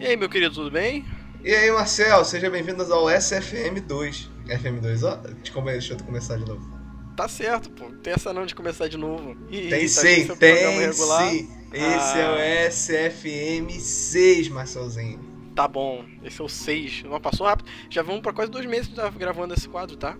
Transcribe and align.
E 0.00 0.06
aí, 0.06 0.16
meu 0.16 0.28
querido, 0.28 0.54
tudo 0.54 0.70
bem? 0.70 1.04
E 1.42 1.54
aí, 1.54 1.70
Marcel, 1.70 2.24
seja 2.24 2.50
bem-vindo 2.50 2.82
ao 2.92 3.04
SFM2. 3.04 4.28
FM2, 4.46 5.02
ó, 5.04 5.16
deixa 5.16 5.94
eu 5.94 5.98
começar 6.04 6.36
de 6.36 6.44
novo. 6.44 6.74
Tá 7.16 7.28
certo, 7.28 7.70
pô. 7.70 7.90
Tem 8.02 8.12
essa 8.12 8.32
não 8.32 8.44
de 8.44 8.54
começar 8.54 8.88
de 8.88 8.96
novo. 8.96 9.36
Ih, 9.48 9.68
tem 9.70 9.82
tá 9.82 9.88
sim, 9.88 10.26
tem 10.36 10.92
sim. 10.92 11.48
Esse 11.72 12.18
ah. 12.18 12.18
é 12.18 12.66
o 12.66 12.70
SFM6, 12.70 14.50
Marcelzinho. 14.50 15.20
Tá 15.54 15.68
bom, 15.68 16.04
esse 16.24 16.40
é 16.40 16.44
o 16.44 16.48
6. 16.48 17.04
Não 17.04 17.20
passou 17.20 17.46
rápido. 17.46 17.70
Já 17.88 18.02
vamos 18.02 18.20
pra 18.20 18.32
quase 18.32 18.50
dois 18.50 18.66
meses 18.66 18.88
que 18.88 18.96
tá 18.96 19.08
gravando 19.10 19.54
esse 19.54 19.68
quadro, 19.68 19.96
tá? 19.96 20.16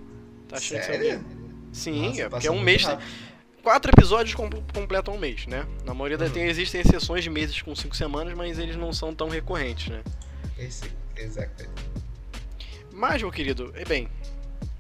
Tá 0.49 0.57
achando 0.57 0.83
Sério? 0.83 1.19
que 1.19 1.45
Sim, 1.77 2.09
Nossa, 2.09 2.23
é 2.23 2.29
porque 2.29 2.47
é 2.47 2.53
um 2.53 2.61
mês. 2.61 2.85
Rápido. 2.85 3.05
Quatro 3.65 3.91
episódios 3.91 4.35
completam 4.35 5.15
um 5.15 5.19
mês, 5.19 5.47
né? 5.47 5.67
Na 5.87 5.95
maioria 5.95 6.19
uhum. 6.19 6.31
tem, 6.31 6.45
existem 6.45 6.83
exceções 6.83 7.25
de 7.25 7.31
meses 7.31 7.63
com 7.63 7.75
cinco 7.75 7.97
semanas, 7.97 8.35
mas 8.35 8.59
eles 8.59 8.77
não 8.77 8.93
são 8.93 9.15
tão 9.15 9.31
recorrentes, 9.31 9.89
né? 9.89 10.03
Esse, 10.59 10.93
exato. 11.17 11.65
Mas, 12.93 13.23
meu 13.23 13.33
querido, 13.33 13.73
é 13.75 13.83
bem, 13.87 14.07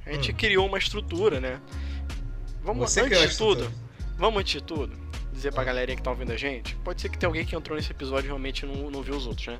a 0.05 0.12
gente 0.12 0.33
hum. 0.33 0.34
criou 0.37 0.66
uma 0.66 0.77
estrutura, 0.77 1.41
né? 1.41 1.62
Vamos, 2.62 2.91
Você 2.91 3.01
antes 3.01 3.30
de 3.30 3.38
tudo, 3.38 3.73
vamos 4.19 4.41
antes 4.41 4.52
de 4.52 4.62
tudo, 4.62 4.95
dizer 5.32 5.55
pra 5.55 5.65
galerinha 5.65 5.96
que 5.96 6.02
tá 6.02 6.10
ouvindo 6.10 6.32
a 6.32 6.37
gente, 6.37 6.77
pode 6.77 7.01
ser 7.01 7.09
que 7.09 7.16
tenha 7.16 7.29
alguém 7.29 7.45
que 7.46 7.57
entrou 7.57 7.77
nesse 7.77 7.91
episódio 7.91 8.27
e 8.27 8.29
realmente 8.29 8.66
não, 8.66 8.91
não 8.91 9.02
viu 9.02 9.16
os 9.16 9.27
outros, 9.27 9.46
né? 9.46 9.59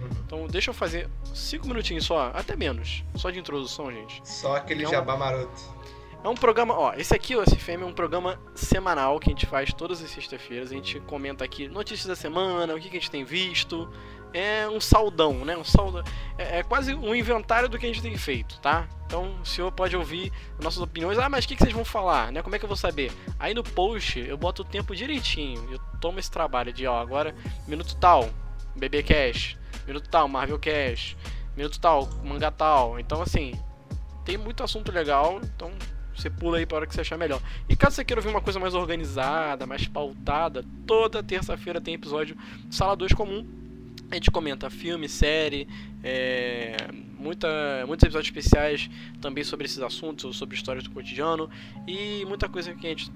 Uhum. 0.00 0.08
Então 0.26 0.46
deixa 0.48 0.70
eu 0.70 0.74
fazer 0.74 1.08
cinco 1.32 1.68
minutinhos 1.68 2.04
só, 2.04 2.32
até 2.34 2.56
menos, 2.56 3.04
só 3.14 3.30
de 3.30 3.38
introdução, 3.38 3.92
gente. 3.92 4.20
Só 4.24 4.56
aquele 4.56 4.80
então, 4.80 4.92
jabá 4.92 5.16
maroto. 5.16 5.79
É 6.22 6.28
um 6.28 6.34
programa, 6.34 6.74
ó, 6.74 6.92
esse 6.92 7.14
aqui, 7.14 7.34
o 7.34 7.42
SFM, 7.42 7.80
é 7.80 7.84
um 7.84 7.94
programa 7.94 8.38
semanal 8.54 9.18
que 9.18 9.30
a 9.30 9.32
gente 9.32 9.46
faz 9.46 9.72
todas 9.72 10.02
as 10.02 10.10
sextas-feiras. 10.10 10.70
A 10.70 10.74
gente 10.74 11.00
comenta 11.00 11.42
aqui 11.42 11.66
notícias 11.66 12.06
da 12.06 12.14
semana, 12.14 12.74
o 12.74 12.80
que, 12.80 12.90
que 12.90 12.96
a 12.98 13.00
gente 13.00 13.10
tem 13.10 13.24
visto, 13.24 13.90
é 14.34 14.68
um 14.68 14.78
saldão, 14.78 15.46
né? 15.46 15.56
Um 15.56 15.64
saldo, 15.64 16.04
é, 16.36 16.58
é, 16.58 16.62
quase 16.62 16.94
um 16.94 17.14
inventário 17.14 17.70
do 17.70 17.78
que 17.78 17.86
a 17.86 17.88
gente 17.88 18.02
tem 18.02 18.16
feito, 18.18 18.60
tá? 18.60 18.86
Então 19.06 19.40
o 19.40 19.46
senhor 19.46 19.72
pode 19.72 19.96
ouvir 19.96 20.30
nossas 20.62 20.82
opiniões. 20.82 21.18
Ah, 21.18 21.30
mas 21.30 21.46
o 21.46 21.48
que, 21.48 21.56
que 21.56 21.62
vocês 21.62 21.74
vão 21.74 21.86
falar, 21.86 22.30
né? 22.30 22.42
Como 22.42 22.54
é 22.54 22.58
que 22.58 22.66
eu 22.66 22.68
vou 22.68 22.76
saber? 22.76 23.10
Aí 23.38 23.54
no 23.54 23.64
post 23.64 24.20
eu 24.20 24.36
boto 24.36 24.60
o 24.60 24.64
tempo 24.64 24.94
direitinho. 24.94 25.66
Eu 25.72 25.78
tomo 26.02 26.18
esse 26.18 26.30
trabalho 26.30 26.70
de, 26.70 26.86
ó, 26.86 27.00
agora 27.00 27.34
minuto 27.66 27.96
tal, 27.96 28.28
BB 28.76 29.04
Cash, 29.04 29.56
minuto 29.86 30.08
tal, 30.10 30.28
Marvel 30.28 30.58
Cash, 30.58 31.16
minuto 31.56 31.80
tal, 31.80 32.10
manga 32.22 32.50
tal. 32.50 33.00
Então 33.00 33.22
assim, 33.22 33.58
tem 34.22 34.36
muito 34.36 34.62
assunto 34.62 34.92
legal, 34.92 35.40
então 35.42 35.72
você 36.20 36.30
pula 36.30 36.58
aí 36.58 36.66
para 36.66 36.78
hora 36.78 36.86
que 36.86 36.94
você 36.94 37.00
achar 37.00 37.18
melhor. 37.18 37.40
E 37.68 37.76
caso 37.76 37.96
você 37.96 38.04
queira 38.04 38.20
ouvir 38.20 38.30
uma 38.30 38.40
coisa 38.40 38.58
mais 38.58 38.74
organizada, 38.74 39.66
mais 39.66 39.86
pautada, 39.86 40.64
toda 40.86 41.22
terça-feira 41.22 41.80
tem 41.80 41.94
episódio 41.94 42.36
Sala 42.70 42.96
2 42.96 43.12
comum 43.12 43.60
a 44.10 44.14
gente 44.16 44.30
comenta 44.30 44.68
filme, 44.68 45.08
série, 45.08 45.68
é, 46.02 46.76
muita, 47.16 47.48
muitos 47.86 48.02
episódios 48.02 48.28
especiais 48.28 48.90
também 49.20 49.44
sobre 49.44 49.66
esses 49.66 49.78
assuntos, 49.78 50.36
sobre 50.36 50.56
histórias 50.56 50.82
do 50.82 50.90
cotidiano 50.90 51.48
e 51.86 52.24
muita 52.26 52.48
coisa 52.48 52.74
que 52.74 52.86
a 52.86 52.90
gente 52.90 53.10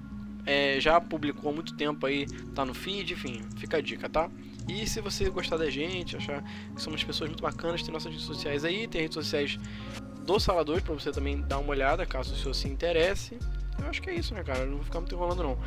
é, 0.47 0.79
já 0.81 1.01
publicou 1.01 1.51
há 1.51 1.55
muito 1.55 1.75
tempo 1.77 2.07
aí, 2.07 2.27
tá 2.55 2.65
no 2.65 2.73
feed, 2.73 3.13
enfim, 3.13 3.41
fica 3.57 3.79
a 3.79 3.81
dica, 3.81 4.09
tá? 4.09 4.31
E 4.69 4.87
se 4.87 5.01
você 5.01 5.29
gostar 5.29 5.57
da 5.57 5.69
gente, 5.69 6.17
achar 6.17 6.43
que 6.75 6.81
somos 6.81 7.03
pessoas 7.03 7.29
muito 7.29 7.43
bacanas, 7.43 7.83
tem 7.83 7.93
nossas 7.93 8.13
redes 8.13 8.27
sociais 8.27 8.65
aí, 8.65 8.87
tem 8.87 9.03
redes 9.03 9.15
sociais 9.15 9.59
do 10.25 10.41
Salador 10.41 10.83
para 10.83 10.95
você 10.95 11.13
também 11.13 11.41
dar 11.41 11.59
uma 11.59 11.71
olhada, 11.71 12.05
caso 12.05 12.35
o 12.35 12.37
senhor 12.37 12.55
se 12.55 12.69
interesse. 12.69 13.39
Eu 13.79 13.89
acho 13.89 14.03
que 14.03 14.11
é 14.11 14.15
isso, 14.15 14.35
né, 14.35 14.43
cara? 14.43 14.61
Eu 14.61 14.67
não 14.67 14.77
vou 14.77 14.85
ficar 14.85 15.01
muito 15.01 15.15
enrolando 15.15 15.43
não. 15.43 15.59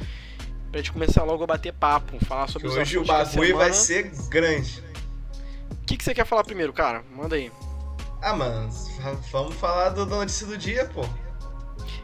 Pra 0.71 0.79
gente 0.79 0.91
começar 0.91 1.23
logo 1.23 1.43
a 1.43 1.47
bater 1.47 1.73
papo, 1.73 2.17
falar 2.25 2.47
sobre 2.47 2.67
que 2.67 2.73
os 2.73 2.77
Hoje 2.77 2.97
o 2.97 3.05
bagulho 3.05 3.57
vai 3.57 3.71
ser 3.71 4.11
grande 4.29 4.87
que, 5.87 5.95
que 5.95 6.03
você 6.03 6.13
quer 6.13 6.25
falar 6.25 6.43
primeiro, 6.43 6.73
cara? 6.73 7.01
Manda 7.15 7.37
aí. 7.37 7.49
Ah, 8.21 8.35
mano, 8.35 8.69
vamos 9.31 9.55
falar 9.55 9.89
do, 9.89 10.05
notícia 10.05 10.45
do 10.45 10.57
dia, 10.57 10.85
pô. 10.85 11.05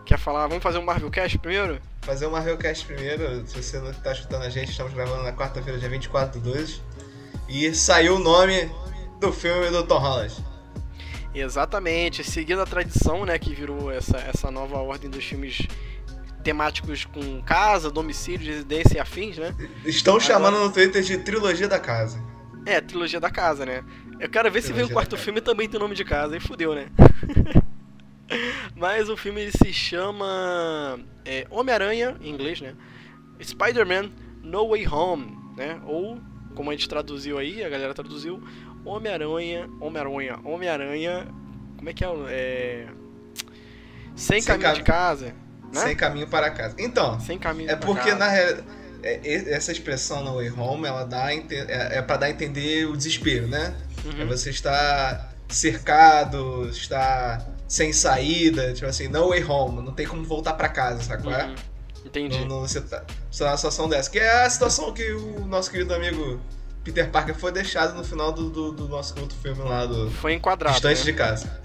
Quer 0.06 0.18
falar? 0.18 0.48
Vamos 0.48 0.64
fazer 0.64 0.78
um 0.78 0.84
Marvel 0.84 1.12
Cast 1.12 1.38
primeiro? 1.38 1.80
Fazer 2.02 2.28
um 2.28 2.32
Marvel 2.32 2.58
Cast 2.58 2.86
primeiro. 2.86 3.46
Se 3.46 3.62
você 3.62 3.80
não 3.80 3.94
tá 3.94 4.14
escutando 4.14 4.44
a 4.44 4.50
gente, 4.50 4.72
estamos 4.72 4.94
gravando 4.94 5.24
na 5.24 5.34
quarta-feira, 5.34 5.78
dia 5.78 5.90
24 5.90 6.40
do 6.40 6.52
2. 6.52 6.82
E 7.50 7.76
saiu 7.76 8.16
o 8.16 8.20
nome 8.20 8.72
do 9.20 9.34
filme 9.34 9.70
do 9.70 9.86
Tom 9.86 10.00
Holland. 10.00 10.34
Exatamente, 11.34 12.24
seguindo 12.24 12.62
a 12.62 12.66
tradição, 12.66 13.26
né, 13.26 13.40
que 13.40 13.54
virou 13.54 13.92
essa, 13.92 14.18
essa 14.18 14.52
nova 14.52 14.78
ordem 14.78 15.10
dos 15.10 15.24
filmes 15.24 15.68
temáticos 16.44 17.06
com 17.06 17.42
casa, 17.42 17.90
domicílio, 17.90 18.46
residência 18.46 18.98
e 18.98 19.00
afins, 19.00 19.38
né? 19.38 19.56
Estão 19.86 20.16
Agora... 20.16 20.28
chamando 20.28 20.60
no 20.60 20.72
Twitter 20.72 21.02
de 21.02 21.18
trilogia 21.20 21.68
da 21.68 21.80
casa. 21.80 22.22
É, 22.66 22.80
trilogia 22.80 23.20
da 23.20 23.32
casa, 23.32 23.66
né? 23.66 23.84
Eu 24.20 24.30
quero 24.30 24.52
ver 24.52 24.62
trilogia 24.62 24.62
se 24.62 24.74
vem 24.74 24.84
o 24.84 24.90
quarto 24.90 25.18
filme 25.18 25.42
também 25.42 25.68
tem 25.68 25.80
nome 25.80 25.96
de 25.96 26.04
casa, 26.04 26.34
aí 26.34 26.40
fudeu, 26.40 26.76
né? 26.76 26.88
Mas 28.76 29.10
o 29.10 29.18
filme 29.18 29.50
se 29.52 29.74
chama 29.74 31.00
é, 31.26 31.48
Homem-Aranha, 31.50 32.18
em 32.22 32.30
inglês, 32.30 32.62
né? 32.62 32.76
Spider-Man 33.42 34.12
No 34.44 34.70
Way 34.70 34.88
Home, 34.88 35.38
né? 35.56 35.82
Ou, 35.86 36.20
como 36.56 36.70
a 36.70 36.74
gente 36.74 36.88
traduziu 36.88 37.38
aí, 37.38 37.64
a 37.64 37.70
galera 37.70 37.94
traduziu, 37.94 38.42
Homem-Aranha, 38.86 39.70
Homem-Aranha, 39.80 40.40
Homem-Aranha, 40.44 41.28
como 41.78 41.90
é 41.90 41.94
que 41.94 42.04
é? 42.04 42.08
é... 42.30 42.88
Sem, 44.16 44.42
Sem 44.42 44.44
caminho 44.44 44.70
cam... 44.70 44.74
de 44.74 44.84
casa. 44.84 45.26
Né? 45.74 45.82
Sem 45.82 45.96
caminho 45.96 46.28
para 46.28 46.52
casa. 46.52 46.76
Então, 46.78 47.20
Sem 47.20 47.40
caminho 47.40 47.72
é 47.72 47.76
porque 47.76 48.10
casa. 48.10 48.18
na 48.18 48.28
realidade 48.30 48.84
é, 49.04 49.52
essa 49.52 49.72
expressão 49.72 50.24
no 50.24 50.36
way 50.36 50.50
home, 50.50 50.88
ela 50.88 51.04
dá 51.04 51.34
é, 51.34 51.98
é 51.98 52.02
para 52.02 52.18
dar 52.18 52.26
a 52.28 52.30
entender 52.30 52.88
o 52.88 52.96
desespero, 52.96 53.48
né? 53.48 53.76
Uhum. 54.06 54.22
É 54.22 54.26
você 54.26 54.50
está 54.50 55.30
cercado, 55.50 56.68
está 56.70 57.46
sem 57.68 57.92
saída, 57.92 58.74
tipo 58.74 58.88
assim, 58.88 59.10
no 59.10 59.30
way 59.30 59.44
home, 59.44 59.82
não 59.82 59.92
tem 59.94 60.08
como 60.08 60.24
voltar 60.24 60.54
para 60.54 60.70
casa, 60.70 61.04
sabe 61.04 61.24
qual 61.24 61.36
é? 61.36 61.46
Uhum. 61.46 61.56
Entendi. 62.06 62.40
Não, 62.40 62.48
não, 62.48 62.60
você 62.62 62.82
tá, 62.82 63.04
você 63.30 63.44
tá 63.44 63.50
numa 63.50 63.58
situação 63.58 63.90
dessa. 63.90 64.10
Que 64.10 64.20
é 64.20 64.44
a 64.44 64.50
situação 64.50 64.94
que 64.94 65.12
o 65.12 65.46
nosso 65.46 65.70
querido 65.70 65.94
amigo 65.94 66.40
Peter 66.84 67.10
Parker 67.10 67.36
foi 67.36 67.52
deixado 67.52 67.96
no 67.96 68.04
final 68.04 68.32
do, 68.32 68.50
do, 68.50 68.72
do 68.72 68.88
nosso 68.88 69.18
outro 69.20 69.38
filme 69.38 69.62
lá 69.62 69.86
do. 69.86 70.10
Foi 70.12 70.34
enquadrado. 70.34 70.74
Distante 70.74 71.00
né? 71.00 71.06
de 71.06 71.14
casa. 71.14 71.64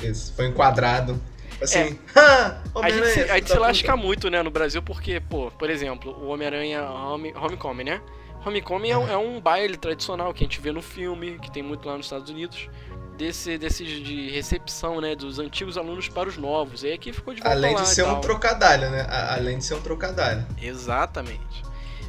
Isso, 0.00 0.32
foi 0.34 0.46
enquadrado 0.46 1.20
Assim, 1.62 1.78
é. 1.78 1.96
a 2.82 2.90
gente, 2.90 3.06
se, 3.08 3.20
a 3.20 3.34
gente 3.36 3.50
se 3.50 3.58
lasca 3.58 3.96
muito, 3.96 4.28
né, 4.28 4.42
no 4.42 4.50
Brasil, 4.50 4.82
porque, 4.82 5.20
pô, 5.20 5.50
por 5.52 5.70
exemplo, 5.70 6.12
o 6.12 6.28
Homem-Aranha 6.28 6.82
Home, 6.82 7.32
Homecoming, 7.34 7.84
né? 7.84 8.00
Homecoming 8.44 8.90
é, 8.90 9.12
é, 9.12 9.16
um 9.16 9.40
baile 9.40 9.76
tradicional 9.76 10.34
que 10.34 10.42
a 10.42 10.46
gente 10.46 10.60
vê 10.60 10.72
no 10.72 10.82
filme, 10.82 11.38
que 11.38 11.50
tem 11.50 11.62
muito 11.62 11.86
lá 11.86 11.96
nos 11.96 12.06
Estados 12.06 12.28
Unidos, 12.28 12.68
desse, 13.16 13.56
desses 13.56 13.86
de 14.04 14.30
recepção, 14.30 15.00
né, 15.00 15.14
dos 15.14 15.38
antigos 15.38 15.78
alunos 15.78 16.08
para 16.08 16.28
os 16.28 16.36
novos. 16.36 16.82
E 16.82 16.92
aqui 16.92 17.12
ficou 17.12 17.32
de 17.32 17.40
volta 17.40 17.56
Além 17.56 17.76
de 17.76 17.86
ser 17.86 18.04
um 18.04 18.20
trocadilho, 18.20 18.90
né? 18.90 19.06
Além 19.30 19.58
de 19.58 19.64
ser 19.64 19.74
um 19.74 19.80
trocadilho. 19.80 20.44
Exatamente. 20.60 21.62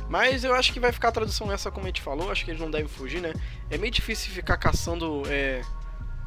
Mas 0.09 0.43
eu 0.43 0.53
acho 0.53 0.71
que 0.71 0.79
vai 0.79 0.91
ficar 0.91 1.09
a 1.09 1.11
tradução 1.11 1.51
essa 1.51 1.71
como 1.71 1.85
a 1.85 1.89
gente 1.89 2.01
falou, 2.01 2.31
acho 2.31 2.45
que 2.45 2.51
eles 2.51 2.61
não 2.61 2.71
devem 2.71 2.87
fugir, 2.87 3.21
né? 3.21 3.33
É 3.69 3.77
meio 3.77 3.91
difícil 3.91 4.31
ficar 4.31 4.57
caçando 4.57 5.23
é, 5.27 5.61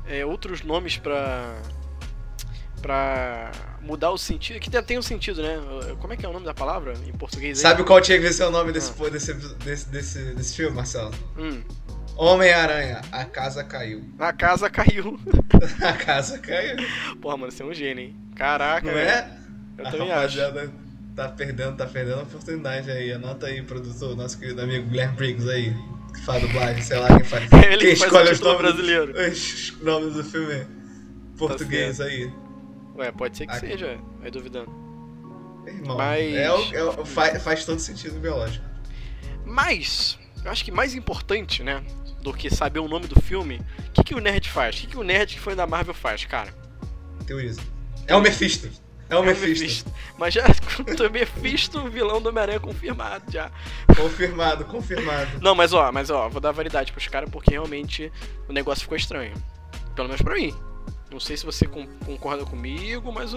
é, 0.06 0.24
outros 0.24 0.62
nomes 0.62 0.96
para 0.96 1.54
pra 2.80 3.50
mudar 3.80 4.10
o 4.10 4.18
sentido. 4.18 4.60
Que 4.60 4.70
tem 4.82 4.98
um 4.98 5.02
sentido, 5.02 5.42
né? 5.42 5.58
Como 6.00 6.12
é 6.12 6.16
que 6.16 6.24
é 6.24 6.28
o 6.28 6.32
nome 6.32 6.44
da 6.44 6.54
palavra 6.54 6.94
em 7.06 7.12
português? 7.12 7.58
Sabe 7.58 7.84
qual 7.84 8.00
tinha 8.00 8.20
que 8.20 8.32
ser 8.32 8.44
o 8.44 8.50
nome 8.50 8.72
desse, 8.72 8.92
ah. 8.92 9.10
desse, 9.10 9.34
desse, 9.34 9.88
desse, 9.88 10.34
desse 10.34 10.56
filme, 10.56 10.76
Marcelo? 10.76 11.12
Hum. 11.36 11.62
Homem-Aranha, 12.16 13.02
a 13.12 13.24
casa 13.24 13.62
caiu. 13.62 14.02
A 14.18 14.32
casa 14.32 14.70
caiu. 14.70 15.18
a 15.82 15.92
casa 15.92 16.38
caiu. 16.38 16.76
Porra, 17.20 17.36
mano, 17.36 17.52
você 17.52 17.62
é 17.62 17.66
um 17.66 17.74
gênio, 17.74 18.04
hein? 18.04 18.16
Caraca, 18.34 18.90
Não 18.90 18.98
é? 18.98 19.30
Eu 19.76 19.86
a 19.86 19.90
também 19.90 20.12
acho. 20.12 20.38
Tá 21.16 21.30
perdendo, 21.30 21.78
tá 21.78 21.86
perdendo 21.86 22.20
a 22.20 22.22
oportunidade 22.24 22.90
aí. 22.90 23.10
Anota 23.10 23.46
aí, 23.46 23.62
produtor, 23.62 24.14
nosso 24.14 24.38
querido 24.38 24.60
amigo 24.60 24.86
Guilherme 24.86 25.16
Briggs 25.16 25.48
aí. 25.50 25.74
Que 26.12 26.20
faz 26.20 26.42
dublagem, 26.42 26.82
sei 26.82 26.98
lá 26.98 27.08
quem 27.08 27.24
faz. 27.24 27.50
Ele 27.70 27.78
quem 27.78 27.92
escolhe 27.94 28.30
os 28.30 28.40
nomes, 28.40 28.58
brasileiro. 28.58 29.14
os 29.32 29.80
nomes 29.80 30.12
do 30.12 30.22
filme 30.22 30.66
português 31.38 31.96
tá 31.96 32.04
aí. 32.04 32.30
Ué, 32.96 33.10
pode 33.12 33.34
ser 33.38 33.46
que 33.46 33.52
Aqui. 33.52 33.66
seja, 33.66 33.98
vai 34.20 34.30
duvidando. 34.30 34.70
Irmão, 35.66 35.96
Mas... 35.96 36.34
é, 36.34 36.44
é 36.44 37.04
faz, 37.06 37.42
faz 37.42 37.64
todo 37.64 37.78
sentido 37.78 38.20
biológico. 38.20 38.64
Mas, 39.46 40.18
eu 40.44 40.50
acho 40.50 40.64
que 40.64 40.70
mais 40.70 40.94
importante, 40.94 41.62
né, 41.62 41.82
do 42.20 42.32
que 42.32 42.54
saber 42.54 42.80
o 42.80 42.88
nome 42.88 43.06
do 43.06 43.20
filme, 43.22 43.60
o 43.88 43.92
que, 43.92 44.04
que 44.04 44.14
o 44.14 44.20
nerd 44.20 44.50
faz? 44.50 44.76
O 44.76 44.80
que, 44.80 44.86
que 44.88 44.98
o 44.98 45.02
nerd 45.02 45.34
que 45.34 45.40
foi 45.40 45.54
da 45.54 45.66
Marvel 45.66 45.94
faz, 45.94 46.26
cara? 46.26 46.52
Teoriza. 47.26 47.62
É 48.06 48.14
o 48.14 48.20
Mephisto. 48.20 48.68
É 49.08 49.16
o 49.16 49.22
é 49.22 49.26
Mephisto. 49.26 49.64
Mephisto. 49.64 49.92
Mas 50.18 50.34
já 50.34 50.44
o 51.08 51.12
Mephisto, 51.12 51.78
o 51.78 51.90
vilão 51.90 52.20
do 52.20 52.28
Homem-Aranha 52.28 52.60
confirmado 52.60 53.30
já. 53.30 53.50
Confirmado, 53.96 54.64
confirmado. 54.64 55.40
Não, 55.40 55.54
mas 55.54 55.72
ó, 55.72 55.92
mas 55.92 56.10
ó, 56.10 56.28
vou 56.28 56.40
dar 56.40 56.52
validade 56.52 56.92
pros 56.92 57.06
caras 57.06 57.30
porque 57.30 57.50
realmente 57.52 58.12
o 58.48 58.52
negócio 58.52 58.82
ficou 58.82 58.96
estranho. 58.96 59.34
Pelo 59.94 60.08
menos 60.08 60.22
pra 60.22 60.34
mim. 60.34 60.54
Não 61.10 61.20
sei 61.20 61.36
se 61.36 61.46
você 61.46 61.66
concorda 62.04 62.44
comigo, 62.44 63.12
mas 63.12 63.32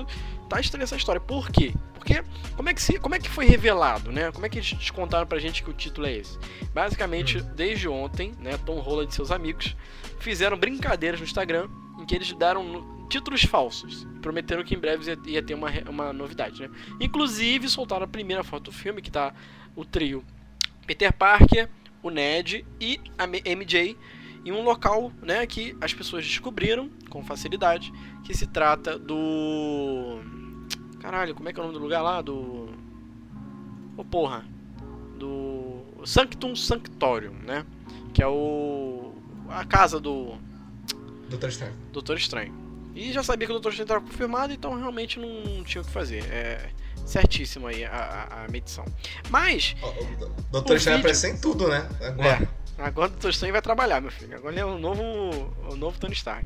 tá 0.49 0.59
estranha 0.59 0.83
essa 0.83 0.95
história. 0.95 1.21
Por 1.21 1.49
quê? 1.49 1.73
Porque 1.93 2.23
como 2.55 2.67
é 2.67 2.73
que, 2.73 2.81
se, 2.81 2.97
como 2.97 3.13
é 3.13 3.19
que 3.19 3.29
foi 3.29 3.45
revelado, 3.45 4.11
né? 4.11 4.31
Como 4.31 4.45
é 4.45 4.49
que 4.49 4.57
eles 4.57 4.89
contaram 4.89 5.27
pra 5.27 5.37
gente 5.37 5.61
que 5.61 5.69
o 5.69 5.73
título 5.73 6.07
é 6.07 6.13
esse? 6.13 6.37
Basicamente, 6.73 7.37
hum. 7.37 7.51
desde 7.55 7.87
ontem, 7.87 8.33
né, 8.39 8.57
Tom 8.65 8.79
Holland 8.79 9.11
e 9.11 9.15
seus 9.15 9.29
amigos 9.29 9.75
fizeram 10.19 10.57
brincadeiras 10.57 11.19
no 11.19 11.25
Instagram 11.25 11.69
em 11.99 12.05
que 12.05 12.15
eles 12.15 12.33
deram 12.33 12.98
títulos 13.09 13.43
falsos. 13.43 14.07
Prometeram 14.21 14.63
que 14.63 14.75
em 14.75 14.79
breve 14.79 15.17
ia 15.25 15.41
ter 15.41 15.53
uma, 15.53 15.69
uma 15.89 16.13
novidade, 16.13 16.61
né? 16.61 16.69
Inclusive, 16.99 17.67
soltaram 17.67 18.05
a 18.05 18.07
primeira 18.07 18.43
foto 18.43 18.65
do 18.65 18.71
filme, 18.71 19.01
que 19.01 19.11
tá 19.11 19.33
o 19.75 19.83
trio 19.83 20.23
Peter 20.85 21.11
Parker, 21.13 21.69
o 22.01 22.09
Ned 22.09 22.65
e 22.79 22.99
a 23.17 23.27
MJ 23.27 23.97
em 24.45 24.51
um 24.51 24.63
local 24.63 25.11
né, 25.21 25.45
que 25.45 25.75
as 25.81 25.93
pessoas 25.93 26.25
descobriram 26.25 26.89
com 27.09 27.23
facilidade 27.23 27.91
que 28.23 28.33
se 28.33 28.47
trata 28.47 28.97
do. 28.97 30.19
Caralho, 30.99 31.35
como 31.35 31.49
é 31.49 31.53
que 31.53 31.59
é 31.59 31.63
o 31.63 31.65
nome 31.67 31.77
do 31.77 31.83
lugar 31.83 32.01
lá? 32.01 32.21
Do. 32.21 32.33
Ô 32.35 32.69
oh, 33.97 34.05
porra! 34.05 34.45
Do. 35.17 35.83
Sanctum 36.05 36.55
Sanctorium, 36.55 37.33
né? 37.45 37.65
Que 38.13 38.23
é 38.23 38.27
o. 38.27 39.13
A 39.49 39.65
casa 39.65 39.99
do. 39.99 40.37
Doutor 41.29 41.49
Estranho. 41.49 41.73
Doutor 41.91 42.17
Estranho. 42.17 42.68
E 42.95 43.13
já 43.13 43.23
sabia 43.23 43.47
que 43.47 43.51
o 43.51 43.55
Doutor 43.55 43.69
Estranho 43.69 43.85
estava 43.85 44.01
confirmado, 44.01 44.53
então 44.53 44.77
realmente 44.77 45.19
não 45.19 45.63
tinha 45.63 45.81
o 45.81 45.85
que 45.85 45.91
fazer. 45.91 46.23
É 46.25 46.69
certíssimo 47.05 47.67
aí 47.67 47.83
a, 47.83 47.91
a, 47.91 48.45
a 48.45 48.47
medição. 48.49 48.85
Mas. 49.29 49.75
O, 49.81 50.51
Doutor 50.51 50.77
Estranho 50.77 50.97
vídeo... 50.97 51.11
aparece 51.11 51.29
em 51.29 51.37
tudo, 51.37 51.67
né? 51.67 51.87
Agora. 52.01 52.49
É. 52.55 52.59
Agora 52.81 53.07
o 53.07 53.11
Doutor 53.11 53.29
Estranho 53.31 53.53
vai 53.53 53.61
trabalhar, 53.61 54.01
meu 54.01 54.11
filho. 54.11 54.35
Agora 54.35 54.53
ele 54.53 54.61
é 54.61 54.65
o 54.65 54.77
novo, 54.77 55.01
o 55.69 55.75
novo 55.75 55.99
Tony 55.99 56.13
Stark. 56.13 56.45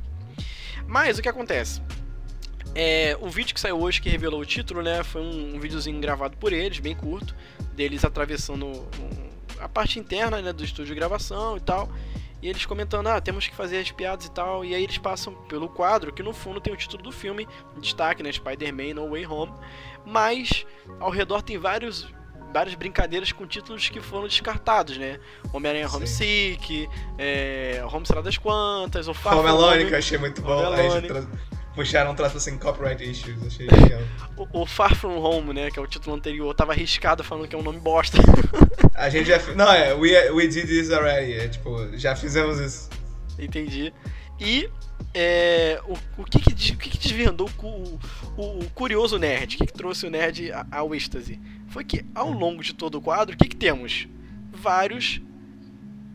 Mas 0.87 1.17
o 1.17 1.21
que 1.21 1.29
acontece? 1.29 1.81
É, 2.75 3.15
o 3.21 3.29
vídeo 3.29 3.53
que 3.53 3.59
saiu 3.59 3.79
hoje 3.79 4.01
que 4.01 4.09
revelou 4.09 4.41
o 4.41 4.45
título, 4.45 4.81
né, 4.81 5.03
foi 5.03 5.21
um, 5.21 5.55
um 5.55 5.59
videozinho 5.59 5.99
gravado 5.99 6.35
por 6.37 6.51
eles, 6.51 6.79
bem 6.79 6.95
curto, 6.95 7.35
deles 7.75 8.03
atravessando 8.03 8.65
um, 8.65 9.29
a 9.59 9.69
parte 9.69 9.99
interna 9.99 10.41
né, 10.41 10.51
do 10.51 10.63
estúdio 10.63 10.87
de 10.87 10.95
gravação 10.95 11.57
e 11.57 11.59
tal. 11.59 11.89
E 12.43 12.49
eles 12.49 12.65
comentando, 12.65 13.07
ah, 13.07 13.21
temos 13.21 13.47
que 13.47 13.55
fazer 13.55 13.77
as 13.77 13.89
piadas 13.89 14.25
e 14.25 14.31
tal. 14.31 14.65
E 14.65 14.75
aí 14.75 14.83
eles 14.83 14.97
passam 14.97 15.33
pelo 15.47 15.69
quadro, 15.69 16.11
que 16.11 16.21
no 16.21 16.33
fundo 16.33 16.59
tem 16.59 16.73
o 16.73 16.75
título 16.75 17.01
do 17.01 17.11
filme, 17.11 17.47
destaque, 17.79 18.21
né? 18.21 18.29
Spider-Man 18.29 18.95
No 18.95 19.11
Way 19.11 19.25
Home. 19.25 19.53
Mas 20.05 20.65
ao 20.99 21.09
redor 21.09 21.41
tem 21.41 21.57
vários 21.57 22.13
várias 22.51 22.75
brincadeiras 22.75 23.31
com 23.31 23.47
títulos 23.47 23.89
que 23.89 24.01
foram 24.01 24.27
descartados, 24.27 24.97
né? 24.97 25.19
Homem-Aranha 25.53 25.89
Homesick, 25.89 26.87
é, 27.17 27.81
Home 27.89 28.05
sei 28.05 28.15
lá 28.15 28.21
das 28.21 28.37
quantas, 28.37 29.07
o 29.07 29.13
Far 29.13 29.39
Home 29.39 29.47
Alone, 29.47 29.85
que 29.85 29.93
eu 29.93 29.97
achei 29.97 30.17
muito 30.17 30.41
bom. 30.41 30.61
Puxaram 31.75 32.11
um 32.11 32.15
traço 32.15 32.37
assim, 32.37 32.57
copyright 32.57 33.03
issues, 33.03 33.47
achei 33.47 33.67
legal. 33.67 34.01
o, 34.37 34.61
o, 34.61 34.65
Far 34.65 34.95
From 34.95 35.17
Home, 35.17 35.53
né, 35.53 35.71
que 35.71 35.79
é 35.79 35.81
o 35.81 35.87
título 35.87 36.15
anterior, 36.15 36.53
tava 36.53 36.71
arriscado 36.71 37.23
falando 37.23 37.47
que 37.47 37.55
é 37.55 37.57
um 37.57 37.63
nome 37.63 37.79
bosta. 37.79 38.17
A 38.93 39.09
gente 39.09 39.27
já... 39.27 39.39
Não, 39.55 39.71
é, 39.73 39.93
we, 39.93 40.31
we 40.31 40.47
did 40.47 40.67
this 40.67 40.91
already, 40.91 41.33
é 41.33 41.47
tipo, 41.47 41.97
já 41.97 42.15
fizemos 42.15 42.59
isso. 42.59 42.89
Entendi. 43.39 43.91
E 44.39 44.69
é, 45.13 45.81
o, 45.87 46.21
o, 46.21 46.25
que, 46.25 46.39
que, 46.39 46.73
o 46.73 46.77
que, 46.77 46.89
que 46.89 46.97
desvendou 46.97 47.49
o, 47.57 47.99
o, 48.37 48.59
o, 48.59 48.69
curioso 48.71 49.17
nerd? 49.17 49.55
O 49.55 49.57
que, 49.59 49.65
que 49.67 49.73
trouxe 49.73 50.05
o 50.05 50.09
nerd 50.09 50.51
ao 50.71 50.93
êxtase? 50.93 51.39
Foi 51.69 51.83
que 51.83 52.05
ao 52.13 52.31
longo 52.31 52.63
de 52.63 52.73
todo 52.73 52.95
o 52.95 53.01
quadro, 53.01 53.35
o 53.35 53.37
que, 53.37 53.47
que 53.47 53.55
temos? 53.55 54.07
Vários. 54.51 55.21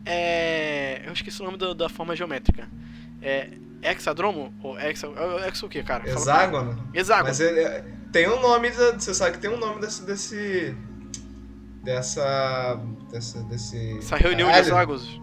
É, 0.05 1.03
eu 1.05 1.13
esqueci 1.13 1.41
o 1.41 1.45
nome 1.45 1.57
da, 1.57 1.73
da 1.73 1.89
forma 1.89 2.15
geométrica. 2.15 2.69
É, 3.21 3.49
hexadromo? 3.81 4.53
Ou 4.63 4.79
hexa, 4.79 5.07
é, 5.07 5.47
hexa 5.47 5.65
o 5.65 5.69
que, 5.69 5.83
cara? 5.83 6.09
Hexágono? 6.09 6.89
Hexágono. 6.93 7.27
Mas 7.27 7.39
ele, 7.39 7.59
é, 7.59 7.83
tem 8.11 8.29
um 8.29 8.39
nome, 8.41 8.71
você 8.71 9.13
sabe 9.13 9.33
que 9.33 9.39
tem 9.39 9.49
um 9.49 9.57
nome 9.57 9.81
desse. 9.81 10.03
desse 10.03 10.75
dessa. 11.83 12.79
dessa 13.11 13.43
desse. 13.43 13.97
Essa 13.97 14.17
reunião 14.17 14.49
Caralho. 14.49 14.63
de 14.63 14.69
hexágonos? 14.71 15.21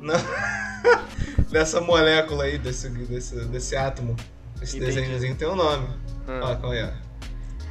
Não. 0.00 0.14
dessa 1.50 1.80
molécula 1.80 2.44
aí, 2.44 2.58
desse, 2.58 2.88
desse, 2.88 3.44
desse 3.46 3.76
átomo. 3.76 4.16
Esse 4.60 4.76
Entendi. 4.76 4.94
desenhozinho 4.94 5.36
tem 5.36 5.48
um 5.48 5.56
nome. 5.56 5.88
Ah. 6.26 6.40
Olha 6.44 6.56
qual 6.56 6.74
é. 6.74 6.94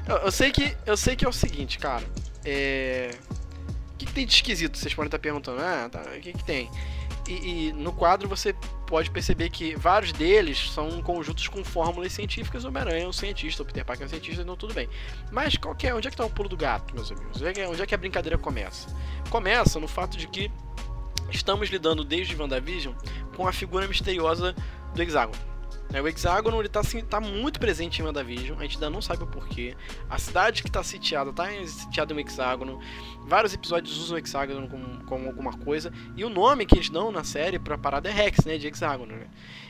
Eu, 0.07 0.15
eu, 0.18 0.31
sei 0.31 0.51
que, 0.51 0.75
eu 0.86 0.95
sei 0.95 1.15
que 1.15 1.25
é 1.25 1.30
o 1.30 1.33
seguinte, 1.33 1.77
cara. 1.80 2.06
É. 2.45 3.12
O 3.94 3.98
que, 3.98 4.06
que 4.06 4.13
tem 4.13 4.25
de 4.25 4.33
esquisito? 4.33 4.77
Vocês 4.77 4.94
podem 4.94 5.07
estar 5.07 5.19
perguntando. 5.19 5.62
Ah, 5.62 5.89
tá. 5.92 6.01
O 6.15 6.21
que, 6.21 6.33
que 6.33 6.44
tem? 6.44 6.69
E, 7.27 7.68
e, 7.68 7.74
no 7.74 7.92
quadro 7.92 8.30
você 8.30 8.56
pode 8.88 9.12
perceber 9.12 9.50
que 9.50 9.75
vários 9.75 10.12
deles 10.12 10.72
são 10.72 11.01
conjuntos 11.01 11.48
com 11.48 11.63
fórmulas 11.63 12.13
científicas. 12.13 12.63
O 12.63 12.69
Homem-Aranha 12.69 13.04
é 13.04 13.07
um 13.07 13.13
cientista, 13.13 13.62
o 13.62 13.66
Peter 13.66 13.86
Parker 13.86 14.04
é 14.04 14.07
um 14.07 14.10
cientista, 14.10 14.42
então 14.42 14.56
tudo 14.56 14.74
bem. 14.74 14.89
Mas 15.31 15.57
qual 15.57 15.75
é, 15.84 15.94
onde 15.94 16.07
é 16.07 16.10
que 16.10 16.16
está 16.16 16.25
o 16.25 16.30
pulo 16.30 16.50
do 16.50 16.57
gato, 16.57 16.95
meus 16.95 17.12
amigos? 17.12 17.38
Onde 17.38 17.50
é, 17.50 17.54
que, 17.54 17.66
onde 17.66 17.81
é 17.81 17.86
que 17.86 17.94
a 17.94 17.98
brincadeira 17.98 18.38
começa? 18.38 18.88
Começa 19.30 19.80
no 19.80 19.88
fato 19.88 20.18
de 20.18 20.28
que 20.28 20.50
estamos 21.30 21.69
lidando 21.69 22.04
desde 22.04 22.36
WandaVision 22.36 22.95
com 23.36 23.48
a 23.48 23.51
figura 23.51 23.88
misteriosa 23.88 24.56
do 24.95 25.01
hexágono. 25.01 25.56
Né, 25.92 26.01
o 26.01 26.07
hexágono 26.07 26.62
está 26.62 26.81
assim, 26.81 27.01
tá 27.01 27.19
muito 27.19 27.60
presente 27.60 28.01
em 28.01 28.06
WandaVision, 28.06 28.60
a 28.60 28.63
gente 28.63 28.75
ainda 28.75 28.89
não 28.89 29.01
sabe 29.01 29.24
o 29.24 29.28
porquê. 29.28 29.75
A 30.10 30.18
cidade 30.18 30.62
que 30.62 30.69
está 30.69 30.84
sitiada 30.84 31.30
está 31.30 31.45
sitiada 31.66 32.13
em 32.13 32.18
um 32.18 32.19
hexágono. 32.19 32.80
Vários 33.25 33.54
episódios 33.54 33.98
usam 33.98 34.16
o 34.16 34.19
hexágono 34.19 34.68
como, 34.68 35.06
como, 35.06 35.28
alguma 35.28 35.54
coisa. 35.54 35.92
E 36.16 36.25
o 36.25 36.30
nome 36.30 36.66
que 36.66 36.75
eles 36.75 36.89
dão 36.89 37.12
na 37.12 37.24
série 37.24 37.57
para 37.57 37.75
a 37.75 37.78
parada 37.78 38.10
é 38.10 38.12
Rex, 38.12 38.45
né, 38.45 38.57
de 38.57 38.68
hexágono. 38.68 39.16
Né? 39.16 39.28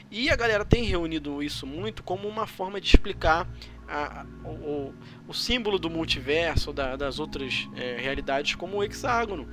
E 0.10 0.30
a 0.30 0.36
galera 0.36 0.66
tem 0.66 0.84
reunido 0.84 1.44
isso 1.44 1.68
muito 1.68 2.02
como 2.02 2.28
uma 2.28 2.48
forma 2.48 2.82
de 2.82 2.88
explicar 2.88 3.48
a, 3.88 4.26
o, 4.44 4.94
o, 5.28 5.34
símbolo 5.34 5.80
do 5.80 5.90
multiverso, 5.90 6.74
da, 6.74 6.96
das 6.96 7.20
outras 7.20 7.70
é, 7.76 7.98
realidades, 8.00 8.56
como 8.56 8.78
o 8.78 8.84
hexágono. 8.84 9.48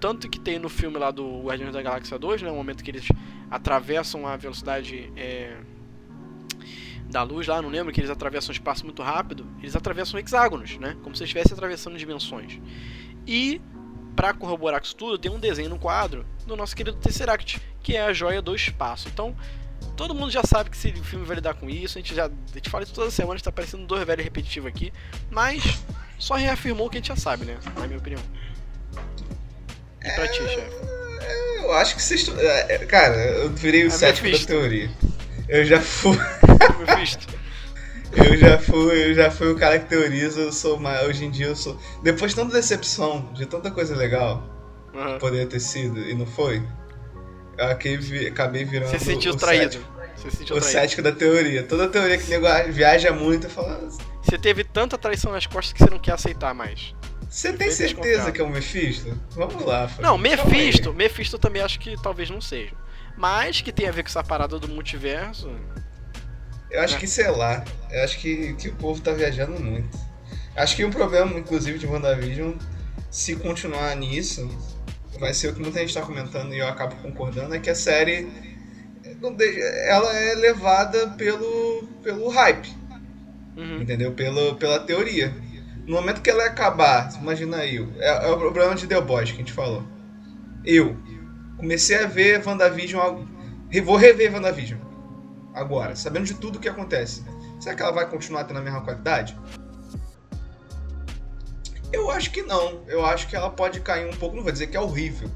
Tanto 0.00 0.30
que 0.30 0.40
tem 0.40 0.58
no 0.58 0.68
filme 0.68 0.96
lá 0.96 1.10
do 1.10 1.42
Guardiões 1.42 1.74
da 1.74 1.82
Galáxia 1.82 2.18
2, 2.18 2.42
né? 2.42 2.50
O 2.50 2.54
momento 2.54 2.82
que 2.82 2.90
eles 2.90 3.06
atravessam 3.50 4.26
a 4.26 4.36
velocidade 4.36 5.12
é, 5.14 5.56
da 7.10 7.22
luz 7.22 7.46
lá, 7.46 7.60
não 7.60 7.68
lembro, 7.68 7.92
que 7.92 8.00
eles 8.00 8.10
atravessam 8.10 8.50
o 8.50 8.52
espaço 8.52 8.84
muito 8.84 9.02
rápido. 9.02 9.46
Eles 9.58 9.74
atravessam 9.74 10.18
hexágonos, 10.18 10.78
né? 10.78 10.96
Como 11.02 11.14
se 11.14 11.24
estivessem 11.24 11.52
atravessando 11.52 11.98
dimensões. 11.98 12.58
E, 13.26 13.60
para 14.14 14.32
corroborar 14.32 14.80
com 14.80 14.86
isso 14.86 14.96
tudo, 14.96 15.18
tem 15.18 15.30
um 15.30 15.38
desenho 15.38 15.68
no 15.68 15.78
quadro 15.78 16.24
do 16.46 16.56
nosso 16.56 16.74
querido 16.74 16.96
Tesseract, 16.98 17.60
que 17.82 17.96
é 17.96 18.02
a 18.02 18.12
joia 18.12 18.40
do 18.40 18.54
espaço. 18.54 19.08
Então, 19.08 19.36
todo 19.96 20.14
mundo 20.14 20.30
já 20.30 20.42
sabe 20.44 20.70
que 20.70 20.76
se 20.76 20.88
o 20.88 21.04
filme 21.04 21.24
vai 21.24 21.36
lidar 21.36 21.54
com 21.54 21.68
isso. 21.68 21.98
A 21.98 22.00
gente 22.00 22.14
já 22.14 22.26
a 22.26 22.54
gente 22.54 22.70
fala 22.70 22.84
isso 22.84 22.94
toda 22.94 23.10
semana, 23.10 23.36
está 23.36 23.52
parecendo 23.52 23.86
dois 23.86 24.04
velhos 24.04 24.24
repetitivo 24.24 24.68
aqui. 24.68 24.92
Mas 25.30 25.62
só 26.18 26.34
reafirmou 26.34 26.86
o 26.86 26.90
que 26.90 26.98
a 26.98 27.00
gente 27.00 27.08
já 27.08 27.16
sabe, 27.16 27.44
né? 27.44 27.58
Na 27.76 27.86
minha 27.86 27.98
opinião. 27.98 28.22
E 30.02 30.10
pra 30.12 30.28
ti, 30.28 30.38
chefe? 30.38 30.76
É, 31.20 31.64
eu 31.64 31.72
acho 31.72 31.96
que 31.96 32.02
vocês. 32.02 32.28
É, 32.38 32.78
cara, 32.86 33.16
eu 33.16 33.50
virei 33.50 33.84
o 33.84 33.88
é 33.88 33.90
cético 33.90 34.30
da 34.30 34.38
teoria. 34.46 34.90
Eu 35.48 35.64
já 35.64 35.80
fui. 35.80 36.16
Eu 38.12 38.36
já 38.36 38.58
fui, 38.58 39.10
eu 39.10 39.14
já 39.14 39.30
fui 39.30 39.52
o 39.52 39.56
cara 39.56 39.78
que 39.78 39.86
teoriza, 39.88 40.40
eu 40.40 40.52
sou 40.52 40.78
mais. 40.78 41.06
Hoje 41.06 41.24
em 41.24 41.30
dia 41.30 41.46
eu 41.46 41.56
sou. 41.56 41.78
Depois 42.02 42.32
de 42.32 42.36
tanta 42.36 42.52
decepção, 42.52 43.30
de 43.34 43.46
tanta 43.46 43.70
coisa 43.70 43.94
legal 43.94 44.42
uhum. 44.94 45.18
poderia 45.18 45.46
ter 45.46 45.60
sido 45.60 46.00
e 46.00 46.14
não 46.14 46.26
foi, 46.26 46.62
eu 47.58 47.66
acabei 47.66 48.64
virando. 48.64 48.90
Você 48.90 48.98
se 48.98 49.04
sentiu 49.04 49.32
o 49.32 49.36
traído. 49.36 49.72
Cético, 49.72 49.92
Você 50.16 50.30
sentiu 50.30 50.56
o 50.56 50.60
traído. 50.60 50.80
cético 50.80 51.02
da 51.02 51.12
teoria. 51.12 51.62
Toda 51.62 51.88
teoria 51.88 52.18
que 52.18 52.28
nego 52.30 52.46
viaja 52.70 53.12
muito 53.12 53.46
e 53.46 53.50
fala. 53.50 53.88
Você 54.22 54.38
teve 54.38 54.64
tanta 54.64 54.96
traição 54.98 55.32
nas 55.32 55.46
costas 55.46 55.72
que 55.72 55.78
você 55.78 55.90
não 55.90 55.98
quer 55.98 56.12
aceitar 56.12 56.54
mais. 56.54 56.94
Você 57.28 57.52
tem 57.52 57.70
certeza 57.70 58.32
que 58.32 58.40
é 58.40 58.44
o 58.44 58.48
Mephisto? 58.48 59.16
Vamos 59.30 59.64
lá. 59.64 59.88
Não, 60.00 60.18
Mephisto, 60.18 60.92
Mephisto 60.92 61.38
também 61.38 61.62
acho 61.62 61.78
que 61.78 61.94
talvez 62.02 62.28
não 62.28 62.40
seja. 62.40 62.72
Mas 63.16 63.60
que 63.60 63.72
tem 63.72 63.86
a 63.86 63.92
ver 63.92 64.02
com 64.02 64.08
essa 64.08 64.24
parada 64.24 64.58
do 64.58 64.66
multiverso. 64.68 65.48
Eu 66.70 66.82
acho 66.82 66.98
que, 66.98 67.06
sei 67.06 67.28
lá, 67.30 67.64
eu 67.90 68.04
acho 68.04 68.18
que, 68.18 68.54
que 68.54 68.68
o 68.68 68.74
povo 68.76 69.00
tá 69.00 69.12
viajando 69.12 69.60
muito. 69.60 69.98
Acho 70.54 70.76
que 70.76 70.84
o 70.84 70.90
problema, 70.90 71.38
inclusive, 71.38 71.78
de 71.78 71.86
WandaVision, 71.86 72.52
se 73.10 73.34
continuar 73.36 73.94
nisso, 73.96 74.48
vai 75.18 75.34
ser 75.34 75.48
o 75.48 75.54
que 75.54 75.60
muita 75.60 75.80
gente 75.80 75.92
tá 75.92 76.02
comentando 76.02 76.54
e 76.54 76.58
eu 76.58 76.68
acabo 76.68 76.94
concordando, 76.96 77.54
é 77.54 77.58
que 77.58 77.70
a 77.70 77.74
série 77.74 78.28
ela 79.86 80.16
é 80.16 80.34
levada 80.34 81.08
pelo, 81.10 81.88
pelo 82.02 82.28
hype. 82.28 82.72
Uhum. 83.56 83.82
Entendeu? 83.82 84.12
Pelo, 84.12 84.54
pela 84.54 84.78
teoria. 84.80 85.34
No 85.86 85.96
momento 85.96 86.22
que 86.22 86.30
ela 86.30 86.46
acabar, 86.46 87.12
imagina 87.20 87.58
aí, 87.58 87.84
é, 87.98 88.26
é 88.26 88.30
o 88.30 88.38
problema 88.38 88.74
de 88.76 88.86
The 88.86 89.00
Boys 89.00 89.30
que 89.30 89.36
a 89.36 89.38
gente 89.40 89.52
falou. 89.52 89.82
Eu 90.64 90.96
comecei 91.56 91.96
a 91.98 92.06
ver 92.06 92.46
WandaVision, 92.46 93.26
vou 93.84 93.96
rever 93.96 94.32
WandaVision 94.32 94.89
agora, 95.54 95.96
sabendo 95.96 96.26
de 96.26 96.34
tudo 96.34 96.56
o 96.56 96.60
que 96.60 96.68
acontece. 96.68 97.24
Será 97.60 97.74
que 97.74 97.82
ela 97.82 97.92
vai 97.92 98.08
continuar 98.08 98.44
tendo 98.44 98.58
a 98.58 98.62
mesma 98.62 98.80
qualidade? 98.82 99.36
Eu 101.92 102.10
acho 102.10 102.30
que 102.30 102.42
não. 102.42 102.84
Eu 102.86 103.04
acho 103.04 103.28
que 103.28 103.36
ela 103.36 103.50
pode 103.50 103.80
cair 103.80 104.08
um 104.08 104.16
pouco, 104.16 104.36
não 104.36 104.42
vou 104.42 104.52
dizer 104.52 104.68
que 104.68 104.76
é 104.76 104.80
horrível, 104.80 105.30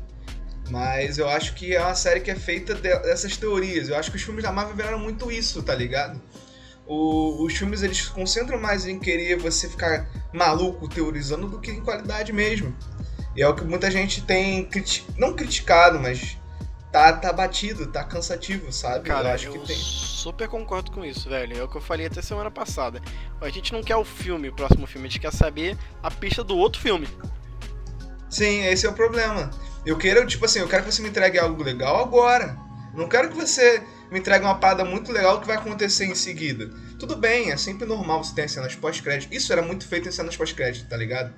Mas 0.71 1.19
eu 1.19 1.29
acho 1.29 1.55
que 1.55 1.75
é 1.75 1.81
uma 1.81 1.95
série 1.95 2.21
que 2.21 2.31
é 2.31 2.37
feita 2.37 2.75
dessas 2.75 3.37
teorias. 3.37 3.89
Eu 3.89 3.97
acho 3.97 4.11
que 4.11 4.17
os 4.17 4.23
filmes 4.23 4.43
da 4.43 4.53
Marvel 4.53 4.77
viraram 4.77 4.99
muito 4.99 5.31
isso, 5.31 5.63
tá 5.63 5.75
ligado? 5.75 6.21
O, 6.87 7.45
os 7.45 7.55
filmes 7.57 7.83
eles 7.83 7.99
se 7.99 8.11
concentram 8.11 8.59
mais 8.59 8.87
em 8.87 8.99
querer 8.99 9.37
você 9.37 9.69
ficar 9.69 10.07
maluco 10.33 10.89
teorizando 10.89 11.49
do 11.49 11.61
que 11.61 11.71
em 11.71 11.81
qualidade 11.81 12.33
mesmo. 12.33 12.75
E 13.37 13.43
é 13.43 13.49
o 13.49 13.55
que 13.55 13.65
muita 13.65 13.91
gente 13.91 14.23
tem 14.23 14.65
criti 14.65 15.05
não 15.19 15.35
criticado, 15.35 15.99
mas 15.99 16.39
tá, 16.95 17.13
tá 17.13 17.33
batido, 17.33 17.89
tá 17.89 18.05
cansativo, 18.05 18.73
sabe? 18.73 19.09
Cara, 19.09 19.31
eu 19.31 19.35
acho 19.35 19.47
eu 19.49 19.53
que 19.55 19.67
tem. 19.67 19.77
Super 19.77 20.47
concordo 20.47 20.93
com 20.93 21.05
isso, 21.05 21.29
velho. 21.29 21.59
É 21.59 21.63
o 21.65 21.69
que 21.69 21.77
eu 21.77 21.81
falei 21.81 22.07
até 22.07 22.23
semana 22.23 22.53
passada. 22.53 23.03
A 23.41 23.49
gente 23.49 23.73
não 23.73 23.83
quer 23.83 23.97
o 23.97 24.05
filme, 24.05 24.49
o 24.49 24.55
próximo 24.55 24.87
filme, 24.87 25.09
a 25.09 25.11
gente 25.11 25.21
quer 25.21 25.33
saber 25.33 25.77
a 26.01 26.09
pista 26.09 26.45
do 26.45 26.57
outro 26.57 26.81
filme. 26.81 27.09
Sim, 28.31 28.65
esse 28.67 28.87
é 28.87 28.89
o 28.89 28.93
problema. 28.93 29.51
Eu 29.85 29.99
quero, 29.99 30.25
tipo 30.25 30.45
assim, 30.45 30.61
eu 30.61 30.69
quero 30.69 30.85
que 30.85 30.93
você 30.93 31.03
me 31.03 31.09
entregue 31.09 31.37
algo 31.37 31.61
legal 31.65 32.01
agora. 32.01 32.57
Não 32.95 33.09
quero 33.09 33.29
que 33.29 33.35
você 33.35 33.83
me 34.09 34.21
entregue 34.21 34.45
uma 34.45 34.61
parada 34.61 34.85
muito 34.85 35.11
legal 35.11 35.41
que 35.41 35.49
vai 35.49 35.57
acontecer 35.57 36.05
em 36.05 36.15
seguida. 36.15 36.71
Tudo 36.97 37.17
bem, 37.17 37.51
é 37.51 37.57
sempre 37.57 37.89
normal 37.89 38.23
você 38.23 38.37
ter 38.37 38.49
cenas 38.49 38.77
pós-crédito. 38.77 39.35
Isso 39.35 39.53
era 39.53 39.63
muito 39.63 39.85
feito 39.89 40.09
em 40.09 40.13
cenas 40.13 40.37
pós-crédito, 40.37 40.89
tá 40.89 40.97
ligado? 40.97 41.35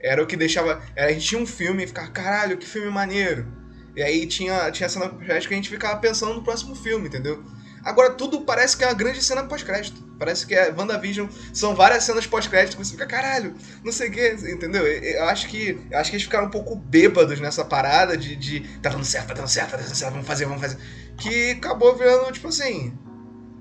Era 0.00 0.22
o 0.22 0.26
que 0.26 0.36
deixava. 0.36 0.80
Era, 0.94 1.10
a 1.10 1.12
gente 1.12 1.26
tinha 1.26 1.40
um 1.40 1.46
filme 1.46 1.82
e 1.82 1.86
ficava, 1.88 2.08
caralho, 2.12 2.56
que 2.56 2.66
filme 2.66 2.88
maneiro. 2.88 3.59
E 3.96 4.02
aí 4.02 4.26
tinha, 4.26 4.70
tinha 4.70 4.88
cena 4.88 5.08
pós-crédito 5.08 5.48
que 5.48 5.54
a 5.54 5.56
gente 5.56 5.68
ficava 5.68 5.98
pensando 5.98 6.34
no 6.34 6.42
próximo 6.42 6.74
filme, 6.74 7.08
entendeu? 7.08 7.42
Agora 7.84 8.10
tudo 8.10 8.42
parece 8.42 8.76
que 8.76 8.84
é 8.84 8.86
uma 8.86 8.94
grande 8.94 9.22
cena 9.22 9.44
pós-crédito. 9.44 10.10
Parece 10.18 10.46
que 10.46 10.54
é 10.54 10.70
WandaVision, 10.70 11.28
são 11.50 11.74
várias 11.74 12.04
cenas 12.04 12.26
pós-crédito 12.26 12.76
que 12.76 12.84
você 12.84 12.90
fica, 12.90 13.06
caralho, 13.06 13.54
não 13.82 13.90
sei 13.90 14.10
o 14.10 14.12
que, 14.12 14.28
entendeu? 14.52 14.86
Eu 14.86 15.24
acho 15.24 15.48
que. 15.48 15.80
Eu 15.90 15.98
acho 15.98 16.10
que 16.10 16.16
eles 16.16 16.24
ficaram 16.24 16.46
um 16.46 16.50
pouco 16.50 16.76
bêbados 16.76 17.40
nessa 17.40 17.64
parada 17.64 18.18
de, 18.18 18.36
de 18.36 18.60
tá 18.80 18.90
dando 18.90 19.04
certo, 19.04 19.28
tá 19.28 19.34
dando 19.34 19.48
certo, 19.48 19.70
tá 19.70 19.76
dando 19.78 19.94
certo, 19.94 20.12
vamos 20.12 20.26
fazer, 20.26 20.44
vamos 20.44 20.60
fazer. 20.60 20.76
Que 21.16 21.52
acabou 21.52 21.96
virando, 21.96 22.30
tipo 22.32 22.48
assim. 22.48 22.92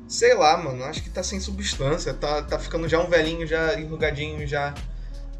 Sei 0.05 0.33
lá, 0.33 0.57
mano, 0.57 0.83
acho 0.83 1.01
que 1.01 1.09
tá 1.09 1.23
sem 1.23 1.39
substância, 1.39 2.13
tá, 2.13 2.41
tá 2.41 2.59
ficando 2.59 2.89
já 2.89 2.99
um 2.99 3.09
velhinho, 3.09 3.47
já 3.47 3.79
enrugadinho, 3.79 4.45
já. 4.45 4.73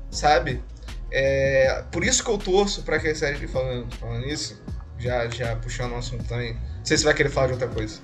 Sabe? 0.10 0.64
É, 1.12 1.84
por 1.92 2.04
isso 2.04 2.24
que 2.24 2.30
eu 2.30 2.38
torço 2.38 2.84
pra 2.84 2.98
que 2.98 3.10
a 3.10 3.16
série 3.16 3.46
falando, 3.48 3.94
falando 3.96 4.26
isso, 4.26 4.62
já, 5.00 5.28
já 5.30 5.56
puxando 5.56 5.92
o 5.92 5.96
um 5.96 5.98
assunto 5.98 6.24
também. 6.26 6.54
Não 6.54 6.86
sei 6.86 6.98
se 6.98 7.04
vai 7.04 7.14
querer 7.14 7.30
falar 7.30 7.48
de 7.48 7.54
outra 7.54 7.68
coisa. 7.68 8.00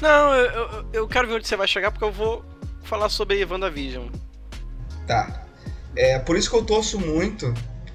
Não, 0.00 0.34
eu, 0.34 0.86
eu, 0.92 1.08
quero 1.08 1.26
ver 1.26 1.34
onde 1.34 1.48
você 1.48 1.56
vai 1.56 1.66
chegar 1.66 1.90
porque 1.90 2.04
eu 2.04 2.12
vou 2.12 2.44
falar 2.84 3.08
sobre 3.08 3.44
WandaVision. 3.44 4.08
Tá. 5.06 5.44
É 5.96 6.18
por 6.18 6.36
isso 6.36 6.48
que 6.48 6.56
eu 6.56 6.64
torço 6.64 7.00
muito 7.00 7.52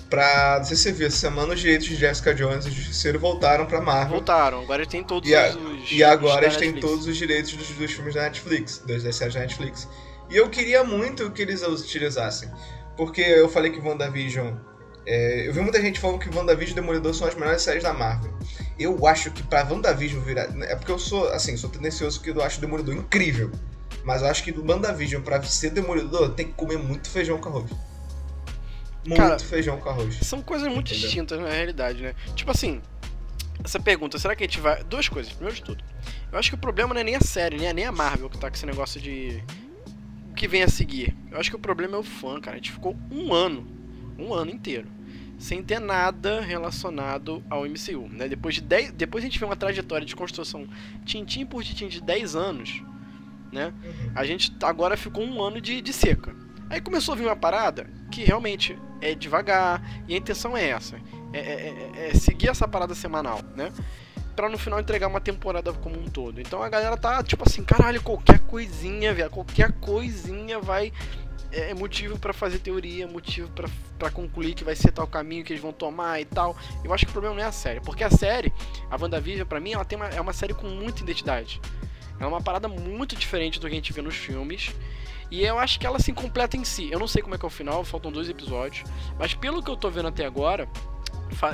pra. 0.10 0.58
Não 0.58 0.66
sei 0.66 0.76
se 0.76 0.84
você 0.84 0.92
viu, 0.92 1.08
essa 1.08 1.18
semana 1.18 1.54
os 1.54 1.60
direitos 1.60 1.88
de 1.88 1.96
Jessica 1.96 2.34
Jones 2.34 2.66
e 2.66 2.70
o 2.70 2.72
Justiceiro 2.72 3.20
voltaram 3.20 3.66
pra 3.66 3.80
Marvel. 3.80 4.18
Voltaram, 4.18 4.62
agora 4.62 4.82
eles 4.82 4.92
têm 4.92 5.04
todos 5.04 5.30
e 5.30 5.36
a, 5.36 5.50
os. 5.50 5.92
E 5.92 6.04
agora 6.04 6.46
eles 6.46 6.58
têm 6.58 6.74
todos 6.74 7.08
os 7.08 7.16
direitos 7.16 7.54
dos, 7.54 7.70
dos 7.70 7.92
filmes 7.92 8.14
da 8.16 8.24
Netflix, 8.24 8.84
das, 8.86 9.04
das 9.04 9.16
séries 9.16 9.34
da 9.34 9.40
Netflix. 9.40 9.88
E 10.30 10.36
eu 10.36 10.50
queria 10.50 10.84
muito 10.84 11.32
que 11.32 11.42
eles 11.42 11.62
os 11.62 11.82
utilizassem. 11.82 12.50
Porque 12.96 13.22
eu 13.22 13.50
falei 13.50 13.72
que 13.72 13.80
WandaVision 13.80 14.54
é, 15.06 15.48
eu 15.48 15.54
vi 15.54 15.62
muita 15.62 15.82
gente 15.82 16.00
falando 16.00 16.20
que 16.20 16.30
WandaVision 16.36 16.78
e 16.78 16.82
Demolidor 16.82 17.14
são 17.14 17.28
as 17.28 17.36
melhores 17.36 17.62
séries 17.62 17.84
da 17.84 17.94
Marvel. 17.94 18.34
Eu 18.80 19.06
acho 19.06 19.32
que 19.32 19.44
pra 19.44 19.64
WandaVision 19.64 20.22
virar. 20.22 20.48
É 20.64 20.76
porque 20.76 20.92
eu 20.92 21.00
sou, 21.00 21.30
assim, 21.30 21.58
sou 21.58 21.70
tendencioso 21.70 22.22
que 22.22 22.30
eu 22.30 22.42
acho 22.42 22.62
Demolidor 22.62 22.96
incrível. 22.96 23.52
Mas 24.04 24.22
eu 24.22 24.28
acho 24.28 24.44
que 24.44 24.52
do 24.52 24.66
WandaVision 24.70 25.22
pra 25.22 25.42
ser 25.44 25.72
Demolidor 25.72 26.32
tem 26.34 26.48
que 26.48 26.54
comer 26.54 26.78
muito 26.78 27.10
feijão 27.10 27.38
com 27.38 27.50
arroz. 27.50 27.72
Muito 29.06 29.18
Cara, 29.18 29.38
feijão 29.40 29.78
com 29.78 29.90
arroz. 29.90 30.18
São 30.22 30.42
coisas 30.42 30.68
muito 30.68 30.92
Entendeu? 30.92 31.08
distintas 31.08 31.40
na 31.40 31.50
realidade, 31.50 32.02
né? 32.02 32.16
Tipo 32.36 32.52
assim, 32.52 32.82
essa 33.64 33.80
pergunta, 33.80 34.18
será 34.18 34.36
que 34.36 34.44
a 34.44 34.48
gente 34.48 34.60
vai. 34.60 34.84
Duas 34.84 35.10
coisas. 35.10 35.32
Primeiro 35.34 35.56
de 35.56 35.64
tudo, 35.64 35.84
eu 36.32 36.40
acho 36.40 36.50
que 36.50 36.56
o 36.56 36.58
problema 36.58 36.94
não 36.94 37.02
é 37.02 37.04
nem 37.04 37.16
a 37.16 37.22
série, 37.22 37.58
né? 37.58 37.74
Nem 37.74 37.86
a 37.86 37.92
Marvel 37.92 38.30
que 38.30 38.38
tá 38.38 38.50
com 38.50 38.56
esse 38.56 38.66
negócio 38.66 39.02
de. 39.02 39.44
O 40.32 40.34
que 40.34 40.48
vem 40.48 40.64
a 40.64 40.68
seguir. 40.68 41.16
Eu 41.30 41.40
acho 41.40 41.50
que 41.50 41.56
o 41.56 41.60
problema 41.60 41.96
é 41.96 42.00
o 42.00 42.04
fã, 42.04 42.40
cara. 42.40 42.56
A 42.56 42.60
gente 42.60 42.72
ficou 42.72 42.98
um 43.12 43.34
ano 43.34 43.83
um 44.17 44.34
ano 44.34 44.51
inteiro, 44.51 44.88
sem 45.38 45.62
ter 45.63 45.79
nada 45.79 46.41
relacionado 46.41 47.43
ao 47.50 47.65
MCU. 47.65 48.08
Né? 48.10 48.27
Depois, 48.27 48.55
de 48.55 48.62
dez, 48.62 48.91
depois 48.91 49.24
a 49.24 49.27
gente 49.27 49.39
vê 49.39 49.46
uma 49.46 49.55
trajetória 49.55 50.05
de 50.05 50.15
construção 50.15 50.67
tintim 51.05 51.46
por 51.46 51.63
tintim 51.63 51.88
de 51.88 52.01
10 52.01 52.36
anos, 52.36 52.84
né? 53.51 53.67
Uhum. 53.84 54.12
a 54.15 54.25
gente 54.25 54.51
agora 54.63 54.98
ficou 54.98 55.24
um 55.24 55.41
ano 55.41 55.62
de, 55.62 55.79
de 55.82 55.93
seca. 55.93 56.36
Aí 56.70 56.82
começou 56.82 57.13
a 57.13 57.15
vir 57.15 57.25
uma 57.25 57.36
parada 57.36 57.88
que 58.10 58.24
realmente 58.24 58.77
é 59.00 59.13
devagar, 59.13 59.82
e 60.08 60.15
a 60.15 60.17
intenção 60.17 60.55
é 60.58 60.70
essa: 60.70 60.96
é, 61.32 61.39
é, 61.39 61.91
é, 61.96 62.10
é 62.10 62.13
seguir 62.13 62.50
essa 62.50 62.67
parada 62.67 62.96
semanal, 62.96 63.41
né? 63.55 63.72
Pra 64.36 64.50
no 64.50 64.58
final 64.58 64.79
entregar 64.79 65.08
uma 65.08 65.22
temporada 65.22 65.72
como 65.74 66.00
um 66.00 66.05
todo. 66.05 66.41
Então 66.41 66.63
a 66.63 66.70
galera 66.70 66.98
tá 66.98 67.22
tipo 67.22 67.43
assim, 67.48 67.63
caralho, 67.63 68.01
qualquer 68.01 68.39
coisinha, 68.39 69.13
velho, 69.13 69.29
qualquer 69.29 69.72
coisinha 69.74 70.60
vai 70.60 70.91
é, 71.54 71.70
é 71.72 71.74
motivo 71.74 72.18
para 72.18 72.34
fazer 72.34 72.60
teoria, 72.60 73.08
motivo 73.08 73.50
para 73.98 74.10
concluir 74.12 74.54
que 74.54 74.64
vai 74.64 74.76
ser 74.76 74.92
tal 74.92 75.08
caminho 75.08 75.44
que 75.44 75.54
eles 75.54 75.62
vão 75.62 75.72
tomar 75.72 76.20
e 76.20 76.26
tal. 76.26 76.56
Eu 76.84 76.94
acho 76.94 77.06
que 77.06 77.10
o 77.10 77.14
problema 77.14 77.36
não 77.36 77.44
é 77.44 77.46
a 77.46 77.52
série, 77.52 77.80
porque 77.80 78.04
a 78.04 78.10
série, 78.10 78.52
a 78.90 78.98
WandaVision, 79.00 79.48
para 79.48 79.60
mim, 79.60 79.74
ela 79.74 79.86
tem 79.86 79.98
uma, 79.98 80.08
é 80.08 80.20
uma 80.20 80.34
série 80.34 80.54
com 80.54 80.68
muita 80.68 81.02
identidade. 81.02 81.62
É 82.20 82.26
uma 82.26 82.42
parada 82.42 82.68
muito 82.68 83.16
diferente 83.16 83.60
do 83.60 83.68
que 83.68 83.74
a 83.74 83.76
gente 83.76 83.94
vê 83.94 84.02
nos 84.02 84.16
filmes. 84.16 84.74
E 85.32 85.44
eu 85.44 85.58
acho 85.58 85.80
que 85.80 85.86
ela 85.86 86.00
se 86.00 86.14
completa 86.14 86.56
em 86.56 86.64
si. 86.64 86.92
Eu 86.92 87.00
não 87.00 87.08
sei 87.08 87.22
como 87.22 87.34
é 87.34 87.38
que 87.38 87.46
é 87.46 87.48
o 87.48 87.52
final, 87.52 87.84
faltam 87.84 88.12
dois 88.12 88.30
episódios. 88.30 88.88
Mas 89.18 89.34
pelo 89.34 89.64
que 89.64 89.70
eu 89.70 89.76
tô 89.76 89.90
vendo 89.90 90.10
até 90.10 90.26
agora, 90.26 90.70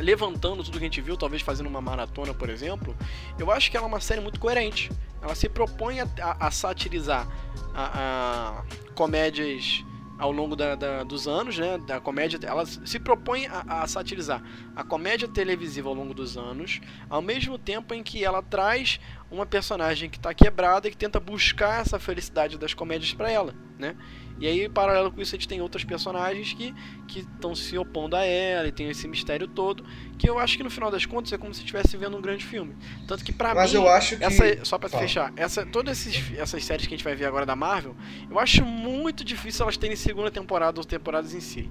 levantando 0.01 0.63
tudo 0.63 0.77
que 0.77 0.84
a 0.84 0.88
gente 0.88 1.01
viu, 1.01 1.15
talvez 1.15 1.41
fazendo 1.41 1.68
uma 1.68 1.82
maratona, 1.82 2.34
por 2.34 2.50
exemplo, 2.50 2.96
eu 3.38 3.50
acho 3.51 3.72
que 3.72 3.77
ela 3.77 3.86
é 3.86 3.88
uma 3.88 4.01
série 4.01 4.22
muito 4.22 4.39
coerente. 4.39 4.91
Ela 5.22 5.34
se 5.34 5.48
propõe 5.48 6.01
a, 6.01 6.08
a, 6.22 6.48
a 6.48 6.51
satirizar 6.51 7.27
a, 7.74 8.63
a 8.63 8.94
comédias 8.94 9.84
ao 10.19 10.33
longo 10.33 10.53
da, 10.53 10.75
da, 10.75 11.03
dos 11.03 11.27
anos, 11.27 11.57
né, 11.57 11.77
da 11.77 11.99
comédia, 12.01 12.38
ela 12.43 12.65
se 12.65 12.99
propõe 12.99 13.47
a, 13.47 13.83
a, 13.83 13.88
satirizar 13.88 14.43
a 14.75 14.83
comédia 14.83 15.29
televisiva 15.29 15.88
ao 15.88 15.95
longo 15.95 16.13
dos 16.13 16.38
anos, 16.38 16.81
ao 17.09 17.21
mesmo 17.21 17.57
tempo 17.57 17.93
em 17.93 18.03
que 18.03 18.23
ela 18.23 18.43
traz 18.43 18.99
uma 19.31 19.45
personagem 19.45 20.09
que 20.09 20.17
está 20.17 20.33
quebrada 20.33 20.88
e 20.88 20.91
que 20.91 20.97
tenta 20.97 21.21
buscar 21.21 21.81
essa 21.81 21.97
felicidade 21.97 22.57
das 22.57 22.73
comédias 22.73 23.13
para 23.13 23.31
ela, 23.31 23.55
né? 23.77 23.95
E 24.39 24.48
aí, 24.48 24.69
paralelo 24.69 25.12
com 25.12 25.22
isso, 25.22 25.36
a 25.36 25.38
gente 25.38 25.48
tem 25.48 25.62
outros 25.62 25.84
personagens 25.84 26.53
que 26.53 26.74
estão 27.13 27.53
se 27.53 27.77
opondo 27.77 28.15
a 28.15 28.24
ela 28.24 28.67
e 28.67 28.72
tem 28.72 28.89
esse 28.89 29.08
mistério 29.08 29.48
todo, 29.48 29.84
que 30.17 30.29
eu 30.29 30.39
acho 30.39 30.55
que 30.55 30.63
no 30.63 30.69
final 30.69 30.89
das 30.89 31.05
contas 31.05 31.34
é 31.34 31.38
como 31.38 31.53
se 31.53 31.60
estivesse 31.60 31.98
vendo 31.98 32.15
um 32.15 32.22
grande 32.22 32.46
filme. 32.46 32.75
Tanto 33.05 33.24
que 33.24 33.34
pra 33.34 33.53
Mas 33.53 33.72
mim, 33.72 33.77
eu 33.77 33.89
acho 33.89 34.17
que... 34.17 34.24
essa, 34.24 34.65
só 34.65 34.77
para 34.77 34.89
fechar, 34.89 35.34
essa, 35.36 35.65
todas 35.65 36.05
esses, 36.05 36.38
essas 36.38 36.63
séries 36.63 36.88
que 36.88 36.93
a 36.93 36.98
gente 36.98 37.03
vai 37.03 37.15
ver 37.15 37.25
agora 37.25 37.46
da 37.46 37.55
Marvel, 37.55 37.96
eu 38.29 38.39
acho 38.39 38.63
muito 38.63 39.24
difícil 39.24 39.63
elas 39.63 39.75
terem 39.75 39.96
segunda 39.96 40.31
temporada 40.31 40.79
ou 40.79 40.86
temporadas 40.86 41.34
em 41.34 41.41
si. 41.41 41.69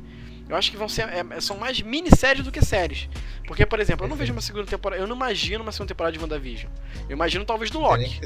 Eu 0.48 0.56
acho 0.56 0.70
que 0.70 0.76
vão 0.76 0.88
ser 0.88 1.02
é, 1.02 1.40
são 1.40 1.58
mais 1.58 1.80
minisséries 1.82 2.42
do 2.42 2.50
que 2.50 2.64
séries. 2.64 3.08
Porque, 3.46 3.66
por 3.66 3.80
exemplo, 3.80 4.06
eu 4.06 4.08
não 4.08 4.16
vejo 4.16 4.32
uma 4.32 4.40
segunda 4.40 4.66
temporada, 4.66 5.00
eu 5.00 5.06
não 5.06 5.14
imagino 5.14 5.62
uma 5.62 5.72
segunda 5.72 5.88
temporada 5.88 6.12
de 6.12 6.18
WandaVision. 6.18 6.70
Eu 7.08 7.14
imagino 7.14 7.44
talvez 7.44 7.70
do 7.70 7.78
Loki 7.78 8.18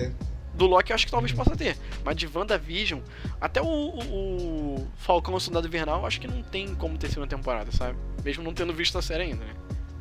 do 0.54 0.66
Loki 0.66 0.90
eu 0.90 0.94
acho 0.94 1.06
que 1.06 1.12
talvez 1.12 1.32
possa 1.32 1.56
ter. 1.56 1.76
Mas 2.04 2.16
de 2.16 2.26
WandaVision, 2.26 3.00
até 3.40 3.60
o, 3.60 3.66
o, 3.66 4.74
o 4.76 4.88
Falcão 4.96 5.38
Soldado 5.40 5.66
Invernal, 5.66 6.06
acho 6.06 6.20
que 6.20 6.28
não 6.28 6.42
tem 6.42 6.74
como 6.74 6.98
ter 6.98 7.08
segunda 7.08 7.28
temporada, 7.28 7.70
sabe? 7.72 7.98
Mesmo 8.24 8.42
não 8.42 8.52
tendo 8.52 8.72
visto 8.72 8.98
a 8.98 9.02
série 9.02 9.24
ainda, 9.24 9.44
né? 9.44 9.54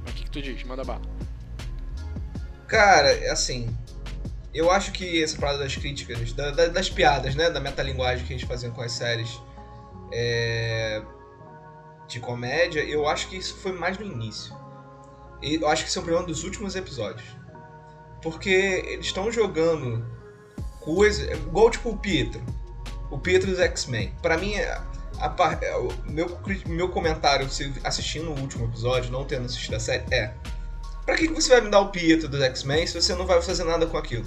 Mas 0.03 0.13
o 0.13 0.15
que, 0.15 0.23
que 0.23 0.31
tu 0.31 0.41
diz? 0.41 0.63
Manda 0.63 0.83
bala. 0.83 1.01
Cara, 2.67 3.09
assim. 3.31 3.75
Eu 4.53 4.69
acho 4.69 4.91
que 4.91 5.23
essa 5.23 5.37
parada 5.37 5.59
das 5.59 5.77
críticas, 5.77 6.33
da, 6.33 6.51
da, 6.51 6.67
das 6.67 6.89
piadas, 6.89 7.35
né? 7.35 7.49
Da 7.49 7.61
metalinguagem 7.61 8.25
que 8.25 8.33
eles 8.33 8.43
faziam 8.43 8.73
com 8.73 8.81
as 8.81 8.91
séries 8.91 9.39
é, 10.11 11.01
de 12.07 12.19
comédia, 12.19 12.81
eu 12.83 13.07
acho 13.07 13.29
que 13.29 13.37
isso 13.37 13.55
foi 13.57 13.71
mais 13.71 13.97
no 13.97 14.05
início. 14.05 14.53
Eu 15.41 15.67
acho 15.67 15.83
que 15.83 15.89
isso 15.89 15.99
é 15.99 16.01
um 16.01 16.05
problema 16.05 16.27
dos 16.27 16.43
últimos 16.43 16.75
episódios. 16.75 17.27
Porque 18.21 18.49
eles 18.49 19.05
estão 19.05 19.31
jogando 19.31 20.05
coisa. 20.81 21.31
Igual 21.33 21.69
tipo 21.69 21.89
o 21.89 21.97
Pietro. 21.97 22.41
O 23.09 23.17
Pietro 23.17 23.49
dos 23.49 23.59
X-Men. 23.59 24.13
Pra 24.21 24.37
mim, 24.37 24.55
a, 24.55 24.83
a, 25.19 25.57
é, 25.61 25.75
o 25.77 25.89
meu, 26.05 26.39
meu 26.65 26.89
comentário 26.89 27.47
assistindo 27.83 28.31
o 28.31 28.39
último 28.39 28.65
episódio, 28.65 29.11
não 29.11 29.23
tendo 29.23 29.45
assistido 29.45 29.75
a 29.75 29.79
série, 29.79 30.03
é. 30.13 30.33
Pra 31.05 31.15
que, 31.15 31.27
você 31.27 31.49
vai 31.49 31.61
me 31.61 31.69
dar 31.69 31.79
o 31.79 31.89
Pietro 31.89 32.27
dos 32.27 32.41
X-Men 32.41 32.85
se 32.85 33.01
você 33.01 33.15
não 33.15 33.25
vai 33.25 33.41
fazer 33.41 33.63
nada 33.63 33.85
com 33.85 33.97
aquilo? 33.97 34.25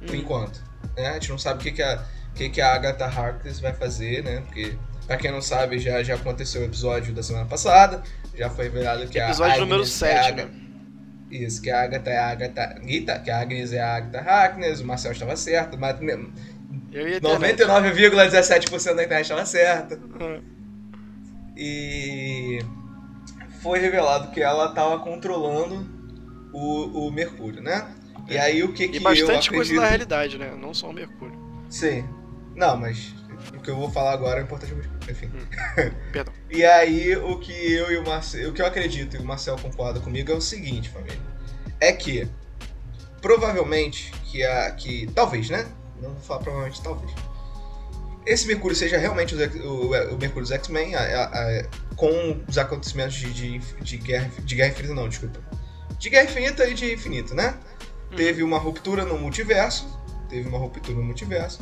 Por 0.00 0.14
hum. 0.14 0.18
enquanto. 0.18 0.62
Né? 0.96 1.08
A 1.08 1.12
gente 1.14 1.30
não 1.30 1.38
sabe 1.38 1.60
o 1.60 1.62
que, 1.62 1.72
que, 1.72 1.82
a, 1.82 2.04
que, 2.34 2.48
que 2.48 2.60
a 2.60 2.74
Agatha 2.74 3.06
Harkness 3.06 3.60
vai 3.60 3.72
fazer, 3.72 4.22
né? 4.22 4.40
Porque, 4.40 4.76
pra 5.06 5.16
quem 5.16 5.30
não 5.30 5.42
sabe, 5.42 5.78
já, 5.78 6.02
já 6.02 6.14
aconteceu 6.14 6.62
o 6.62 6.64
episódio 6.64 7.14
da 7.14 7.22
semana 7.22 7.46
passada. 7.46 8.02
Já 8.34 8.48
foi 8.48 8.64
revelado 8.66 9.06
que 9.08 9.18
episódio 9.18 9.24
a. 9.24 9.28
Episódio 9.30 9.60
número 9.60 9.84
7, 9.84 10.32
né? 10.32 10.67
Isso, 11.30 11.60
que 11.60 11.70
a 11.70 11.82
Agatha 11.82 12.10
é 12.10 12.18
a 12.18 12.28
Agatha. 12.28 12.80
Rita, 12.82 13.18
que 13.18 13.30
a 13.30 13.40
Agnes 13.40 13.72
é 13.72 13.80
a 13.80 13.96
Agatha 13.96 14.20
Harkness, 14.20 14.80
o 14.80 14.86
Marcel 14.86 15.12
estava 15.12 15.36
certo, 15.36 15.76
mas 15.78 16.00
99,17% 16.00 18.94
da 18.94 19.04
internet 19.04 19.24
estava 19.24 19.44
certa. 19.44 19.96
Uhum. 19.96 20.40
E 21.56 22.60
foi 23.60 23.78
revelado 23.78 24.30
que 24.30 24.40
ela 24.40 24.70
estava 24.70 24.98
controlando 25.00 25.86
o, 26.52 27.08
o 27.08 27.10
Mercúrio, 27.10 27.60
né? 27.60 27.88
E 28.28 28.36
é. 28.36 28.40
aí 28.40 28.62
o 28.62 28.72
que, 28.72 28.88
que 28.88 28.98
e 28.98 29.00
bastante 29.00 29.50
coisa 29.50 29.74
da 29.74 29.86
realidade, 29.86 30.38
né? 30.38 30.54
Não 30.58 30.72
só 30.72 30.90
o 30.90 30.92
Mercúrio. 30.92 31.36
Sim. 31.68 32.04
Não, 32.54 32.76
mas 32.76 33.12
o 33.58 33.62
que 33.62 33.70
eu 33.70 33.76
vou 33.76 33.90
falar 33.90 34.12
agora 34.12 34.40
é 34.40 34.42
importante, 34.42 34.74
enfim. 35.08 35.26
Hum. 35.26 35.90
Perdão. 36.12 36.32
e 36.50 36.64
aí 36.64 37.16
o 37.16 37.38
que 37.38 37.52
eu 37.52 37.90
e 37.90 37.98
o 37.98 38.04
Marcel, 38.04 38.50
o 38.50 38.52
que 38.52 38.62
eu 38.62 38.66
acredito 38.66 39.16
e 39.16 39.18
o 39.18 39.24
Marcel 39.24 39.56
concorda 39.56 40.00
comigo 40.00 40.32
é 40.32 40.34
o 40.34 40.40
seguinte, 40.40 40.88
família. 40.88 41.18
É 41.80 41.92
que 41.92 42.28
provavelmente 43.20 44.12
que 44.24 44.44
a 44.44 44.70
que 44.72 45.10
talvez, 45.14 45.50
né? 45.50 45.66
Não 46.00 46.10
vou 46.10 46.20
falar 46.20 46.40
provavelmente, 46.40 46.82
talvez. 46.82 47.12
Esse 48.24 48.46
Mercúrio 48.46 48.76
seja 48.76 48.98
realmente 48.98 49.34
o, 49.34 49.38
o, 49.38 50.14
o 50.14 50.18
Mercúrio 50.18 50.42
dos 50.42 50.50
X-Men 50.50 50.92
com 51.96 52.42
os 52.46 52.58
acontecimentos 52.58 53.16
de, 53.16 53.32
de, 53.32 53.58
de, 53.58 53.96
guerra, 53.96 54.30
de 54.38 54.54
Guerra 54.54 54.70
Infinita, 54.70 54.94
não, 54.94 55.08
desculpa. 55.08 55.40
De 55.98 56.10
Guerra 56.10 56.24
Infinita 56.24 56.68
e 56.68 56.74
de 56.74 56.92
Infinito, 56.92 57.34
né? 57.34 57.54
Hum. 58.12 58.16
Teve 58.16 58.42
uma 58.42 58.58
ruptura 58.58 59.04
no 59.04 59.18
multiverso. 59.18 59.98
Teve 60.28 60.48
uma 60.48 60.58
ruptura 60.58 60.96
no 60.96 61.04
multiverso. 61.04 61.60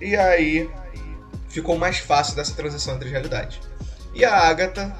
E 0.00 0.14
aí 0.14 0.70
ficou 1.52 1.78
mais 1.78 1.98
fácil 1.98 2.34
dessa 2.34 2.54
transição 2.54 2.96
entre 2.96 3.10
realidades. 3.10 3.60
E 4.14 4.24
a 4.24 4.34
Agatha 4.34 4.96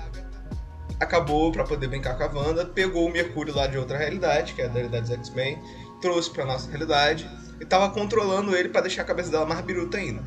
acabou, 1.00 1.50
para 1.50 1.64
poder 1.64 1.88
brincar 1.88 2.16
com 2.16 2.22
a 2.22 2.26
Wanda, 2.26 2.64
pegou 2.64 3.08
o 3.08 3.12
Mercúrio 3.12 3.54
lá 3.54 3.66
de 3.66 3.76
outra 3.76 3.98
realidade, 3.98 4.52
que 4.52 4.62
é 4.62 4.66
a 4.66 4.70
realidade 4.70 5.08
dos 5.08 5.28
X-Men, 5.28 5.58
trouxe 6.00 6.30
pra 6.30 6.44
nossa 6.44 6.70
realidade 6.70 7.28
e 7.60 7.64
tava 7.64 7.90
controlando 7.90 8.54
ele 8.54 8.68
para 8.68 8.82
deixar 8.82 9.02
a 9.02 9.04
cabeça 9.04 9.30
dela 9.30 9.46
mais 9.46 9.60
biruta 9.62 9.96
ainda. 9.96 10.22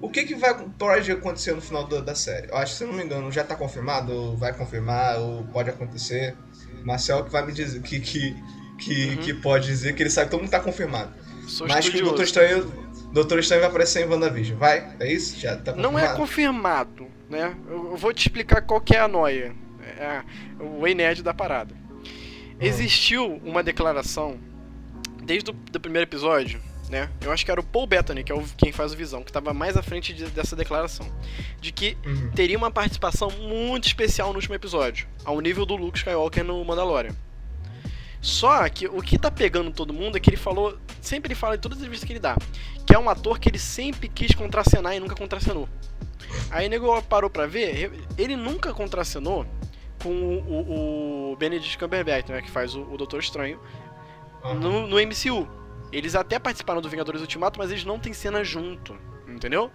O 0.00 0.08
que, 0.08 0.24
que 0.24 0.34
vai, 0.34 0.54
pode 0.78 1.10
acontecer 1.10 1.52
no 1.52 1.60
final 1.60 1.86
da, 1.86 2.00
da, 2.00 2.14
série? 2.14 2.48
Eu 2.48 2.56
acho 2.56 2.72
que, 2.72 2.78
se 2.78 2.84
não 2.84 2.92
me 2.92 3.02
engano, 3.02 3.30
já 3.32 3.42
tá 3.42 3.56
confirmado, 3.56 4.12
ou 4.12 4.36
vai 4.36 4.52
confirmar, 4.52 5.18
ou 5.18 5.44
pode 5.44 5.70
acontecer. 5.70 6.36
Marcel 6.84 7.24
que 7.24 7.32
vai 7.32 7.44
me 7.44 7.52
dizer 7.52 7.82
que, 7.82 7.98
que, 7.98 8.36
que, 8.78 9.08
uhum. 9.08 9.16
que 9.16 9.34
pode 9.34 9.66
dizer 9.66 9.94
que 9.94 10.02
ele 10.02 10.10
sabe 10.10 10.26
que 10.26 10.30
todo 10.30 10.40
mundo 10.40 10.50
tá 10.50 10.60
confirmado. 10.60 11.12
Sou 11.48 11.66
Mas 11.66 11.88
que 11.88 11.98
o 11.98 12.04
Doutor 12.04 12.22
Estranho 12.22 12.87
Doutor 13.12 13.38
Estranho 13.38 13.62
vai 13.62 13.70
aparecer 13.70 14.04
em 14.04 14.08
WandaVision. 14.08 14.58
Vai? 14.58 14.96
É 15.00 15.10
isso? 15.10 15.38
Já 15.38 15.56
tá 15.56 15.74
Não 15.74 15.98
é 15.98 16.14
confirmado, 16.14 17.06
né? 17.28 17.56
Eu 17.68 17.96
vou 17.96 18.12
te 18.12 18.26
explicar 18.26 18.62
qual 18.62 18.80
que 18.80 18.94
é 18.94 19.00
a 19.00 19.08
noia. 19.08 19.54
É 19.98 20.22
o 20.60 20.86
Ened 20.86 21.22
da 21.22 21.32
parada. 21.32 21.74
Hum. 21.74 22.02
Existiu 22.60 23.40
uma 23.44 23.62
declaração 23.62 24.38
desde 25.22 25.50
o 25.50 25.54
primeiro 25.80 26.06
episódio, 26.08 26.60
né? 26.90 27.08
Eu 27.20 27.32
acho 27.32 27.44
que 27.44 27.50
era 27.50 27.60
o 27.60 27.64
Paul 27.64 27.86
Bettany, 27.86 28.22
que 28.22 28.32
é 28.32 28.34
o, 28.34 28.42
quem 28.56 28.72
faz 28.72 28.92
o 28.92 28.96
Visão, 28.96 29.22
que 29.22 29.30
estava 29.30 29.52
mais 29.52 29.76
à 29.76 29.82
frente 29.82 30.12
de, 30.12 30.26
dessa 30.26 30.54
declaração. 30.54 31.06
De 31.60 31.72
que 31.72 31.96
uhum. 32.04 32.30
teria 32.32 32.56
uma 32.56 32.70
participação 32.70 33.30
muito 33.30 33.86
especial 33.86 34.28
no 34.28 34.36
último 34.36 34.54
episódio, 34.54 35.06
ao 35.24 35.40
nível 35.40 35.64
do 35.64 35.76
Luke 35.76 35.98
Skywalker 35.98 36.44
no 36.44 36.64
Mandalorian. 36.64 37.14
Só 38.20 38.68
que 38.68 38.86
o 38.86 39.00
que 39.00 39.18
tá 39.18 39.30
pegando 39.30 39.70
todo 39.70 39.92
mundo 39.92 40.16
é 40.16 40.20
que 40.20 40.30
ele 40.30 40.36
falou, 40.36 40.76
sempre 41.00 41.28
ele 41.28 41.34
fala 41.34 41.54
em 41.54 41.58
todas 41.58 41.78
as 41.78 41.82
entrevistas 41.82 42.06
que 42.06 42.12
ele 42.12 42.20
dá, 42.20 42.36
que 42.84 42.94
é 42.94 42.98
um 42.98 43.08
ator 43.08 43.38
que 43.38 43.48
ele 43.48 43.58
sempre 43.58 44.08
quis 44.08 44.34
contracenar 44.34 44.94
e 44.94 45.00
nunca 45.00 45.14
contracenou. 45.14 45.68
Aí 46.50 46.66
o 46.66 46.70
nego 46.70 47.02
parou 47.02 47.30
pra 47.30 47.46
ver, 47.46 47.92
ele 48.16 48.36
nunca 48.36 48.74
contracenou 48.74 49.46
com 50.02 50.10
o, 50.10 51.30
o, 51.30 51.32
o 51.32 51.36
Benedict 51.36 51.78
Cumberbatch, 51.78 52.28
né, 52.28 52.42
que 52.42 52.50
faz 52.50 52.74
o, 52.74 52.82
o 52.82 52.96
Doutor 52.96 53.20
Estranho, 53.20 53.60
no, 54.60 54.86
no 54.86 54.96
MCU. 54.96 55.48
Eles 55.90 56.14
até 56.14 56.38
participaram 56.38 56.82
do 56.82 56.88
Vingadores 56.88 57.20
Ultimato, 57.20 57.58
mas 57.58 57.70
eles 57.70 57.84
não 57.84 57.98
têm 57.98 58.12
cena 58.12 58.44
junto, 58.44 58.96
entendeu? 59.28 59.70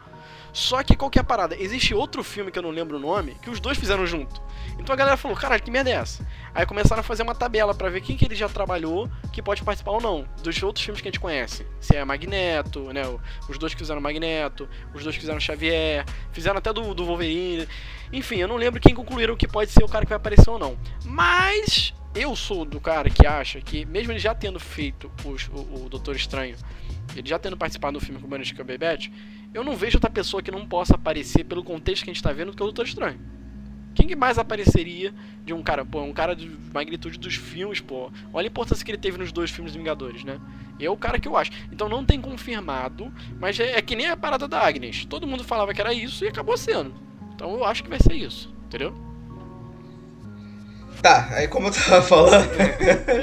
Só 0.51 0.83
que 0.83 0.95
qual 0.95 1.10
que 1.10 1.17
é 1.17 1.22
a 1.22 1.25
parada? 1.25 1.55
Existe 1.60 1.95
outro 1.95 2.24
filme 2.24 2.51
que 2.51 2.60
eu 2.60 2.63
não 2.63 2.69
lembro 2.69 2.98
o 2.98 3.00
nome, 3.00 3.36
que 3.41 3.50
os 3.50 3.60
dois 3.60 3.77
fizeram 3.77 4.05
junto. 4.05 4.41
Então 4.77 4.93
a 4.93 4.95
galera 4.95 5.17
falou, 5.17 5.36
caralho, 5.36 5.63
que 5.63 5.72
merda 5.72 5.89
é 5.89 5.93
essa? 5.93 6.25
Aí 6.53 6.65
começaram 6.65 7.00
a 7.00 7.03
fazer 7.03 7.24
uma 7.24 7.33
tabela 7.33 7.74
para 7.74 7.89
ver 7.89 8.01
quem 8.01 8.15
que 8.15 8.25
ele 8.25 8.36
já 8.36 8.48
trabalhou 8.48 9.10
que 9.31 9.41
pode 9.41 9.63
participar 9.63 9.91
ou 9.91 10.01
não, 10.01 10.27
dos 10.43 10.62
outros 10.62 10.86
filmes 10.86 11.01
que 11.01 11.07
a 11.07 11.12
gente 11.12 11.19
conhece. 11.19 11.65
Se 11.79 11.95
é 11.95 12.05
Magneto, 12.05 12.93
né? 12.93 13.01
Os 13.50 13.57
dois 13.57 13.74
que 13.74 13.79
fizeram 13.79 14.00
Magneto, 14.00 14.69
os 14.93 15.03
dois 15.03 15.15
que 15.15 15.22
fizeram 15.22 15.39
Xavier, 15.39 16.05
fizeram 16.31 16.57
até 16.60 16.72
do, 16.72 16.93
do 16.93 17.05
Wolverine. 17.05 17.67
Enfim, 18.12 18.36
eu 18.38 18.48
não 18.48 18.57
lembro 18.57 18.79
quem 18.79 18.93
concluíram 18.93 19.36
que 19.36 19.48
pode 19.48 19.72
ser 19.72 19.83
o 19.83 19.89
cara 19.89 20.05
que 20.05 20.10
vai 20.10 20.17
aparecer 20.17 20.50
ou 20.50 20.60
não. 20.60 20.77
Mas 21.03 21.95
eu 22.13 22.36
sou 22.36 22.63
do 22.63 22.79
cara 22.79 23.10
que 23.10 23.25
acha 23.25 23.60
que, 23.60 23.86
mesmo 23.86 24.12
ele 24.12 24.19
já 24.19 24.36
tendo 24.36 24.60
feito 24.60 25.12
os, 25.25 25.48
o, 25.48 25.86
o 25.86 25.89
Doutor 25.89 26.15
Estranho, 26.15 26.55
ele 27.15 27.27
já 27.27 27.38
tendo 27.38 27.57
participado 27.57 28.00
do 28.00 28.03
filme 28.03 28.19
com 28.19 28.27
o 28.27 28.29
Benedict 28.29 28.60
Cumberbatch, 28.60 29.10
eu 29.53 29.63
não 29.63 29.75
vejo 29.75 29.98
outra 29.98 30.10
pessoa 30.10 30.42
que 30.42 30.51
não 30.51 30.66
possa 30.66 30.96
aparecer 30.96 31.44
pelo 31.44 31.63
contexto 31.63 32.03
que 32.03 32.09
a 32.09 32.13
gente 32.13 32.22
está 32.22 32.31
vendo 32.31 32.51
do 32.51 32.57
que 32.57 32.63
o 32.63 32.66
Doutor 32.66 32.85
Estranho. 32.85 33.20
Quem 33.94 34.07
que 34.07 34.16
mais 34.16 34.39
apareceria 34.39 35.13
de 35.46 35.53
um 35.53 35.61
cara, 35.61 35.85
pô, 35.85 36.01
um 36.01 36.13
cara 36.13 36.35
de 36.35 36.50
magnitude 36.74 37.20
dos 37.20 37.35
filmes, 37.35 37.79
pô. 37.79 38.11
Olha 38.33 38.48
a 38.48 38.50
importância 38.50 38.83
que 38.83 38.89
ele 38.89 38.98
teve 38.98 39.18
nos 39.18 39.31
dois 39.31 39.51
filmes 39.51 39.75
Vingadores, 39.75 40.24
né? 40.24 40.39
É 40.79 40.89
o 40.89 40.98
cara 40.98 41.20
que 41.20 41.27
eu 41.27 41.37
acho. 41.37 41.51
Então 41.72 41.87
não 41.87 42.03
tem 42.03 42.20
confirmado, 42.20 43.13
mas 43.39 43.59
é, 43.59 43.77
é, 43.77 43.81
que 43.81 43.96
nem 43.96 44.07
a 44.07 44.18
parada 44.18 44.48
da 44.48 44.59
Agnes. 44.59 45.05
Todo 45.05 45.27
mundo 45.27 45.44
falava 45.44 45.74
que 45.74 45.81
era 45.81 45.94
isso 45.94 46.25
e 46.25 46.27
acabou 46.27 46.57
sendo. 46.57 46.94
Então 47.35 47.53
eu 47.53 47.63
acho 47.63 47.83
que 47.83 47.89
vai 47.89 48.00
ser 48.00 48.13
isso, 48.13 48.53
entendeu? 48.66 48.94
Tá, 51.01 51.27
aí 51.31 51.48
como 51.48 51.68
eu 51.68 51.72
tava 51.72 52.01
falando, 52.01 52.50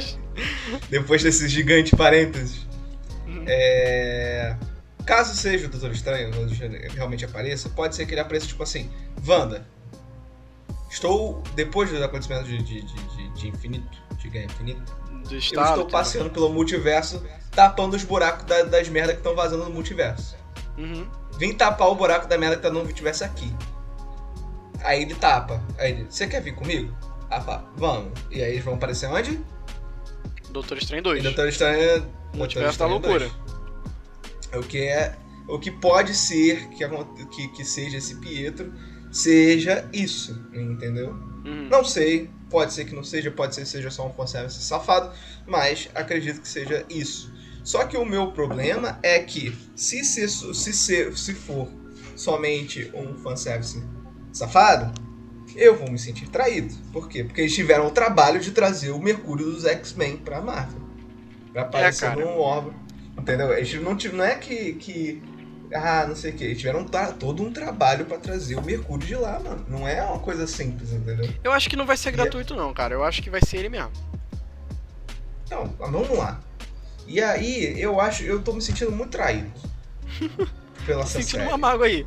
depois 0.91 1.23
desses 1.23 1.51
gigante 1.51 1.97
parênteses, 1.97 2.67
uhum. 3.41 3.47
é... 3.49 4.57
caso 5.05 5.35
seja 5.35 5.67
o 5.67 5.71
Doutor 5.71 5.91
Estranho, 5.93 6.31
realmente 6.95 7.25
apareça, 7.25 7.69
pode 7.69 7.95
ser 7.95 8.07
que 8.07 8.15
ele 8.15 8.21
apareça 8.21 8.47
tipo 8.47 8.63
assim, 8.63 8.91
Wanda, 9.27 9.67
Estou, 10.91 11.41
depois 11.55 11.89
dos 11.89 12.03
acontecimentos 12.03 12.49
de, 12.49 12.59
de, 12.59 12.83
de, 12.83 13.29
de 13.31 13.49
Infinito, 13.49 13.99
de 14.19 14.29
Guerra 14.29 14.47
Infinita, 14.47 14.93
eu 15.31 15.39
estou 15.39 15.87
passeando 15.87 16.31
pelo 16.31 16.51
multiverso, 16.51 17.25
tapando 17.53 17.95
os 17.95 18.03
buracos 18.03 18.45
da, 18.45 18.65
das 18.65 18.89
merdas 18.89 19.13
que 19.13 19.21
estão 19.21 19.37
vazando 19.37 19.65
no 19.65 19.71
multiverso. 19.71 20.37
Uhum. 20.77 21.09
Vim 21.39 21.55
tapar 21.55 21.89
o 21.89 21.95
buraco 21.95 22.27
da 22.27 22.37
merda 22.37 22.57
que 22.57 22.63
tá 22.63 22.71
no 22.71 22.83
multiverso 22.83 23.23
aqui. 23.23 23.55
Aí 24.83 25.03
ele 25.03 25.15
tapa. 25.15 25.63
Aí 25.79 25.93
ele, 25.93 26.07
você 26.11 26.27
quer 26.27 26.43
vir 26.43 26.57
comigo? 26.57 26.93
Ah, 27.31 27.41
pá, 27.41 27.65
vamos. 27.77 28.13
E 28.29 28.43
aí 28.43 28.53
eles 28.53 28.65
vão 28.65 28.75
aparecer 28.75 29.09
onde? 29.09 29.41
Doutor 30.51 30.79
Estranho 30.79 31.03
2. 31.03 31.21
E 31.21 31.23
Doutor 31.23 31.49
Estranho. 31.49 32.07
Multiverso 32.35 32.79
da 32.79 32.87
loucura. 32.87 33.31
2. 34.53 34.65
O 34.65 34.67
que 34.67 34.79
é. 34.79 35.17
O 35.49 35.59
que 35.59 35.71
pode 35.71 36.15
ser 36.15 36.69
que, 36.69 36.85
que, 37.35 37.49
que 37.49 37.65
seja 37.65 37.97
esse 37.97 38.17
Pietro 38.17 38.73
seja 39.11 39.89
isso, 39.93 40.41
entendeu? 40.53 41.11
Uhum. 41.45 41.69
Não 41.69 41.85
sei, 41.85 42.31
pode 42.49 42.73
ser 42.73 42.85
que 42.85 42.95
não 42.95 43.03
seja, 43.03 43.31
pode 43.31 43.55
ser 43.55 43.63
que 43.63 43.69
seja 43.69 43.91
só 43.91 44.07
um 44.07 44.13
fanservice 44.13 44.63
safado, 44.63 45.13
mas 45.47 45.89
acredito 45.95 46.41
que 46.41 46.49
seja 46.49 46.85
isso. 46.89 47.33
Só 47.65 47.85
que 47.85 47.97
o 47.97 48.05
meu 48.05 48.33
problema 48.33 48.99
é 49.03 49.19
que 49.19 49.57
se, 49.75 50.05
se, 50.05 50.29
se, 50.29 50.73
se, 50.73 51.17
se 51.17 51.35
for 51.35 51.69
somente 52.17 52.91
um 52.95 53.17
fanservice 53.17 53.83
safado, 54.33 54.93
eu 55.57 55.77
vou 55.77 55.91
me 55.91 55.99
sentir 55.99 56.29
traído. 56.29 56.75
Por 56.93 57.09
quê? 57.09 57.25
Porque 57.25 57.43
eles 57.43 57.55
tiveram 57.55 57.87
o 57.87 57.91
trabalho 57.91 58.41
de 58.41 58.51
trazer 58.51 58.91
o 58.91 58.99
Mercúrio 58.99 59.47
dos 59.47 59.65
X-Men 59.65 60.17
pra 60.19 60.41
Marvel. 60.41 60.81
Pra 61.53 61.63
aparecer 61.63 62.13
é, 62.13 62.17
num 62.17 62.39
órgão. 62.39 62.75
Entendeu? 63.19 63.53
Eles 63.53 63.75
não, 63.75 63.97
não 64.13 64.25
é 64.25 64.37
que, 64.37 64.75
que 64.75 65.23
ah, 65.73 66.07
não 66.07 66.17
sei 66.17 66.33
o 66.33 66.35
que. 66.35 66.45
Eles 66.45 66.59
tiveram 66.59 66.85
todo 66.85 67.43
um 67.43 67.53
trabalho 67.53 68.05
para 68.05 68.19
trazer 68.19 68.57
o 68.57 68.63
Mercúrio 68.63 69.07
de 69.07 69.15
lá, 69.15 69.39
mano. 69.39 69.65
Não 69.69 69.87
é 69.87 70.03
uma 70.03 70.19
coisa 70.19 70.47
simples, 70.47 70.93
entendeu? 70.93 71.29
Eu 71.43 71.53
acho 71.53 71.69
que 71.69 71.77
não 71.77 71.87
vai 71.87 71.97
ser 71.97 72.13
gratuito, 72.13 72.55
não, 72.55 72.73
cara. 72.73 72.95
Eu 72.95 73.05
acho 73.05 73.23
que 73.23 73.31
vai 73.31 73.41
ser 73.45 73.59
ele 73.59 73.69
mesmo. 73.69 73.93
Então, 75.45 75.73
vamos 75.79 76.17
lá. 76.17 76.41
E 77.07 77.21
aí, 77.21 77.81
eu 77.81 78.01
acho, 78.01 78.23
eu 78.23 78.41
tô 78.41 78.53
me 78.53 78.63
sentindo 78.63 78.93
muito 78.93 79.11
traído. 79.11 79.51
pela 80.87 81.03
essa 81.03 81.21
sentindo 81.21 81.45
uma 81.45 81.59
mágoa 81.59 81.87
aí. 81.87 82.07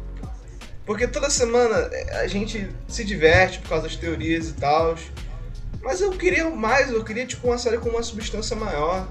Porque 0.86 1.08
toda 1.08 1.30
semana 1.30 1.90
é, 1.92 2.22
a 2.22 2.28
gente 2.28 2.70
se 2.88 3.04
diverte 3.04 3.60
por 3.60 3.70
causa 3.70 3.88
das 3.88 3.96
teorias 3.96 4.50
e 4.50 4.54
tal. 4.54 4.96
Mas 5.82 6.02
eu 6.02 6.12
queria 6.12 6.50
mais, 6.50 6.92
eu 6.92 7.04
queria 7.04 7.26
tipo 7.26 7.48
uma 7.48 7.58
série 7.58 7.78
com 7.78 7.90
uma 7.90 8.04
substância 8.04 8.56
maior. 8.56 9.08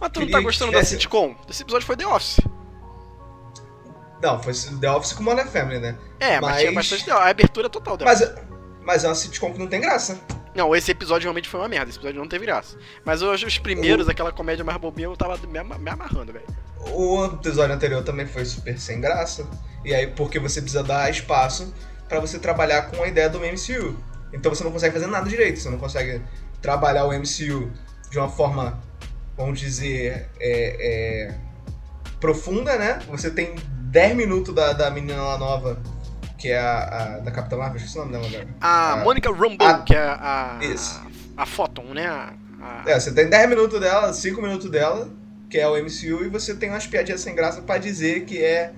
Mas 0.00 0.10
tu 0.10 0.20
não 0.20 0.30
tá 0.30 0.40
gostando 0.40 0.72
da 0.72 0.84
sitcom? 0.84 1.34
Esse 1.48 1.62
episódio 1.62 1.86
foi 1.86 1.96
The 1.96 2.06
Office. 2.06 2.40
Não, 4.22 4.42
foi 4.42 4.52
The 4.80 4.90
Office 4.90 5.12
com 5.12 5.22
Modern 5.22 5.48
Family, 5.48 5.78
né? 5.78 5.96
É, 6.18 6.40
mas, 6.40 6.50
mas 6.50 6.60
tinha 6.60 6.72
bastante. 6.72 7.10
A 7.10 7.28
abertura 7.28 7.68
total 7.68 7.96
dela. 7.96 8.10
Mas, 8.10 8.34
mas 8.82 9.04
é 9.04 9.08
uma 9.08 9.14
sitcom 9.14 9.52
que 9.52 9.58
não 9.58 9.66
tem 9.66 9.80
graça. 9.80 10.18
Não, 10.54 10.74
esse 10.74 10.90
episódio 10.90 11.26
realmente 11.26 11.48
foi 11.48 11.60
uma 11.60 11.68
merda. 11.68 11.90
Esse 11.90 11.98
episódio 11.98 12.18
não 12.18 12.28
teve 12.28 12.46
graça. 12.46 12.78
Mas 13.04 13.20
hoje 13.20 13.44
os 13.44 13.58
primeiros, 13.58 14.06
o... 14.06 14.10
aquela 14.10 14.32
comédia 14.32 14.64
mais 14.64 14.78
bobinha, 14.78 15.06
eu 15.06 15.16
tava 15.16 15.36
me, 15.46 15.62
me 15.78 15.90
amarrando, 15.90 16.32
velho. 16.32 16.46
O 16.92 17.26
episódio 17.26 17.74
anterior 17.74 18.02
também 18.02 18.26
foi 18.26 18.44
super 18.44 18.78
sem 18.78 19.00
graça. 19.00 19.46
E 19.86 19.94
aí, 19.94 20.08
porque 20.08 20.40
você 20.40 20.60
precisa 20.60 20.82
dar 20.82 21.08
espaço 21.08 21.72
para 22.08 22.18
você 22.18 22.40
trabalhar 22.40 22.90
com 22.90 23.04
a 23.04 23.06
ideia 23.06 23.30
do 23.30 23.38
MCU. 23.38 23.96
Então 24.32 24.52
você 24.52 24.64
não 24.64 24.72
consegue 24.72 24.92
fazer 24.92 25.06
nada 25.06 25.30
direito. 25.30 25.60
Você 25.60 25.70
não 25.70 25.78
consegue 25.78 26.20
trabalhar 26.60 27.04
o 27.04 27.12
MCU 27.12 27.70
de 28.10 28.18
uma 28.18 28.28
forma, 28.28 28.82
vamos 29.36 29.60
dizer, 29.60 30.28
é, 30.40 31.30
é, 31.30 31.34
profunda, 32.18 32.76
né? 32.76 32.98
Você 33.08 33.30
tem 33.30 33.54
10 33.68 34.16
minutos 34.16 34.52
da, 34.52 34.72
da 34.72 34.90
menina 34.90 35.22
lá 35.22 35.38
nova, 35.38 35.80
que 36.36 36.48
é 36.48 36.58
a, 36.58 36.78
a 36.78 37.18
da 37.20 37.30
Capitã 37.30 37.56
Marvel, 37.56 37.76
esqueci 37.76 37.96
o 37.96 38.00
nome 38.00 38.12
dela 38.12 38.26
agora. 38.26 38.48
A, 38.60 38.92
a 38.92 38.96
Mônica 38.96 39.30
Rambeau, 39.32 39.68
a, 39.68 39.78
que 39.82 39.94
é 39.94 40.02
a, 40.02 40.58
a, 40.58 40.64
isso. 40.64 41.00
a 41.36 41.46
Photon, 41.46 41.94
né? 41.94 42.08
A, 42.08 42.34
a... 42.60 42.90
É, 42.90 42.98
você 42.98 43.12
tem 43.12 43.28
10 43.28 43.48
minutos 43.48 43.78
dela, 43.78 44.12
5 44.12 44.42
minutos 44.42 44.68
dela, 44.68 45.08
que 45.48 45.58
é 45.58 45.68
o 45.68 45.76
MCU, 45.76 46.24
e 46.24 46.28
você 46.28 46.56
tem 46.56 46.70
umas 46.70 46.88
piadinhas 46.88 47.20
sem 47.20 47.36
graça 47.36 47.62
para 47.62 47.78
dizer 47.78 48.24
que 48.24 48.42
é. 48.42 48.72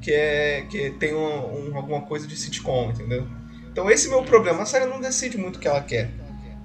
Que 0.00 0.12
é. 0.12 0.66
que 0.68 0.90
tem 0.90 1.14
um, 1.14 1.70
um, 1.70 1.76
alguma 1.76 2.02
coisa 2.02 2.26
de 2.26 2.36
sitcom, 2.36 2.90
entendeu? 2.90 3.26
Então 3.70 3.90
esse 3.90 4.06
é 4.06 4.10
o 4.10 4.12
meu 4.12 4.24
problema. 4.24 4.62
A 4.62 4.66
série 4.66 4.86
não 4.86 5.00
decide 5.00 5.36
muito 5.36 5.56
o 5.56 5.58
que 5.58 5.68
ela 5.68 5.82
quer. 5.82 6.10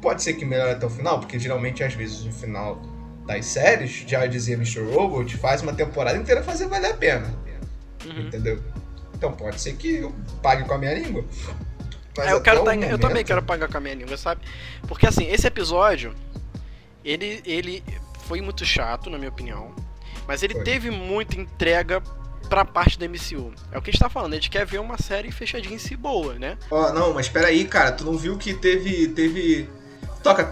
Pode 0.02 0.24
ser 0.24 0.34
que 0.34 0.46
melhore 0.46 0.72
até 0.72 0.86
o 0.86 0.90
final, 0.90 1.20
porque 1.20 1.38
geralmente 1.38 1.84
às 1.84 1.94
vezes 1.94 2.24
no 2.24 2.34
final 2.34 2.82
das 3.26 3.46
séries, 3.46 4.04
já 4.08 4.26
dizia 4.26 4.56
Mr. 4.56 4.82
Robot, 4.82 5.38
faz 5.38 5.62
uma 5.62 5.74
temporada 5.74 6.18
inteira 6.18 6.44
fazer 6.44 6.68
valer 6.68 6.92
a 6.92 6.94
pena. 6.96 7.34
Uhum. 8.06 8.28
Entendeu? 8.28 8.62
Então 9.14 9.32
pode 9.34 9.62
ser 9.62 9.74
que 9.74 9.98
eu 9.98 10.16
pague 10.42 10.64
com 10.64 10.74
a 10.74 10.78
minha 10.78 10.94
língua. 10.94 11.24
É, 12.18 12.34
eu, 12.34 12.42
quero 12.42 12.64
tá, 12.64 12.72
momento... 12.72 12.90
eu 12.90 13.00
também 13.00 13.24
quero 13.24 13.42
pagar 13.42 13.70
com 13.70 13.78
a 13.78 13.80
minha 13.80 13.96
língua, 13.96 14.18
sabe? 14.18 14.42
Porque 14.88 15.06
assim, 15.08 15.30
esse 15.30 15.48
episódio, 15.48 16.14
ele, 17.06 17.42
ele 17.46 17.84
foi 18.26 18.42
muito 18.42 18.66
chato, 18.66 19.10
na 19.10 19.18
minha 19.18 19.30
opinião. 19.30 19.74
Mas 20.28 20.44
ele 20.44 20.56
foi. 20.56 20.64
teve 20.64 20.92
muita 20.92 21.40
entrega 21.40 22.02
pra 22.50 22.66
parte 22.66 23.00
da 23.00 23.08
MCU. 23.08 23.54
É 23.72 23.78
o 23.78 23.82
que 23.82 23.90
a 23.90 23.94
gente 23.94 24.02
tá 24.02 24.10
falando, 24.10 24.34
a 24.34 24.36
gente 24.36 24.50
quer 24.50 24.66
ver 24.66 24.80
uma 24.80 24.98
série 24.98 25.32
fechadinha 25.32 25.76
em 25.76 25.80
si 25.80 25.96
boa, 25.96 26.34
né? 26.36 26.58
Ó, 26.70 26.90
oh, 26.90 26.94
não, 26.94 27.14
mas 27.14 27.30
peraí, 27.30 27.66
cara, 27.66 27.92
tu 27.92 28.04
não 28.04 28.18
viu 28.18 28.38
que 28.38 28.54
teve. 28.54 29.08
teve. 29.10 29.70
Toca. 30.22 30.44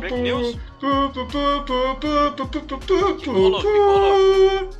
Break 0.00 0.14
news. 0.22 0.56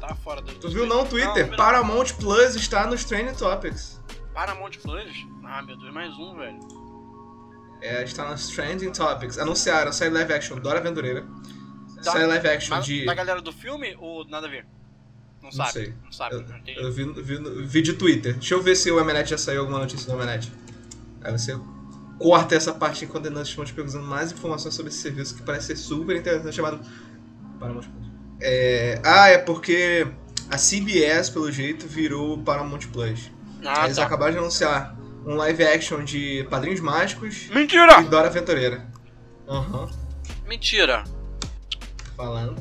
Tá 0.01 0.15
fora 0.15 0.41
do. 0.41 0.55
Tu 0.55 0.71
viu 0.71 0.87
não, 0.87 1.05
Twitter? 1.05 1.51
Não, 1.51 1.57
Paramount 1.57 2.15
Plus 2.19 2.55
está 2.55 2.87
nos 2.87 3.05
Trending 3.05 3.35
Topics. 3.35 4.01
Paramount 4.33 4.71
Plus? 4.83 5.27
Ah, 5.45 5.63
meu 5.63 5.77
Deus, 5.77 5.93
mais 5.93 6.15
um, 6.15 6.37
velho. 6.37 6.59
É, 7.83 8.03
está 8.03 8.31
nos 8.31 8.49
Trending 8.49 8.93
Topics. 8.93 9.39
Anunciaram 9.39 9.93
série 9.93 10.15
live 10.15 10.33
action 10.33 10.59
Dora 10.59 10.79
Aventureira. 10.79 11.27
Série 12.01 12.27
live 12.27 12.49
action 12.49 12.77
da, 12.77 12.81
de. 12.81 13.05
Da 13.05 13.15
galera 13.15 13.43
do 13.43 13.53
filme 13.53 13.97
ou 13.99 14.25
nada 14.27 14.47
a 14.47 14.51
ver? 14.51 14.67
Não, 15.57 15.67
sabe. 15.67 15.69
Não 15.69 15.73
sei. 15.73 15.95
Não 16.05 16.13
sabe. 16.13 16.35
Eu, 16.35 16.43
não 16.43 16.83
eu 16.83 16.93
vi, 16.93 17.13
vi, 17.23 17.67
vi, 17.67 17.83
de 17.83 17.93
Twitter. 17.95 18.35
Deixa 18.35 18.55
eu 18.55 18.63
ver 18.63 18.77
se 18.77 18.91
o 18.91 19.01
Emenet 19.01 19.31
já 19.31 19.39
saiu 19.39 19.61
alguma 19.61 19.79
notícia 19.79 20.07
do 20.07 20.21
Emenet. 20.21 20.53
Aí 21.23 21.33
você 21.33 21.59
corta 22.19 22.55
essa 22.55 22.73
parte 22.73 23.05
enquanto 23.05 23.31
nós 23.31 23.49
estamos 23.49 23.71
pesquisando 23.71 24.07
mais 24.07 24.33
informações 24.33 24.75
sobre 24.75 24.91
esse 24.91 25.01
serviço 25.01 25.37
que 25.37 25.43
parece 25.43 25.69
ser 25.69 25.77
super 25.77 26.17
interessante, 26.17 26.55
chamado. 26.55 26.81
Paramount 27.59 27.85
Plus. 27.85 28.09
É... 28.41 29.01
Ah, 29.05 29.29
é 29.29 29.39
porque 29.39 30.07
a 30.51 30.57
CBS, 30.57 31.31
pelo 31.31 31.51
jeito, 31.51 31.87
virou 31.87 32.39
Paramount 32.39 32.87
Plus. 32.93 33.31
Ah, 33.65 33.85
Eles 33.85 33.97
tá. 33.97 34.05
acabaram 34.05 34.33
de 34.33 34.39
anunciar 34.39 34.97
um 35.27 35.35
live 35.35 35.65
action 35.65 36.05
de 36.05 36.47
Padrinhos 36.49 36.81
Mágicos 36.81 37.49
Mentira! 37.51 38.01
e 38.01 38.05
Dora 38.05 38.29
Aventureira. 38.29 38.87
Aham. 39.49 39.85
Uhum. 39.85 39.91
Mentira. 40.47 41.05
Falando. 42.17 42.57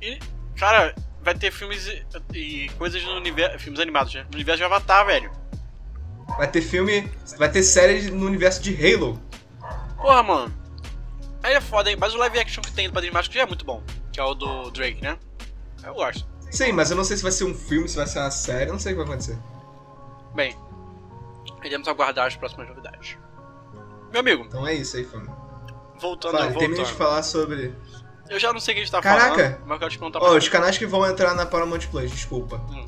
E, 0.00 0.18
cara, 0.64 0.94
vai 1.20 1.34
ter 1.34 1.50
filmes 1.50 1.86
e, 2.32 2.70
coisas 2.78 3.02
no 3.04 3.16
universo. 3.16 3.58
Filmes 3.58 3.80
animados, 3.80 4.14
né? 4.14 4.24
No 4.30 4.34
universo 4.34 4.58
de 4.58 4.64
Avatar, 4.64 5.04
velho. 5.04 5.30
Vai 6.38 6.50
ter 6.50 6.62
filme. 6.62 7.10
Vai 7.36 7.50
ter 7.50 7.62
série 7.62 8.10
no 8.10 8.26
universo 8.26 8.62
de 8.62 8.74
Halo. 8.74 9.20
Porra, 9.96 10.22
mano. 10.22 10.54
Aí 11.42 11.52
é 11.52 11.60
foda, 11.60 11.90
hein? 11.90 11.96
Mas 12.00 12.14
o 12.14 12.18
live 12.18 12.38
action 12.38 12.62
que 12.62 12.72
tem 12.72 12.88
do 12.88 12.94
Padrinho 12.94 13.12
Mágico 13.12 13.34
já 13.34 13.42
é 13.42 13.46
muito 13.46 13.64
bom. 13.64 13.82
Que 14.10 14.18
é 14.18 14.24
o 14.24 14.34
do 14.34 14.70
Drake, 14.70 15.02
né? 15.02 15.18
Eu 15.82 15.94
gosto. 15.94 16.26
Sim, 16.50 16.72
mas 16.72 16.90
eu 16.90 16.96
não 16.96 17.04
sei 17.04 17.16
se 17.18 17.22
vai 17.22 17.32
ser 17.32 17.44
um 17.44 17.54
filme, 17.54 17.86
se 17.86 17.96
vai 17.96 18.06
ser 18.06 18.20
uma 18.20 18.30
série, 18.30 18.70
eu 18.70 18.72
não 18.72 18.78
sei 18.78 18.92
o 18.92 18.96
que 18.96 19.02
vai 19.02 19.12
acontecer. 19.12 19.38
Bem, 20.34 20.56
iremos 21.62 21.86
aguardar 21.88 22.26
as 22.26 22.36
próximas 22.36 22.68
novidades. 22.68 23.18
Meu 24.10 24.20
amigo. 24.20 24.44
Então 24.44 24.66
é 24.66 24.72
isso 24.72 24.96
aí, 24.96 25.04
fã. 25.04 25.20
Voltando, 26.00 26.32
Fala, 26.32 26.44
voltando. 26.44 26.58
Termina 26.58 26.84
de 26.84 26.92
falar 26.92 27.22
sobre. 27.22 27.74
Eu 28.28 28.38
já 28.38 28.52
não 28.52 28.60
sei 28.60 28.72
o 28.72 28.74
que 28.76 28.80
a 28.80 28.84
gente 28.84 28.92
tá 28.92 29.00
Caraca. 29.00 29.34
falando. 29.34 29.58
mas 29.66 29.70
eu 29.70 29.88
quero 29.88 29.90
te 29.90 30.16
Ó, 30.18 30.32
oh, 30.32 30.36
os 30.36 30.48
canais 30.48 30.78
que 30.78 30.86
vão 30.86 31.06
entrar 31.06 31.34
na 31.34 31.44
Paramount 31.44 31.86
Plus, 31.90 32.10
desculpa. 32.10 32.56
Hum. 32.70 32.84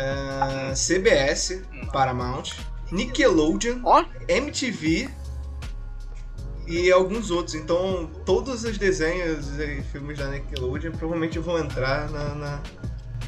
Uh, 0.00 0.74
CBS, 0.74 1.62
hum. 1.72 1.86
Paramount, 1.92 2.52
Nickelodeon, 2.90 3.80
oh? 3.84 4.02
MTV 4.28 5.10
e 6.66 6.90
alguns 6.90 7.30
outros. 7.30 7.54
Então, 7.54 8.10
todos 8.24 8.64
os 8.64 8.78
desenhos 8.78 9.58
e 9.58 9.82
filmes 9.82 10.18
da 10.18 10.28
Nickelodeon 10.28 10.92
provavelmente 10.92 11.38
vão 11.38 11.58
entrar 11.58 12.08
na, 12.10 12.34
na, 12.34 12.62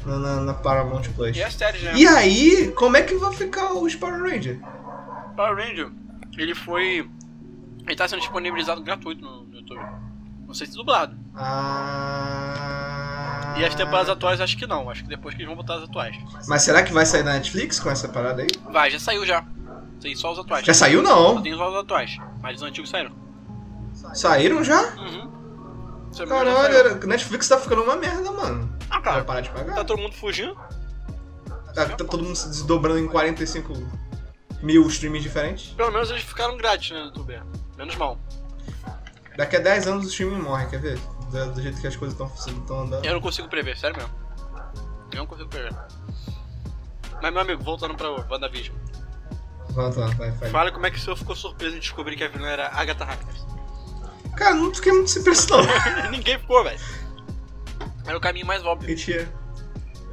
na, 0.05 0.41
na 0.41 0.53
Paramount 0.55 1.03
Plus. 1.15 1.37
E 1.37 1.51
séries, 1.51 1.83
né? 1.83 1.93
E 1.95 2.07
aí, 2.07 2.71
como 2.71 2.97
é 2.97 3.03
que 3.03 3.13
vai 3.15 3.33
ficar 3.33 3.73
os 3.73 3.93
Power 3.95 4.21
Rangers? 4.21 4.59
Power 5.35 5.55
Ranger, 5.55 5.91
ele 6.37 6.55
foi. 6.55 7.09
Ele 7.85 7.95
tá 7.95 8.07
sendo 8.07 8.19
disponibilizado 8.19 8.81
gratuito 8.81 9.21
no, 9.21 9.43
no 9.43 9.55
YouTube. 9.57 9.81
Não 10.47 10.53
sei 10.53 10.67
se 10.67 10.73
dublado. 10.73 11.17
Ah. 11.35 12.73
E 13.57 13.65
as 13.65 13.75
temporadas 13.75 14.09
atuais 14.09 14.41
acho 14.41 14.57
que 14.57 14.65
não. 14.65 14.89
Acho 14.89 15.03
que 15.03 15.09
depois 15.09 15.35
que 15.35 15.41
eles 15.41 15.47
vão 15.47 15.55
botar 15.55 15.75
as 15.75 15.83
atuais. 15.83 16.17
Mas 16.47 16.63
será 16.63 16.81
que 16.83 16.91
vai 16.93 17.05
sair 17.05 17.23
na 17.23 17.33
Netflix 17.33 17.79
com 17.79 17.89
essa 17.89 18.07
parada 18.07 18.41
aí? 18.41 18.47
Vai, 18.71 18.89
já 18.89 18.99
saiu 18.99 19.25
já. 19.25 19.45
Tem 20.01 20.15
só 20.15 20.31
os 20.31 20.39
atuais. 20.39 20.65
Já 20.65 20.73
saiu 20.73 21.01
não? 21.01 21.41
Tem 21.41 21.55
só 21.55 21.69
os 21.69 21.75
atuais. 21.75 22.17
Mas 22.41 22.57
os 22.57 22.63
antigos 22.63 22.89
saíram. 22.89 23.11
Saíram 24.13 24.63
já? 24.63 24.81
Uhum. 24.95 25.31
Caralho, 26.27 27.07
Netflix 27.07 27.47
tá 27.47 27.57
ficando 27.57 27.83
uma 27.83 27.95
merda, 27.95 28.31
mano. 28.31 28.77
Ah, 28.89 29.01
cara. 29.01 29.17
Vai 29.17 29.25
parar 29.25 29.41
de 29.41 29.49
pagar. 29.49 29.75
Tá 29.75 29.83
todo 29.83 29.99
mundo 29.99 30.13
fugindo. 30.13 30.55
Tá, 31.73 31.85
tá 31.85 32.05
todo 32.05 32.23
mundo 32.23 32.35
se 32.35 32.47
desdobrando 32.49 32.99
em 32.99 33.07
45 33.07 33.73
mil 34.63 34.87
streams 34.87 35.21
diferentes. 35.21 35.73
Pelo 35.73 35.91
menos 35.91 36.09
eles 36.09 36.23
ficaram 36.23 36.57
grátis 36.57 36.91
né, 36.91 36.99
no 36.99 37.05
YouTube. 37.07 37.39
Menos 37.77 37.95
mal. 37.95 38.17
Daqui 39.37 39.57
a 39.57 39.59
10 39.59 39.87
anos 39.87 40.05
o 40.05 40.07
streaming 40.09 40.41
morre, 40.41 40.67
quer 40.67 40.79
ver? 40.79 40.97
Do, 41.29 41.53
do 41.53 41.61
jeito 41.61 41.79
que 41.81 41.87
as 41.87 41.95
coisas 41.95 42.17
estão 42.47 42.81
andando. 42.81 43.05
Eu 43.05 43.13
não 43.13 43.21
consigo 43.21 43.47
prever, 43.49 43.77
sério 43.77 43.97
mesmo. 43.97 44.13
Eu 45.11 45.19
não 45.19 45.27
consigo 45.27 45.49
prever. 45.49 45.75
Mas, 47.21 47.31
meu 47.31 47.41
amigo, 47.41 47.63
voltando 47.63 47.95
pra 47.95 48.09
WandaVision. 48.09 48.75
Volta 49.69 50.07
vai, 50.07 50.31
vai. 50.31 50.49
Fala 50.49 50.71
como 50.71 50.85
é 50.85 50.91
que 50.91 50.97
o 50.97 50.99
senhor 50.99 51.15
ficou 51.15 51.35
surpreso 51.35 51.75
em 51.75 51.79
descobrir 51.79 52.15
que 52.15 52.23
a 52.23 52.27
vilã 52.27 52.47
era 52.47 52.67
Agatha 52.69 53.03
Harkness. 53.03 53.45
Cara, 54.37 54.55
não 54.55 54.73
fiquei 54.73 54.91
muito 54.91 55.09
surpreso 55.09 55.47
não. 55.49 55.63
Ninguém 56.11 56.39
ficou, 56.39 56.63
velho. 56.63 56.79
Era 58.05 58.17
o 58.17 58.21
caminho 58.21 58.45
mais 58.45 58.63
óbvio. 58.65 58.89
Mentira. 58.89 59.27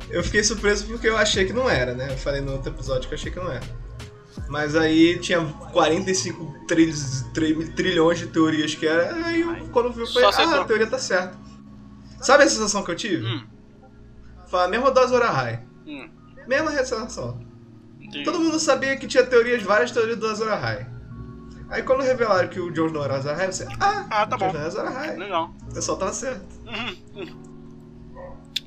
Eu 0.09 0.25
fiquei 0.25 0.43
surpreso 0.43 0.87
porque 0.87 1.09
eu 1.09 1.17
achei 1.17 1.45
que 1.45 1.53
não 1.53 1.69
era, 1.69 1.95
né? 1.95 2.09
Eu 2.11 2.17
falei 2.17 2.41
no 2.41 2.53
outro 2.53 2.73
episódio 2.73 3.09
que 3.09 3.15
eu 3.15 3.19
achei 3.19 3.31
que 3.31 3.39
não 3.39 3.51
era. 3.51 3.65
Mas 4.49 4.77
aí 4.77 5.19
tinha 5.19 5.45
45 5.73 6.67
tri 6.67 6.93
tri 7.33 7.69
trilhões 7.71 8.19
de 8.19 8.27
teorias 8.29 8.75
que 8.75 8.87
era. 8.87 9.15
Aí 9.27 9.41
eu, 9.41 9.69
quando 9.71 9.93
vi, 9.93 10.01
eu 10.01 10.07
falei, 10.07 10.29
ah, 10.29 10.61
a 10.61 10.65
teoria 10.65 10.87
tá 10.87 10.99
certa. 10.99 11.39
Sabe 12.21 12.45
a 12.45 12.49
sensação 12.49 12.83
que 12.83 12.91
eu 12.91 12.97
tive? 12.97 13.25
Hum. 13.25 13.47
Fala, 14.49 14.69
mesmo 14.69 14.91
da 14.91 15.03
Azora 15.03 15.31
High. 15.31 15.65
Hum. 15.87 16.11
Mesma 16.47 16.71
sensação. 16.73 17.41
Todo 18.25 18.41
mundo 18.41 18.59
sabia 18.59 18.97
que 18.97 19.07
tinha 19.07 19.25
teorias, 19.25 19.63
várias 19.63 19.93
teorias 19.93 20.19
do 20.19 20.27
Azora 20.27 20.57
High. 20.57 20.87
Aí 21.71 21.83
quando 21.83 22.03
revelaram 22.03 22.49
que 22.49 22.59
o 22.59 22.73
Jones 22.73 22.93
não 22.93 23.05
era 23.05 23.17
Azora 23.17 23.37
High, 23.37 23.53
você. 23.53 23.67
Ah, 23.79 24.07
ah 24.11 24.27
tá 24.27 24.37
bom. 24.37 24.49
Jones 24.49 24.55
não 24.55 24.61
era 24.61 24.67
Azora 24.67 24.91
High. 24.91 25.17
Legal. 25.17 25.55
O 25.71 25.75
pessoal 25.75 25.99
tava 25.99 26.13
certo. 26.13 26.45
Uhum. 26.67 27.51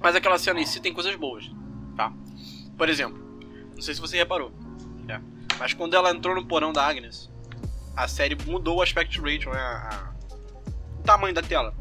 Mas 0.02 0.16
aquela 0.16 0.38
cena 0.38 0.60
em 0.60 0.66
si 0.66 0.80
tem 0.80 0.94
coisas 0.94 1.16
boas, 1.16 1.50
tá? 1.96 2.12
Por 2.78 2.90
exemplo, 2.90 3.18
não 3.76 3.82
sei 3.82 3.94
se 3.94 4.02
você 4.02 4.18
reparou, 4.18 4.52
é, 4.52 4.63
mas 5.58 5.74
quando 5.74 5.96
ela 5.96 6.12
entrou 6.12 6.36
no 6.36 6.46
porão 6.46 6.72
da 6.72 6.86
Agnes, 6.86 7.30
a 7.96 8.08
série 8.08 8.36
mudou 8.46 8.78
o 8.78 8.82
aspect 8.82 9.20
ratio, 9.20 9.52
né? 9.52 9.60
A, 9.60 10.14
o 11.00 11.04
tamanho 11.04 11.34
da 11.34 11.42
tela. 11.42 11.74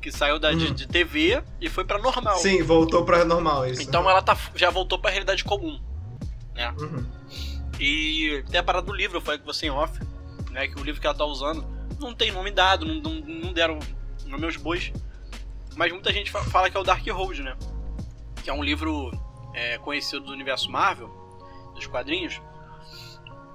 Que 0.00 0.10
saiu 0.10 0.38
da, 0.38 0.52
de, 0.52 0.66
uhum. 0.66 0.74
de, 0.74 0.88
TV 0.88 1.42
e 1.60 1.68
foi 1.68 1.84
pra 1.84 1.98
normal. 1.98 2.36
Sim, 2.38 2.62
voltou 2.62 3.04
pra 3.04 3.24
normal, 3.24 3.66
isso. 3.66 3.82
Então 3.82 4.08
ela 4.10 4.20
tá, 4.20 4.36
já 4.54 4.68
voltou 4.68 4.98
pra 4.98 5.10
realidade 5.10 5.44
comum, 5.44 5.80
né? 6.54 6.74
Uhum. 6.78 7.06
E 7.78 8.44
tem 8.50 8.58
a 8.58 8.62
parada 8.62 8.86
do 8.86 8.92
livro, 8.92 9.18
eu 9.18 9.20
falei 9.20 9.38
com 9.38 9.46
você 9.46 9.66
em 9.66 9.70
off, 9.70 9.98
né? 10.50 10.66
Que 10.66 10.80
o 10.80 10.84
livro 10.84 11.00
que 11.00 11.06
ela 11.06 11.16
tá 11.16 11.24
usando 11.24 11.64
não 12.00 12.12
tem 12.14 12.32
nome 12.32 12.50
dado, 12.50 12.84
não, 12.84 12.94
não, 12.96 13.20
não 13.20 13.52
deram 13.52 13.78
nome 14.26 14.44
aos 14.44 14.56
bois. 14.56 14.92
Mas 15.76 15.92
muita 15.92 16.12
gente 16.12 16.30
fala 16.30 16.68
que 16.68 16.76
é 16.76 16.80
o 16.80 16.84
Dark 16.84 17.06
Road, 17.08 17.42
né? 17.42 17.56
Que 18.42 18.50
é 18.50 18.52
um 18.52 18.62
livro 18.62 19.10
é, 19.54 19.78
conhecido 19.78 20.24
do 20.24 20.32
universo 20.32 20.70
Marvel, 20.70 21.08
dos 21.74 21.86
quadrinhos. 21.86 22.40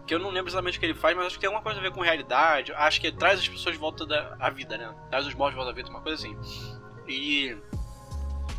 Que 0.08 0.16
eu 0.16 0.20
não 0.20 0.30
lembro 0.30 0.50
exatamente 0.50 0.78
o 0.78 0.80
que 0.80 0.86
ele 0.86 0.94
faz, 0.94 1.16
mas 1.16 1.28
acho 1.28 1.36
que 1.36 1.42
tem 1.42 1.48
alguma 1.48 1.62
coisa 1.62 1.80
a 1.80 1.84
ver 1.84 1.92
com 1.92 2.02
realidade. 2.02 2.72
Acho 2.72 3.02
que 3.02 3.12
traz 3.12 3.42
as 3.42 3.48
pessoas 3.48 3.76
de 3.76 3.80
volta 3.80 4.06
da, 4.06 4.38
à 4.40 4.50
vida, 4.50 4.78
né? 4.78 4.96
Traz 5.10 5.28
os 5.28 5.34
mortos 5.34 5.52
de 5.52 5.58
volta 5.58 5.72
à 5.72 5.76
vida, 5.76 5.90
uma 5.90 6.02
coisa 6.02 6.26
assim. 6.26 6.36
E. 7.08 7.58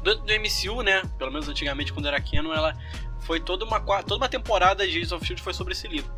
Do, 0.03 0.15
do 0.17 0.33
MCU, 0.35 0.83
né? 0.83 1.03
Pelo 1.17 1.33
menos 1.33 1.49
antigamente, 1.49 1.93
quando 1.93 2.07
era 2.07 2.21
Canon, 2.21 2.53
ela 2.53 2.77
foi 3.21 3.41
toda 3.41 3.65
uma, 3.65 3.81
toda 3.81 4.17
uma 4.17 4.29
temporada 4.29 4.87
de 4.87 4.91
Agents 4.91 5.13
of 5.13 5.25
Shield 5.25 5.43
foi 5.43 5.55
sobre 5.55 5.73
esse 5.73 5.89
livro. 5.89 6.13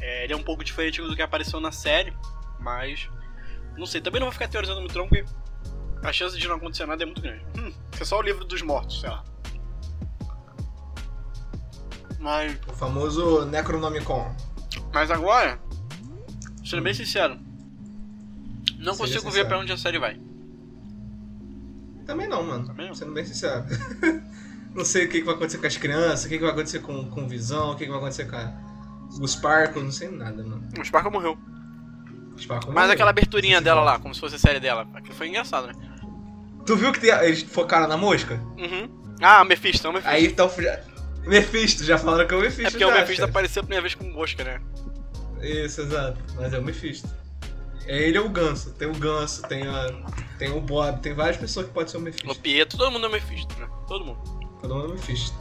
É, 0.00 0.24
ele 0.24 0.32
é 0.32 0.36
um 0.36 0.42
pouco 0.42 0.64
diferente 0.64 1.00
do 1.00 1.14
que 1.14 1.22
apareceu 1.22 1.60
na 1.60 1.70
série, 1.70 2.16
mas. 2.58 3.08
Não 3.76 3.86
sei, 3.86 4.00
também 4.00 4.18
não 4.18 4.26
vou 4.26 4.32
ficar 4.32 4.48
teorizando 4.48 4.80
muito 4.80 4.92
tronco, 4.92 5.10
porque 5.10 5.26
a 6.06 6.12
chance 6.12 6.38
de 6.38 6.48
não 6.48 6.56
acontecer 6.56 6.86
nada 6.86 7.02
é 7.02 7.06
muito 7.06 7.20
grande. 7.20 7.44
Hum, 7.56 7.72
é 8.00 8.04
só 8.04 8.18
o 8.18 8.22
livro 8.22 8.44
dos 8.44 8.62
mortos, 8.62 9.00
sei 9.00 9.10
lá. 9.10 9.24
Mas... 12.22 12.56
O 12.68 12.72
famoso 12.72 13.44
Necronomicon. 13.46 14.32
Mas 14.94 15.10
agora, 15.10 15.58
sendo 16.64 16.82
bem 16.82 16.94
sincero, 16.94 17.36
não 18.78 18.94
Seja 18.94 18.98
consigo 18.98 19.20
sincero. 19.20 19.32
ver 19.32 19.44
pra 19.46 19.58
onde 19.58 19.72
a 19.72 19.76
série 19.76 19.98
vai. 19.98 20.18
Também 22.06 22.28
não, 22.28 22.42
mano. 22.44 22.66
Também 22.66 22.86
não. 22.86 22.94
Sendo 22.94 23.12
bem 23.12 23.24
sincero. 23.24 23.64
não 24.72 24.84
sei 24.84 25.06
o 25.06 25.08
que, 25.08 25.22
vai 25.22 25.34
acontecer 25.34 25.58
com 25.58 25.66
as 25.66 25.76
crianças, 25.76 26.24
o 26.24 26.28
que, 26.28 26.38
vai 26.38 26.50
acontecer 26.50 26.78
com, 26.78 27.10
com 27.10 27.28
visão, 27.28 27.72
o 27.72 27.76
que, 27.76 27.86
vai 27.86 27.98
acontecer 27.98 28.26
com 28.26 28.36
a, 28.36 28.52
o 29.76 29.82
não 29.82 29.90
sei 29.90 30.08
nada, 30.08 30.44
mano. 30.44 30.68
O 30.78 30.84
Sparkle 30.84 31.10
morreu. 31.10 31.36
O 32.34 32.38
Sparkle 32.38 32.68
Mas 32.72 32.82
morreu. 32.82 32.92
aquela 32.92 33.10
aberturinha 33.10 33.60
dela 33.60 33.82
lá, 33.82 33.98
como 33.98 34.14
se 34.14 34.20
fosse 34.20 34.36
a 34.36 34.38
série 34.38 34.60
dela, 34.60 34.86
aquilo 34.94 35.14
foi 35.14 35.28
engraçado, 35.28 35.66
né? 35.66 35.74
Tu 36.64 36.76
viu 36.76 36.92
que 36.92 37.00
tem, 37.00 37.10
eles 37.10 37.42
focaram 37.42 37.88
na 37.88 37.96
mosca? 37.96 38.40
Uhum. 38.56 38.88
Ah, 39.20 39.44
Mephisto, 39.44 39.88
o 39.88 39.92
Mephisto. 39.92 40.10
Aí 40.10 40.26
então. 40.26 40.48
Mephisto, 41.26 41.84
já 41.84 41.98
falaram 41.98 42.26
que 42.26 42.34
é 42.34 42.36
o 42.36 42.40
Mephisto. 42.40 42.66
É 42.66 42.70
porque 42.70 42.84
já, 42.84 42.88
o 42.88 42.92
Mephisto 42.92 43.24
apareceu 43.24 43.60
a 43.60 43.62
primeira 43.64 43.82
vez 43.82 43.94
com 43.94 44.04
mosca, 44.04 44.44
né? 44.44 44.60
Isso, 45.40 45.80
exato. 45.80 46.18
Mas 46.36 46.52
é 46.52 46.58
o 46.58 46.62
Mephisto. 46.62 47.08
É, 47.86 48.08
ele 48.08 48.16
é 48.16 48.20
o 48.20 48.28
Ganso. 48.28 48.72
Tem 48.74 48.88
o 48.88 48.94
Ganso, 48.94 49.42
tem, 49.42 49.66
a, 49.66 49.90
tem 50.38 50.50
o 50.50 50.60
Bob, 50.60 51.00
tem 51.00 51.14
várias 51.14 51.36
pessoas 51.36 51.66
que 51.66 51.72
podem 51.72 51.88
ser 51.88 51.96
o 51.96 52.00
Mephisto. 52.00 52.30
O 52.30 52.34
Pietro, 52.34 52.78
todo 52.78 52.90
mundo 52.90 53.06
é 53.06 53.08
o 53.08 53.12
Mephisto, 53.12 53.58
né? 53.58 53.68
Todo 53.88 54.04
mundo. 54.04 54.20
Todo 54.60 54.74
mundo 54.74 54.86
é 54.86 54.88
o 54.88 54.92
Mephisto. 54.92 55.36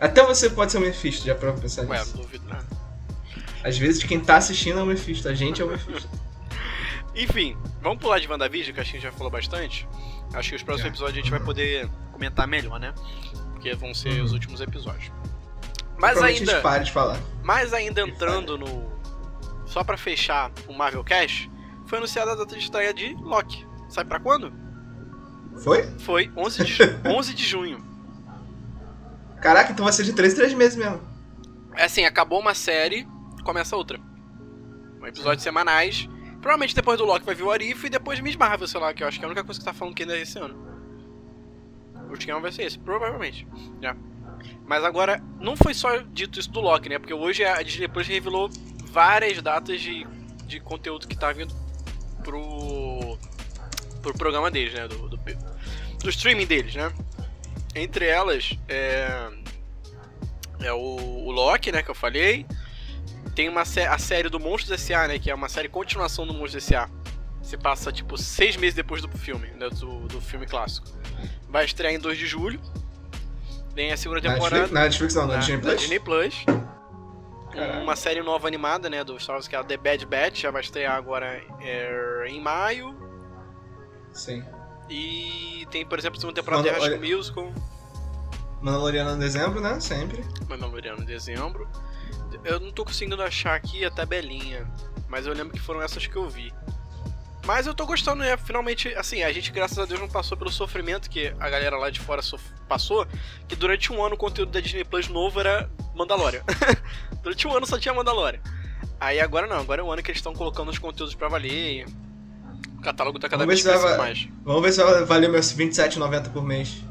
Até 0.00 0.24
você 0.24 0.50
pode 0.50 0.72
ser 0.72 0.78
o 0.78 0.80
Mephisto, 0.80 1.26
já 1.26 1.34
pra 1.34 1.52
pensar 1.52 1.86
Ué, 1.86 1.98
nisso. 1.98 2.10
Ué, 2.10 2.16
não 2.16 2.22
duvido 2.22 2.48
nada. 2.48 2.66
Às 3.64 3.78
vezes 3.78 4.02
quem 4.02 4.20
tá 4.20 4.36
assistindo 4.36 4.80
é 4.80 4.82
o 4.82 4.86
Mephisto, 4.86 5.28
a 5.28 5.34
gente 5.34 5.62
é 5.62 5.64
o 5.64 5.68
Mephisto. 5.68 6.08
Enfim, 7.14 7.56
vamos 7.80 7.98
pular 7.98 8.18
de 8.18 8.26
WandaVision, 8.26 8.74
que 8.74 8.80
a 8.80 8.84
gente 8.84 9.00
já 9.00 9.12
falou 9.12 9.30
bastante. 9.30 9.86
Acho 10.34 10.50
que 10.50 10.56
os 10.56 10.62
próximos 10.62 10.88
episódios 10.88 11.18
a 11.18 11.20
gente 11.20 11.30
vai 11.30 11.40
poder 11.40 11.88
comentar 12.10 12.48
melhor, 12.48 12.80
né? 12.80 12.94
Porque 13.62 13.76
vão 13.76 13.94
ser 13.94 14.18
uhum. 14.18 14.24
os 14.24 14.32
últimos 14.32 14.60
episódios. 14.60 15.12
Mas 15.96 16.20
ainda. 16.20 16.60
Pare 16.60 16.82
de 16.82 16.90
falar. 16.90 17.16
Mas 17.44 17.72
ainda 17.72 18.00
entrando 18.02 18.58
no. 18.58 18.90
Só 19.66 19.84
para 19.84 19.96
fechar 19.96 20.50
o 20.66 20.72
Marvel 20.72 21.04
Cash, 21.04 21.48
foi 21.86 21.98
anunciada 21.98 22.32
a 22.32 22.34
data 22.34 22.56
de 22.56 22.60
estreia 22.60 22.92
de 22.92 23.14
Loki. 23.14 23.64
Sabe 23.88 24.08
para 24.08 24.18
quando? 24.18 24.52
Foi? 25.62 25.84
Foi 26.00 26.30
11 26.36 26.64
de, 26.64 26.82
11 27.06 27.34
de 27.34 27.44
junho. 27.44 27.84
Caraca, 29.40 29.70
então 29.70 29.84
vai 29.84 29.92
ser 29.92 30.02
de 30.02 30.12
3 30.12 30.34
3 30.34 30.54
meses 30.54 30.76
mesmo. 30.76 31.00
É 31.74 31.84
assim, 31.84 32.04
acabou 32.04 32.40
uma 32.40 32.54
série, 32.54 33.06
começa 33.44 33.76
outra. 33.76 34.00
Um 35.00 35.06
episódio 35.06 35.42
semanais. 35.42 36.08
Provavelmente 36.40 36.74
depois 36.74 36.98
do 36.98 37.04
Loki 37.04 37.24
vai 37.24 37.36
vir 37.36 37.44
o 37.44 37.50
Arif 37.52 37.86
e 37.86 37.90
depois 37.90 38.18
Miss 38.18 38.34
Marvel, 38.34 38.66
sei 38.66 38.80
lá, 38.80 38.92
que 38.92 39.04
eu 39.04 39.08
acho 39.08 39.20
que 39.20 39.24
é 39.24 39.26
a 39.26 39.30
única 39.30 39.44
coisa 39.44 39.60
que 39.60 39.64
tá 39.64 39.72
falando 39.72 39.94
que 39.94 40.02
ainda 40.02 40.16
é 40.16 40.22
esse 40.22 40.36
ano. 40.36 40.71
O 42.12 42.14
último 42.14 42.42
vai 42.42 42.52
ser 42.52 42.64
esse, 42.64 42.78
provavelmente. 42.78 43.46
Já. 43.80 43.96
Mas 44.66 44.84
agora, 44.84 45.22
não 45.40 45.56
foi 45.56 45.72
só 45.72 45.96
dito 45.96 46.38
isso 46.38 46.50
do 46.50 46.60
Loki, 46.60 46.90
né? 46.90 46.98
Porque 46.98 47.14
hoje 47.14 47.42
a 47.42 47.62
Disney 47.62 47.88
Plus 47.88 48.06
revelou 48.06 48.50
várias 48.84 49.40
datas 49.40 49.80
de, 49.80 50.06
de 50.46 50.60
conteúdo 50.60 51.08
que 51.08 51.16
tá 51.16 51.32
vindo 51.32 51.54
pro, 52.22 53.16
pro 54.02 54.12
programa 54.12 54.50
deles, 54.50 54.74
né? 54.74 54.86
Do, 54.86 55.08
do, 55.08 55.16
do 55.16 56.10
streaming 56.10 56.44
deles, 56.44 56.74
né? 56.74 56.92
Entre 57.74 58.04
elas, 58.04 58.58
é, 58.68 59.30
é 60.60 60.72
o, 60.74 60.78
o 60.78 61.30
Loki, 61.30 61.72
né? 61.72 61.82
Que 61.82 61.90
eu 61.90 61.94
falei. 61.94 62.44
Tem 63.34 63.48
uma 63.48 63.62
a 63.62 63.98
série 63.98 64.28
do 64.28 64.38
Monstros 64.38 64.72
S.A., 64.72 65.08
né? 65.08 65.18
Que 65.18 65.30
é 65.30 65.34
uma 65.34 65.48
série 65.48 65.70
continuação 65.70 66.26
do 66.26 66.34
Monstros 66.34 66.62
S.A. 66.62 66.90
Se 67.40 67.56
passa, 67.56 67.90
tipo, 67.90 68.18
seis 68.18 68.54
meses 68.54 68.74
depois 68.74 69.00
do 69.00 69.08
filme, 69.16 69.48
né, 69.52 69.70
do, 69.70 70.06
do 70.06 70.20
filme 70.20 70.46
clássico. 70.46 70.86
Vai 71.52 71.66
estrear 71.66 71.92
em 71.92 71.98
2 71.98 72.16
de 72.16 72.26
julho. 72.26 72.58
Vem 73.74 73.92
a 73.92 73.96
segunda 73.96 74.20
temporada. 74.22 74.66
Na 74.68 74.80
Netflix 74.80 75.14
não, 75.14 75.26
na, 75.26 75.34
na 75.34 75.38
Disney 75.40 75.58
Plus. 75.58 75.80
Disney 75.80 75.98
Plus. 76.00 76.44
Uma 77.82 77.94
série 77.94 78.22
nova 78.22 78.48
animada, 78.48 78.88
né, 78.88 79.04
do 79.04 79.20
Star 79.20 79.36
Wars, 79.36 79.46
que 79.46 79.54
é 79.54 79.58
a 79.58 79.64
The 79.64 79.76
Bad 79.76 80.06
Batch, 80.06 80.40
já 80.40 80.50
vai 80.50 80.62
estrear 80.62 80.96
agora 80.96 81.42
é, 81.60 82.24
em 82.26 82.40
maio. 82.40 82.96
Sim. 84.12 84.42
E 84.88 85.66
tem, 85.70 85.84
por 85.84 85.98
exemplo, 85.98 86.16
a 86.16 86.20
segunda 86.20 86.40
temporada 86.40 86.62
Mano, 86.62 86.74
de 86.74 86.80
High 86.80 86.98
School 86.98 87.16
Musical. 87.16 87.52
Mandaloriano 88.62 89.10
em 89.12 89.18
dezembro, 89.18 89.60
né? 89.60 89.78
Sempre. 89.80 90.24
Mandaloriano 90.48 91.02
em 91.02 91.04
dezembro. 91.04 91.68
Eu 92.44 92.58
não 92.58 92.72
tô 92.72 92.84
conseguindo 92.84 93.22
achar 93.22 93.54
aqui 93.54 93.84
a 93.84 93.90
tabelinha, 93.90 94.66
mas 95.08 95.26
eu 95.26 95.34
lembro 95.34 95.52
que 95.52 95.60
foram 95.60 95.82
essas 95.82 96.06
que 96.06 96.16
eu 96.16 96.28
vi. 96.30 96.52
Mas 97.44 97.66
eu 97.66 97.74
tô 97.74 97.84
gostando, 97.84 98.22
né? 98.22 98.36
Finalmente, 98.36 98.88
assim, 98.94 99.22
a 99.22 99.32
gente, 99.32 99.50
graças 99.50 99.78
a 99.78 99.84
Deus, 99.84 99.98
não 99.98 100.08
passou 100.08 100.36
pelo 100.36 100.50
sofrimento 100.50 101.10
que 101.10 101.34
a 101.40 101.50
galera 101.50 101.76
lá 101.76 101.90
de 101.90 101.98
fora 101.98 102.22
passou, 102.68 103.06
que 103.48 103.56
durante 103.56 103.92
um 103.92 104.04
ano 104.04 104.14
o 104.14 104.18
conteúdo 104.18 104.52
da 104.52 104.60
Disney 104.60 104.84
Plus 104.84 105.08
novo 105.08 105.40
era 105.40 105.68
Mandalorian. 105.94 106.42
durante 107.22 107.46
um 107.48 107.56
ano 107.56 107.66
só 107.66 107.78
tinha 107.78 107.92
Mandalorian. 107.92 108.40
Aí 109.00 109.20
agora 109.20 109.48
não, 109.48 109.58
agora 109.58 109.80
é 109.80 109.84
um 109.84 109.90
ano 109.90 110.02
que 110.02 110.10
eles 110.10 110.18
estão 110.18 110.32
colocando 110.32 110.70
os 110.70 110.78
conteúdos 110.78 111.14
pra 111.14 111.28
valer. 111.28 111.86
O 112.78 112.80
catálogo 112.80 113.18
tá 113.18 113.28
cada 113.28 113.44
vez 113.44 113.62
crescendo 113.62 113.98
mais. 113.98 114.28
Vamos 114.44 114.62
ver 114.62 114.72
se 114.72 114.82
vai 114.82 115.04
valer 115.04 115.28
meus 115.28 115.52
27,90 115.52 116.32
por 116.32 116.44
mês. 116.44 116.82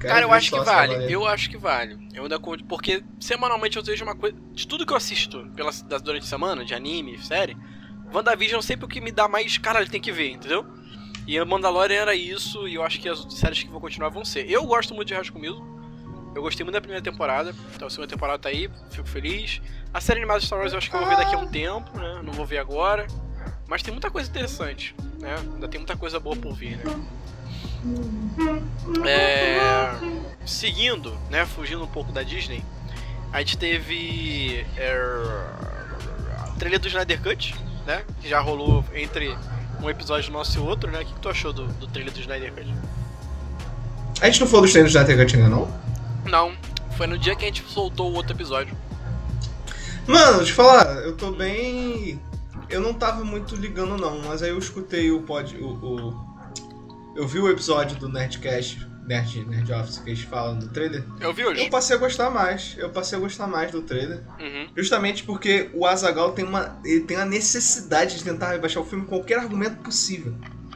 Quero 0.00 0.14
Cara, 0.14 0.26
eu 0.26 0.32
acho 0.32 0.50
que 0.50 0.60
vale. 0.60 1.12
Eu 1.12 1.26
acho 1.26 1.50
que 1.50 1.56
vale. 1.56 2.08
Eu 2.14 2.24
ainda 2.24 2.40
porque 2.68 3.02
semanalmente 3.20 3.76
eu 3.76 3.82
vejo 3.82 4.04
uma 4.04 4.16
coisa. 4.16 4.36
De 4.52 4.66
tudo 4.66 4.86
que 4.86 4.92
eu 4.92 4.96
assisto 4.96 5.48
pela, 5.54 5.70
durante 6.02 6.22
a 6.22 6.28
semana, 6.28 6.64
de 6.64 6.74
anime, 6.74 7.18
série, 7.18 7.56
WandaVision 8.12 8.58
é 8.58 8.62
sempre 8.62 8.86
o 8.86 8.88
que 8.88 9.00
me 9.00 9.10
dá 9.10 9.28
mais. 9.28 9.58
Cara, 9.58 9.80
ele 9.80 9.90
tem 9.90 10.00
que 10.00 10.12
ver, 10.12 10.30
entendeu? 10.30 10.66
E 11.26 11.38
Mandalorian 11.44 12.00
era 12.00 12.14
isso, 12.14 12.66
e 12.66 12.76
eu 12.76 12.82
acho 12.82 12.98
que 12.98 13.08
as 13.08 13.26
séries 13.34 13.62
que 13.62 13.68
vão 13.68 13.80
continuar 13.80 14.08
vão 14.08 14.24
ser. 14.24 14.50
Eu 14.50 14.64
gosto 14.64 14.94
muito 14.94 15.08
de 15.08 15.14
High 15.14 15.30
Musical. 15.34 15.78
Eu 16.34 16.42
gostei 16.42 16.64
muito 16.64 16.74
da 16.74 16.80
primeira 16.80 17.02
temporada, 17.02 17.54
então 17.74 17.88
a 17.88 17.90
segunda 17.90 18.08
temporada 18.08 18.38
tá 18.38 18.48
aí, 18.48 18.70
fico 18.90 19.08
feliz. 19.08 19.60
A 19.92 20.00
série 20.00 20.20
animada 20.20 20.40
Star 20.40 20.58
Wars 20.58 20.72
eu 20.72 20.78
acho 20.78 20.88
que 20.88 20.94
eu 20.94 21.00
vou 21.00 21.08
ver 21.08 21.16
daqui 21.16 21.34
a 21.34 21.38
um 21.38 21.48
tempo, 21.48 21.98
né? 21.98 22.20
Não 22.22 22.32
vou 22.32 22.46
ver 22.46 22.58
agora. 22.58 23.06
Mas 23.66 23.82
tem 23.82 23.92
muita 23.92 24.10
coisa 24.10 24.30
interessante, 24.30 24.94
né? 25.18 25.36
Ainda 25.36 25.68
tem 25.68 25.78
muita 25.78 25.96
coisa 25.96 26.18
boa 26.20 26.36
por 26.36 26.54
vir, 26.54 26.78
né? 26.78 26.84
É, 29.06 29.90
seguindo, 30.46 31.12
né, 31.30 31.46
fugindo 31.46 31.84
um 31.84 31.88
pouco 31.88 32.12
da 32.12 32.22
Disney, 32.22 32.62
a 33.32 33.38
gente 33.40 33.56
teve 33.56 34.66
é, 34.76 34.96
trilha 36.58 36.78
do 36.78 36.88
Snyder 36.88 37.22
Cut, 37.22 37.54
né, 37.88 38.04
que 38.20 38.28
já 38.28 38.38
rolou 38.38 38.84
entre 38.94 39.34
um 39.82 39.88
episódio 39.88 40.30
nosso 40.30 40.58
e 40.58 40.60
outro, 40.60 40.90
né? 40.90 41.00
O 41.00 41.06
que, 41.06 41.14
que 41.14 41.20
tu 41.20 41.28
achou 41.30 41.54
do, 41.54 41.66
do 41.66 41.86
trailer 41.86 42.12
do 42.12 42.20
Snyder 42.20 42.52
Cut? 42.52 42.74
A 44.20 44.26
gente 44.26 44.40
não 44.40 44.46
falou 44.46 44.66
do 44.66 44.70
trailer 44.70 44.92
do 44.92 44.94
Snyder 44.94 45.16
Cut 45.16 45.36
ainda, 45.36 45.48
não? 45.48 45.80
Não, 46.26 46.52
foi 46.98 47.06
no 47.06 47.16
dia 47.16 47.34
que 47.34 47.44
a 47.44 47.48
gente 47.48 47.64
soltou 47.66 48.12
o 48.12 48.14
outro 48.14 48.36
episódio. 48.36 48.76
Mano, 50.06 50.42
eu 50.42 50.46
falar, 50.48 50.96
eu 50.98 51.16
tô 51.16 51.32
bem. 51.32 52.20
Eu 52.68 52.82
não 52.82 52.92
tava 52.92 53.24
muito 53.24 53.56
ligando 53.56 53.96
não, 53.96 54.18
mas 54.18 54.42
aí 54.42 54.50
eu 54.50 54.58
escutei 54.58 55.10
o 55.10 55.22
pod. 55.22 55.56
o, 55.56 55.68
o 55.68 56.28
eu 57.16 57.26
vi 57.26 57.40
o 57.40 57.48
episódio 57.48 57.96
do 57.98 58.08
Nerdcast, 58.08 58.86
Nerd, 59.08 59.46
Nerd 59.46 59.72
Office, 59.72 59.98
que 59.98 60.10
eles 60.10 60.20
falam 60.20 60.58
do 60.58 60.68
trailer. 60.68 61.02
Eu 61.18 61.32
vi 61.32 61.44
hoje. 61.44 61.64
Eu 61.64 61.70
passei 61.70 61.96
a 61.96 61.98
gostar 61.98 62.28
mais. 62.28 62.76
Eu 62.76 62.90
passei 62.90 63.16
a 63.16 63.20
gostar 63.20 63.46
mais 63.46 63.72
do 63.72 63.80
trailer. 63.80 64.20
Uhum. 64.38 64.68
Justamente 64.76 65.22
porque 65.22 65.70
o 65.72 65.86
Azagal 65.86 66.32
tem 66.32 66.44
uma, 66.44 66.78
ele 66.84 67.00
tem 67.00 67.16
a 67.16 67.24
necessidade 67.24 68.18
de 68.18 68.24
tentar 68.24 68.50
rebaixar 68.50 68.82
o 68.82 68.86
filme 68.86 69.06
com 69.06 69.16
qualquer 69.16 69.38
argumento 69.38 69.78
possível. 69.78 70.34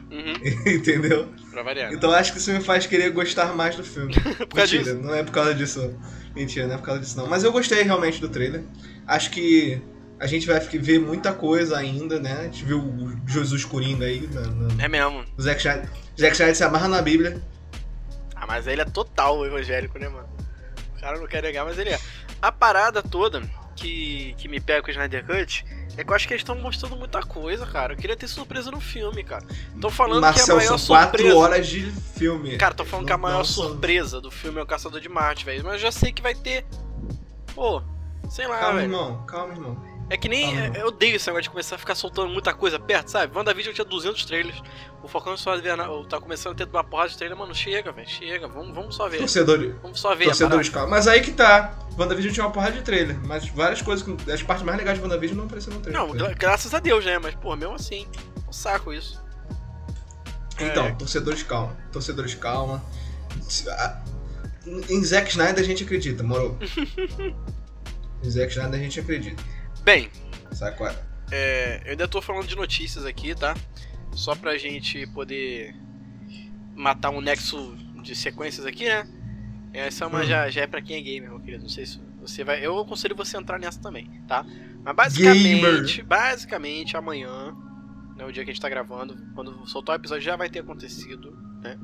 Uhum. 0.09 0.33
Entendeu? 0.65 1.27
Pra 1.51 1.61
variar. 1.61 1.93
Então 1.93 2.11
acho 2.11 2.33
que 2.33 2.39
isso 2.39 2.51
me 2.51 2.59
faz 2.59 2.87
querer 2.87 3.11
gostar 3.11 3.55
mais 3.55 3.75
do 3.75 3.83
filme. 3.83 4.15
Mentira, 4.55 4.83
disso? 4.83 4.95
não 4.95 5.13
é 5.13 5.21
por 5.21 5.31
causa 5.31 5.53
disso. 5.53 5.95
Mentira, 6.35 6.65
não 6.65 6.73
é 6.73 6.77
por 6.79 6.85
causa 6.85 7.01
disso 7.01 7.15
não. 7.15 7.27
Mas 7.27 7.43
eu 7.43 7.51
gostei 7.51 7.83
realmente 7.83 8.19
do 8.19 8.29
trailer. 8.29 8.63
Acho 9.05 9.29
que 9.29 9.79
a 10.19 10.25
gente 10.25 10.47
vai 10.47 10.59
ver 10.59 10.99
muita 10.99 11.33
coisa 11.33 11.77
ainda, 11.77 12.19
né? 12.19 12.33
A 12.39 12.43
gente 12.45 12.65
viu 12.65 12.79
o 12.79 13.15
Jesus 13.27 13.63
Coringa 13.63 14.05
aí. 14.05 14.27
Na, 14.33 14.41
na... 14.41 14.83
É 14.83 14.87
mesmo. 14.87 15.23
O 15.37 15.41
Zack 15.41 15.59
Snyder, 15.59 15.87
Zack 16.19 16.33
Snyder 16.33 16.55
se 16.55 16.63
amarra 16.63 16.87
na 16.87 17.01
Bíblia. 17.01 17.39
Ah, 18.43 18.45
mas 18.45 18.67
ele 18.67 18.81
é 18.81 18.85
total 18.85 19.45
evangélico, 19.45 19.97
né, 19.97 20.09
mano? 20.09 20.27
O 20.97 20.99
cara 20.99 21.17
não 21.17 21.27
quer 21.27 21.41
negar, 21.41 21.63
mas 21.63 21.77
ele 21.77 21.91
é. 21.91 21.99
A 22.41 22.51
parada 22.51 23.01
toda 23.01 23.41
que, 23.73 24.35
que 24.37 24.49
me 24.49 24.59
pega 24.59 24.81
com 24.81 24.89
o 24.89 24.91
Snyder 24.91 25.25
Cut 25.25 25.65
é 25.95 26.03
que 26.03 26.09
eu 26.11 26.13
acho 26.13 26.27
que 26.27 26.33
eles 26.33 26.41
estão 26.41 26.55
mostrando 26.55 26.97
muita 26.97 27.21
coisa, 27.21 27.65
cara. 27.65 27.93
Eu 27.93 27.97
queria 27.97 28.17
ter 28.17 28.27
surpresa 28.27 28.69
no 28.69 28.81
filme, 28.81 29.23
cara. 29.23 29.45
Tô 29.79 29.89
falando 29.89 30.19
Marcel, 30.19 30.45
que 30.45 30.51
a 30.51 30.55
maior 30.55 30.77
são 30.77 30.97
surpresa. 30.97 31.29
4 31.29 31.37
horas 31.37 31.67
de 31.67 31.89
filme. 32.15 32.57
Cara, 32.57 32.73
tô 32.73 32.83
falando 32.83 33.03
não, 33.03 33.07
que 33.07 33.13
a 33.13 33.17
maior 33.17 33.45
surpresa 33.45 34.19
do 34.19 34.29
filme 34.29 34.59
é 34.59 34.63
o 34.63 34.67
Caçador 34.67 34.99
de 34.99 35.07
Marte, 35.07 35.45
velho. 35.45 35.63
Mas 35.63 35.75
eu 35.75 35.79
já 35.79 35.91
sei 35.91 36.11
que 36.11 36.21
vai 36.21 36.35
ter. 36.35 36.65
Pô, 37.55 37.81
sei 38.29 38.45
lá, 38.45 38.57
calma, 38.57 38.81
velho. 38.81 38.91
Calma, 38.91 39.05
irmão, 39.07 39.25
calma, 39.25 39.53
irmão. 39.53 39.92
É 40.13 40.17
que 40.17 40.29
nem. 40.29 40.55
Ah, 40.55 40.71
eu 40.75 40.87
odeio 40.89 41.15
esse 41.15 41.25
negócio 41.25 41.41
de 41.41 41.49
começar 41.49 41.73
a 41.73 41.79
ficar 41.79 41.95
soltando 41.95 42.29
muita 42.29 42.53
coisa 42.53 42.77
perto, 42.77 43.09
sabe? 43.09 43.35
WandaVision 43.35 43.73
tinha 43.73 43.83
200 43.83 44.23
trailers. 44.25 44.61
O 45.01 45.07
Falcão 45.07 45.35
só 45.35 45.59
tá 46.07 46.21
começando 46.21 46.53
a 46.53 46.55
ter 46.55 46.69
uma 46.71 46.83
porrada 46.83 47.09
de 47.09 47.17
trailer. 47.17 47.35
Mano, 47.35 47.55
chega, 47.55 47.91
velho. 47.91 48.07
Chega. 48.07 48.47
Vamos, 48.47 48.75
vamos 48.75 48.95
só 48.95 49.09
ver. 49.09 49.17
Torcedor, 49.17 49.75
vamos 49.81 49.99
só 49.99 50.13
ver. 50.13 50.25
Torcedores, 50.25 50.69
calma. 50.69 50.89
Mas 50.91 51.07
aí 51.07 51.19
que 51.19 51.31
tá. 51.31 51.75
WandaVision 51.97 52.31
tinha 52.31 52.45
uma 52.45 52.51
porrada 52.51 52.73
de 52.73 52.83
trailer. 52.83 53.19
Mas 53.25 53.47
várias 53.49 53.81
coisas. 53.81 54.05
As 54.31 54.43
partes 54.43 54.63
mais 54.63 54.77
legais 54.77 54.99
de 54.99 55.03
WandaVision 55.03 55.35
não 55.35 55.45
apareceram 55.45 55.77
no 55.77 55.81
trailer. 55.81 55.99
Não, 55.99 56.15
gra 56.15 56.31
graças 56.35 56.75
a 56.75 56.79
Deus, 56.79 57.03
né? 57.03 57.17
Mas, 57.17 57.33
pô, 57.33 57.55
mesmo 57.55 57.73
assim. 57.73 58.07
Um 58.47 58.53
saco 58.53 58.93
isso. 58.93 59.19
Então, 60.59 60.85
é. 60.85 60.91
torcedores, 60.91 61.41
calma. 61.41 61.75
Torcedores, 61.91 62.35
calma. 62.35 62.85
Em 64.67 65.03
Zack 65.03 65.31
Snyder 65.31 65.63
a 65.63 65.65
gente 65.65 65.83
acredita, 65.83 66.21
moro? 66.21 66.55
Dizer 68.21 68.47
que 68.47 68.57
nada 68.59 68.77
a 68.77 68.79
gente 68.79 68.99
acredita. 68.99 69.41
Bem. 69.83 70.09
É? 71.31 71.35
é? 71.35 71.81
Eu 71.85 71.91
ainda 71.91 72.07
tô 72.07 72.21
falando 72.21 72.47
de 72.47 72.55
notícias 72.55 73.05
aqui, 73.05 73.35
tá? 73.35 73.55
Só 74.13 74.35
pra 74.35 74.57
gente 74.57 75.05
poder 75.07 75.75
matar 76.75 77.09
um 77.09 77.19
nexo 77.19 77.75
de 78.01 78.15
sequências 78.15 78.65
aqui, 78.65 78.85
né? 78.85 79.07
Essa 79.73 80.05
é 80.05 80.07
uma, 80.07 80.21
hum. 80.21 80.23
já, 80.23 80.49
já 80.49 80.61
é 80.61 80.67
pra 80.67 80.81
quem 80.81 80.97
é 80.97 81.01
gamer, 81.01 81.29
meu 81.29 81.39
querido. 81.39 81.63
Não 81.63 81.69
sei 81.69 81.85
se 81.85 81.99
você 82.21 82.43
vai. 82.43 82.65
Eu 82.65 82.79
aconselho 82.79 83.15
você 83.15 83.35
a 83.35 83.39
entrar 83.41 83.59
nessa 83.59 83.81
também, 83.81 84.09
tá? 84.27 84.45
Mas 84.83 84.95
basicamente, 84.95 85.97
gamer. 85.97 86.05
basicamente, 86.05 86.95
amanhã, 86.95 87.55
né, 88.15 88.25
o 88.25 88.31
dia 88.31 88.43
que 88.45 88.51
a 88.51 88.53
gente 88.53 88.61
tá 88.61 88.69
gravando, 88.69 89.17
quando 89.33 89.67
soltar 89.67 89.97
o 89.97 89.99
episódio 89.99 90.23
já 90.23 90.35
vai 90.35 90.49
ter 90.49 90.59
acontecido, 90.59 91.37
né? 91.61 91.77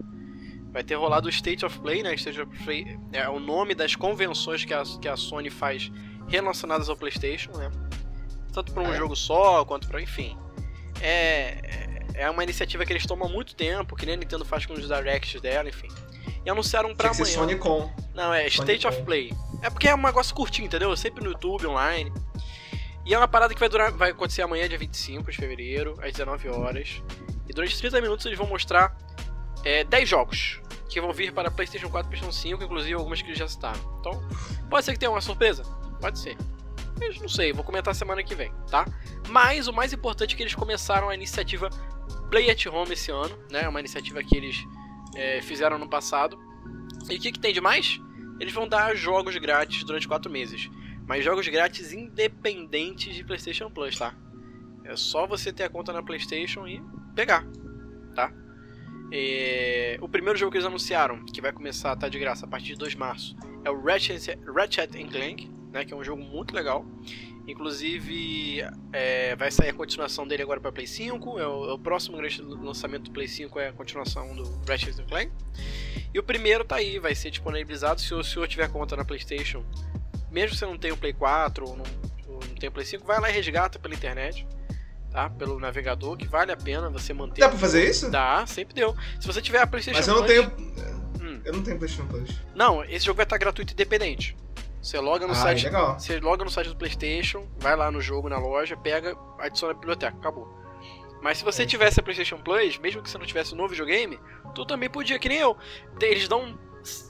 Vai 0.72 0.84
ter 0.84 0.96
rolado 0.96 1.28
o 1.28 1.30
State 1.30 1.66
of 1.66 1.80
Play, 1.80 2.04
né? 2.04 2.14
State 2.14 2.40
of 2.40 2.64
Play 2.64 2.98
é 3.12 3.28
o 3.28 3.40
nome 3.40 3.74
das 3.74 3.96
convenções 3.96 4.64
que 4.64 4.74
a, 4.74 4.84
que 5.02 5.08
a 5.08 5.18
Sony 5.18 5.50
faz 5.50 5.92
relacionadas 6.30 6.90
ao 6.90 6.96
PlayStation, 6.96 7.52
né? 7.52 7.72
Tanto 8.54 8.72
para 8.74 8.84
um 8.84 8.94
é. 8.94 8.98
jogo 8.98 9.16
só, 9.16 9.66
quanto 9.66 9.88
para. 9.88 10.02
Enfim. 10.02 10.38
É, 11.02 12.04
é 12.14 12.30
uma 12.30 12.44
iniciativa 12.44 12.86
que 12.86 12.92
eles 12.92 13.06
tomam 13.06 13.30
muito 13.30 13.56
tempo, 13.56 13.96
que 13.96 14.06
nem 14.06 14.16
a 14.16 14.18
Nintendo 14.18 14.44
faz 14.44 14.66
com 14.66 14.74
os 14.74 14.88
directs 14.88 15.40
dela, 15.42 15.70
enfim. 15.70 15.88
E 16.46 16.50
anunciaram 16.50 16.94
pra 16.96 17.10
Tinha 17.10 17.24
amanhã. 17.24 17.38
Sony 17.38 17.56
Com. 17.56 17.92
Não, 18.14 18.34
é 18.34 18.50
Sony 18.50 18.72
State 18.72 18.88
Com. 18.88 18.90
of 18.90 19.04
Play. 19.04 19.34
É 19.62 19.70
porque 19.70 19.88
é 19.88 19.96
um 19.96 20.02
negócio 20.02 20.34
curtinho, 20.36 20.66
entendeu? 20.66 20.96
Sempre 20.98 21.24
no 21.24 21.32
YouTube, 21.32 21.68
online. 21.68 22.12
E 23.06 23.14
é 23.14 23.18
uma 23.18 23.28
parada 23.28 23.54
que 23.54 23.60
vai 23.60 23.70
durar, 23.70 23.92
vai 23.92 24.12
acontecer 24.12 24.42
amanhã, 24.42 24.68
dia 24.68 24.78
25 24.78 25.32
de 25.32 25.38
fevereiro, 25.38 25.96
às 26.02 26.12
19 26.12 26.50
horas. 26.50 27.02
E 27.48 27.54
durante 27.54 27.78
30 27.78 28.02
minutos 28.02 28.26
eles 28.26 28.38
vão 28.38 28.48
mostrar 28.48 28.96
é, 29.64 29.84
10 29.84 30.08
jogos 30.08 30.62
que 30.90 31.00
vão 31.00 31.14
vir 31.14 31.32
para 31.32 31.50
PlayStation 31.52 31.90
4 31.90 32.08
e 32.08 32.10
PlayStation 32.10 32.32
5, 32.32 32.64
inclusive 32.64 32.94
algumas 32.94 33.22
que 33.22 33.30
eles 33.30 33.40
já 33.40 33.48
citaram. 33.48 33.80
Então, 34.00 34.22
pode 34.70 34.86
ser 34.86 34.94
que 34.94 35.00
tenha 35.00 35.12
uma 35.12 35.22
surpresa? 35.22 35.64
Pode 36.00 36.20
ser. 36.20 36.38
Eu 37.02 37.14
não 37.22 37.30
sei, 37.30 37.54
vou 37.54 37.64
comentar 37.64 37.96
semana 37.96 38.24
que 38.24 38.36
vem, 38.36 38.52
tá? 38.70 38.86
Mas 39.30 39.68
o 39.68 39.74
mais 39.74 39.94
importante 39.94 40.34
é 40.34 40.38
que 40.38 40.44
eles 40.44 40.56
começaram 40.56 41.10
a 41.10 41.16
iniciativa 41.16 41.70
Play 42.30 42.50
at 42.50 42.66
Home 42.66 42.94
esse 42.94 43.12
ano, 43.12 43.38
né? 43.50 43.68
Uma 43.68 43.80
iniciativa 43.80 44.22
que 44.24 44.36
eles 44.36 44.66
é, 45.16 45.42
fizeram 45.42 45.78
no 45.78 45.90
passado. 45.90 46.38
E 47.10 47.16
o 47.16 47.20
que, 47.20 47.32
que 47.32 47.40
tem 47.40 47.54
de 47.54 47.62
mais? 47.62 48.00
Eles 48.40 48.54
vão 48.54 48.68
dar 48.68 48.96
jogos 48.96 49.36
grátis 49.38 49.84
durante 49.84 50.08
4 50.08 50.32
meses. 50.32 50.70
Mas 51.08 51.24
jogos 51.24 51.48
grátis 51.48 51.92
independentes 51.92 53.16
de 53.16 53.24
PlayStation 53.24 53.70
Plus, 53.72 53.98
tá? 53.98 54.14
É 54.84 54.96
só 54.96 55.26
você 55.26 55.52
ter 55.52 55.64
a 55.64 55.70
conta 55.70 55.92
na 55.92 56.04
PlayStation 56.04 56.68
e 56.68 56.82
pegar, 57.16 57.46
tá? 58.16 58.32
É... 59.12 59.98
O 60.02 60.08
primeiro 60.08 60.38
jogo 60.38 60.52
que 60.52 60.58
eles 60.58 60.68
anunciaram, 60.68 61.26
que 61.26 61.42
vai 61.42 61.52
começar 61.52 61.92
a 61.92 61.94
estar 61.94 62.06
tá 62.06 62.10
de 62.10 62.20
graça 62.20 62.46
a 62.46 62.50
partir 62.50 62.68
de 62.68 62.76
2 62.76 62.92
de 62.92 62.98
março, 62.98 63.36
é 63.64 63.72
o 63.72 63.82
Ratchet, 63.82 64.38
Ratchet 64.56 64.92
Clank, 65.10 65.50
né, 65.72 65.86
que 65.86 65.94
é 65.94 65.98
um 65.98 66.04
jogo 66.04 66.22
muito 66.22 66.54
legal. 66.54 66.86
Inclusive, 67.48 68.62
é, 68.94 69.36
vai 69.36 69.50
sair 69.50 69.70
a 69.70 69.74
continuação 69.74 70.28
dele 70.28 70.44
agora 70.44 70.60
para 70.60 70.72
Play 70.72 70.86
5. 70.86 71.40
É 71.40 71.48
o, 71.48 71.70
é 71.70 71.74
o, 71.74 71.80
próximo 71.80 72.18
grande 72.18 72.42
lançamento 72.42 73.06
do 73.06 73.12
Play 73.12 73.28
5 73.28 73.60
é 73.60 73.70
a 73.70 73.74
continuação 73.74 74.36
do 74.36 74.44
Ratchet 74.68 74.96
Clank. 75.08 75.32
E 76.14 76.20
o 76.20 76.24
primeiro 76.24 76.64
tá 76.64 76.76
aí, 76.76 77.00
vai 77.00 77.16
ser 77.16 77.32
disponibilizado 77.32 78.02
se 78.02 78.14
o 78.14 78.24
senhor 78.24 78.48
tiver 78.48 78.70
conta 78.70 78.96
na 78.96 79.04
PlayStation. 79.04 79.64
Mesmo 80.32 80.54
se 80.54 80.60
você 80.60 80.66
não 80.68 80.78
tem 80.78 80.92
o 80.92 80.98
Play 80.98 81.14
4 81.14 81.68
ou 81.68 81.76
não, 81.76 81.86
ou 82.28 82.40
não 82.40 82.56
tem 82.56 82.70
o 82.70 82.72
Play 82.72 82.86
5, 82.86 83.06
vai 83.06 83.20
lá 83.20 83.30
e 83.32 83.34
resgata 83.34 83.80
pela 83.80 83.96
internet. 83.96 84.48
Tá? 85.12 85.28
Pelo 85.28 85.60
navegador, 85.60 86.16
que 86.18 86.28
vale 86.28 86.52
a 86.52 86.58
pena 86.58 86.88
você 86.88 87.14
manter. 87.14 87.42
Dá 87.42 87.50
pra 87.50 87.58
fazer 87.58 87.90
isso? 87.90 88.12
Dá, 88.12 88.46
sempre 88.46 88.76
deu. 88.76 88.96
Se 89.20 89.26
você 89.26 89.42
tiver 89.42 89.60
a 89.60 89.66
PlayStation 89.66 89.98
Mas 89.98 90.08
eu 90.08 90.16
não 90.16 90.24
Plus, 90.24 90.36
tenho. 90.36 90.90
Hum. 91.20 91.42
Eu 91.44 91.54
não 91.54 91.64
tenho 91.64 91.80
PlayStation 91.80 92.08
Plus. 92.08 92.30
Não, 92.54 92.84
esse 92.84 93.06
jogo 93.08 93.18
vai 93.18 93.26
estar 93.26 93.40
gratuito 93.40 93.74
independente. 93.74 94.38
Você 94.82 95.00
loga 95.00 95.28
no 95.28 95.34
ah, 95.34 95.36
site. 95.36 95.66
Legal. 95.66 96.00
Você 96.00 96.20
loga 96.20 96.44
no 96.44 96.50
site 96.50 96.70
do 96.70 96.76
PlayStation, 96.76 97.46
vai 97.60 97.76
lá 97.76 97.92
no 97.92 98.00
jogo, 98.02 98.30
na 98.30 98.38
loja, 98.38 98.78
pega, 98.78 99.18
adiciona 99.38 99.74
a 99.74 99.78
biblioteca, 99.78 100.18
acabou. 100.18 100.48
Mas 101.22 101.38
se 101.38 101.44
você 101.44 101.64
é. 101.64 101.66
tivesse 101.66 102.00
a 102.00 102.04
PlayStation 102.04 102.38
Plus, 102.38 102.78
mesmo 102.78 103.02
que 103.02 103.10
você 103.10 103.18
não 103.18 103.26
tivesse 103.26 103.54
um 103.54 103.58
novo 103.58 103.70
videogame, 103.70 104.20
tu 104.56 104.66
também 104.66 104.90
podia, 104.90 105.20
que 105.20 105.28
nem 105.28 105.40
eu. 105.40 105.58
Eles 106.02 106.28
dão. 106.28 106.58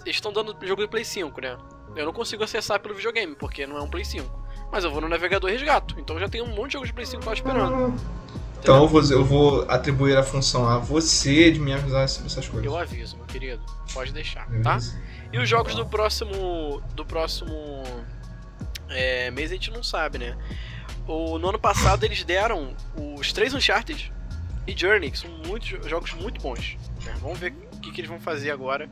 Eles 0.03 0.15
estão 0.15 0.33
dando 0.33 0.55
jogo 0.65 0.81
do 0.81 0.89
Play 0.89 1.05
5, 1.05 1.39
né? 1.41 1.57
Eu 1.95 2.05
não 2.05 2.13
consigo 2.13 2.43
acessar 2.43 2.79
pelo 2.79 2.95
videogame, 2.95 3.35
porque 3.35 3.67
não 3.67 3.77
é 3.77 3.81
um 3.81 3.89
Play 3.89 4.03
5. 4.03 4.25
Mas 4.71 4.83
eu 4.83 4.91
vou 4.91 5.01
no 5.01 5.07
navegador 5.07 5.49
e 5.49 5.53
resgato. 5.53 5.95
Então 5.99 6.19
já 6.19 6.27
tem 6.27 6.41
um 6.41 6.47
monte 6.47 6.67
de 6.67 6.73
jogos 6.73 6.89
de 6.89 6.93
Play 6.93 7.05
5 7.05 7.25
lá 7.25 7.33
esperando. 7.33 7.93
Então 8.61 8.83
eu 8.83 8.87
vou, 8.87 9.01
eu 9.03 9.23
vou, 9.23 9.65
atribuir 9.69 10.17
a 10.17 10.23
função 10.23 10.67
a 10.67 10.77
você 10.77 11.49
de 11.49 11.59
me 11.59 11.71
avisar 11.71 12.09
sobre 12.09 12.27
essas 12.29 12.47
coisas. 12.47 12.65
Eu 12.65 12.77
aviso, 12.77 13.15
meu 13.15 13.25
querido. 13.25 13.61
Pode 13.93 14.11
deixar, 14.11 14.47
tá? 14.61 14.79
E 15.31 15.37
os 15.37 15.47
jogos 15.47 15.75
do 15.75 15.85
próximo. 15.85 16.81
Do 16.95 17.05
próximo 17.05 17.83
é, 18.89 19.29
mês 19.31 19.51
a 19.51 19.53
gente 19.53 19.71
não 19.71 19.83
sabe, 19.83 20.17
né? 20.17 20.37
O, 21.07 21.37
no 21.37 21.49
ano 21.49 21.59
passado 21.59 22.03
eles 22.03 22.23
deram 22.23 22.75
os 22.95 23.31
três 23.33 23.53
Uncharted 23.53 24.11
e 24.67 24.77
Journey, 24.77 25.11
que 25.11 25.19
são 25.19 25.29
muitos 25.45 25.69
jogos 25.87 26.13
muito 26.13 26.41
bons. 26.41 26.77
Né? 27.05 27.15
Vamos 27.19 27.39
ver 27.39 27.53
o 27.73 27.79
que, 27.79 27.91
que, 27.91 28.01
eles 28.01 28.09
vão 28.09 28.19
fazer 28.19 28.51
agora. 28.51 28.89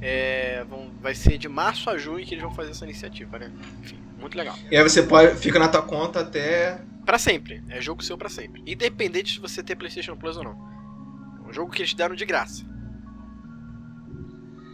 É, 0.00 0.64
vão, 0.68 0.90
vai 1.00 1.14
ser 1.14 1.38
de 1.38 1.48
março 1.48 1.88
a 1.88 1.96
junho 1.96 2.26
que 2.26 2.34
eles 2.34 2.42
vão 2.42 2.52
fazer 2.54 2.72
essa 2.72 2.84
iniciativa, 2.84 3.38
né? 3.38 3.52
Enfim, 3.80 3.98
muito 4.18 4.36
legal. 4.36 4.56
E 4.70 4.76
aí 4.76 4.82
você 4.82 5.02
pode 5.02 5.36
fica 5.36 5.58
na 5.58 5.68
tua 5.68 5.82
conta 5.82 6.20
até. 6.20 6.80
Pra 7.04 7.18
sempre. 7.18 7.62
É 7.68 7.80
jogo 7.80 8.02
seu 8.02 8.18
pra 8.18 8.28
sempre. 8.28 8.62
Independente 8.66 9.34
de 9.34 9.40
você 9.40 9.62
ter 9.62 9.76
PlayStation 9.76 10.16
Plus 10.16 10.36
ou 10.36 10.44
não. 10.44 10.72
É 11.44 11.48
um 11.48 11.52
jogo 11.52 11.70
que 11.70 11.82
eles 11.82 11.94
deram 11.94 12.14
de 12.14 12.24
graça. 12.24 12.64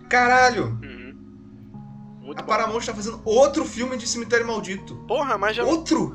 Caralho! 0.08 0.78
Hum. 0.82 0.97
Muito 2.28 2.40
a 2.40 2.42
bom. 2.42 2.48
Paramount 2.48 2.84
tá 2.84 2.94
fazendo 2.94 3.22
outro 3.24 3.64
filme 3.64 3.96
de 3.96 4.06
Cemitério 4.06 4.46
Maldito. 4.46 4.94
Porra, 5.08 5.38
mas 5.38 5.56
já. 5.56 5.64
Outro? 5.64 6.14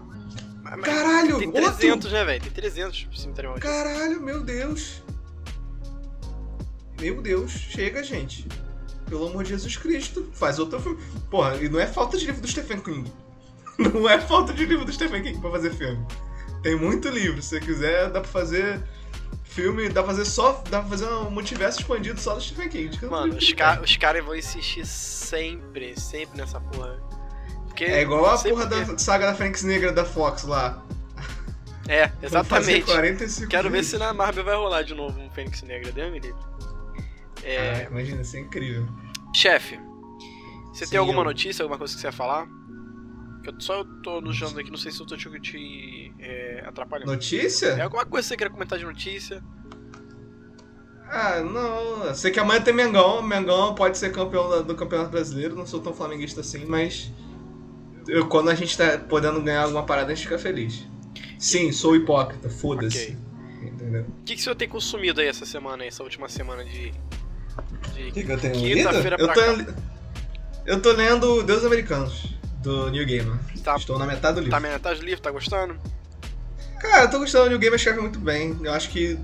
Mas, 0.61 0.79
Caralho! 0.81 1.39
Tem 1.39 1.51
300, 1.51 1.89
outro? 1.89 2.11
né, 2.11 2.23
velho? 2.23 2.43
Tem 2.43 2.51
300 2.51 3.07
de 3.09 3.19
Cemitério 3.19 3.49
Maldito. 3.49 3.67
Caralho, 3.67 4.21
meu 4.21 4.43
Deus. 4.43 5.01
Meu 7.01 7.19
Deus, 7.19 7.51
chega, 7.51 8.03
gente. 8.03 8.47
Pelo 9.09 9.27
amor 9.27 9.43
de 9.43 9.49
Jesus 9.49 9.75
Cristo, 9.75 10.29
faz 10.33 10.59
outro 10.59 10.79
filme. 10.79 11.01
Porra, 11.31 11.55
e 11.55 11.67
não 11.67 11.79
é 11.79 11.87
falta 11.87 12.15
de 12.15 12.27
livro 12.27 12.41
do 12.41 12.47
Stephen 12.47 12.79
King. 12.79 13.11
Não 13.75 14.07
é 14.07 14.21
falta 14.21 14.53
de 14.53 14.67
livro 14.67 14.85
do 14.85 14.93
Stephen 14.93 15.23
King 15.23 15.41
pra 15.41 15.49
fazer 15.49 15.73
filme. 15.73 16.05
Tem 16.61 16.75
muito 16.75 17.09
livro, 17.09 17.41
se 17.41 17.49
você 17.49 17.59
quiser, 17.59 18.11
dá 18.11 18.21
pra 18.21 18.29
fazer 18.29 18.83
filme, 19.53 19.87
dá 19.89 20.03
pra 20.03 20.11
fazer 20.11 20.25
só. 20.25 20.63
Dá 20.69 20.79
pra 20.79 20.89
fazer 20.89 21.07
um 21.07 21.29
multiverso 21.29 21.79
expandido 21.79 22.19
só 22.19 22.35
do 22.35 22.41
Stephen 22.41 22.69
King. 22.69 23.05
Mano, 23.05 23.35
os, 23.35 23.53
ca 23.53 23.79
os 23.81 23.95
caras 23.97 24.25
vão 24.25 24.35
insistir 24.35 24.85
sempre, 24.85 25.99
sempre 25.99 26.37
nessa 26.37 26.59
porra. 26.59 27.01
Porque, 27.65 27.85
é 27.85 28.01
igual 28.01 28.25
a 28.25 28.37
porra 28.37 28.67
porque... 28.67 28.91
da 28.91 28.97
saga 28.97 29.27
da 29.27 29.35
Fênix 29.35 29.63
Negra 29.63 29.91
da 29.91 30.05
Fox 30.05 30.43
lá. 30.43 30.83
É, 31.87 32.11
exatamente. 32.21 32.85
Quero 33.47 33.69
ver 33.69 33.83
se 33.83 33.97
na 33.97 34.13
Marvel 34.13 34.43
vai 34.43 34.55
rolar 34.55 34.83
de 34.83 34.93
novo 34.93 35.19
um 35.19 35.29
Fênix 35.31 35.61
Negra, 35.63 35.91
Deus 35.91 36.11
me 36.11 36.19
livre. 36.19 36.41
É... 37.43 37.55
Caraca, 37.55 37.91
imagina, 37.91 38.21
isso 38.21 38.37
é 38.37 38.39
incrível. 38.39 38.87
Chefe, 39.35 39.79
você 40.71 40.85
Sim, 40.85 40.91
tem 40.91 40.99
alguma 40.99 41.21
eu... 41.21 41.25
notícia, 41.25 41.63
alguma 41.63 41.77
coisa 41.77 41.93
que 41.93 41.99
você 41.99 42.07
ia 42.07 42.11
falar? 42.11 42.47
Eu 43.43 43.53
só 43.59 43.79
eu 43.79 43.85
tô 44.01 44.21
nojando 44.21 44.59
aqui, 44.59 44.71
não 44.71 44.77
sei 44.77 44.91
se 44.91 45.01
eu 45.01 45.05
tô 45.05 45.17
te, 45.17 45.29
te 45.41 46.13
é, 46.19 46.63
atrapalhando. 46.65 47.11
Notícia? 47.11 47.67
É 47.67 47.81
alguma 47.81 48.05
coisa 48.05 48.25
que 48.25 48.29
você 48.29 48.37
queria 48.37 48.51
comentar 48.51 48.79
de 48.79 48.85
notícia? 48.85 49.43
Ah, 51.09 51.41
não. 51.41 52.15
Sei 52.15 52.31
que 52.31 52.39
amanhã 52.39 52.61
tem 52.61 52.73
Mengão. 52.73 53.21
Mengão 53.21 53.75
pode 53.75 53.97
ser 53.97 54.11
campeão 54.11 54.63
do 54.63 54.75
Campeonato 54.75 55.11
Brasileiro. 55.11 55.55
Não 55.55 55.65
sou 55.65 55.81
tão 55.81 55.93
flamenguista 55.93 56.39
assim, 56.39 56.65
mas. 56.65 57.11
Eu, 58.07 58.27
quando 58.27 58.49
a 58.49 58.55
gente 58.55 58.77
tá 58.77 58.97
podendo 58.97 59.41
ganhar 59.41 59.63
alguma 59.63 59.85
parada, 59.85 60.11
a 60.11 60.15
gente 60.15 60.23
fica 60.23 60.39
feliz. 60.39 60.87
Sim, 61.37 61.71
sou 61.71 61.95
hipócrita, 61.95 62.49
foda-se. 62.49 63.17
Okay. 63.59 63.69
Entendeu? 63.69 64.01
O 64.03 64.23
que, 64.23 64.35
que 64.35 64.41
o 64.41 64.43
senhor 64.43 64.55
tem 64.55 64.67
consumido 64.67 65.21
aí 65.21 65.27
essa 65.27 65.45
semana, 65.45 65.85
essa 65.85 66.01
última 66.01 66.29
semana 66.29 66.63
de. 66.63 66.91
de 67.93 68.11
que, 68.11 68.23
que 68.23 68.31
eu 68.31 68.39
tenho 68.39 68.53
quinta-feira 68.53 69.17
pra 69.17 69.25
eu 69.25 69.33
tô, 69.33 69.65
cá? 69.65 69.73
Eu 70.65 70.81
tô 70.81 70.91
lendo 70.93 71.43
Deus 71.43 71.63
Americanos 71.63 72.33
do 72.63 72.89
New 72.89 73.05
Gamer. 73.05 73.37
Tá, 73.63 73.75
Estou 73.75 73.99
na 73.99 74.07
metade 74.07 74.35
do 74.35 74.39
livro. 74.39 74.51
Tá 74.51 74.59
na 74.59 74.69
metade 74.69 74.99
do 74.99 75.05
livro, 75.05 75.21
tá 75.21 75.29
gostando? 75.29 75.75
Cara, 76.79 77.03
eu 77.03 77.11
tô 77.11 77.19
gostando. 77.19 77.45
O 77.45 77.49
New 77.49 77.59
Gamer 77.59 77.75
escreve 77.75 77.99
muito 77.99 78.19
bem. 78.19 78.57
Eu 78.63 78.73
acho 78.73 78.89
que 78.89 79.19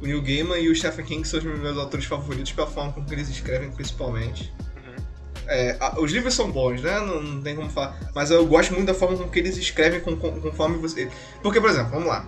o 0.00 0.06
New 0.06 0.20
Gamer 0.20 0.58
e 0.60 0.68
o 0.68 0.74
Stephen 0.74 1.04
King 1.04 1.28
são 1.28 1.38
os 1.38 1.44
meus 1.44 1.78
autores 1.78 2.06
favoritos 2.06 2.52
pela 2.52 2.66
forma 2.66 2.92
como 2.92 3.06
eles 3.12 3.28
escrevem, 3.28 3.70
principalmente. 3.70 4.52
Uhum. 4.76 5.04
É, 5.46 5.78
os 5.98 6.10
livros 6.10 6.34
são 6.34 6.50
bons, 6.50 6.82
né? 6.82 6.98
Não, 6.98 7.22
não, 7.22 7.42
tem 7.42 7.54
como 7.54 7.70
falar. 7.70 7.98
Mas 8.14 8.30
eu 8.30 8.44
gosto 8.46 8.72
muito 8.74 8.86
da 8.86 8.94
forma 8.94 9.16
com 9.16 9.28
que 9.28 9.38
eles 9.38 9.56
escrevem 9.56 10.00
com, 10.00 10.16
com, 10.16 10.40
conforme 10.40 10.78
você. 10.78 11.10
Porque, 11.42 11.60
por 11.60 11.70
exemplo, 11.70 11.92
vamos 11.92 12.08
lá. 12.08 12.26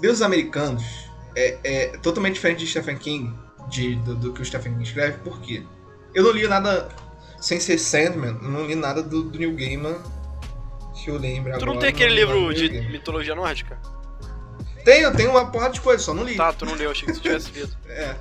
Deuses 0.00 0.22
Americanos 0.22 0.84
é, 1.34 1.58
é 1.64 1.86
totalmente 1.98 2.34
diferente 2.34 2.60
de 2.60 2.66
Stephen 2.66 2.96
King, 2.96 3.34
de, 3.68 3.96
do, 3.96 4.14
do, 4.14 4.32
que 4.32 4.42
o 4.42 4.44
Stephen 4.44 4.72
King 4.72 4.84
escreve, 4.84 5.18
por 5.18 5.40
quê? 5.40 5.62
Eu 6.14 6.24
não 6.24 6.30
li 6.30 6.46
nada 6.46 6.88
sem 7.40 7.60
ser 7.60 7.78
Sandman, 7.78 8.38
não 8.42 8.66
li 8.66 8.74
nada 8.74 9.02
do, 9.02 9.24
do 9.24 9.38
New 9.38 9.54
Gaiman 9.54 9.96
que 11.04 11.10
eu 11.10 11.18
lembro 11.18 11.54
agora. 11.54 11.58
Tu 11.58 11.66
não 11.66 11.78
tem 11.78 11.90
aquele 11.90 12.14
livro 12.14 12.52
de 12.52 12.68
mitologia 12.90 13.34
nórdica? 13.34 13.78
Tenho, 14.84 15.14
tenho 15.14 15.30
uma 15.30 15.50
porrada 15.50 15.74
de 15.74 15.80
coisa, 15.80 16.02
só 16.02 16.14
não 16.14 16.24
li. 16.24 16.36
Tá, 16.36 16.52
tu 16.52 16.64
não 16.64 16.74
leu, 16.74 16.90
achei 16.90 17.06
que 17.06 17.12
tu 17.12 17.20
tivesse 17.20 17.50
lido. 17.52 17.76
é. 17.88 18.16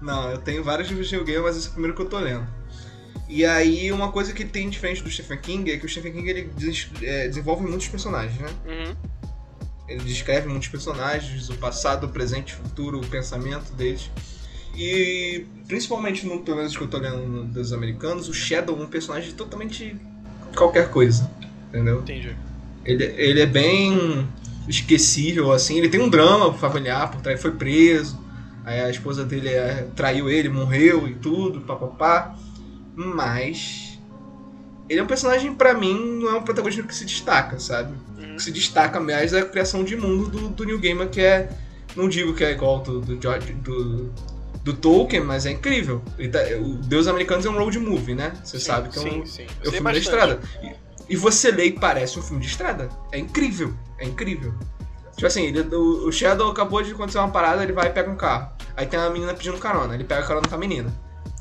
Não, 0.00 0.30
eu 0.30 0.38
tenho 0.38 0.64
vários 0.64 0.88
livros 0.88 1.08
de 1.08 1.16
New 1.16 1.24
Gaiman, 1.24 1.42
mas 1.42 1.56
esse 1.56 1.66
é 1.66 1.70
o 1.70 1.72
primeiro 1.72 1.96
que 1.96 2.02
eu 2.02 2.08
tô 2.08 2.18
lendo. 2.18 2.46
E 3.28 3.46
aí, 3.46 3.90
uma 3.92 4.12
coisa 4.12 4.32
que 4.32 4.44
tem 4.44 4.68
diferente 4.68 5.02
do 5.02 5.10
Stephen 5.10 5.38
King 5.38 5.70
é 5.70 5.78
que 5.78 5.86
o 5.86 5.88
Stephen 5.88 6.12
King 6.12 6.28
ele 6.28 6.42
des 6.54 6.90
é, 7.00 7.28
desenvolve 7.28 7.64
muitos 7.64 7.88
personagens, 7.88 8.38
né? 8.38 8.48
Uhum. 8.66 8.96
Ele 9.88 10.04
descreve 10.04 10.48
muitos 10.48 10.68
personagens, 10.68 11.48
o 11.48 11.54
passado, 11.56 12.06
o 12.06 12.08
presente, 12.08 12.54
o 12.54 12.56
futuro, 12.56 13.00
o 13.00 13.06
pensamento 13.06 13.72
deles. 13.72 14.10
E 14.74 15.46
principalmente 15.72 16.26
no 16.26 16.40
pelo 16.40 16.58
menos 16.58 16.76
que 16.76 16.82
eu 16.82 16.86
tô 16.86 16.98
lendo 16.98 17.44
dos 17.44 17.72
americanos, 17.72 18.28
o 18.28 18.34
Shadow 18.34 18.78
é 18.78 18.82
um 18.82 18.86
personagem 18.86 19.32
totalmente 19.32 19.96
qualquer 20.54 20.90
coisa. 20.90 21.30
Entendeu? 21.70 22.00
Entendi. 22.00 22.36
Ele, 22.84 23.04
ele 23.16 23.40
é 23.40 23.46
bem 23.46 24.28
esquecível, 24.68 25.50
assim. 25.50 25.78
Ele 25.78 25.88
tem 25.88 25.98
um 25.98 26.10
drama 26.10 26.52
familiar, 26.52 27.10
por 27.10 27.22
trás 27.22 27.40
foi 27.40 27.52
preso. 27.52 28.20
Aí 28.66 28.82
a 28.82 28.90
esposa 28.90 29.24
dele 29.24 29.48
é, 29.48 29.88
traiu 29.96 30.28
ele, 30.28 30.50
morreu 30.50 31.08
e 31.08 31.14
tudo, 31.14 31.62
papapá. 31.62 32.36
Mas. 32.94 33.98
Ele 34.90 35.00
é 35.00 35.02
um 35.02 35.06
personagem, 35.06 35.54
para 35.54 35.72
mim, 35.72 36.18
não 36.20 36.28
é 36.28 36.34
um 36.34 36.42
protagonista 36.42 36.82
que 36.82 36.94
se 36.94 37.06
destaca, 37.06 37.58
sabe? 37.58 37.94
Uhum. 38.18 38.36
Que 38.36 38.42
se 38.42 38.52
destaca 38.52 39.00
mais 39.00 39.32
é 39.32 39.40
a 39.40 39.46
criação 39.46 39.82
de 39.82 39.96
mundo 39.96 40.28
do, 40.28 40.48
do 40.50 40.64
New 40.64 40.78
Gamer, 40.78 41.08
que 41.08 41.22
é. 41.22 41.48
Não 41.96 42.10
digo 42.10 42.34
que 42.34 42.44
é 42.44 42.52
igual 42.52 42.80
do, 42.80 43.00
do, 43.00 43.16
do, 43.16 44.12
do 44.62 44.72
Tolkien, 44.72 45.22
mas 45.22 45.44
é 45.44 45.50
incrível. 45.50 46.02
Tá, 46.30 46.38
o 46.60 46.74
Deus 46.74 47.06
Americanos 47.08 47.44
é 47.44 47.50
um 47.50 47.58
road 47.58 47.78
movie, 47.78 48.14
né? 48.14 48.32
Você 48.42 48.58
sim, 48.58 48.66
sabe 48.66 48.88
que 48.88 48.98
é 48.98 49.02
um, 49.02 49.04
sim, 49.04 49.26
sim. 49.26 49.46
É 49.64 49.68
um 49.68 49.72
filme 49.72 49.92
da 49.92 49.98
estrada. 49.98 50.40
E, 50.62 50.74
e, 51.10 51.16
você 51.16 51.50
lê 51.50 51.66
e 51.66 51.72
parece 51.72 52.18
um 52.18 52.22
filme 52.22 52.40
de 52.40 52.48
estrada. 52.48 52.88
É 53.10 53.18
incrível. 53.18 53.74
É 53.98 54.04
incrível. 54.04 54.54
Tipo 55.14 55.26
assim, 55.26 55.46
ele, 55.46 55.60
o, 55.74 56.06
o, 56.06 56.12
Shadow 56.12 56.50
acabou 56.50 56.82
de 56.82 56.92
acontecer 56.92 57.18
uma 57.18 57.30
parada, 57.30 57.62
ele 57.62 57.72
vai 57.72 57.88
e 57.88 57.90
pega 57.90 58.10
um 58.10 58.16
carro. 58.16 58.50
Aí 58.76 58.86
tem 58.86 58.98
uma 58.98 59.10
menina 59.10 59.34
pedindo 59.34 59.58
carona, 59.58 59.94
ele 59.94 60.04
pega 60.04 60.26
carona 60.26 60.48
com 60.48 60.54
a 60.54 60.58
menina. 60.58 60.92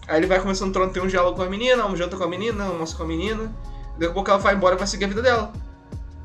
Aí 0.08 0.18
ele 0.18 0.28
vai 0.28 0.40
começando 0.40 0.76
a 0.82 0.90
ter 0.90 1.02
um 1.02 1.08
diálogo 1.08 1.38
com 1.38 1.44
a 1.44 1.50
menina, 1.50 1.86
um 1.86 1.96
janta 1.96 2.18
com 2.18 2.24
a 2.24 2.28
menina, 2.28 2.66
um 2.66 2.72
almoço 2.72 2.98
com 2.98 3.04
a 3.04 3.08
menina. 3.08 3.54
Daqui 3.94 4.12
a 4.12 4.14
pouco 4.14 4.30
ela 4.30 4.40
vai 4.40 4.56
embora 4.56 4.76
e 4.76 4.78
vai 4.78 4.88
seguir 4.88 5.06
a 5.06 5.08
vida 5.08 5.22
dela. 5.22 5.54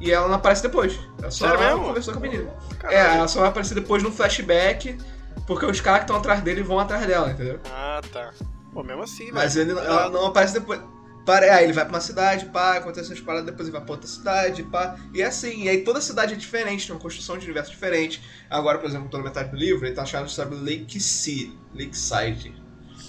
E 0.00 0.10
ela 0.10 0.26
não 0.26 0.34
aparece 0.34 0.62
depois. 0.62 0.98
Ela 1.20 1.30
só 1.30 1.46
Sério 1.46 1.60
mesmo? 1.60 1.84
conversou 1.84 2.14
com 2.14 2.20
a 2.20 2.22
menina. 2.22 2.50
Caralho. 2.78 2.98
É, 2.98 3.16
ela 3.16 3.28
só 3.28 3.40
vai 3.40 3.48
aparecer 3.50 3.74
depois 3.74 4.02
no 4.02 4.10
flashback 4.10 4.98
porque 5.46 5.66
os 5.66 5.80
caras 5.80 6.00
que 6.00 6.04
estão 6.04 6.16
atrás 6.16 6.40
dele 6.42 6.62
vão 6.62 6.78
atrás 6.78 7.06
dela, 7.06 7.30
entendeu? 7.30 7.60
Ah, 7.70 8.00
tá. 8.12 8.32
Pô, 8.72 8.82
mesmo 8.82 9.02
assim, 9.02 9.30
Mas 9.32 9.54
né? 9.54 9.62
ele 9.62 9.72
ela 9.72 10.10
não 10.10 10.26
aparece 10.26 10.54
depois. 10.54 10.80
Aí 11.28 11.64
ele 11.64 11.72
vai 11.72 11.84
pra 11.84 11.94
uma 11.94 12.00
cidade, 12.00 12.46
pá, 12.46 12.76
acontece 12.76 13.08
umas 13.08 13.20
paradas, 13.20 13.46
depois 13.46 13.66
ele 13.66 13.76
vai 13.76 13.84
pra 13.84 13.94
outra 13.94 14.06
cidade, 14.06 14.62
pá. 14.62 14.96
E 15.12 15.20
é 15.20 15.26
assim, 15.26 15.64
e 15.64 15.68
aí 15.68 15.82
toda 15.82 16.00
cidade 16.00 16.34
é 16.34 16.36
diferente, 16.36 16.86
tem 16.86 16.94
uma 16.94 17.00
construção 17.00 17.36
de 17.36 17.44
universo 17.44 17.72
diferente. 17.72 18.22
Agora, 18.48 18.78
por 18.78 18.88
exemplo, 18.88 19.08
tô 19.08 19.18
na 19.18 19.24
metade 19.24 19.50
do 19.50 19.56
livro, 19.56 19.84
ele 19.84 19.94
tá 19.94 20.02
achando, 20.02 20.30
sabe, 20.30 20.54
Lakeside. 20.54 21.58
Lakeside. 21.74 22.54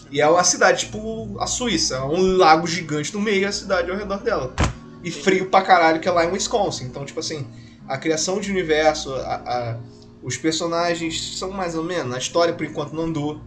E 0.09 0.19
é 0.19 0.27
uma 0.27 0.43
cidade, 0.43 0.85
tipo, 0.85 1.37
a 1.39 1.45
Suíça, 1.45 2.03
um 2.05 2.37
lago 2.37 2.65
gigante 2.65 3.13
no 3.13 3.21
meio 3.21 3.41
e 3.41 3.45
a 3.45 3.51
cidade 3.51 3.91
ao 3.91 3.97
redor 3.97 4.17
dela. 4.23 4.53
E 5.03 5.11
frio 5.11 5.49
pra 5.49 5.61
caralho, 5.61 5.99
que 5.99 6.07
é 6.07 6.11
lá 6.11 6.25
em 6.25 6.31
Wisconsin. 6.31 6.85
Então, 6.85 7.05
tipo 7.05 7.19
assim, 7.19 7.45
a 7.87 7.97
criação 7.97 8.39
de 8.39 8.49
universo, 8.49 9.13
a, 9.13 9.35
a 9.35 9.77
os 10.21 10.37
personagens 10.37 11.37
são 11.37 11.51
mais 11.51 11.75
ou 11.75 11.83
menos. 11.83 12.13
A 12.13 12.17
história, 12.17 12.53
por 12.53 12.65
enquanto, 12.65 12.93
não 12.93 13.03
andou. 13.03 13.41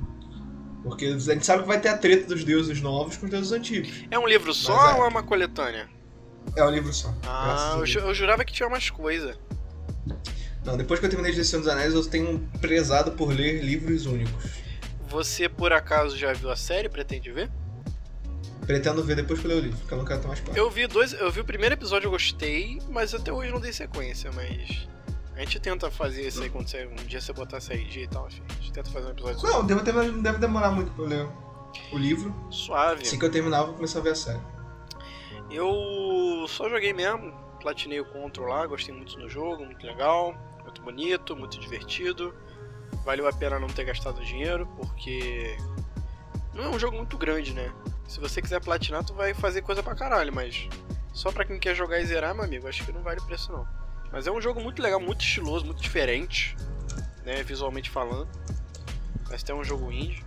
Porque 0.83 1.07
a 1.07 1.18
gente 1.18 1.45
sabe 1.45 1.62
que 1.62 1.68
vai 1.68 1.81
ter 1.81 1.89
a 1.89 1.99
treta 1.99 2.27
dos 2.27 2.43
deuses 2.43 2.81
novos 2.81 3.16
com 3.16 3.27
os 3.27 3.31
deuses 3.31 3.53
antigos. 3.53 4.05
É 4.11 4.18
um 4.18 4.27
livro 4.27 4.55
só 4.55 4.91
é. 4.91 4.95
ou 4.95 5.05
é 5.05 5.09
uma 5.09 5.23
coletânea? 5.23 5.89
É 6.57 6.64
um 6.64 6.71
livro 6.71 6.93
só. 6.93 7.14
Ah, 7.27 7.77
eu, 7.77 8.01
eu, 8.03 8.14
jurava 8.14 8.45
que 8.45 8.53
tinha 8.53 8.68
mais 8.68 8.89
coisa. 8.89 9.37
Não, 10.64 10.77
depois 10.77 10.99
que 10.99 11.07
eu 11.07 11.11
terminei 11.11 11.33
de 11.35 11.45
Senhor 11.45 11.62
dos 11.62 11.71
Anéis, 11.71 11.95
eu 11.95 12.05
tenho 12.05 12.39
prezado 12.61 13.12
por 13.12 13.29
ler 13.29 13.62
livros 13.62 14.07
únicos. 14.07 14.61
Você, 15.09 15.49
por 15.49 15.73
acaso, 15.73 16.16
já 16.16 16.33
viu 16.33 16.51
a 16.51 16.57
série? 16.57 16.89
Pretende 16.89 17.31
ver? 17.31 17.51
Pretendo 18.66 19.03
ver 19.03 19.16
depois 19.16 19.41
que 19.41 19.47
eu 19.47 19.51
ler 19.51 19.57
o 19.57 19.61
livro, 19.61 19.79
porque 19.79 19.95
eu 19.95 19.99
não 19.99 20.05
quero 20.05 20.21
tomar 20.21 20.35
spoiler. 20.35 20.62
Eu 20.62 20.71
vi 20.71 20.87
dois. 20.87 21.12
Eu 21.12 21.31
vi 21.31 21.41
o 21.41 21.45
primeiro 21.45 21.75
episódio, 21.75 22.07
eu 22.07 22.11
gostei, 22.11 22.79
mas 22.89 23.14
até 23.14 23.33
hoje 23.33 23.51
não 23.51 23.61
dei 23.61 23.73
sequência, 23.73 24.31
mas. 24.33 24.89
A 25.35 25.41
gente 25.41 25.61
tenta 25.61 25.91
fazer 25.91 26.26
isso 26.26 26.43
aí 26.43 26.51
quando 26.51 26.68
você, 26.68 26.87
um 26.87 27.07
dia 27.07 27.20
você 27.20 27.33
botar 27.33 27.59
essa 27.59 27.74
IG 27.74 28.03
e 28.03 28.09
tal, 28.09 28.26
enfim. 28.26 28.43
A 28.49 28.53
gente 28.55 28.72
tenta 28.72 28.91
fazer 28.91 29.07
um 29.07 29.11
episódio 29.11 29.43
Não, 29.43 29.64
deve, 29.66 29.83
deve, 29.83 30.11
deve 30.20 30.39
demorar 30.39 30.70
muito 30.70 30.91
pra 30.93 31.05
eu 31.05 31.09
ler 31.09 31.28
o 31.93 31.99
livro. 31.99 32.35
Suave. 32.51 33.03
Assim 33.03 33.18
que 33.18 33.24
eu 33.24 33.31
terminar, 33.31 33.61
eu 33.61 33.66
vou 33.66 33.74
começar 33.76 34.01
a 34.01 34.03
ver 34.03 34.11
a 34.11 34.14
série. 34.14 34.41
Eu 35.51 36.47
só 36.49 36.68
joguei 36.68 36.93
mesmo, 36.93 37.33
platinei 37.61 38.01
o 38.01 38.05
Control 38.05 38.49
lá, 38.49 38.66
gostei 38.66 38.95
muito 38.95 39.16
do 39.16 39.28
jogo, 39.28 39.64
muito 39.64 39.85
legal, 39.85 40.35
muito 40.62 40.83
bonito, 40.83 41.37
muito 41.37 41.59
divertido. 41.59 42.35
Valeu 43.05 43.26
a 43.26 43.33
pena 43.33 43.59
não 43.59 43.68
ter 43.68 43.85
gastado 43.85 44.22
dinheiro, 44.24 44.66
porque 44.76 45.57
não 46.55 46.64
é 46.64 46.68
um 46.68 46.78
jogo 46.78 46.97
muito 46.97 47.16
grande, 47.16 47.55
né? 47.55 47.72
Se 48.07 48.20
você 48.20 48.43
quiser 48.43 48.61
platinar, 48.61 49.05
tu 49.05 49.14
vai 49.14 49.33
fazer 49.35 49.62
coisa 49.62 49.83
pra 49.83 49.95
caralho, 49.95 50.33
mas 50.33 50.68
só 51.12 51.33
pra 51.33 51.45
quem 51.45 51.59
quer 51.59 51.74
jogar 51.74 52.01
e 52.01 52.07
zerar, 52.07 52.35
meu 52.35 52.45
amigo, 52.45 52.68
acho 52.68 52.85
que 52.85 52.93
não 52.93 53.03
vale 53.03 53.20
o 53.20 53.26
preço 53.26 53.51
não. 53.53 53.66
Mas 54.13 54.27
é 54.27 54.31
um 54.31 54.41
jogo 54.41 54.61
muito 54.61 54.83
legal, 54.83 55.01
muito 55.01 55.25
estiloso, 55.25 55.65
muito 55.65 55.81
diferente, 55.81 56.57
né, 57.25 57.43
visualmente 57.43 57.89
falando. 57.91 58.29
Mas 59.29 59.43
tem 59.43 59.55
um 59.55 59.63
jogo 59.63 59.93
indie. 59.93 60.25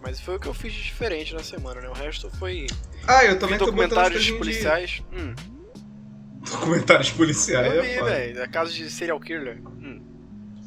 Mas 0.00 0.20
foi 0.20 0.36
o 0.36 0.40
que 0.40 0.48
eu 0.48 0.54
fiz 0.54 0.72
de 0.72 0.82
diferente 0.82 1.32
na 1.34 1.42
semana, 1.42 1.80
né? 1.80 1.88
O 1.88 1.92
resto 1.92 2.28
foi. 2.30 2.66
Ah, 3.06 3.24
eu 3.24 3.38
também 3.38 3.58
documentários 3.58 4.30
policiais. 4.30 4.90
De... 4.90 5.04
Hum. 5.12 5.34
Documentários 6.50 7.10
policiais. 7.10 7.72
Eu 7.72 7.82
vi, 7.82 7.90
é 7.90 8.02
velho. 8.02 8.42
É 8.42 8.48
caso 8.48 8.72
de 8.72 8.90
serial 8.90 9.18
killer. 9.20 9.60
Hum. 9.64 10.11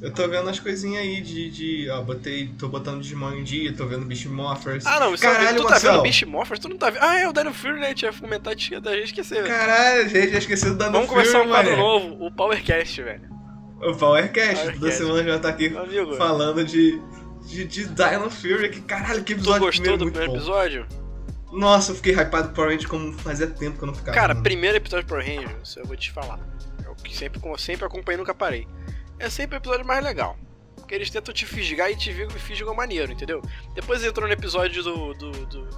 Eu 0.06 0.12
tô 0.12 0.28
vendo 0.28 0.48
as 0.48 0.60
coisinhas 0.60 1.02
aí 1.02 1.20
de, 1.20 1.50
de. 1.50 1.90
Ó, 1.90 2.00
botei. 2.04 2.54
tô 2.60 2.68
botando 2.68 3.02
Digimon 3.02 3.34
em 3.34 3.44
dia, 3.44 3.74
tô 3.74 3.88
vendo 3.88 4.06
Beast 4.06 4.28
Morphers. 4.28 4.86
Ah, 4.86 5.00
não, 5.00 5.18
Caralho, 5.18 5.64
tu 5.64 5.68
tá 5.68 5.80
vendo 5.80 6.04
Beast 6.04 6.22
Morphers? 6.28 6.60
Tu 6.60 6.70
não 6.70 6.78
tá 6.78 6.92
vendo. 6.92 7.02
Ah, 7.02 7.20
é 7.20 7.28
o 7.28 7.34
Dino 7.34 7.52
Fury, 7.52 7.80
né? 7.80 7.92
Tinha 7.96 8.14
comentado, 8.14 8.56
tinha 8.56 8.80
da 8.80 8.96
gente 8.96 9.06
esquecer. 9.06 9.48
Caralho, 9.48 10.08
gente, 10.08 10.34
já 10.34 10.38
esqueci 10.38 10.66
do 10.66 10.78
Dino 10.78 10.92
Vamos 10.92 11.10
Fury. 11.10 11.28
Vamos 11.28 11.32
começar 11.32 11.42
um 11.42 11.50
quadro 11.50 11.76
novo, 11.76 12.24
o 12.24 12.32
Powercast, 12.32 13.02
velho. 13.02 13.24
O 13.82 13.96
Powercast, 13.96 14.54
Powercast. 14.54 14.80
toda 14.80 14.92
semana 14.92 15.24
já 15.24 15.40
tá 15.40 15.50
aqui 15.50 15.76
Amigo, 15.76 16.16
falando 16.18 16.64
de, 16.64 17.02
de, 17.48 17.66
de 17.66 17.86
Dino 17.88 18.30
Fury. 18.30 18.70
Que 18.70 18.82
caralho, 18.82 19.24
que 19.24 19.34
episódio 19.34 19.60
Tu 19.60 19.66
gostou 19.66 19.98
do 19.98 20.06
primeiro 20.06 20.34
bom. 20.34 20.38
episódio? 20.38 20.86
Nossa, 21.52 21.94
eu 21.94 21.96
fiquei 21.96 22.14
hypado 22.14 22.50
por 22.50 22.58
Power 22.58 22.70
Rangers 22.70 22.86
como 22.88 23.12
fazia 23.14 23.48
tempo 23.48 23.80
que 23.80 23.84
eu 23.84 23.88
não 23.88 23.96
ficava. 23.96 24.14
Cara, 24.14 24.34
mano. 24.36 24.44
primeiro 24.44 24.78
episódio 24.78 25.04
de 25.04 25.10
Power 25.10 25.26
Rangers, 25.26 25.78
eu 25.78 25.86
vou 25.86 25.96
te 25.98 26.12
falar. 26.12 26.40
É 26.86 26.90
o 26.90 26.94
que 26.94 27.18
sempre, 27.18 27.42
sempre 27.58 27.88
acompanhei 27.88 28.18
e 28.18 28.20
nunca 28.20 28.36
parei. 28.36 28.68
É 29.20 29.30
sempre 29.30 29.58
o 29.58 29.60
episódio 29.60 29.86
mais 29.86 30.04
legal. 30.04 30.38
Porque 30.76 30.94
eles 30.94 31.10
tentam 31.10 31.34
te 31.34 31.46
fisgar 31.46 31.90
e 31.90 31.96
te 31.96 32.14
fisgam 32.40 32.76
maneiro, 32.76 33.12
entendeu? 33.12 33.42
Depois 33.74 34.04
entrou 34.04 34.28
no 34.28 34.34
episódio 34.34 34.84
do, 34.84 35.14
do, 35.14 35.32
do, 35.32 35.70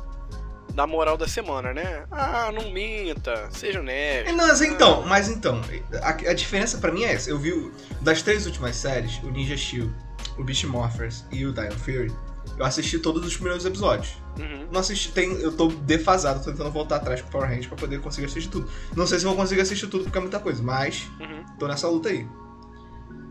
da 0.74 0.86
moral 0.86 1.18
da 1.18 1.28
semana, 1.28 1.74
né? 1.74 2.06
Ah, 2.12 2.52
não 2.52 2.72
minta, 2.72 3.50
seja 3.52 3.80
honesto. 3.80 4.36
Mas 4.36 4.62
então, 4.62 5.06
mas 5.06 5.30
então, 5.30 5.62
a, 6.02 6.10
a 6.10 6.34
diferença 6.34 6.78
para 6.80 6.92
mim 6.92 7.04
é 7.04 7.14
essa. 7.14 7.30
Eu 7.30 7.40
vi 7.40 7.72
das 8.02 8.22
três 8.22 8.46
últimas 8.46 8.76
séries, 8.76 9.18
o 9.24 9.32
Ninja 9.32 9.56
Shield, 9.56 9.94
o 10.38 10.44
Beast 10.44 10.66
Morphers 10.66 11.26
e 11.32 11.46
o 11.46 11.54
Dino 11.54 11.78
Fury, 11.80 12.12
eu 12.58 12.66
assisti 12.66 13.00
todos 13.00 13.26
os 13.26 13.36
primeiros 13.36 13.66
episódios. 13.66 14.18
Uhum. 14.40 14.68
Não 14.72 14.80
assisti, 14.80 15.12
tem, 15.12 15.32
eu 15.42 15.52
tô 15.52 15.68
defasado, 15.68 16.44
tô 16.44 16.52
tentando 16.52 16.72
voltar 16.72 16.98
atrás 16.98 17.22
pro 17.22 17.32
Power 17.32 17.48
Rangers 17.48 17.68
pra 17.68 17.78
poder 17.78 18.00
conseguir 18.00 18.28
assistir 18.28 18.50
tudo. 18.50 18.70
Não 18.96 19.08
sei 19.08 19.20
se 19.20 19.26
vou 19.26 19.36
conseguir 19.36 19.62
assistir 19.62 19.88
tudo 19.88 20.04
porque 20.04 20.18
é 20.18 20.22
muita 20.22 20.40
coisa, 20.40 20.62
mas 20.62 21.10
uhum. 21.20 21.44
tô 21.58 21.68
nessa 21.68 21.88
luta 21.88 22.10
aí. 22.10 22.28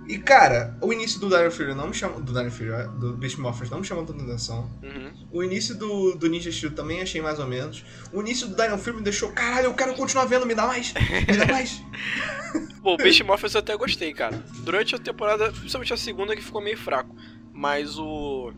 E 0.09 0.19
cara, 0.19 0.77
o 0.81 0.93
início 0.93 1.19
do 1.19 1.29
Dino 1.29 1.51
Fury 1.51 1.75
não 1.75 1.89
me 1.89 1.95
chama. 1.95 2.21
Do 2.21 2.33
Dino 2.33 2.51
Fury, 2.51 2.71
é, 2.71 2.87
do 2.87 3.15
Beast 3.15 3.39
Morphers 3.39 3.71
não 3.71 3.81
me 3.81 3.85
chamou 3.85 4.05
tanta 4.05 4.23
atenção. 4.23 4.71
Uhum. 4.83 5.13
O 5.33 5.43
início 5.43 5.77
do, 5.77 6.15
do 6.15 6.29
Ninja 6.29 6.51
Shield 6.53 6.77
também 6.77 7.03
achei 7.03 7.21
mais 7.21 7.39
ou 7.39 7.47
menos. 7.47 7.85
O 8.13 8.21
início 8.21 8.47
do 8.47 8.55
Dino 8.55 8.79
Fury 8.79 8.97
me 8.97 9.03
deixou, 9.03 9.33
caralho, 9.33 9.67
eu 9.67 9.75
quero 9.75 9.95
continuar 9.95 10.27
vendo, 10.27 10.47
me 10.47 10.55
dá 10.55 10.67
mais! 10.67 10.95
Me 10.95 11.37
dá 11.37 11.47
mais! 11.47 11.83
Bom, 12.81 12.95
o 12.95 12.97
Beast 12.97 13.21
Morphers 13.23 13.55
eu 13.55 13.61
até 13.61 13.77
gostei, 13.77 14.13
cara. 14.13 14.41
Durante 14.61 14.95
a 14.95 14.99
temporada, 14.99 15.51
principalmente 15.51 15.93
a 15.93 15.97
segunda 15.97 16.37
que 16.37 16.43
ficou 16.43 16.61
meio 16.61 16.79
fraco. 16.79 17.15
Mas 17.53 17.99
o. 17.99 18.53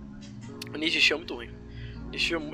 O 0.70 0.76
Ninja 0.76 1.00
Shield 1.00 1.12
é 1.12 1.16
muito 1.16 1.34
ruim. 1.34 1.50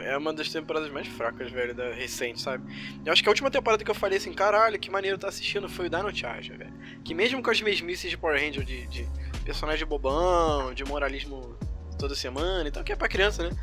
É 0.03 0.17
uma 0.17 0.33
das 0.33 0.51
temporadas 0.51 0.91
mais 0.91 1.07
fracas, 1.07 1.51
velho, 1.51 1.75
da 1.75 1.93
recente, 1.93 2.41
sabe? 2.41 2.65
Eu 3.05 3.13
acho 3.13 3.23
que 3.23 3.29
a 3.29 3.33
última 3.33 3.51
temporada 3.51 3.85
que 3.85 3.91
eu 3.91 3.95
falei 3.95 4.19
assim, 4.19 4.33
caralho, 4.33 4.79
que 4.79 4.91
maneiro 4.91 5.17
tá 5.17 5.29
assistindo 5.29 5.69
foi 5.69 5.87
o 5.87 5.91
Dino 5.91 6.15
Charge, 6.15 6.53
velho. 6.53 6.73
Que 7.05 7.15
mesmo 7.15 7.43
com 7.43 7.51
as 7.51 7.61
mesmices 7.61 8.11
de 8.11 8.17
Power 8.17 8.41
Ranger, 8.41 8.65
de, 8.65 8.87
de 8.89 9.09
personagem 9.45 9.87
bobão, 9.87 10.75
de 10.75 10.85
moralismo 10.85 11.57
toda 11.99 12.15
semana 12.15 12.69
e 12.69 12.73
tal, 12.73 12.83
que 12.83 12.93
é 12.93 12.97
pra 12.97 13.09
criança, 13.09 13.49
né? 13.49 13.57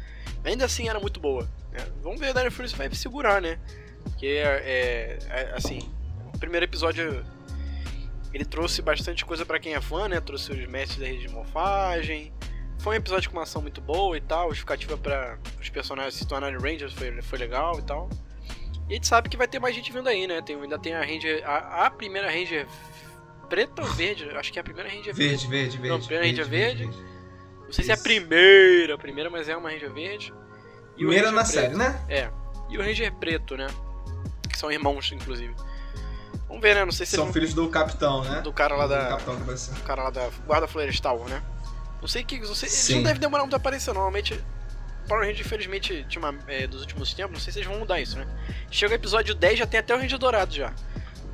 Ainda 0.44 0.66
assim 0.66 0.88
era 0.88 1.00
muito 1.00 1.20
boa. 1.20 1.44
Né? 1.72 1.86
Vamos 2.02 2.20
ver 2.20 2.32
o 2.32 2.34
Dino 2.34 2.52
Fury 2.52 2.70
vai 2.70 2.94
segurar, 2.96 3.42
né? 3.42 3.60
Porque, 4.04 4.28
é, 4.28 4.40
é, 4.66 5.20
é, 5.30 5.52
assim, 5.54 5.80
o 6.34 6.40
primeiro 6.40 6.64
episódio 6.64 7.24
ele 8.34 8.46
trouxe 8.46 8.82
bastante 8.82 9.26
coisa 9.26 9.46
para 9.46 9.60
quem 9.60 9.76
é 9.76 9.82
fã, 9.82 10.08
né? 10.08 10.22
Trouxe 10.22 10.52
os 10.52 10.66
mestres 10.68 11.00
da 11.00 11.06
rede 11.06 11.28
de 11.28 11.34
morfagem 11.34 12.32
foi 12.82 12.96
um 12.96 12.98
episódio 12.98 13.30
com 13.30 13.38
uma 13.38 13.44
ação 13.44 13.62
muito 13.62 13.80
boa 13.80 14.18
e 14.18 14.22
tal, 14.22 14.50
justificativa 14.50 14.98
para 14.98 15.38
os 15.60 15.70
personagens 15.70 16.16
se 16.16 16.28
tornarem 16.28 16.58
Rangers 16.58 16.94
foi, 16.94 17.22
foi 17.22 17.38
legal 17.38 17.78
e 17.80 17.84
tal. 17.84 18.10
E 18.90 18.94
a 18.94 18.96
gente 18.96 19.08
sabe 19.08 19.30
que 19.30 19.38
vai 19.38 19.48
ter 19.48 19.60
mais 19.60 19.76
gente 19.76 19.92
vindo 19.92 20.10
aí, 20.10 20.28
né? 20.28 20.42
Tem, 20.42 20.60
ainda 20.60 20.78
tem 20.78 20.94
a 20.94 21.00
Ranger. 21.00 21.48
A, 21.48 21.86
a 21.86 21.92
primeira 21.92 22.30
Ranger 22.30 22.68
preta 23.48 23.82
ou 23.82 23.88
verde? 23.90 24.30
Acho 24.32 24.52
que 24.52 24.60
é 24.60 24.62
a 24.62 24.64
primeira 24.64 24.90
Ranger 24.90 25.14
verde. 25.14 25.48
Verde, 25.48 25.48
verde, 25.48 25.78
verde. 25.78 25.90
Não, 25.90 25.96
a 25.96 26.00
primeira 26.00 26.26
Ranger 26.26 26.48
verde. 26.48 26.86
verde. 26.86 26.98
Não 27.66 27.72
sei 27.72 27.84
Isso. 27.84 27.84
se 27.84 27.92
é 27.92 27.94
a 27.94 27.98
primeira, 27.98 28.96
a 28.96 28.98
primeira, 28.98 29.30
mas 29.30 29.48
é 29.48 29.56
uma 29.56 29.70
Ranger 29.70 29.94
verde. 29.94 30.34
E 30.94 30.98
primeira 30.98 31.32
na 31.32 31.44
preta. 31.44 31.62
série, 31.62 31.76
né? 31.76 32.06
É. 32.10 32.30
e 32.70 32.78
o 32.78 32.82
Ranger 32.82 33.14
Preto, 33.14 33.56
né? 33.56 33.68
Que 34.50 34.58
são 34.58 34.72
irmãos, 34.72 35.10
inclusive. 35.12 35.56
Vamos 36.48 36.62
ver, 36.62 36.76
né? 36.76 36.84
Não 36.84 36.92
sei 36.92 37.06
se 37.06 37.16
São 37.16 37.32
filhos 37.32 37.54
do 37.54 37.70
capitão, 37.70 38.24
né? 38.26 38.42
Do 38.42 38.52
cara 38.52 38.76
lá 38.76 38.88
da. 38.88 39.04
Do 39.04 39.10
capitão 39.10 39.36
que 39.38 39.44
vai 39.44 39.56
ser. 39.56 39.74
Do 39.74 39.82
cara 39.84 40.04
lá 40.04 40.10
da 40.10 40.30
Guarda 40.46 40.68
Florestal, 40.68 41.20
né? 41.30 41.42
Não 42.02 42.08
sei 42.08 42.24
que. 42.24 42.40
Não 42.40 42.56
sei, 42.56 42.68
eles 42.68 42.90
não 42.90 43.04
devem 43.04 43.22
demorar 43.22 43.44
muito 43.44 43.54
a 43.54 43.58
aparecer, 43.58 43.94
normalmente. 43.94 44.40
Power 45.08 45.28
Ranger, 45.28 45.46
infelizmente, 45.46 46.06
tinha 46.08 46.24
uma, 46.24 46.38
é, 46.48 46.68
dos 46.68 46.82
últimos 46.82 47.14
tempos, 47.14 47.34
não 47.34 47.40
sei 47.40 47.52
se 47.52 47.60
eles 47.60 47.68
vão 47.68 47.80
mudar 47.80 48.00
isso, 48.00 48.18
né? 48.18 48.26
Chega 48.70 48.94
o 48.94 48.96
episódio 48.96 49.36
10, 49.36 49.60
já 49.60 49.66
tem 49.66 49.80
até 49.80 49.94
o 49.94 49.98
Ranger 49.98 50.18
Dourado 50.18 50.54
já. 50.54 50.72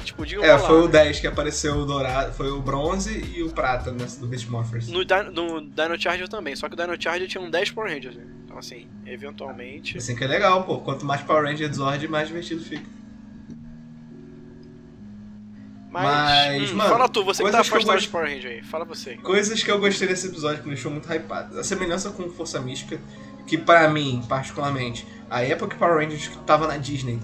Tipo, 0.03 0.24
é, 0.26 0.53
rolar, 0.53 0.59
foi 0.59 0.82
o 0.84 0.88
10 0.88 1.20
que 1.20 1.28
apareceu 1.28 1.76
o 1.76 1.86
dourado, 1.86 2.34
foi 2.34 2.49
o 2.49 2.61
bronze 2.61 3.20
e 3.36 3.43
o 3.43 3.49
prata 3.49 3.91
nessa 3.91 4.20
do 4.22 4.28
Beast 4.28 4.47
Morphers. 4.47 4.88
No, 4.88 5.03
no 5.32 5.61
Dino 5.61 5.99
Charger 5.99 6.30
também, 6.30 6.55
só 6.55 6.70
que 6.70 6.76
o 6.76 6.78
Dino 6.78 6.99
Charger 7.01 7.28
tinha 7.28 7.41
um 7.43 7.49
10 7.49 7.72
Power 7.72 7.93
Rangers, 7.93 8.15
né? 8.15 8.24
Então 8.45 8.57
assim, 8.57 8.88
eventualmente... 9.05 9.97
Assim 9.97 10.15
que 10.15 10.24
é 10.24 10.28
legal, 10.28 10.63
pô. 10.63 10.80
Quanto 10.80 11.05
mais 11.05 11.22
Power 11.22 11.43
Ranger 11.43 11.74
Zord, 11.74 12.07
mais 12.07 12.28
divertido 12.28 12.63
fica. 12.63 12.86
Mas, 15.90 16.04
Mas 16.04 16.72
hum, 16.72 16.76
mano, 16.76 16.90
fala 16.90 17.10
tu, 17.10 17.24
você 17.24 17.44
que 17.44 17.52
tá 17.52 17.62
afastado 17.62 17.94
gost... 17.94 18.06
de 18.06 18.10
Power 18.10 18.30
Ranger 18.30 18.52
aí, 18.52 18.64
fala 18.64 18.84
você. 18.84 19.16
Coisas 19.18 19.64
que 19.64 19.72
eu 19.72 19.80
gostei 19.80 20.08
desse 20.08 20.28
episódio 20.28 20.60
que 20.62 20.68
me 20.68 20.74
deixou 20.76 20.92
muito 20.92 21.12
hypado. 21.12 21.58
A 21.58 21.64
semelhança 21.64 22.10
com 22.10 22.30
Força 22.30 22.60
Mística, 22.60 23.00
que 23.46 23.58
para 23.58 23.88
mim, 23.88 24.24
particularmente, 24.28 25.08
a 25.30 25.42
época 25.44 25.74
que 25.74 25.80
Power 25.80 26.04
Rangers 26.04 26.30
tava 26.46 26.68
na 26.68 26.78
Disney 26.78 27.20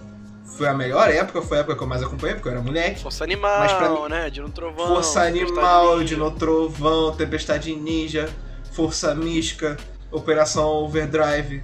foi 0.57 0.68
a 0.68 0.74
melhor 0.74 1.09
época, 1.09 1.41
foi 1.41 1.57
a 1.57 1.59
época 1.61 1.76
que 1.76 1.84
eu 1.84 1.88
mais 1.88 2.03
acompanhei, 2.03 2.36
porque 2.36 2.47
eu 2.47 2.53
era 2.53 2.61
moleque. 2.61 3.01
Força 3.01 3.24
Animal, 3.24 3.59
mas 3.59 3.74
pra 3.74 3.89
mim, 3.89 4.09
né? 4.09 4.30
Dino 4.30 4.49
Trovão. 4.49 4.88
Força 4.88 5.24
Animal, 5.24 6.03
Dino 6.03 6.32
Trovão, 6.32 7.16
Tempestade 7.16 7.76
Ninja, 7.76 8.30
Força 8.72 9.14
Mística, 9.16 9.78
Operação 10.11 10.68
Overdrive, 10.68 11.64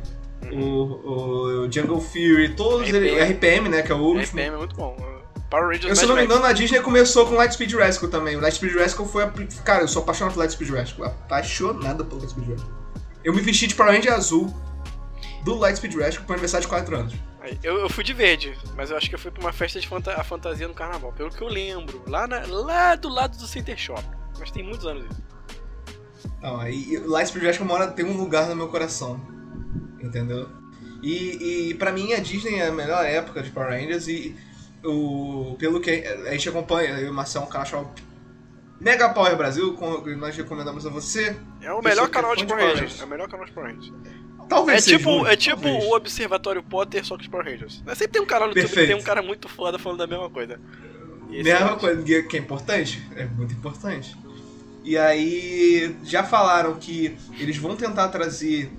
uhum. 0.51 0.59
o, 0.59 1.65
o 1.65 1.71
Jungle 1.71 2.01
Fury, 2.01 2.55
todos 2.55 2.89
RPM. 2.89 3.07
eles. 3.07 3.29
RPM, 3.29 3.69
né? 3.69 3.81
Que 3.83 3.91
é 3.91 3.95
o 3.95 3.99
último. 3.99 4.39
RPM 4.39 4.55
é 4.55 4.57
muito 4.57 4.75
bom. 4.75 5.18
Power 5.49 5.67
Rangers 5.67 5.85
eu, 5.85 5.95
se 5.95 6.05
não 6.05 6.15
me 6.15 6.25
engano, 6.25 6.45
a 6.45 6.53
Disney 6.53 6.79
começou 6.79 7.25
com 7.25 7.35
Lightspeed 7.35 7.73
Rescue 7.73 8.07
também. 8.07 8.35
O 8.35 8.39
Lightspeed 8.39 8.73
Rescue 8.75 9.07
foi. 9.07 9.23
A... 9.23 9.33
Cara, 9.63 9.83
eu 9.83 9.87
sou 9.87 10.03
apaixonado 10.03 10.33
por 10.33 10.41
Lightspeed 10.41 10.69
Rescue. 10.71 11.05
Apaixonado 11.05 12.05
por 12.05 12.17
Lightspeed 12.19 12.47
Rescue. 12.49 12.71
Eu 13.23 13.33
me 13.33 13.41
vesti 13.41 13.67
de 13.67 13.75
Power 13.75 13.91
Ranger 13.91 14.13
azul 14.13 14.53
do 15.43 15.55
Lightspeed 15.59 15.95
Rescue 15.95 16.23
pro 16.23 16.33
aniversário 16.33 16.65
de 16.65 16.69
4 16.69 16.95
anos. 16.95 17.13
Eu, 17.63 17.79
eu, 17.79 17.89
fui 17.89 18.03
de 18.03 18.13
verde, 18.13 18.55
mas 18.75 18.91
eu 18.91 18.97
acho 18.97 19.09
que 19.09 19.15
eu 19.15 19.19
fui 19.19 19.31
pra 19.31 19.41
uma 19.41 19.53
festa 19.53 19.79
de 19.79 19.87
fanta 19.87 20.23
fantasia 20.23 20.67
no 20.67 20.73
carnaval, 20.73 21.11
pelo 21.13 21.31
que 21.31 21.41
eu 21.41 21.47
lembro. 21.47 22.03
Lá, 22.05 22.27
na, 22.27 22.45
lá 22.45 22.95
do 22.95 23.09
lado 23.09 23.37
do 23.37 23.47
Center 23.47 23.77
Shop. 23.77 24.03
Mas 24.37 24.51
tem 24.51 24.63
muitos 24.63 24.85
anos 24.85 25.05
isso. 25.05 25.23
Não, 26.41 26.59
aí 26.59 26.97
Lightspeed 26.97 27.43
Rescue 27.43 27.65
mora, 27.65 27.87
tem 27.87 28.05
um 28.05 28.17
lugar 28.17 28.47
no 28.47 28.55
meu 28.55 28.67
coração. 28.67 29.19
Entendeu? 29.99 30.47
E, 31.01 31.69
e 31.69 31.73
pra 31.75 31.91
mim 31.91 32.13
a 32.13 32.19
Disney 32.19 32.55
é 32.55 32.67
a 32.67 32.71
melhor 32.71 33.03
época 33.05 33.41
de 33.41 33.49
Power 33.49 33.69
Rangers 33.69 34.07
e 34.07 34.35
o, 34.83 35.55
pelo 35.59 35.79
que 35.79 35.91
a 35.91 36.31
gente 36.31 36.49
acompanha, 36.49 36.99
eu 36.99 37.07
e 37.07 37.09
o 37.09 37.13
Marcelo, 37.13 37.45
um 37.45 37.49
canal 37.49 37.93
Mega 38.79 39.09
Power 39.09 39.35
Brasil, 39.35 39.77
nós 40.17 40.35
recomendamos 40.35 40.85
a 40.85 40.89
você. 40.89 41.35
É 41.61 41.71
o 41.71 41.81
melhor 41.81 42.09
canal 42.09 42.35
de 42.35 42.45
Power 42.45 42.65
Rangers. 42.65 43.01
É 43.01 43.03
o 43.03 43.07
melhor 43.07 43.27
canal 43.27 43.45
de 43.45 43.51
Power 43.51 43.73
Rangers. 43.73 43.93
Talvez 44.47 44.87
é 44.87 44.97
tipo, 44.97 45.27
é 45.27 45.35
tipo 45.35 45.67
o 45.67 45.95
Observatório 45.95 46.63
Potter, 46.63 47.05
só 47.05 47.17
que 47.17 47.23
os 47.23 47.27
Power 47.27 47.45
Rangers. 47.45 47.83
Sempre 47.87 48.07
tem 48.07 48.21
um 48.21 48.25
canal 48.25 48.47
no 48.47 48.55
YouTube 48.55 48.73
que 48.73 48.87
tem 48.87 48.95
um 48.95 49.03
cara 49.03 49.21
muito 49.21 49.49
foda 49.49 49.77
falando 49.77 49.99
da 49.99 50.07
mesma 50.07 50.29
coisa. 50.29 50.59
Mesma 51.29 51.73
é 51.73 51.75
coisa, 51.75 52.23
que 52.23 52.37
é 52.37 52.39
importante? 52.39 53.05
É 53.15 53.25
muito 53.25 53.53
importante. 53.53 54.15
E 54.83 54.97
aí, 54.97 55.95
já 56.03 56.23
falaram 56.23 56.75
que 56.75 57.15
eles 57.37 57.57
vão 57.57 57.75
tentar 57.75 58.07
trazer 58.07 58.71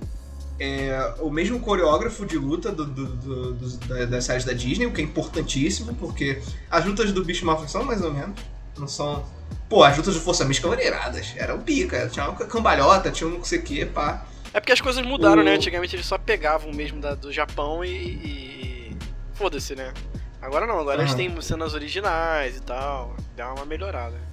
é, 0.61 1.15
o 1.19 1.31
mesmo 1.31 1.59
coreógrafo 1.59 2.23
de 2.23 2.37
luta 2.37 2.71
do, 2.71 2.85
do, 2.85 3.05
do, 3.07 3.53
do, 3.53 4.07
das 4.07 4.25
séries 4.25 4.45
da 4.45 4.53
Disney, 4.53 4.85
o 4.85 4.93
que 4.93 5.01
é 5.01 5.03
importantíssimo, 5.03 5.95
porque 5.95 6.39
as 6.69 6.85
lutas 6.85 7.11
do 7.11 7.25
Bicho 7.25 7.47
Malfoy 7.47 7.67
são 7.67 7.83
mais 7.83 8.03
ou 8.03 8.13
menos, 8.13 8.39
não 8.77 8.87
são... 8.87 9.25
Pô, 9.67 9.83
as 9.83 9.97
lutas 9.97 10.13
de 10.13 10.19
Força 10.19 10.45
Mística 10.45 10.67
eram 10.67 10.83
iradas, 10.83 11.33
eram 11.35 11.59
pica, 11.59 12.07
tinha 12.09 12.29
uma 12.29 12.35
cambalhota, 12.37 13.09
tinha 13.09 13.27
um 13.27 13.37
não 13.37 13.43
sei 13.43 13.57
o 13.57 13.63
que, 13.63 13.85
pá. 13.87 14.23
É 14.53 14.59
porque 14.59 14.71
as 14.71 14.79
coisas 14.81 15.03
mudaram, 15.03 15.37
né? 15.37 15.41
o... 15.41 15.45
né? 15.45 15.55
Antigamente 15.55 15.95
eles 15.95 16.05
só 16.05 16.19
pegavam 16.19 16.71
mesmo 16.71 17.01
da, 17.01 17.15
do 17.15 17.31
Japão 17.31 17.83
e... 17.83 17.89
e... 17.89 18.97
Foda-se, 19.33 19.73
né? 19.73 19.91
Agora 20.39 20.67
não, 20.67 20.77
agora 20.77 20.97
uhum. 20.97 21.03
eles 21.05 21.15
têm 21.15 21.41
cenas 21.41 21.73
originais 21.73 22.57
e 22.57 22.61
tal, 22.61 23.15
dá 23.35 23.51
uma 23.51 23.65
melhorada. 23.65 24.30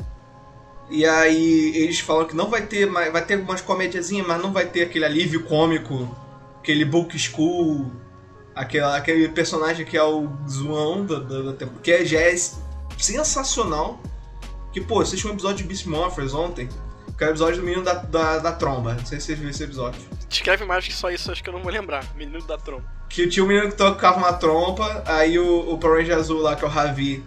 E 0.91 1.05
aí 1.05 1.77
eles 1.77 2.01
falam 2.01 2.27
que 2.27 2.35
não 2.35 2.49
vai 2.49 2.63
ter 2.63 2.87
mais. 2.87 3.13
Vai 3.13 3.25
ter 3.25 3.35
algumas 3.35 3.61
comédiazinhas, 3.61 4.27
mas 4.27 4.41
não 4.41 4.53
vai 4.53 4.67
ter 4.67 4.83
aquele 4.83 5.05
alívio 5.05 5.45
cômico, 5.45 6.17
aquele 6.59 6.85
book 6.85 7.19
school, 7.19 7.91
aquele, 8.55 8.85
aquele 8.85 9.29
personagem 9.29 9.85
que 9.85 9.97
é 9.97 10.03
o 10.03 10.29
zoão 10.49 11.05
da, 11.05 11.19
da, 11.19 11.53
da 11.53 11.67
que 11.83 11.93
é, 11.93 12.05
já 12.05 12.21
é 12.21 12.35
sensacional. 12.97 14.01
Que, 14.73 14.81
pô, 14.81 15.01
assisti 15.01 15.27
um 15.27 15.33
episódio 15.33 15.59
de 15.59 15.65
Beast 15.65 15.87
Morphers 15.87 16.35
ontem, 16.35 16.69
que 17.17 17.25
é 17.25 17.27
o 17.27 17.31
episódio 17.31 17.61
do 17.61 17.65
menino 17.65 17.83
da, 17.83 17.95
da, 17.95 18.39
da 18.39 18.53
tromba. 18.53 18.95
Não 18.95 19.05
sei 19.05 19.21
se 19.21 19.27
vocês 19.27 19.39
viram 19.39 19.51
esse 19.51 19.65
episódio. 19.65 20.01
Descreve 20.29 20.65
mais 20.65 20.87
que 20.87 20.93
só 20.93 21.11
isso, 21.11 21.33
acho 21.33 21.43
que 21.43 21.49
eu 21.49 21.55
não 21.55 21.63
vou 21.63 21.73
lembrar. 21.73 22.05
Menino 22.15 22.43
da 22.43 22.59
tromba. 22.59 22.85
Que 23.09 23.27
tinha 23.27 23.45
um 23.45 23.49
menino 23.49 23.71
que 23.71 23.77
tocava 23.77 24.19
uma 24.19 24.33
trompa, 24.35 25.03
aí 25.07 25.39
o, 25.39 25.73
o 25.73 25.79
Power 25.79 26.01
Ranger 26.01 26.19
azul 26.19 26.41
lá, 26.41 26.55
que 26.55 26.65
é 26.65 26.69
o 26.69 26.71
Ravi, 26.71 27.25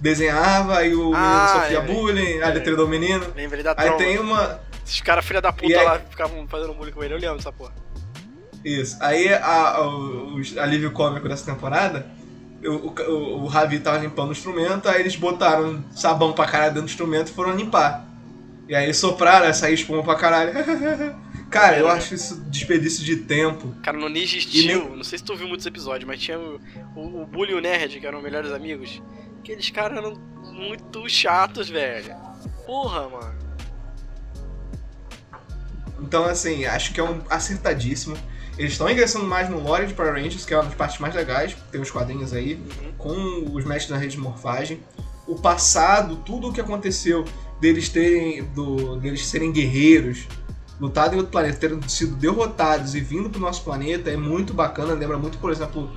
desenhava, 0.00 0.78
aí 0.78 0.94
o 0.94 1.12
ah, 1.14 1.18
menino 1.18 1.48
sofria 1.48 1.78
é, 1.78 1.82
bullying, 1.82 2.40
a 2.40 2.48
letra 2.48 2.76
do 2.76 2.88
menino. 2.88 3.26
Lembrei 3.34 3.62
da 3.62 3.74
Aí 3.76 3.92
tem 3.92 4.18
uma. 4.18 4.60
Esses 4.84 5.00
caras, 5.00 5.24
filha 5.24 5.40
da 5.40 5.52
puta, 5.52 5.78
aí... 5.78 5.84
lá 5.84 5.98
ficavam 5.98 6.46
fazendo 6.46 6.74
bullying 6.74 6.92
com 6.92 7.02
ele, 7.02 7.14
eu 7.14 7.18
lembro 7.18 7.38
essa 7.38 7.52
porra. 7.52 7.72
Isso. 8.64 8.96
Aí 9.00 9.32
a, 9.32 9.46
a, 9.46 9.86
o, 9.86 10.36
o 10.36 10.60
alívio 10.60 10.90
cômico 10.90 11.28
dessa 11.28 11.44
temporada, 11.52 12.06
o, 12.64 12.88
o, 12.88 13.42
o 13.44 13.46
Ravi 13.46 13.78
tava 13.78 13.98
limpando 13.98 14.30
o 14.30 14.32
instrumento, 14.32 14.88
aí 14.88 15.00
eles 15.00 15.16
botaram 15.16 15.84
sabão 15.92 16.32
pra 16.32 16.46
caralho 16.46 16.74
dentro 16.74 16.86
do 16.86 16.90
instrumento 16.90 17.28
e 17.28 17.32
foram 17.32 17.54
limpar. 17.54 18.04
E 18.68 18.74
aí 18.74 18.92
sopraram, 18.92 19.52
saiu 19.54 19.74
espuma 19.74 20.02
pra 20.02 20.16
caralho. 20.16 20.52
Cara, 21.48 21.78
eu 21.78 21.88
acho 21.88 22.14
isso 22.14 22.40
desperdício 22.50 23.04
de 23.04 23.18
tempo. 23.18 23.72
Cara, 23.82 23.96
no 23.96 24.08
Ninja 24.08 24.40
Steel, 24.40 24.96
não 24.96 25.04
sei 25.04 25.18
se 25.18 25.24
tu 25.24 25.36
viu 25.36 25.46
muitos 25.46 25.64
episódios, 25.64 26.04
mas 26.04 26.20
tinha 26.20 26.38
o, 26.38 26.60
o, 26.96 27.22
o 27.22 27.26
Bully 27.26 27.52
e 27.52 27.54
o 27.54 27.60
Nerd, 27.60 28.00
que 28.00 28.06
eram 28.06 28.20
melhores 28.20 28.50
amigos. 28.50 29.00
Aqueles 29.46 29.70
caras 29.70 29.98
eram 29.98 30.14
muito 30.52 31.08
chatos, 31.08 31.68
velho. 31.68 32.16
Porra, 32.66 33.08
mano. 33.08 33.38
Então, 36.00 36.24
assim, 36.24 36.64
acho 36.64 36.92
que 36.92 36.98
é 36.98 37.04
um 37.04 37.20
acertadíssimo. 37.30 38.16
Eles 38.58 38.72
estão 38.72 38.90
ingressando 38.90 39.24
mais 39.24 39.48
no 39.48 39.60
lore 39.60 39.86
de 39.86 39.94
Power 39.94 40.14
Rangers, 40.14 40.44
que 40.44 40.52
é 40.52 40.56
uma 40.56 40.64
das 40.64 40.74
partes 40.74 40.98
mais 40.98 41.14
legais, 41.14 41.56
tem 41.70 41.80
os 41.80 41.92
quadrinhos 41.92 42.32
aí, 42.32 42.54
uhum. 42.54 42.92
com 42.98 43.54
os 43.54 43.64
mestres 43.64 43.90
da 43.90 43.96
rede 43.96 44.16
de 44.16 44.20
morfagem. 44.20 44.82
O 45.28 45.36
passado, 45.36 46.16
tudo 46.16 46.48
o 46.48 46.52
que 46.52 46.60
aconteceu 46.60 47.24
deles 47.60 47.88
terem. 47.88 48.42
Do, 48.42 48.96
deles 48.96 49.24
serem 49.28 49.52
guerreiros, 49.52 50.26
lutado 50.80 51.14
em 51.14 51.18
outro 51.18 51.30
planeta, 51.30 51.56
terem 51.56 51.80
sido 51.88 52.16
derrotados 52.16 52.96
e 52.96 53.00
vindo 53.00 53.30
pro 53.30 53.40
nosso 53.40 53.62
planeta 53.62 54.10
é 54.10 54.16
muito 54.16 54.52
bacana. 54.52 54.92
Lembra 54.92 55.16
muito, 55.16 55.38
por 55.38 55.52
exemplo, 55.52 55.88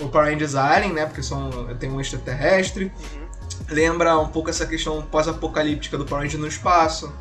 o 0.00 0.08
Power 0.08 0.32
Rangers 0.32 0.54
Alien, 0.54 0.92
né? 0.92 1.06
Porque 1.06 1.22
são, 1.22 1.50
tem 1.78 1.90
um 1.90 2.00
extraterrestre. 2.00 2.92
Uhum. 3.14 3.28
Lembra 3.70 4.18
um 4.18 4.28
pouco 4.28 4.50
essa 4.50 4.66
questão 4.66 5.02
pós-apocalíptica 5.02 5.98
do 5.98 6.04
Power 6.04 6.24
Rangers 6.24 6.40
no 6.40 6.48
espaço. 6.48 7.12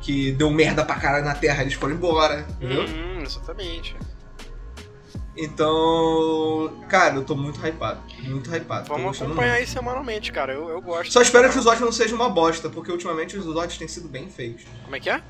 Que 0.00 0.32
deu 0.32 0.50
merda 0.50 0.84
pra 0.84 0.96
caralho 0.96 1.24
na 1.24 1.34
Terra 1.34 1.62
e 1.62 1.66
eles 1.66 1.74
foram 1.74 1.94
embora. 1.94 2.46
Entendeu? 2.50 2.84
Uhum, 2.84 3.22
exatamente. 3.22 3.94
Então, 5.36 6.72
cara, 6.88 7.14
eu 7.14 7.24
tô 7.24 7.34
muito 7.34 7.64
hypado. 7.64 8.00
Muito 8.22 8.54
hypado. 8.54 8.88
Vamos 8.88 9.20
acompanhar 9.22 9.54
aí 9.54 9.66
semanalmente, 9.66 10.30
cara. 10.30 10.52
Eu, 10.52 10.68
eu 10.68 10.80
gosto. 10.80 11.12
Só 11.12 11.22
espero 11.22 11.50
que 11.50 11.58
o 11.58 11.62
Zod 11.62 11.80
não 11.80 11.92
seja 11.92 12.14
uma 12.14 12.28
bosta, 12.28 12.68
porque 12.68 12.92
ultimamente 12.92 13.36
os 13.36 13.44
Zods 13.44 13.78
têm 13.78 13.88
sido 13.88 14.08
bem 14.08 14.28
feios. 14.28 14.62
Como 14.84 14.94
é 14.94 15.00
que 15.00 15.08
é? 15.08 15.22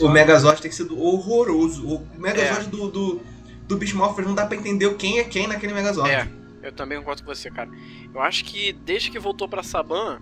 O, 0.00 0.06
o 0.06 0.08
Megazord 0.08 0.62
tem 0.62 0.70
sido 0.70 0.98
horroroso. 1.00 1.86
O 1.86 2.06
Megazord 2.16 2.66
é. 2.66 2.70
do, 2.70 2.88
do 2.90 3.20
do 3.68 3.76
Beast 3.76 3.94
Morphers 3.94 4.26
não 4.26 4.34
dá 4.34 4.46
pra 4.46 4.56
entender 4.56 4.92
quem 4.96 5.18
é 5.18 5.24
quem 5.24 5.46
naquele 5.46 5.74
Megazord. 5.74 6.10
É, 6.10 6.26
eu 6.62 6.72
também 6.72 6.98
concordo 6.98 7.22
com 7.22 7.32
você, 7.32 7.50
cara. 7.50 7.70
Eu 8.12 8.20
acho 8.20 8.44
que 8.44 8.72
desde 8.72 9.10
que 9.10 9.18
voltou 9.18 9.46
pra 9.48 9.62
Saban, 9.62 10.20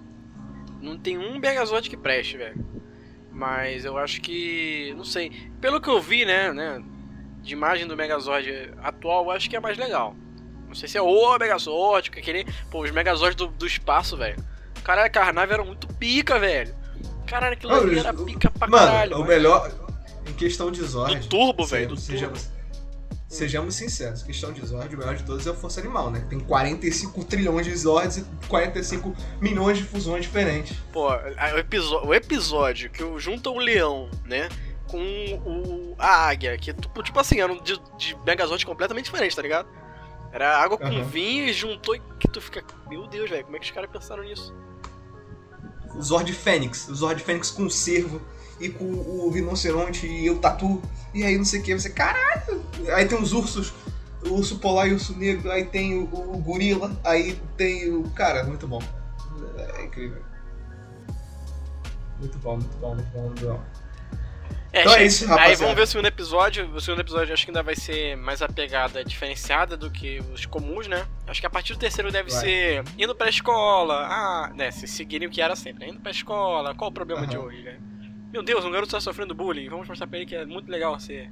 não 0.83 0.99
tem 0.99 1.17
um 1.17 1.39
Megazord 1.39 1.89
que 1.89 1.97
preste, 1.97 2.37
velho. 2.37 2.67
Mas 3.31 3.85
eu 3.85 3.97
acho 3.97 4.21
que. 4.21 4.93
Não 4.97 5.05
sei. 5.05 5.31
Pelo 5.61 5.81
que 5.81 5.89
eu 5.89 6.01
vi, 6.01 6.25
né, 6.25 6.53
né? 6.53 6.83
De 7.41 7.53
imagem 7.53 7.87
do 7.87 7.97
Megazord 7.97 8.73
atual, 8.83 9.27
eu 9.27 9.31
acho 9.31 9.49
que 9.49 9.57
é 9.57 9.61
mais 9.61 9.79
legal. 9.79 10.17
Não 10.67 10.75
sei 10.75 10.89
se 10.89 10.99
é 10.99 11.03
o 11.03 11.39
Megazord, 11.39 12.11
que 12.11 12.19
aquele. 12.19 12.45
Pô, 12.71 12.83
os 12.83 12.91
Megazords 12.91 13.37
do, 13.37 13.47
do 13.47 13.67
espaço, 13.67 14.17
velho. 14.17 14.37
Caralho, 14.83 15.07
a 15.07 15.11
Carnave 15.11 15.53
era 15.53 15.65
muito 15.65 15.87
pica, 15.95 16.39
velho. 16.39 16.75
Caralho, 17.27 17.53
aquilo 17.55 17.75
ali 17.75 17.99
era 17.99 18.13
pica 18.13 18.51
pra 18.51 18.67
mano, 18.67 18.87
caralho. 18.87 19.19
O 19.19 19.25
melhor. 19.25 19.71
Em 20.29 20.33
questão 20.33 20.73
de 20.73 20.83
Zord. 20.83 21.15
Do 21.21 21.29
turbo, 21.29 21.65
velho. 21.65 21.89
Do 21.89 21.97
turbo. 21.97 22.56
Sejamos 23.37 23.75
sinceros, 23.75 24.23
questão 24.23 24.51
de 24.51 24.65
Zord, 24.65 24.95
o 24.95 24.99
melhor 24.99 25.15
de 25.15 25.23
todos 25.23 25.47
é 25.47 25.51
o 25.51 25.55
Força 25.55 25.79
Animal, 25.79 26.11
né? 26.11 26.25
Tem 26.27 26.41
45 26.41 27.23
trilhões 27.25 27.67
de 27.67 27.77
Zords 27.77 28.17
e 28.17 28.25
45 28.49 29.15
milhões 29.43 29.77
de 29.77 29.85
fusões 29.85 30.23
diferentes. 30.23 30.75
Pô, 30.91 31.11
o 31.11 31.59
episódio, 31.59 32.09
o 32.09 32.15
episódio 32.15 32.89
que 32.89 33.03
junta 33.19 33.51
o 33.51 33.59
leão, 33.59 34.09
né? 34.25 34.49
Com 34.87 34.99
o, 35.45 35.95
a 35.99 36.29
águia, 36.29 36.57
que 36.57 36.73
tipo 36.73 37.21
assim, 37.21 37.39
eram 37.39 37.59
de, 37.63 37.79
de 37.99 38.17
Megazord 38.25 38.65
completamente 38.65 39.05
diferentes, 39.05 39.37
tá 39.37 39.43
ligado? 39.43 39.69
Era 40.33 40.57
água 40.57 40.79
com 40.79 40.87
uhum. 40.87 41.05
vinho 41.05 41.45
e 41.45 41.53
juntou 41.53 41.95
e 41.95 42.01
que 42.19 42.29
tu 42.29 42.41
fica. 42.41 42.65
Meu 42.89 43.07
Deus, 43.07 43.29
velho, 43.29 43.45
como 43.45 43.57
é 43.57 43.61
que 43.61 43.67
os 43.67 43.71
caras 43.71 43.91
pensaram 43.91 44.25
nisso? 44.25 44.55
O 45.95 46.01
Zord 46.01 46.33
Fênix. 46.33 46.89
O 46.89 46.95
Zord 46.95 47.23
Fênix 47.23 47.51
com 47.51 47.69
cervo 47.69 48.19
e 48.61 48.69
com 48.69 48.85
o 48.85 49.31
rinoceronte 49.31 50.07
e 50.07 50.31
o 50.31 50.39
tatu. 50.39 50.83
E 51.15 51.25
aí 51.25 51.37
não 51.37 51.45
sei 51.45 51.61
o 51.61 51.63
que. 51.63 51.75
Você, 51.75 51.91
caralho! 51.91 52.65
Aí 52.95 53.07
tem 53.07 53.21
os 53.21 53.33
ursos. 53.33 53.73
O 54.25 54.35
urso 54.35 54.59
polar 54.59 54.89
e 54.89 54.93
o 54.93 54.95
urso 54.95 55.17
negro. 55.17 55.51
Aí 55.51 55.65
tem 55.65 55.99
o, 55.99 56.05
o 56.05 56.39
gorila. 56.39 56.99
Aí 57.05 57.41
tem 57.57 57.93
o. 57.93 58.05
Cara, 58.11 58.45
muito 58.45 58.67
bom. 58.67 58.83
É 59.79 59.85
incrível. 59.85 60.23
Muito 62.19 62.39
bom, 62.39 62.57
muito 62.57 62.77
bom, 62.79 62.95
muito 62.95 63.11
bom, 63.13 63.23
muito 63.23 63.47
bom. 63.47 63.61
É, 64.73 64.81
então 64.81 64.95
é 64.95 65.05
isso, 65.05 65.27
rapaziada. 65.27 65.51
Aí 65.51 65.57
vamos 65.57 65.75
ver 65.75 65.83
o 65.83 65.87
segundo 65.87 66.07
episódio. 66.07 66.71
O 66.75 66.81
segundo 66.81 67.01
episódio 67.01 67.33
acho 67.33 67.45
que 67.45 67.51
ainda 67.51 67.63
vai 67.63 67.75
ser 67.75 68.17
mais 68.17 68.43
a 68.43 68.49
pegada 68.49 69.03
diferenciada 69.05 69.77
do 69.77 69.91
que 69.91 70.23
os 70.33 70.45
comuns, 70.45 70.87
né? 70.87 71.07
Acho 71.27 71.41
que 71.41 71.47
a 71.47 71.51
partir 71.51 71.73
do 71.73 71.79
terceiro 71.79 72.13
deve 72.13 72.31
vai. 72.31 72.41
ser 72.41 72.85
indo 72.99 73.15
pra 73.15 73.29
escola. 73.29 74.07
Ah, 74.07 74.53
né? 74.55 74.71
Se 74.71 74.87
seguirem 74.87 75.29
o 75.29 75.31
que 75.31 75.41
era 75.41 75.57
sempre, 75.57 75.87
né? 75.87 75.93
Indo 75.93 76.01
pra 76.01 76.11
escola. 76.11 76.75
Qual 76.75 76.91
o 76.91 76.93
problema 76.93 77.23
uhum. 77.23 77.27
de 77.27 77.39
hoje, 77.39 77.63
né? 77.63 77.79
Meu 78.37 78.43
Deus, 78.43 78.67
um 78.67 78.71
garoto 78.71 78.89
está 78.89 79.01
sofrendo 79.01 79.35
bullying. 79.35 79.67
Vamos 79.71 79.89
mostrar 79.89 80.07
pra 80.07 80.19
ele 80.19 80.27
que 80.27 80.37
é 80.37 80.45
muito 80.45 80.71
legal 80.71 81.01
você 81.01 81.27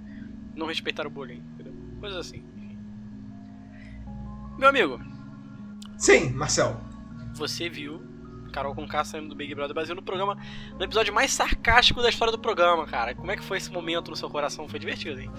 não 0.56 0.66
respeitar 0.66 1.06
o 1.06 1.10
bullying. 1.10 1.42
Entendeu? 1.52 1.74
Coisas 2.00 2.18
assim. 2.18 2.42
Meu 4.56 4.70
amigo. 4.70 4.98
Sim, 5.98 6.30
Marcel. 6.30 6.80
Você 7.34 7.68
viu 7.68 8.02
Carol 8.54 8.74
com 8.74 8.88
K 8.88 9.04
saindo 9.04 9.28
do 9.28 9.34
Big 9.34 9.54
Brother 9.54 9.74
Brasil 9.74 9.94
no 9.94 10.00
programa, 10.00 10.38
no 10.78 10.82
episódio 10.82 11.12
mais 11.12 11.30
sarcástico 11.30 12.00
da 12.00 12.08
história 12.08 12.32
do 12.32 12.38
programa, 12.38 12.86
cara. 12.86 13.14
Como 13.14 13.30
é 13.30 13.36
que 13.36 13.44
foi 13.44 13.58
esse 13.58 13.70
momento 13.70 14.10
no 14.10 14.16
seu 14.16 14.30
coração? 14.30 14.66
Foi 14.66 14.78
divertido, 14.78 15.20
hein? 15.20 15.30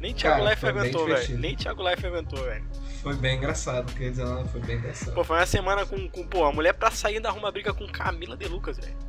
Nem 0.00 0.12
Thiago 0.14 0.48
Life 0.48 0.66
aguentou, 0.66 1.06
velho. 1.06 1.38
Nem 1.38 1.54
Thiago 1.54 1.88
Life 1.88 2.04
aguentou, 2.04 2.42
velho. 2.42 2.64
Foi 3.04 3.14
bem 3.14 3.36
engraçado, 3.36 3.94
quer 3.94 4.10
dizer, 4.10 4.24
não, 4.24 4.48
foi 4.48 4.60
bem 4.62 4.78
engraçado. 4.78 5.14
Pô, 5.14 5.22
foi 5.22 5.36
uma 5.36 5.46
semana 5.46 5.86
com, 5.86 6.08
com 6.08 6.26
pô, 6.26 6.44
a 6.44 6.52
mulher 6.52 6.72
pra 6.72 6.90
sair 6.90 7.16
ainda 7.16 7.28
arruma 7.28 7.52
briga 7.52 7.72
com 7.72 7.86
Camila 7.86 8.36
de 8.36 8.48
Lucas, 8.48 8.76
velho. 8.78 9.07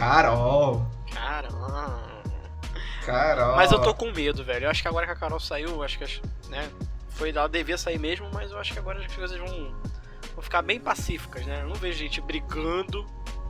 Carol. 0.00 0.86
Carol. 1.12 2.22
Carol. 3.04 3.56
Mas 3.56 3.70
eu 3.70 3.78
tô 3.78 3.94
com 3.94 4.10
medo, 4.10 4.42
velho. 4.42 4.64
Eu 4.64 4.70
acho 4.70 4.80
que 4.80 4.88
agora 4.88 5.04
que 5.04 5.12
a 5.12 5.16
Carol 5.16 5.38
saiu, 5.38 5.82
acho 5.82 5.98
que, 5.98 6.22
né, 6.48 6.70
foi 7.10 7.28
ela 7.28 7.46
devia 7.46 7.76
sair 7.76 7.98
mesmo, 7.98 8.26
mas 8.32 8.50
eu 8.50 8.58
acho 8.58 8.72
que 8.72 8.78
agora 8.78 9.04
as 9.04 9.14
coisas 9.14 9.36
vão, 9.36 9.74
vão 10.34 10.42
ficar 10.42 10.62
bem 10.62 10.80
pacíficas, 10.80 11.44
né? 11.44 11.60
Eu 11.60 11.68
não 11.68 11.74
vejo 11.74 11.98
gente 11.98 12.18
brigando, 12.22 13.04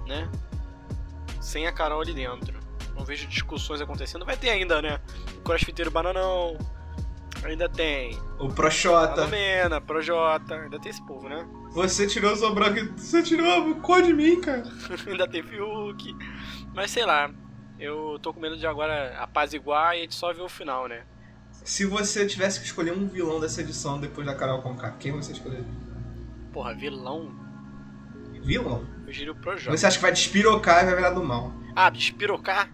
né? 0.09 0.29
Sem 1.41 1.69
a 1.69 1.73
Carol 1.73 2.01
ali 2.01 2.13
dentro. 2.13 2.59
Não 2.97 3.05
vejo 3.05 3.29
discussões 3.29 3.81
acontecendo. 3.81 4.27
Vai 4.27 4.37
ter 4.37 4.51
ainda, 4.51 4.83
né? 4.83 4.99
O 5.37 5.43
crossfiteiro 5.43 5.93
bananão. 5.93 6.59
Ainda 7.45 7.69
tem. 7.69 8.21
O 8.41 8.49
Projota. 8.49 9.25
A 9.73 9.81
Projota. 9.81 10.57
Ainda 10.57 10.81
tem 10.81 10.91
esse 10.91 11.07
povo, 11.07 11.29
né? 11.29 11.47
Você 11.71 12.07
tirou 12.07 12.35
sua 12.37 12.53
branca. 12.53 12.85
Você 12.97 13.23
tirou 13.23 13.47
a 13.49 13.75
cor 13.81 14.03
de 14.03 14.13
mim, 14.13 14.41
cara. 14.41 14.65
ainda 15.07 15.27
tem 15.29 15.43
Fiuk. 15.43 16.17
Mas 16.75 16.91
sei 16.91 17.05
lá. 17.05 17.31
Eu 17.79 18.19
tô 18.21 18.35
com 18.35 18.41
medo 18.41 18.59
de 18.59 18.67
agora 18.67 19.17
apaziguar 19.19 19.95
e 19.95 20.01
a 20.01 20.03
gente 20.03 20.15
só 20.15 20.33
ver 20.35 20.43
o 20.43 20.49
final, 20.51 20.87
né? 20.87 21.05
Se 21.65 21.87
você 21.87 22.27
tivesse 22.27 22.61
que 22.61 22.67
escolher 22.67 22.93
um 22.93 23.07
vilão 23.07 23.41
dessa 23.41 23.63
edição 23.63 23.99
depois 23.99 24.27
da 24.27 24.35
Carol 24.35 24.61
Conká, 24.61 24.91
quem 24.93 25.13
você 25.13 25.33
escolheria? 25.33 25.65
Porra, 26.53 26.75
vilão? 26.75 27.35
Vilão? 28.43 28.87
Eu 29.07 29.13
giro 29.13 29.35
pro 29.35 29.57
jogo. 29.57 29.77
Você 29.77 29.87
acha 29.87 29.97
que 29.97 30.03
vai 30.03 30.13
despirocar 30.13 30.83
e 30.83 30.87
vai 30.87 30.97
virar 30.97 31.11
do 31.11 31.25
mal? 31.25 31.53
Ah, 31.75 31.89
despirocar? 31.89 32.71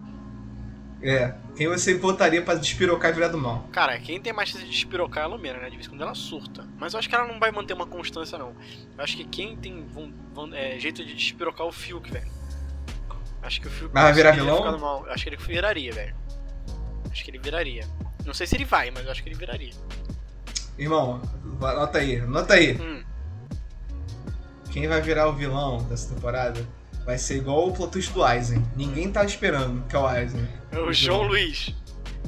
É. 1.01 1.35
Quem 1.57 1.69
você 1.69 1.95
votaria 1.95 2.43
pra 2.43 2.55
despirocar 2.55 3.11
e 3.11 3.15
virar 3.15 3.29
do 3.29 3.39
mal? 3.39 3.67
Cara, 3.73 3.99
quem 3.99 4.21
tem 4.21 4.31
mais 4.31 4.51
chance 4.51 4.63
de 4.63 4.71
despirocar 4.71 5.23
é 5.23 5.27
a 5.27 5.29
Lumena, 5.29 5.59
né? 5.59 5.71
De 5.71 5.77
vez 5.77 5.87
em 5.87 5.91
quando 5.91 6.03
ela 6.03 6.15
surta. 6.15 6.67
Mas 6.79 6.93
eu 6.93 6.99
acho 6.99 7.09
que 7.09 7.15
ela 7.15 7.27
não 7.27 7.41
vai 7.41 7.51
manter 7.51 7.73
uma 7.73 7.87
constância, 7.87 8.37
não. 8.37 8.55
Eu 8.97 9.03
acho 9.03 9.17
que 9.17 9.25
quem 9.25 9.57
tem 9.57 9.87
vão, 9.87 10.13
vão, 10.35 10.55
é, 10.55 10.79
jeito 10.79 11.03
de 11.03 11.15
despirocar 11.15 11.67
é 11.67 11.69
o 11.69 11.73
Fiuk, 11.73 12.11
velho. 12.11 12.31
Acho 13.43 13.63
que 13.63 13.69
o 13.69 13.71
Fiuk 13.71 13.95
vai 13.95 14.13
virar 14.13 14.33
vilão? 14.33 14.79
Mal. 14.79 15.07
Acho 15.09 15.25
que 15.25 15.31
ele 15.31 15.37
viraria, 15.39 15.93
velho. 15.93 16.15
Acho 17.11 17.25
que 17.25 17.31
ele 17.31 17.39
viraria. 17.39 17.89
Não 18.27 18.35
sei 18.35 18.47
se 18.47 18.55
ele 18.55 18.67
vai, 18.67 18.91
mas 18.91 19.07
eu 19.07 19.13
acho 19.13 19.23
que 19.23 19.29
ele 19.31 19.37
viraria. 19.37 19.73
Irmão, 20.79 21.23
anota 21.63 21.99
aí, 21.99 22.21
anota 22.21 22.53
aí. 22.53 22.77
Hum. 22.79 23.03
Quem 24.71 24.87
vai 24.87 25.01
virar 25.01 25.27
o 25.27 25.33
vilão 25.33 25.83
dessa 25.85 26.15
temporada 26.15 26.63
vai 27.07 27.17
ser 27.17 27.37
igual 27.37 27.69
o 27.69 27.73
plot 27.73 27.93
twist 27.93 28.13
do 28.13 28.27
Eisen. 28.29 28.63
Ninguém 28.77 29.11
tá 29.11 29.25
esperando 29.25 29.87
que 29.87 29.95
é 29.95 29.99
o 29.99 30.13
Eisen. 30.13 30.49
É 30.73 30.79
o 30.79 30.93
João 30.93 31.23
Luiz. 31.23 31.75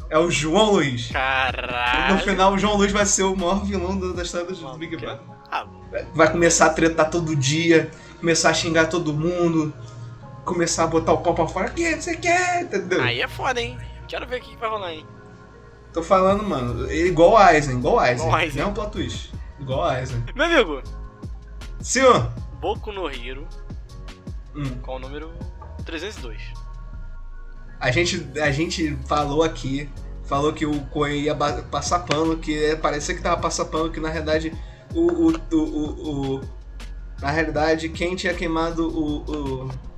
É 0.09 0.17
o 0.17 0.31
João 0.31 0.71
Luiz. 0.71 1.11
Caralho. 1.11 2.15
No 2.15 2.21
final, 2.21 2.55
o 2.55 2.59
João 2.59 2.77
Luiz 2.77 2.93
vai 2.93 3.05
ser 3.05 3.25
o 3.25 3.37
maior 3.37 3.65
vilão 3.65 3.99
da 4.15 4.23
história 4.23 4.47
do 4.47 4.79
Big 4.79 4.97
Brother. 4.97 5.21
Ah. 5.51 5.67
Vai 6.15 6.31
começar 6.31 6.67
a 6.67 6.71
tretar 6.71 7.11
todo 7.11 7.35
dia, 7.35 7.91
começar 8.21 8.51
a 8.51 8.55
xingar 8.55 8.87
todo 8.87 9.13
mundo, 9.13 9.75
começar 10.45 10.85
a 10.85 10.87
botar 10.87 11.13
o 11.13 11.19
pau 11.19 11.35
pra 11.35 11.47
fora. 11.47 11.69
O 11.69 11.75
que 11.75 11.97
você 11.97 12.17
quer? 12.17 12.63
Entendeu? 12.63 13.03
Aí 13.03 13.21
é 13.21 13.29
foda, 13.29 13.61
hein? 13.61 13.77
Quero 14.07 14.27
ver 14.27 14.41
o 14.41 14.43
que 14.43 14.57
vai 14.57 14.71
rolar, 14.71 14.93
hein? 14.93 15.07
Tô 15.93 16.03
falando, 16.03 16.45
mano, 16.45 16.91
igual 16.91 17.33
o 17.33 17.49
Eisen, 17.51 17.79
igual 17.79 17.97
o 17.97 18.05
Eisen. 18.05 18.27
Igual 18.27 18.41
Eisen. 18.41 18.61
Não 18.61 18.69
é 18.69 18.71
um 18.71 18.75
plot 18.75 18.93
twist. 18.93 19.33
Igual 19.59 19.81
o 19.81 19.93
Eisen. 19.93 20.25
Meu 20.35 20.47
amigo. 20.47 20.83
Senhor. 21.81 22.31
Boku 22.61 22.93
no 22.93 23.11
Hiro. 23.11 23.47
Hum. 24.59 24.79
Qual 24.83 24.97
o 24.97 25.01
número? 25.01 25.33
302. 25.85 26.41
A 27.81 27.91
gente, 27.91 28.27
a 28.41 28.51
gente 28.51 28.97
falou 29.07 29.43
aqui, 29.43 29.89
falou 30.25 30.53
que 30.53 30.67
o 30.67 30.81
Koei 30.87 31.23
ia 31.23 31.35
passar 31.35 32.01
pano, 32.01 32.37
que 32.37 32.57
é, 32.65 32.75
parecia 32.75 33.15
que 33.15 33.23
tava 33.23 33.41
passando 33.41 33.71
pano, 33.71 33.91
que 33.91 34.01
na 34.01 34.09
realidade 34.09 34.53
o, 34.93 35.29
o, 35.29 35.33
o, 35.53 36.37
o, 36.37 36.41
na 37.21 37.31
realidade 37.31 37.89
quem 37.89 38.17
tinha 38.17 38.35
queimado 38.35 38.89
o, 38.89 39.65
o 39.67 39.89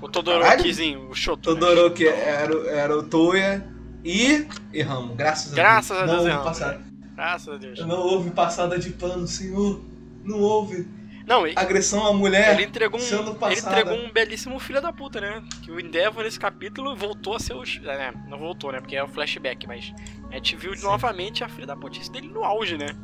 o 0.00 0.08
Todorokizinho, 0.08 1.10
o 1.10 1.14
Shoto. 1.14 1.52
Né? 1.52 1.60
Todoroki 1.60 2.04
né? 2.04 2.10
era, 2.10 2.70
era 2.70 2.98
o 2.98 3.02
Toya 3.02 3.66
e 4.02 4.46
erramos, 4.72 5.14
graças, 5.14 5.52
graças 5.52 5.96
a 5.96 6.06
Deus. 6.06 6.24
Graças 6.24 6.62
a 6.62 6.68
Deus 6.68 6.70
erramos. 6.70 6.90
Graças 7.14 7.54
a 7.54 7.56
Deus. 7.58 7.80
Não 7.80 8.00
houve 8.00 8.30
passada 8.30 8.78
de 8.78 8.90
pano, 8.90 9.26
Senhor. 9.26 9.78
Não 10.24 10.40
houve. 10.40 10.88
Não, 11.26 11.44
agressão 11.56 12.06
à 12.06 12.12
mulher. 12.12 12.54
Ele 12.54 12.64
entregou 12.64 13.00
um, 13.00 13.04
ele 13.46 13.60
entregou 13.60 13.94
um 13.94 14.10
belíssimo 14.10 14.58
filho 14.58 14.80
da 14.80 14.92
puta, 14.92 15.20
né? 15.20 15.42
Que 15.62 15.70
o 15.70 15.78
Endeavor 15.78 16.24
nesse 16.24 16.40
capítulo 16.40 16.96
voltou 16.96 17.36
a 17.36 17.38
ser 17.38 17.54
o. 17.54 17.62
É, 17.62 18.12
não 18.26 18.38
voltou, 18.38 18.72
né? 18.72 18.80
Porque 18.80 18.96
é 18.96 19.04
o 19.04 19.08
flashback, 19.08 19.66
mas 19.66 19.92
a 20.30 20.34
gente 20.34 20.56
viu 20.56 20.74
Sim. 20.76 20.82
novamente 20.82 21.44
a 21.44 21.48
filha 21.48 21.66
da 21.66 21.76
putice 21.76 22.10
dele 22.10 22.28
no 22.28 22.44
auge, 22.44 22.76
né? 22.76 22.96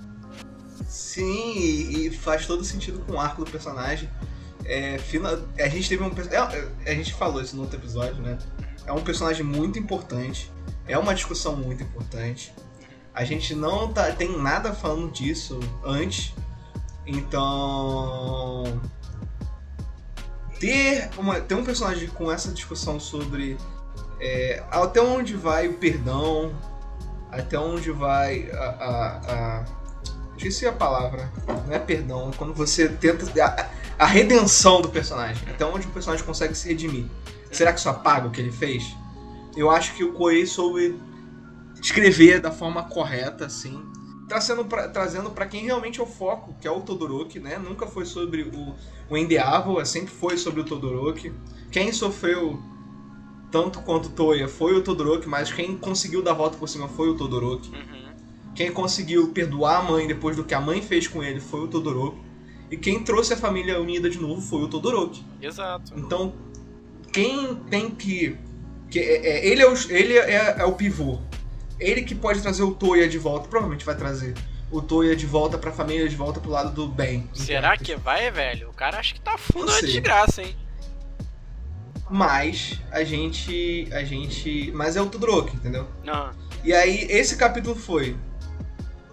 Sim, 0.88 1.52
e, 1.56 2.06
e, 2.06 2.10
faz 2.10 2.46
todo 2.46 2.64
sentido 2.64 3.00
com 3.00 3.12
o 3.12 3.20
arco 3.20 3.44
do 3.44 3.50
personagem. 3.50 4.08
É, 4.64 4.98
final, 4.98 5.38
a 5.58 5.68
gente 5.68 5.88
teve 5.88 6.02
um. 6.02 6.10
É, 6.84 6.90
a 6.90 6.94
gente 6.94 7.14
falou 7.14 7.40
isso 7.40 7.54
no 7.54 7.62
outro 7.62 7.78
episódio, 7.78 8.16
né? 8.22 8.38
É 8.86 8.92
um 8.92 9.02
personagem 9.02 9.44
muito 9.44 9.78
importante. 9.78 10.50
É 10.86 10.96
uma 10.96 11.14
discussão 11.14 11.56
muito 11.56 11.82
importante. 11.82 12.52
A 13.12 13.24
gente 13.24 13.54
não 13.54 13.92
tá, 13.92 14.12
tem 14.12 14.36
nada 14.38 14.72
falando 14.72 15.10
disso 15.10 15.58
antes. 15.84 16.32
Então. 17.06 18.80
Ter, 20.58 21.10
uma, 21.18 21.38
ter 21.38 21.54
um 21.54 21.62
personagem 21.62 22.08
com 22.08 22.32
essa 22.32 22.50
discussão 22.50 22.98
sobre 22.98 23.58
é, 24.18 24.62
até 24.70 25.00
onde 25.02 25.34
vai 25.34 25.68
o 25.68 25.74
perdão, 25.74 26.54
até 27.30 27.58
onde 27.58 27.90
vai 27.90 28.50
a. 28.50 28.64
a, 28.64 29.32
a 29.32 29.64
esqueci 30.36 30.66
a 30.66 30.72
palavra, 30.72 31.30
não 31.66 31.74
é 31.74 31.78
perdão, 31.78 32.30
é 32.30 32.36
quando 32.36 32.54
você 32.54 32.88
tenta. 32.88 33.26
A, 33.42 33.68
a 33.98 34.06
redenção 34.06 34.82
do 34.82 34.88
personagem, 34.90 35.48
até 35.48 35.64
onde 35.64 35.86
o 35.86 35.90
personagem 35.90 36.24
consegue 36.24 36.54
se 36.54 36.68
redimir. 36.68 37.06
Será 37.50 37.72
que 37.72 37.78
isso 37.78 37.88
apaga 37.88 38.28
o 38.28 38.30
que 38.30 38.40
ele 38.40 38.52
fez? 38.52 38.84
Eu 39.56 39.70
acho 39.70 39.94
que 39.94 40.04
o 40.04 40.12
Koei 40.12 40.46
soube 40.46 41.00
escrever 41.80 42.40
da 42.40 42.50
forma 42.50 42.82
correta, 42.82 43.46
assim. 43.46 43.82
Tá 44.28 44.40
sendo 44.40 44.64
pra, 44.64 44.88
trazendo 44.88 45.30
para 45.30 45.46
quem 45.46 45.64
realmente 45.64 46.00
é 46.00 46.02
o 46.02 46.06
foco, 46.06 46.54
que 46.60 46.66
é 46.66 46.70
o 46.70 46.80
Todoroki, 46.80 47.38
né? 47.38 47.58
Nunca 47.58 47.86
foi 47.86 48.04
sobre 48.04 48.42
o, 48.42 48.74
o 49.08 49.16
Endeavor, 49.16 49.84
sempre 49.86 50.12
foi 50.12 50.36
sobre 50.36 50.60
o 50.60 50.64
Todoroki. 50.64 51.32
Quem 51.70 51.92
sofreu 51.92 52.60
tanto 53.52 53.80
quanto 53.82 54.08
Toya 54.10 54.48
foi 54.48 54.74
o 54.74 54.82
Todoroki, 54.82 55.28
mas 55.28 55.52
quem 55.52 55.76
conseguiu 55.76 56.22
dar 56.22 56.32
a 56.32 56.34
volta 56.34 56.58
por 56.58 56.68
cima 56.68 56.88
foi 56.88 57.08
o 57.08 57.16
Todoroki. 57.16 57.70
Uhum. 57.70 58.06
Quem 58.54 58.72
conseguiu 58.72 59.28
perdoar 59.28 59.80
a 59.80 59.82
mãe 59.82 60.06
depois 60.06 60.34
do 60.34 60.42
que 60.42 60.54
a 60.54 60.60
mãe 60.60 60.82
fez 60.82 61.06
com 61.06 61.22
ele 61.22 61.40
foi 61.40 61.60
o 61.60 61.68
Todoroki. 61.68 62.20
E 62.70 62.76
quem 62.76 63.04
trouxe 63.04 63.34
a 63.34 63.36
família 63.36 63.80
unida 63.80 64.10
de 64.10 64.18
novo 64.18 64.40
foi 64.40 64.62
o 64.62 64.68
Todoroki. 64.68 65.24
Exato. 65.40 65.92
Então, 65.96 66.34
quem 67.12 67.54
tem 67.70 67.90
que 67.90 68.36
que 68.90 68.98
é, 68.98 69.26
é, 69.26 69.46
ele 69.46 69.62
é 69.62 69.68
o, 69.68 69.74
ele 69.90 70.14
é, 70.14 70.56
é, 70.58 70.64
o 70.64 70.72
pivô. 70.72 71.18
Ele 71.78 72.02
que 72.02 72.14
pode 72.14 72.40
trazer 72.40 72.62
o 72.62 72.74
Toya 72.74 73.08
de 73.08 73.18
volta, 73.18 73.48
provavelmente 73.48 73.84
vai 73.84 73.94
trazer 73.94 74.34
o 74.70 74.80
Toya 74.80 75.14
de 75.14 75.26
volta 75.26 75.58
pra 75.58 75.70
família, 75.70 76.08
de 76.08 76.16
volta 76.16 76.40
pro 76.40 76.50
lado 76.50 76.70
do 76.70 76.88
bem. 76.88 77.28
Será 77.34 77.76
que 77.76 77.94
vai, 77.96 78.30
velho? 78.30 78.70
O 78.70 78.72
cara 78.72 78.98
acha 78.98 79.14
que 79.14 79.20
tá 79.20 79.36
fundo 79.38 79.72
de 79.84 80.00
graça, 80.00 80.42
hein? 80.42 80.56
Mas 82.10 82.80
a 82.90 83.02
gente. 83.02 83.88
A 83.92 84.04
gente. 84.04 84.70
Mas 84.72 84.96
é 84.96 85.02
o 85.02 85.06
Todoroki, 85.06 85.56
entendeu? 85.56 85.88
Uhum. 86.06 86.30
E 86.64 86.72
aí, 86.72 87.06
esse 87.10 87.36
capítulo 87.36 87.74
foi: 87.74 88.16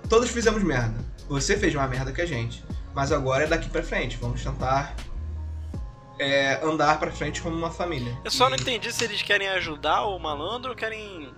Todos 0.08 0.30
fizemos 0.30 0.64
merda. 0.64 1.04
Você 1.28 1.58
fez 1.58 1.74
uma 1.74 1.88
merda 1.88 2.12
que 2.12 2.22
a 2.22 2.26
gente. 2.26 2.64
Mas 2.94 3.12
agora 3.12 3.46
é 3.46 3.48
daqui 3.48 3.70
pra 3.70 3.82
frente. 3.82 4.18
Vamos 4.18 4.44
tentar 4.44 4.96
é, 6.20 6.60
andar 6.64 7.00
pra 7.00 7.12
frente 7.12 7.42
como 7.42 7.56
uma 7.56 7.72
família. 7.72 8.16
Eu 8.24 8.30
só 8.30 8.48
e... 8.48 8.52
não 8.52 8.58
entendi 8.58 8.92
se 8.94 9.04
eles 9.04 9.22
querem 9.22 9.48
ajudar 9.50 10.06
o 10.06 10.20
malandro 10.20 10.72
ou 10.72 10.76
querem 10.76 11.34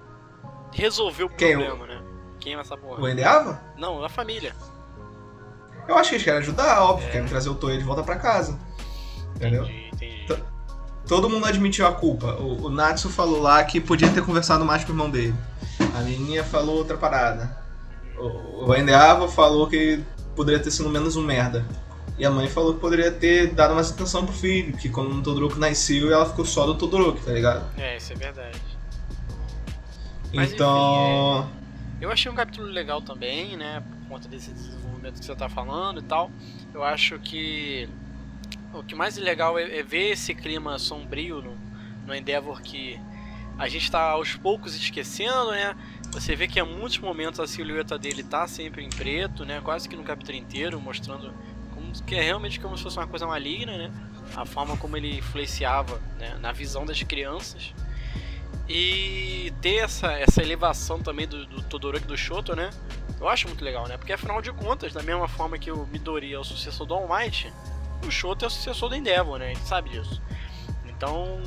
resolver 0.75 1.23
o 1.23 1.29
Quem, 1.29 1.57
problema, 1.57 1.87
né? 1.87 2.01
Quem 2.39 2.53
é 2.53 2.59
essa 2.59 2.77
porra? 2.77 3.01
O 3.01 3.07
Endeava? 3.07 3.61
Não, 3.77 4.03
a 4.03 4.09
família. 4.09 4.53
Eu 5.87 5.97
acho 5.97 6.09
que 6.09 6.15
eles 6.15 6.25
querem 6.25 6.39
ajudar, 6.39 6.81
óbvio. 6.81 7.07
É. 7.07 7.11
Querem 7.11 7.27
trazer 7.27 7.49
o 7.49 7.55
Toei 7.55 7.77
de 7.77 7.83
volta 7.83 8.03
pra 8.03 8.17
casa. 8.17 8.59
Entendeu? 9.35 9.63
Entendi, 9.63 9.89
entendi. 9.93 10.43
Todo 11.07 11.29
mundo 11.29 11.45
admitiu 11.45 11.87
a 11.87 11.91
culpa. 11.91 12.33
O, 12.35 12.65
o 12.65 12.69
Natsu 12.69 13.09
falou 13.09 13.41
lá 13.41 13.63
que 13.63 13.79
podia 13.79 14.09
ter 14.09 14.23
conversado 14.23 14.65
mais 14.65 14.83
com 14.83 14.91
o 14.91 14.95
irmão 14.95 15.09
dele. 15.09 15.35
A 15.95 16.01
menininha 16.01 16.43
falou 16.43 16.77
outra 16.77 16.97
parada. 16.97 17.57
O, 18.17 18.69
o 18.69 18.75
Endeava 18.75 19.27
falou 19.27 19.67
que 19.67 20.03
poderia 20.35 20.61
ter 20.61 20.71
sido 20.71 20.89
menos 20.89 21.15
um 21.15 21.23
merda. 21.23 21.65
E 22.17 22.25
a 22.25 22.31
mãe 22.31 22.47
falou 22.47 22.73
que 22.73 22.79
poderia 22.79 23.11
ter 23.11 23.53
dado 23.53 23.75
mais 23.75 23.91
atenção 23.91 24.25
pro 24.25 24.33
filho, 24.33 24.75
que 24.77 24.89
quando 24.89 25.11
o 25.11 25.21
Todoroki 25.21 25.59
nasceu, 25.59 26.11
ela 26.11 26.25
ficou 26.25 26.45
só 26.45 26.65
do 26.65 26.75
Todoroki, 26.75 27.21
tá 27.23 27.31
ligado? 27.31 27.65
É, 27.77 27.97
isso 27.97 28.13
é 28.13 28.15
verdade. 28.15 28.74
Mas, 30.35 30.53
então. 30.53 31.47
Enfim, 31.47 31.51
é... 32.01 32.05
Eu 32.05 32.11
achei 32.11 32.31
um 32.31 32.35
capítulo 32.35 32.67
legal 32.67 33.01
também, 33.01 33.55
né? 33.57 33.81
Por 33.81 34.09
conta 34.09 34.27
desse 34.27 34.51
desenvolvimento 34.51 35.19
que 35.19 35.25
você 35.25 35.35
tá 35.35 35.49
falando 35.49 35.99
e 35.99 36.03
tal. 36.03 36.29
Eu 36.73 36.83
acho 36.83 37.17
que 37.19 37.89
o 38.73 38.83
que 38.83 38.93
mais 38.93 39.17
legal 39.17 39.57
é, 39.57 39.79
é 39.79 39.83
ver 39.83 40.11
esse 40.11 40.35
clima 40.35 40.77
sombrio 40.77 41.41
no, 41.41 41.57
no 42.05 42.13
Endeavor 42.13 42.61
que 42.61 42.99
a 43.57 43.69
gente 43.69 43.83
está 43.83 44.11
aos 44.11 44.35
poucos 44.35 44.75
esquecendo, 44.75 45.51
né? 45.51 45.75
Você 46.11 46.35
vê 46.35 46.47
que 46.47 46.59
em 46.59 46.63
muitos 46.63 46.97
momentos 46.99 47.39
a 47.39 47.47
silhueta 47.47 47.97
dele 47.97 48.23
tá 48.23 48.47
sempre 48.47 48.83
em 48.83 48.89
preto, 48.89 49.45
né? 49.45 49.61
Quase 49.63 49.87
que 49.87 49.95
no 49.95 50.03
capítulo 50.03 50.37
inteiro, 50.37 50.79
mostrando 50.79 51.33
que 52.05 52.15
é 52.15 52.21
realmente 52.21 52.59
como 52.59 52.77
se 52.77 52.83
fosse 52.83 52.97
uma 52.97 53.07
coisa 53.07 53.25
maligna, 53.27 53.77
né? 53.77 53.91
A 54.35 54.45
forma 54.45 54.75
como 54.77 54.97
ele 54.97 55.17
influenciava 55.17 56.01
né? 56.17 56.37
na 56.41 56.51
visão 56.51 56.85
das 56.85 57.01
crianças. 57.03 57.73
E 58.67 59.53
ter 59.61 59.77
essa, 59.77 60.11
essa 60.13 60.41
elevação 60.41 61.01
também 61.01 61.27
do, 61.27 61.45
do 61.45 61.61
Todoroki 61.63 62.07
do 62.07 62.17
Shoto, 62.17 62.55
né? 62.55 62.71
Eu 63.19 63.29
acho 63.29 63.47
muito 63.47 63.63
legal, 63.63 63.87
né? 63.87 63.97
Porque 63.97 64.11
afinal 64.11 64.41
de 64.41 64.51
contas, 64.51 64.91
da 64.91 65.03
mesma 65.03 65.27
forma 65.27 65.57
que 65.57 65.71
o 65.71 65.85
Midori 65.87 66.33
é 66.33 66.39
o 66.39 66.43
sucessor 66.43 66.85
do 66.85 66.93
All 66.93 67.07
Might, 67.07 67.51
o 68.05 68.11
Shoto 68.11 68.45
é 68.45 68.47
o 68.47 68.51
sucessor 68.51 68.89
do 68.89 68.95
Endeavor, 68.95 69.37
né? 69.37 69.51
A 69.51 69.53
gente 69.53 69.67
sabe 69.67 69.89
disso. 69.89 70.21
Então, 70.85 71.39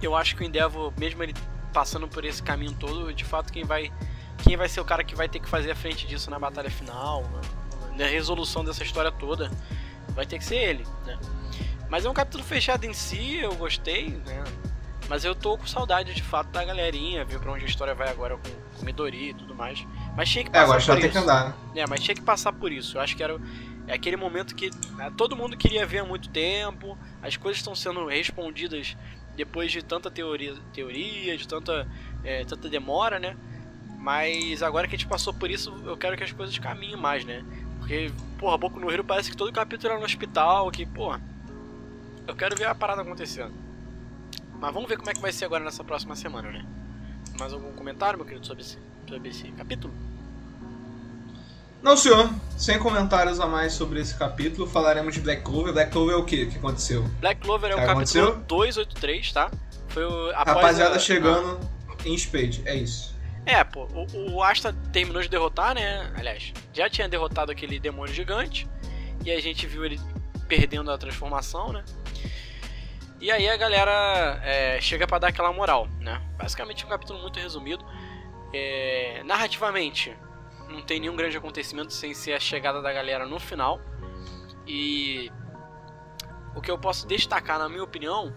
eu 0.00 0.14
acho 0.14 0.36
que 0.36 0.42
o 0.42 0.44
Endeavor, 0.44 0.92
mesmo 0.96 1.22
ele 1.22 1.34
passando 1.72 2.06
por 2.08 2.24
esse 2.24 2.42
caminho 2.42 2.72
todo, 2.72 3.12
de 3.12 3.24
fato 3.24 3.52
quem 3.52 3.64
vai 3.64 3.92
quem 4.42 4.56
vai 4.56 4.68
ser 4.68 4.80
o 4.80 4.84
cara 4.84 5.04
que 5.04 5.14
vai 5.14 5.28
ter 5.28 5.38
que 5.38 5.48
fazer 5.48 5.70
a 5.70 5.74
frente 5.74 6.06
disso 6.06 6.30
na 6.30 6.38
batalha 6.38 6.70
final, 6.70 7.22
na 7.94 8.06
resolução 8.06 8.64
dessa 8.64 8.82
história 8.82 9.12
toda, 9.12 9.50
vai 10.14 10.24
ter 10.24 10.38
que 10.38 10.44
ser 10.44 10.56
ele, 10.56 10.86
né? 11.04 11.18
Mas 11.90 12.06
é 12.06 12.10
um 12.10 12.14
capítulo 12.14 12.42
fechado 12.42 12.84
em 12.84 12.94
si, 12.94 13.36
eu 13.36 13.54
gostei, 13.54 14.08
né? 14.24 14.42
Mas 15.10 15.24
eu 15.24 15.34
tô 15.34 15.58
com 15.58 15.66
saudade 15.66 16.14
de 16.14 16.22
fato 16.22 16.50
da 16.50 16.64
galerinha, 16.64 17.24
ver 17.24 17.40
pra 17.40 17.50
onde 17.50 17.64
a 17.64 17.68
história 17.68 17.92
vai 17.96 18.08
agora 18.08 18.36
com, 18.36 18.48
com 18.78 18.84
Midori 18.84 19.30
e 19.30 19.34
tudo 19.34 19.56
mais. 19.56 19.84
Mas 20.16 20.28
tinha 20.28 20.44
que 20.44 20.50
passar 20.50 20.60
é, 20.60 20.64
agora 20.64 20.80
por 20.80 20.92
isso. 20.92 21.00
Tem 21.00 21.10
que 21.10 21.18
andar, 21.18 21.48
né? 21.48 21.54
É, 21.74 21.86
mas 21.88 22.00
tinha 22.00 22.14
que 22.14 22.22
passar 22.22 22.52
por 22.52 22.70
isso. 22.70 22.96
Eu 22.96 23.00
acho 23.00 23.16
que 23.16 23.22
era 23.24 23.36
é 23.88 23.94
aquele 23.94 24.16
momento 24.16 24.54
que 24.54 24.70
né, 24.94 25.12
todo 25.16 25.34
mundo 25.34 25.56
queria 25.56 25.84
ver 25.84 25.98
há 25.98 26.04
muito 26.04 26.28
tempo, 26.28 26.96
as 27.20 27.36
coisas 27.36 27.58
estão 27.58 27.74
sendo 27.74 28.06
respondidas 28.06 28.96
depois 29.34 29.72
de 29.72 29.82
tanta 29.82 30.08
teoria, 30.12 30.54
teoria 30.72 31.36
de 31.36 31.48
tanta, 31.48 31.88
é, 32.22 32.44
tanta 32.44 32.68
demora, 32.68 33.18
né? 33.18 33.36
Mas 33.98 34.62
agora 34.62 34.86
que 34.86 34.94
a 34.94 34.98
gente 34.98 35.08
passou 35.08 35.34
por 35.34 35.50
isso, 35.50 35.74
eu 35.84 35.96
quero 35.96 36.16
que 36.16 36.22
as 36.22 36.30
coisas 36.30 36.56
caminhem 36.56 36.96
mais, 36.96 37.24
né? 37.24 37.44
Porque, 37.80 38.12
porra, 38.38 38.56
Boku 38.56 38.78
no 38.78 38.88
Hero 38.88 39.02
parece 39.02 39.28
que 39.28 39.36
todo 39.36 39.52
capítulo 39.52 39.92
é 39.92 39.98
no 39.98 40.04
hospital, 40.04 40.70
que, 40.70 40.86
porra, 40.86 41.20
eu 42.28 42.36
quero 42.36 42.54
ver 42.54 42.66
a 42.66 42.76
parada 42.76 43.02
acontecendo. 43.02 43.52
Mas 44.60 44.74
vamos 44.74 44.88
ver 44.88 44.98
como 44.98 45.10
é 45.10 45.14
que 45.14 45.20
vai 45.20 45.32
ser 45.32 45.46
agora 45.46 45.64
nessa 45.64 45.82
próxima 45.82 46.14
semana, 46.14 46.50
né? 46.50 46.66
Mais 47.38 47.52
algum 47.52 47.72
comentário, 47.72 48.18
meu 48.18 48.26
querido, 48.26 48.46
sobre 48.46 48.62
esse, 48.62 48.78
sobre 49.08 49.30
esse 49.30 49.50
capítulo? 49.52 49.92
Não, 51.82 51.96
senhor. 51.96 52.30
Sem 52.58 52.78
comentários 52.78 53.40
a 53.40 53.46
mais 53.46 53.72
sobre 53.72 54.00
esse 54.00 54.14
capítulo, 54.18 54.66
falaremos 54.66 55.14
de 55.14 55.20
Black 55.22 55.42
Clover. 55.42 55.72
Black 55.72 55.90
Clover 55.90 56.14
é 56.14 56.18
o 56.18 56.24
que 56.24 56.44
que 56.44 56.58
aconteceu? 56.58 57.04
Black 57.20 57.40
Clover 57.40 57.70
é 57.70 57.74
o 57.74 57.78
capítulo 57.78 57.92
aconteceu? 57.92 58.36
283, 58.46 59.32
tá? 59.32 59.50
Foi 59.88 60.04
o, 60.04 60.30
Rapaziada 60.32 60.96
a... 60.96 60.98
chegando 60.98 61.58
ah. 61.88 61.94
em 62.04 62.16
Spade, 62.18 62.62
é 62.66 62.76
isso. 62.76 63.16
É, 63.46 63.64
pô, 63.64 63.88
o, 63.94 64.34
o 64.34 64.42
Asta 64.42 64.74
terminou 64.92 65.22
de 65.22 65.28
derrotar, 65.30 65.74
né? 65.74 66.12
Aliás, 66.14 66.52
já 66.74 66.90
tinha 66.90 67.08
derrotado 67.08 67.50
aquele 67.50 67.80
demônio 67.80 68.12
gigante. 68.12 68.68
E 69.24 69.30
a 69.30 69.40
gente 69.40 69.66
viu 69.66 69.84
ele 69.86 69.98
perdendo 70.46 70.90
a 70.90 70.98
transformação, 70.98 71.72
né? 71.72 71.82
E 73.20 73.30
aí 73.30 73.48
a 73.48 73.56
galera 73.56 74.40
é, 74.42 74.80
chega 74.80 75.06
para 75.06 75.18
dar 75.18 75.28
aquela 75.28 75.52
moral, 75.52 75.86
né? 76.00 76.22
Basicamente 76.38 76.86
um 76.86 76.88
capítulo 76.88 77.20
muito 77.20 77.38
resumido. 77.38 77.84
É, 78.52 79.22
narrativamente, 79.24 80.16
não 80.68 80.80
tem 80.80 80.98
nenhum 80.98 81.14
grande 81.14 81.36
acontecimento 81.36 81.92
sem 81.92 82.14
ser 82.14 82.32
a 82.32 82.40
chegada 82.40 82.80
da 82.80 82.90
galera 82.92 83.26
no 83.26 83.38
final. 83.38 83.78
E 84.66 85.30
o 86.54 86.62
que 86.62 86.70
eu 86.70 86.78
posso 86.78 87.06
destacar, 87.06 87.58
na 87.58 87.68
minha 87.68 87.84
opinião, 87.84 88.34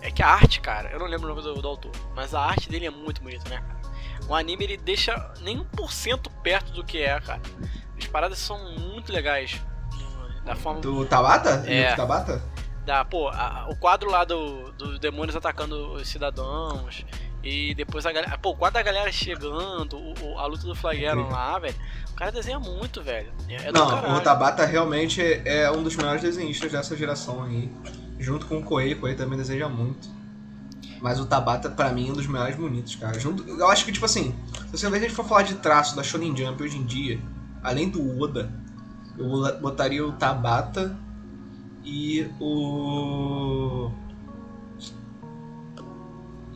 é 0.00 0.10
que 0.10 0.22
a 0.22 0.28
arte, 0.28 0.60
cara, 0.60 0.90
eu 0.90 0.98
não 0.98 1.06
lembro 1.06 1.26
o 1.26 1.34
nome 1.34 1.42
do, 1.42 1.62
do 1.62 1.68
autor, 1.68 1.92
mas 2.14 2.34
a 2.34 2.40
arte 2.40 2.68
dele 2.68 2.86
é 2.86 2.90
muito 2.90 3.22
bonita, 3.22 3.48
né, 3.48 3.62
cara? 3.66 3.78
O 4.28 4.34
anime 4.34 4.64
ele 4.64 4.76
deixa 4.76 5.32
nem 5.40 5.58
1% 5.58 6.30
perto 6.42 6.72
do 6.72 6.84
que 6.84 7.00
é, 7.00 7.18
cara. 7.18 7.40
As 7.96 8.06
paradas 8.06 8.38
são 8.38 8.58
muito 8.72 9.10
legais. 9.10 9.60
Da 10.44 10.54
forma. 10.54 10.80
Do 10.80 11.04
Tabata? 11.06 11.64
É. 11.66 11.90
Do 11.90 11.96
Tabata? 11.96 12.42
Da, 12.88 13.04
pô, 13.04 13.28
a, 13.28 13.66
o 13.68 13.76
quadro 13.76 14.10
lá 14.10 14.24
dos 14.24 14.72
do 14.78 14.98
demônios 14.98 15.36
atacando 15.36 15.92
os 15.92 16.08
cidadãos. 16.08 17.04
E 17.44 17.74
depois 17.74 18.06
a 18.06 18.12
galera. 18.12 18.38
Pô, 18.38 18.56
quando 18.56 18.78
a 18.78 18.82
galera 18.82 19.12
chegando, 19.12 19.98
o, 19.98 20.38
a 20.38 20.46
luta 20.46 20.66
do 20.66 20.74
Flageron 20.74 21.28
lá, 21.28 21.58
velho. 21.58 21.74
O 22.10 22.14
cara 22.14 22.32
desenha 22.32 22.58
muito, 22.58 23.02
velho. 23.02 23.30
É, 23.46 23.70
Não, 23.70 24.16
o 24.16 24.20
Tabata 24.22 24.64
realmente 24.64 25.20
é 25.44 25.70
um 25.70 25.82
dos 25.82 25.96
melhores 25.96 26.22
desenhistas 26.22 26.72
dessa 26.72 26.96
geração 26.96 27.44
aí. 27.44 27.70
Junto 28.18 28.46
com 28.46 28.56
o 28.56 28.62
Koei, 28.64 28.94
o 28.94 29.00
Koei 29.00 29.14
também 29.14 29.36
desenha 29.36 29.68
muito. 29.68 30.08
Mas 30.98 31.20
o 31.20 31.26
Tabata, 31.26 31.68
pra 31.68 31.90
mim, 31.90 32.08
é 32.08 32.12
um 32.12 32.14
dos 32.14 32.26
melhores 32.26 32.56
bonitos, 32.56 32.96
cara. 32.96 33.20
Junto, 33.20 33.46
eu 33.46 33.68
acho 33.68 33.84
que, 33.84 33.92
tipo 33.92 34.06
assim, 34.06 34.34
se 34.72 34.86
a 34.86 34.98
gente 34.98 35.12
for 35.12 35.26
falar 35.26 35.42
de 35.42 35.56
traço 35.56 35.94
da 35.94 36.02
Shonen 36.02 36.34
Jump 36.34 36.62
hoje 36.62 36.78
em 36.78 36.86
dia, 36.86 37.20
além 37.62 37.90
do 37.90 38.18
Oda, 38.18 38.50
eu 39.18 39.60
botaria 39.60 40.04
o 40.06 40.12
Tabata 40.12 40.96
e 41.88 42.30
o 42.38 43.90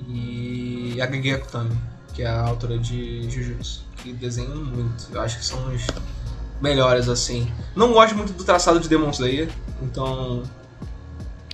e 0.07 1.01
a 1.01 1.11
Gege 1.11 1.33
Akutami, 1.33 1.78
que 2.12 2.22
é 2.22 2.26
a 2.26 2.43
autora 2.43 2.78
de 2.78 3.30
Jujutsu, 3.30 3.87
que 3.97 4.12
desenham 4.12 4.57
muito. 4.57 5.09
Eu 5.11 5.22
acho 5.22 5.39
que 5.39 5.45
são 5.45 5.59
os 5.72 5.87
melhores, 6.61 7.09
assim. 7.09 7.51
Não 7.74 7.95
gosto 7.95 8.14
muito 8.14 8.35
do 8.35 8.45
traçado 8.45 8.78
de 8.78 8.89
Demon 8.89 9.11
Slayer, 9.11 9.51
então... 9.80 10.43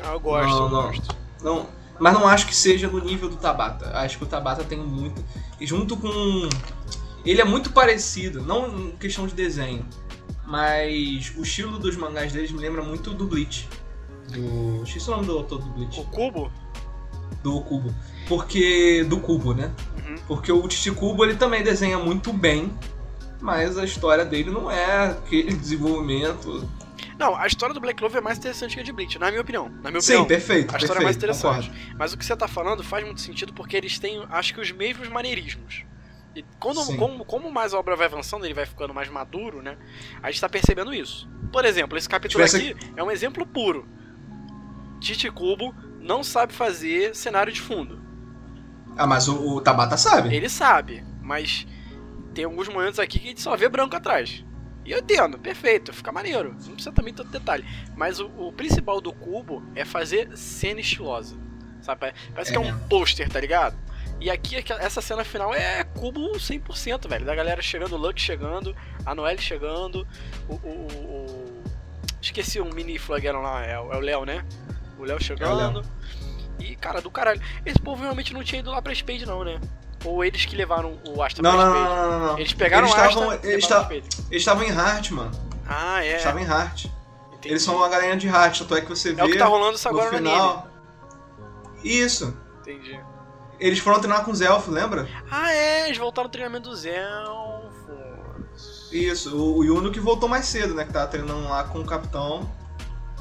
Ah, 0.02 0.12
eu 0.12 0.20
gosto, 0.20 0.48
não, 0.48 0.64
eu 0.64 0.70
não, 0.70 0.82
gosto. 0.82 1.16
Não, 1.40 1.66
mas 2.00 2.14
não 2.14 2.26
acho 2.26 2.46
que 2.46 2.56
seja 2.56 2.88
no 2.88 2.98
nível 3.00 3.28
do 3.28 3.36
Tabata. 3.36 3.96
Acho 3.96 4.18
que 4.18 4.24
o 4.24 4.26
Tabata 4.26 4.64
tem 4.64 4.78
muito... 4.78 5.24
E 5.60 5.66
junto 5.66 5.96
com... 5.96 6.48
Ele 7.24 7.40
é 7.40 7.44
muito 7.44 7.70
parecido, 7.70 8.42
não 8.42 8.88
em 8.88 8.90
questão 8.96 9.26
de 9.26 9.34
desenho, 9.34 9.86
mas 10.48 11.30
o 11.36 11.42
estilo 11.42 11.78
dos 11.78 11.94
mangás 11.94 12.32
deles 12.32 12.50
me 12.50 12.58
lembra 12.58 12.82
muito 12.82 13.12
do 13.12 13.26
Bleach. 13.26 13.68
Do... 14.30 14.82
Esqueci 14.82 15.06
o 15.08 15.12
nome 15.12 15.26
do 15.26 15.36
autor 15.36 15.58
do 15.58 15.68
Bleach. 15.70 16.00
O 16.00 16.04
Cubo? 16.04 16.50
Do 17.42 17.60
Cubo. 17.60 17.94
Porque. 18.26 19.04
Do 19.04 19.20
Cubo, 19.20 19.52
né? 19.52 19.70
Uhum. 19.98 20.16
Porque 20.26 20.50
o 20.50 20.66
Titi 20.66 20.90
Cubo 20.90 21.22
ele 21.22 21.36
também 21.36 21.62
desenha 21.62 21.98
muito 21.98 22.32
bem, 22.32 22.72
mas 23.42 23.76
a 23.76 23.84
história 23.84 24.24
dele 24.24 24.50
não 24.50 24.70
é 24.70 25.10
aquele 25.10 25.52
desenvolvimento. 25.54 26.66
Não, 27.18 27.36
a 27.36 27.46
história 27.46 27.74
do 27.74 27.80
Black 27.80 27.98
Clover 27.98 28.18
é 28.18 28.24
mais 28.24 28.38
interessante 28.38 28.74
que 28.74 28.80
a 28.80 28.84
de 28.84 28.92
Bleach, 28.92 29.18
na 29.18 29.28
minha 29.28 29.42
opinião. 29.42 29.68
Na 29.82 29.90
minha 29.90 30.00
Sim, 30.00 30.14
opinião, 30.14 30.24
perfeito. 30.24 30.74
A 30.74 30.78
história 30.78 31.00
perfeito, 31.00 31.00
é 31.00 31.04
mais 31.04 31.16
interessante. 31.16 31.68
Concordo. 31.68 31.96
Mas 31.98 32.12
o 32.14 32.16
que 32.16 32.24
você 32.24 32.36
tá 32.36 32.48
falando 32.48 32.82
faz 32.82 33.04
muito 33.04 33.20
sentido 33.20 33.52
porque 33.52 33.76
eles 33.76 33.98
têm, 33.98 34.24
acho 34.30 34.54
que, 34.54 34.60
os 34.60 34.70
mesmos 34.70 35.08
maneirismos. 35.08 35.84
E 36.38 36.44
quando, 36.60 36.96
como, 36.96 37.24
como 37.24 37.50
mais 37.50 37.74
a 37.74 37.78
obra 37.80 37.96
vai 37.96 38.06
avançando, 38.06 38.44
ele 38.44 38.54
vai 38.54 38.64
ficando 38.64 38.94
mais 38.94 39.08
maduro, 39.08 39.60
né? 39.60 39.76
A 40.22 40.30
gente 40.30 40.40
tá 40.40 40.48
percebendo 40.48 40.94
isso. 40.94 41.28
Por 41.52 41.64
exemplo, 41.64 41.98
esse 41.98 42.08
capítulo 42.08 42.44
aqui 42.44 42.76
é 42.96 43.02
um 43.02 43.10
exemplo 43.10 43.44
puro. 43.44 43.88
Titi 45.00 45.28
Cubo 45.32 45.74
não 46.00 46.22
sabe 46.22 46.52
fazer 46.52 47.12
cenário 47.16 47.52
de 47.52 47.60
fundo. 47.60 48.00
Ah, 48.96 49.04
mas 49.04 49.26
o, 49.26 49.56
o 49.56 49.60
Tabata 49.60 49.96
sabe. 49.96 50.32
Ele 50.32 50.48
sabe, 50.48 51.04
mas 51.20 51.66
tem 52.32 52.44
alguns 52.44 52.68
momentos 52.68 53.00
aqui 53.00 53.18
que 53.18 53.26
a 53.26 53.30
gente 53.30 53.40
só 53.40 53.56
vê 53.56 53.68
branco 53.68 53.96
atrás. 53.96 54.44
E 54.84 54.92
eu 54.92 55.00
entendo, 55.00 55.40
perfeito, 55.40 55.92
fica 55.92 56.12
maneiro. 56.12 56.50
Não 56.50 56.74
precisa 56.74 56.92
também 56.92 57.12
tanto 57.12 57.32
detalhe. 57.32 57.64
Mas 57.96 58.20
o, 58.20 58.28
o 58.38 58.52
principal 58.52 59.00
do 59.00 59.12
cubo 59.12 59.60
é 59.74 59.84
fazer 59.84 60.30
cena 60.36 60.78
estilosa. 60.78 61.36
Sabe? 61.82 62.12
Parece 62.32 62.52
é. 62.52 62.52
que 62.52 62.56
é 62.56 62.60
um 62.60 62.78
pôster, 62.86 63.28
tá 63.28 63.40
ligado? 63.40 63.76
E 64.20 64.30
aqui, 64.30 64.56
essa 64.80 65.00
cena 65.00 65.24
final 65.24 65.54
é 65.54 65.84
cubo 65.84 66.32
100%, 66.32 67.08
velho. 67.08 67.24
Da 67.24 67.34
galera 67.34 67.62
chegando, 67.62 67.94
o 67.94 67.98
Luck 67.98 68.20
chegando, 68.20 68.74
a 69.06 69.14
Noelle 69.14 69.40
chegando, 69.40 70.06
o. 70.48 70.54
o, 70.54 70.58
o... 70.58 71.62
Esqueci 72.20 72.60
um 72.60 72.70
mini 72.74 72.98
flaggeron 72.98 73.40
lá, 73.42 73.64
é, 73.64 73.74
é 73.74 73.78
o 73.78 74.00
Léo, 74.00 74.24
né? 74.24 74.44
O 74.98 75.04
Léo 75.04 75.22
chegando. 75.22 75.80
É 76.58 76.64
e, 76.64 76.74
cara, 76.74 77.00
do 77.00 77.10
caralho. 77.10 77.40
Esse 77.64 77.78
povo 77.78 78.02
realmente 78.02 78.34
não 78.34 78.42
tinha 78.42 78.60
ido 78.60 78.70
lá 78.70 78.82
pra 78.82 78.94
Spade, 78.94 79.24
não, 79.24 79.44
né? 79.44 79.60
Ou 80.04 80.24
eles 80.24 80.44
que 80.44 80.56
levaram 80.56 80.98
o 81.06 81.22
Astra 81.22 81.42
não, 81.42 81.56
pra 81.56 81.64
não, 81.64 81.72
Spade? 81.72 81.88
Não, 81.88 81.96
não, 81.96 82.10
não, 82.10 82.26
não. 82.26 82.38
Eles 82.38 82.52
pegaram 82.52 82.86
eles 82.86 82.96
o 82.96 83.00
Astra 83.00 83.40
eles 83.48 83.70
Eles 83.90 84.42
estavam 84.42 84.64
em 84.64 84.70
Heart, 84.70 85.10
mano. 85.12 85.30
Ah, 85.66 86.04
é. 86.04 86.08
Eles 86.08 86.18
estavam 86.18 86.42
em 86.42 86.44
Heart. 86.44 86.86
Entendi. 87.34 87.48
Eles 87.48 87.62
são 87.62 87.76
uma 87.76 87.88
galerinha 87.88 88.16
de 88.16 88.26
Heart, 88.26 88.58
tanto 88.58 88.74
é 88.74 88.80
que 88.80 88.88
você 88.88 89.12
vê. 89.12 89.20
É 89.20 89.24
o 89.24 89.28
que 89.28 89.38
tá 89.38 89.46
rolando 89.46 89.76
isso 89.76 89.88
agora 89.88 90.10
no 90.10 90.18
final. 90.18 90.68
Isso. 91.84 92.36
Entendi. 92.60 93.00
Eles 93.58 93.78
foram 93.78 93.98
treinar 94.00 94.24
com 94.24 94.30
os 94.30 94.40
elfos, 94.40 94.72
lembra? 94.72 95.08
Ah, 95.30 95.52
é, 95.52 95.86
eles 95.86 95.98
voltaram 95.98 96.28
no 96.28 96.32
treinamento 96.32 96.68
dos 96.68 96.84
elfos. 96.84 97.68
Isso, 98.92 99.36
o, 99.36 99.64
Yuno 99.64 99.90
que 99.90 100.00
voltou 100.00 100.28
mais 100.28 100.46
cedo, 100.46 100.74
né? 100.74 100.84
Que 100.84 100.92
tava 100.92 101.08
treinando 101.08 101.48
lá 101.48 101.64
com 101.64 101.80
o 101.80 101.84
capitão. 101.84 102.48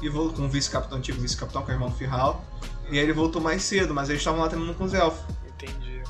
E 0.00 0.08
voltou 0.08 0.36
com 0.36 0.44
o 0.44 0.48
vice-capitão, 0.48 0.98
antigo 0.98 1.20
vice-capitão, 1.20 1.64
que 1.64 1.70
é 1.70 1.74
o 1.74 1.76
irmão 1.76 1.90
Firral. 1.90 2.44
E 2.88 2.98
aí 2.98 3.04
ele 3.04 3.12
voltou 3.12 3.42
mais 3.42 3.62
cedo, 3.62 3.92
mas 3.92 4.08
eles 4.08 4.20
estavam 4.20 4.40
lá 4.40 4.48
treinando 4.48 4.74
com 4.74 4.84
os 4.84 4.94
elfos. 4.94 5.34
Entendi. 5.46 6.02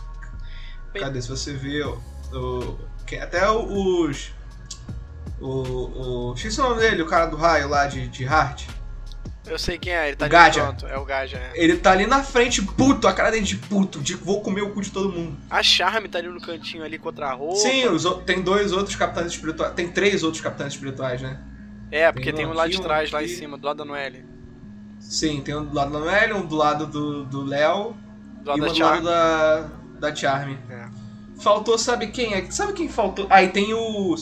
Bem... 0.92 1.02
Cadê? 1.02 1.22
Se 1.22 1.28
você 1.28 1.54
vê. 1.54 1.82
O, 1.82 2.78
até 3.20 3.50
os. 3.50 4.32
O. 5.40 6.30
o 6.30 6.34
esqueci 6.34 6.60
o 6.60 6.64
nome 6.64 6.80
dele, 6.80 7.02
o 7.02 7.06
cara 7.06 7.26
do 7.26 7.36
raio 7.36 7.68
lá 7.68 7.86
de, 7.86 8.06
de 8.08 8.24
Heart. 8.24 8.66
Eu 9.48 9.58
sei 9.58 9.78
quem 9.78 9.92
é, 9.92 10.08
ele 10.08 10.16
tá 10.16 10.26
o 10.26 10.36
ali 10.36 10.54
pronto. 10.54 10.86
É 10.86 10.98
o 10.98 11.04
Gaja, 11.04 11.38
é. 11.38 11.52
Ele 11.54 11.76
tá 11.76 11.92
ali 11.92 12.06
na 12.06 12.22
frente, 12.22 12.62
puto, 12.62 13.08
a 13.08 13.12
cara 13.12 13.30
dele 13.30 13.44
de 13.44 13.56
puto, 13.56 14.00
de 14.00 14.14
vou 14.14 14.40
comer 14.40 14.62
o 14.62 14.70
cu 14.70 14.82
de 14.82 14.90
todo 14.90 15.10
mundo. 15.10 15.36
A 15.50 15.62
Charme 15.62 16.08
tá 16.08 16.18
ali 16.18 16.28
no 16.28 16.40
cantinho 16.40 16.84
ali 16.84 16.98
contra 16.98 17.28
a 17.28 17.32
roupa. 17.32 17.56
Sim, 17.56 17.86
os, 17.88 18.04
tem 18.24 18.42
dois 18.42 18.72
outros 18.72 18.96
capitães 18.96 19.32
espirituais. 19.32 19.72
Tem 19.74 19.88
três 19.88 20.22
outros 20.22 20.42
capitães 20.42 20.74
espirituais, 20.74 21.22
né? 21.22 21.38
É, 21.90 22.12
porque 22.12 22.32
tem, 22.32 22.44
tem 22.44 22.46
um 22.46 22.52
lá 22.52 22.68
de 22.68 22.80
trás, 22.80 23.10
lá 23.10 23.22
em 23.22 23.28
cima, 23.28 23.56
do 23.56 23.66
lado 23.66 23.78
da 23.78 23.84
Noelle. 23.84 24.24
Sim, 25.00 25.40
tem 25.40 25.56
um 25.56 25.64
do 25.64 25.74
lado 25.74 25.92
da 25.92 25.98
Noelle, 25.98 26.32
um 26.34 26.44
do 26.44 26.56
lado 26.56 26.86
do 27.24 27.44
Léo. 27.44 27.96
E 28.42 28.44
da 28.44 28.54
um 28.54 28.58
do 28.58 28.78
lado 28.78 29.04
da, 29.04 29.68
da 29.98 30.14
Charme. 30.14 30.58
É. 30.68 30.97
Faltou, 31.38 31.78
sabe 31.78 32.08
quem 32.08 32.34
é? 32.34 32.50
Sabe 32.50 32.72
quem 32.72 32.88
faltou? 32.88 33.26
Aí 33.30 33.46
ah, 33.46 33.50
tem 33.50 33.72
o. 33.72 34.14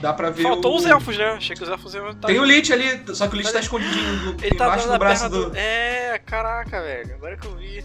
Dá 0.00 0.12
pra 0.12 0.30
ver. 0.30 0.42
Faltou 0.42 0.72
o... 0.72 0.76
os 0.76 0.86
elfos, 0.86 1.18
né? 1.18 1.30
Achei 1.32 1.56
que 1.56 1.62
os 1.62 1.68
elfos 1.68 1.94
iam 1.94 2.10
estar. 2.10 2.28
Tem 2.28 2.38
o 2.38 2.44
Lich 2.44 2.72
ali, 2.72 3.02
só 3.12 3.26
que 3.26 3.34
o 3.34 3.38
Lich 3.38 3.52
tá 3.52 3.58
escondidinho 3.58 4.36
Ele 4.40 4.54
tá 4.56 4.66
embaixo 4.66 4.88
do 4.88 4.98
braço 4.98 5.28
do... 5.28 5.50
do. 5.50 5.56
É, 5.56 6.20
caraca, 6.24 6.80
velho. 6.80 7.14
Agora 7.14 7.36
que 7.36 7.46
eu 7.46 7.56
vi. 7.56 7.84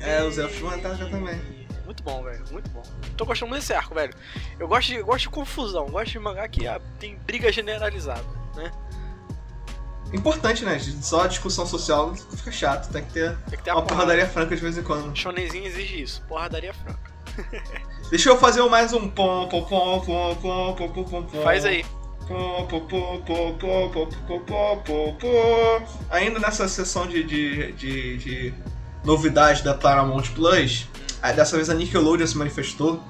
É, 0.00 0.22
os 0.22 0.38
elfos 0.38 0.58
vão 0.58 0.74
entrar 0.74 0.94
já 0.94 1.08
também. 1.08 1.40
Muito 1.84 2.02
bom, 2.02 2.22
velho. 2.22 2.42
Muito 2.50 2.70
bom. 2.70 2.82
Tô 3.18 3.26
gostando 3.26 3.50
muito 3.50 3.60
desse 3.60 3.74
arco, 3.74 3.94
velho. 3.94 4.14
Eu 4.58 4.66
gosto 4.66 4.88
de, 4.88 4.94
eu 4.94 5.04
gosto 5.04 5.22
de 5.22 5.28
confusão. 5.28 5.86
Gosto 5.90 6.12
de 6.12 6.18
mangá 6.18 6.48
que 6.48 6.66
ah, 6.66 6.80
tem 6.98 7.16
briga 7.26 7.52
generalizada, 7.52 8.24
né? 8.56 8.70
Importante, 10.10 10.64
né? 10.64 10.78
Só 10.78 11.24
a 11.24 11.26
discussão 11.26 11.66
social 11.66 12.14
fica 12.14 12.50
chato. 12.50 12.90
Tem 12.90 13.04
que 13.04 13.12
ter, 13.12 13.36
tem 13.48 13.58
que 13.58 13.64
ter 13.64 13.72
uma 13.72 13.82
porradaria 13.82 14.26
franca 14.26 14.56
de 14.56 14.62
vez 14.62 14.78
em 14.78 14.82
quando. 14.82 15.14
Shonenzinho 15.14 15.66
exige 15.66 16.02
isso. 16.02 16.22
Porradaria 16.22 16.72
franca. 16.72 17.12
Deixa 18.12 18.28
eu 18.28 18.36
fazer 18.36 18.62
mais 18.68 18.92
um 18.92 19.08
pom 19.08 19.48
pom 19.48 19.64
pom 19.64 20.00
pom 20.00 20.36
pom 20.36 20.74
pom 20.76 20.92
pom 20.92 21.04
pom 21.04 21.22
pom. 21.22 21.42
Faz 21.42 21.64
aí. 21.64 21.82
Ainda 26.10 26.38
nessa 26.38 26.68
sessão 26.68 27.06
de, 27.06 27.22
de, 27.22 27.72
de, 27.72 28.18
de 28.18 28.54
novidades 29.02 29.62
da 29.62 29.72
Paramount 29.72 30.24
Plus, 30.34 30.86
dessa 31.34 31.56
vez 31.56 31.70
a 31.70 31.74
Nickelodeon 31.74 32.26
se 32.26 32.36
manifestou 32.36 33.02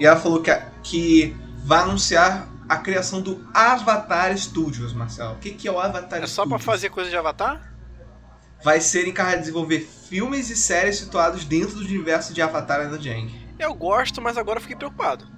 e 0.00 0.04
ela 0.04 0.16
falou 0.16 0.42
que, 0.42 0.52
que 0.82 1.36
vai 1.64 1.82
anunciar 1.82 2.48
a 2.68 2.76
criação 2.78 3.20
do 3.20 3.48
Avatar 3.54 4.36
Studios, 4.36 4.92
Marcelo. 4.92 5.34
O 5.34 5.38
que, 5.38 5.52
que 5.52 5.68
é 5.68 5.70
o 5.70 5.78
Avatar 5.78 6.24
É 6.24 6.26
só 6.26 6.44
para 6.44 6.58
fazer 6.58 6.90
coisa 6.90 7.08
de 7.08 7.14
Avatar? 7.14 7.72
Vai 8.64 8.80
ser 8.80 9.06
encarregado 9.06 9.42
de 9.42 9.46
desenvolver 9.46 9.88
filmes 10.08 10.50
e 10.50 10.56
séries 10.56 10.96
situados 10.96 11.44
dentro 11.44 11.76
do 11.76 11.84
universo 11.84 12.34
de 12.34 12.42
Avatar 12.42 12.92
e 12.92 13.00
Jang. 13.00 13.39
Eu 13.60 13.74
gosto, 13.74 14.22
mas 14.22 14.38
agora 14.38 14.58
fiquei 14.58 14.74
preocupado. 14.74 15.28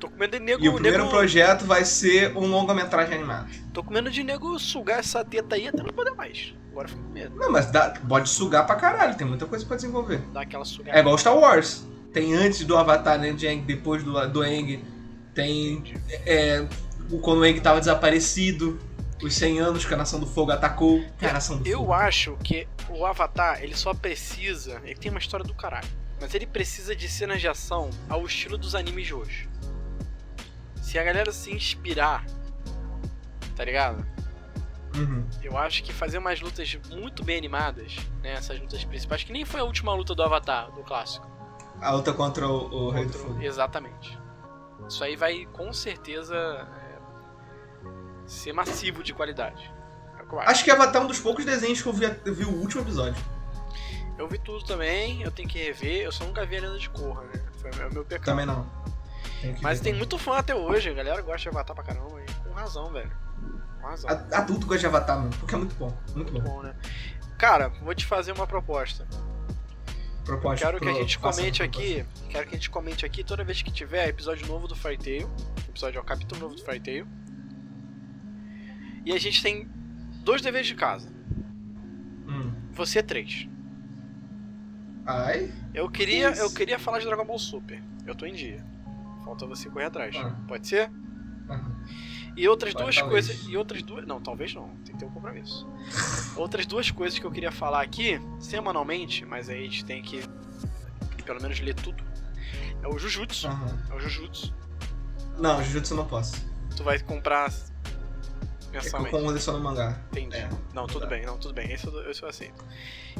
Tô 0.00 0.10
com 0.10 0.16
medo 0.16 0.32
de 0.32 0.40
nego. 0.40 0.64
E 0.64 0.68
o 0.68 0.72
primeiro 0.74 1.04
nego... 1.04 1.10
projeto 1.10 1.64
vai 1.64 1.84
ser 1.84 2.36
um 2.36 2.46
longa-metragem 2.46 3.14
animado. 3.14 3.48
Tô 3.72 3.84
com 3.84 3.94
medo 3.94 4.10
de 4.10 4.22
nego 4.24 4.58
sugar 4.58 4.98
essa 4.98 5.24
teta 5.24 5.54
aí 5.54 5.68
até 5.68 5.82
não 5.82 5.90
poder 5.90 6.10
mais. 6.10 6.54
Agora 6.70 6.88
fico 6.88 7.02
com 7.02 7.10
medo. 7.10 7.36
Não, 7.36 7.50
mas 7.50 7.70
dá, 7.70 7.94
pode 8.06 8.28
sugar 8.28 8.66
pra 8.66 8.74
caralho, 8.74 9.16
tem 9.16 9.26
muita 9.26 9.46
coisa 9.46 9.64
pra 9.64 9.76
desenvolver. 9.76 10.18
Dá 10.32 10.42
aquela 10.42 10.64
sugada. 10.64 10.98
É 10.98 11.00
igual 11.00 11.16
Star 11.16 11.36
Wars. 11.36 11.86
Tem 12.12 12.34
antes 12.34 12.64
do 12.64 12.76
Avatar, 12.76 13.18
né, 13.18 13.32
de 13.32 13.54
depois 13.60 14.02
do, 14.02 14.28
do 14.28 14.42
Aang. 14.42 14.84
Tem. 15.32 15.82
É, 16.26 16.66
quando 17.22 17.40
o 17.40 17.44
Aang 17.44 17.60
tava 17.60 17.78
desaparecido. 17.78 18.78
Os 19.22 19.34
100 19.34 19.60
anos 19.60 19.86
que 19.86 19.94
a 19.94 19.96
Nação 19.96 20.20
do 20.20 20.26
Fogo 20.26 20.52
atacou. 20.52 21.02
É, 21.22 21.30
a 21.30 21.32
Nação 21.32 21.56
do 21.56 21.66
Eu 21.66 21.78
Fogo. 21.78 21.92
acho 21.94 22.36
que 22.44 22.68
o 22.90 23.06
Avatar, 23.06 23.62
ele 23.62 23.74
só 23.74 23.94
precisa. 23.94 24.78
Ele 24.84 24.94
tem 24.94 25.10
uma 25.10 25.18
história 25.18 25.44
do 25.44 25.54
caralho 25.54 25.88
mas 26.20 26.34
ele 26.34 26.46
precisa 26.46 26.94
de 26.94 27.08
cenas 27.08 27.40
de 27.40 27.48
ação 27.48 27.90
ao 28.08 28.24
estilo 28.24 28.56
dos 28.56 28.74
animes 28.74 29.06
de 29.06 29.14
hoje. 29.14 29.48
Se 30.80 30.98
a 30.98 31.04
galera 31.04 31.32
se 31.32 31.52
inspirar, 31.52 32.24
tá 33.54 33.64
ligado? 33.64 34.06
Uhum. 34.96 35.26
Eu 35.42 35.58
acho 35.58 35.82
que 35.82 35.92
fazer 35.92 36.18
umas 36.18 36.40
lutas 36.40 36.78
muito 36.90 37.22
bem 37.22 37.36
animadas, 37.36 37.96
né? 38.22 38.32
Essas 38.32 38.58
lutas 38.58 38.82
principais, 38.84 39.22
que 39.22 39.32
nem 39.32 39.44
foi 39.44 39.60
a 39.60 39.64
última 39.64 39.92
luta 39.94 40.14
do 40.14 40.22
Avatar, 40.22 40.70
do 40.72 40.82
clássico. 40.82 41.28
A 41.80 41.90
luta 41.90 42.12
contra 42.12 42.48
o, 42.48 42.86
o 42.86 42.90
Rei 42.90 43.04
do 43.04 43.12
Fogo. 43.12 43.42
Exatamente. 43.42 44.18
Isso 44.88 45.04
aí 45.04 45.16
vai 45.16 45.46
com 45.52 45.72
certeza 45.72 46.34
é, 46.34 46.98
ser 48.26 48.52
massivo 48.52 49.02
de 49.02 49.12
qualidade. 49.12 49.70
É 50.18 50.22
acho. 50.22 50.50
acho 50.50 50.64
que 50.64 50.70
Avatar 50.70 51.02
é 51.02 51.04
um 51.04 51.08
dos 51.08 51.18
poucos 51.18 51.44
desenhos 51.44 51.82
que 51.82 51.88
eu 51.88 51.92
vi, 51.92 52.04
eu 52.24 52.34
vi 52.34 52.44
o 52.44 52.54
último 52.54 52.82
episódio. 52.82 53.22
Eu 54.18 54.28
vi 54.28 54.38
tudo 54.38 54.64
também, 54.64 55.22
eu 55.22 55.30
tenho 55.30 55.48
que 55.48 55.58
rever. 55.58 56.02
Eu 56.02 56.12
só 56.12 56.24
nunca 56.24 56.44
vi 56.46 56.56
a 56.56 56.60
Lenda 56.60 56.78
de 56.78 56.88
Korra, 56.90 57.22
né? 57.24 57.44
Foi 57.58 57.70
o 57.70 57.92
meu 57.92 58.04
pecado. 58.04 58.24
Também 58.24 58.46
não. 58.46 58.66
Mas 59.60 59.80
tem 59.80 59.92
muito 59.92 60.18
fã 60.18 60.38
até 60.38 60.54
hoje, 60.54 60.88
a 60.88 60.94
galera 60.94 61.20
gosta 61.20 61.42
de 61.42 61.48
Avatar 61.48 61.74
pra 61.74 61.84
caramba, 61.84 62.20
e 62.22 62.44
com 62.44 62.52
razão, 62.52 62.90
velho. 62.92 63.12
Com 63.80 63.86
razão. 63.86 64.10
Adulto 64.32 64.66
gosta 64.66 64.80
de 64.80 64.86
Avatar, 64.86 65.18
mano, 65.18 65.30
porque 65.38 65.54
é 65.54 65.58
muito 65.58 65.74
bom. 65.76 65.96
Muito, 66.14 66.32
muito 66.32 66.44
bom. 66.44 66.56
bom. 66.56 66.62
né? 66.62 66.74
Cara, 67.38 67.68
vou 67.68 67.94
te 67.94 68.06
fazer 68.06 68.32
uma 68.32 68.46
proposta. 68.46 69.06
Proposta. 70.24 70.66
Quero 70.66 70.80
que 70.80 70.88
a 70.88 70.94
gente 70.94 71.18
comente 71.18 71.62
aqui. 71.62 72.04
Quero 72.30 72.48
que 72.48 72.54
a 72.54 72.58
gente 72.58 72.70
comente 72.70 73.06
aqui 73.06 73.22
toda 73.22 73.44
vez 73.44 73.62
que 73.62 73.70
tiver 73.70 74.08
episódio 74.08 74.46
novo 74.46 74.66
do 74.66 74.74
Fairy 74.74 74.98
Tail. 74.98 75.30
Episódio, 75.68 76.00
ó, 76.00 76.04
capítulo 76.04 76.40
novo 76.40 76.54
do 76.54 76.64
Fairy 76.64 76.80
Tail. 76.80 77.06
E 79.04 79.12
a 79.12 79.20
gente 79.20 79.40
tem 79.42 79.68
dois 80.24 80.42
deveres 80.42 80.66
de 80.66 80.74
casa. 80.74 81.12
Hum. 82.26 82.52
Você 82.72 83.02
três. 83.02 83.46
Ai. 85.06 85.52
Eu 85.72 85.88
queria, 85.88 86.30
eu 86.30 86.50
queria 86.50 86.78
falar 86.78 86.98
de 86.98 87.06
Dragon 87.06 87.24
Ball 87.24 87.38
Super. 87.38 87.82
Eu 88.04 88.14
tô 88.14 88.26
em 88.26 88.34
dia. 88.34 88.64
Falta 89.24 89.46
você 89.46 89.68
correr 89.68 89.86
atrás. 89.86 90.14
Ah. 90.16 90.34
Pode 90.48 90.66
ser? 90.66 90.90
E 92.36 92.46
outras 92.48 92.72
Pode, 92.74 92.84
duas 92.84 92.96
talvez. 92.96 93.26
coisas. 93.26 93.46
E 93.48 93.56
outras 93.56 93.82
duas. 93.82 94.06
Não, 94.06 94.20
talvez 94.20 94.54
não. 94.54 94.68
Tem 94.84 94.94
que 94.94 94.98
ter 94.98 95.06
um 95.06 95.10
compromisso. 95.10 95.66
outras 96.36 96.66
duas 96.66 96.90
coisas 96.90 97.18
que 97.18 97.24
eu 97.24 97.30
queria 97.30 97.50
falar 97.50 97.82
aqui, 97.82 98.20
semanalmente, 98.38 99.24
mas 99.24 99.48
aí 99.48 99.60
a 99.60 99.62
gente 99.62 99.84
tem 99.84 100.02
que 100.02 100.22
pelo 101.26 101.42
menos 101.42 101.58
ler 101.60 101.74
tudo. 101.74 102.02
É 102.82 102.88
o 102.88 102.98
Jujutsu. 102.98 103.48
Uhum. 103.48 103.78
É 103.90 103.94
o 103.94 104.00
Jujutsu. 104.00 104.54
Não, 105.38 105.62
Jujutsu 105.62 105.92
eu 105.92 105.96
não 105.98 106.06
posso. 106.06 106.46
Tu 106.76 106.84
vai 106.84 106.98
comprar 107.00 107.52
mensalmente. 108.82 109.14
É 109.14 109.38
que 109.40 109.48
eu 109.48 109.52
no 109.54 109.60
mangá. 109.60 109.98
Entendi. 110.12 110.36
É, 110.36 110.48
não, 110.74 110.86
tudo 110.86 111.00
tá. 111.00 111.06
bem, 111.06 111.24
não, 111.24 111.36
tudo 111.36 111.54
bem. 111.54 111.72
Esse 111.72 111.86
eu, 111.86 112.10
esse 112.10 112.22
eu 112.22 112.28
aceito. 112.28 112.64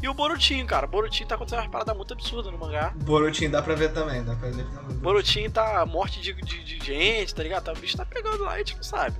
E 0.02 0.08
o 0.08 0.14
Borutinho, 0.14 0.66
cara. 0.66 0.86
Borutinho 0.86 1.28
tá 1.28 1.34
acontecendo 1.34 1.60
uma 1.60 1.70
parada 1.70 1.94
muito 1.94 2.12
absurda 2.12 2.50
no 2.50 2.58
mangá. 2.58 2.92
Borutinho 2.96 3.50
dá 3.50 3.62
pra 3.62 3.74
ver 3.74 3.92
também, 3.92 4.22
dá 4.24 4.34
pra 4.34 4.50
ver 4.50 4.64
também. 4.64 4.96
Borutinho 4.98 5.50
tá 5.50 5.84
morte 5.86 6.20
de, 6.20 6.32
de, 6.34 6.64
de, 6.64 6.84
gente, 6.84 7.34
tá 7.34 7.42
ligado? 7.42 7.64
Tá, 7.64 7.72
o 7.72 7.76
bicho 7.76 7.96
tá 7.96 8.04
pegando 8.04 8.42
lá 8.42 8.52
e 8.52 8.54
a 8.54 8.58
gente 8.58 8.76
não 8.76 8.82
sabe. 8.82 9.16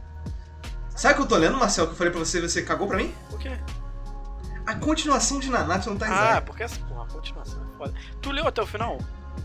Sabe 0.95 1.15
o 1.15 1.17
que 1.17 1.23
eu 1.23 1.29
tô 1.29 1.37
lendo, 1.37 1.57
Marcel, 1.57 1.87
que 1.87 1.93
eu 1.93 1.97
falei 1.97 2.11
pra 2.11 2.21
você 2.21 2.41
você 2.41 2.63
cagou 2.63 2.87
pra 2.87 2.97
mim? 2.97 3.15
O 3.31 3.39
quê? 3.39 3.59
A 4.67 4.75
continuação 4.75 5.39
de 5.39 5.49
Nanatsu 5.49 5.91
não 5.91 5.97
tá 5.97 6.37
Ah, 6.37 6.41
porque 6.41 6.63
essa 6.63 6.81
porra, 6.81 7.05
a 7.05 7.07
continuação 7.07 7.63
é 7.63 7.79
foda. 7.79 7.95
Tu 8.21 8.33
leu 8.33 8.47
até 8.47 8.63
o 8.63 8.67
final? 8.67 8.99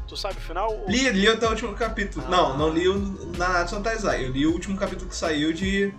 Tu 0.07 0.17
sabe 0.17 0.37
o 0.37 0.41
final? 0.41 0.73
Ou... 0.73 0.89
Li, 0.89 1.09
li 1.09 1.27
até 1.27 1.45
o 1.45 1.51
último 1.51 1.73
capítulo. 1.73 2.25
Ah. 2.27 2.29
Não, 2.29 2.57
não 2.57 2.69
li 2.69 2.87
o 2.87 2.97
Nanatsu 3.37 3.75
no 3.75 3.83
Taizai. 3.83 4.25
Eu 4.25 4.31
li 4.31 4.47
o 4.47 4.51
último 4.51 4.77
capítulo 4.77 5.09
que 5.09 5.15
saiu 5.15 5.53
de 5.53 5.93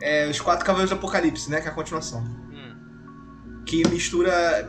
é, 0.00 0.28
Os 0.28 0.40
Quatro 0.40 0.64
Cavaleiros 0.64 0.90
do 0.90 0.96
Apocalipse, 0.96 1.50
né? 1.50 1.60
Que 1.60 1.68
é 1.68 1.70
a 1.70 1.74
continuação. 1.74 2.22
Hum. 2.22 3.62
Que 3.64 3.86
mistura. 3.88 4.68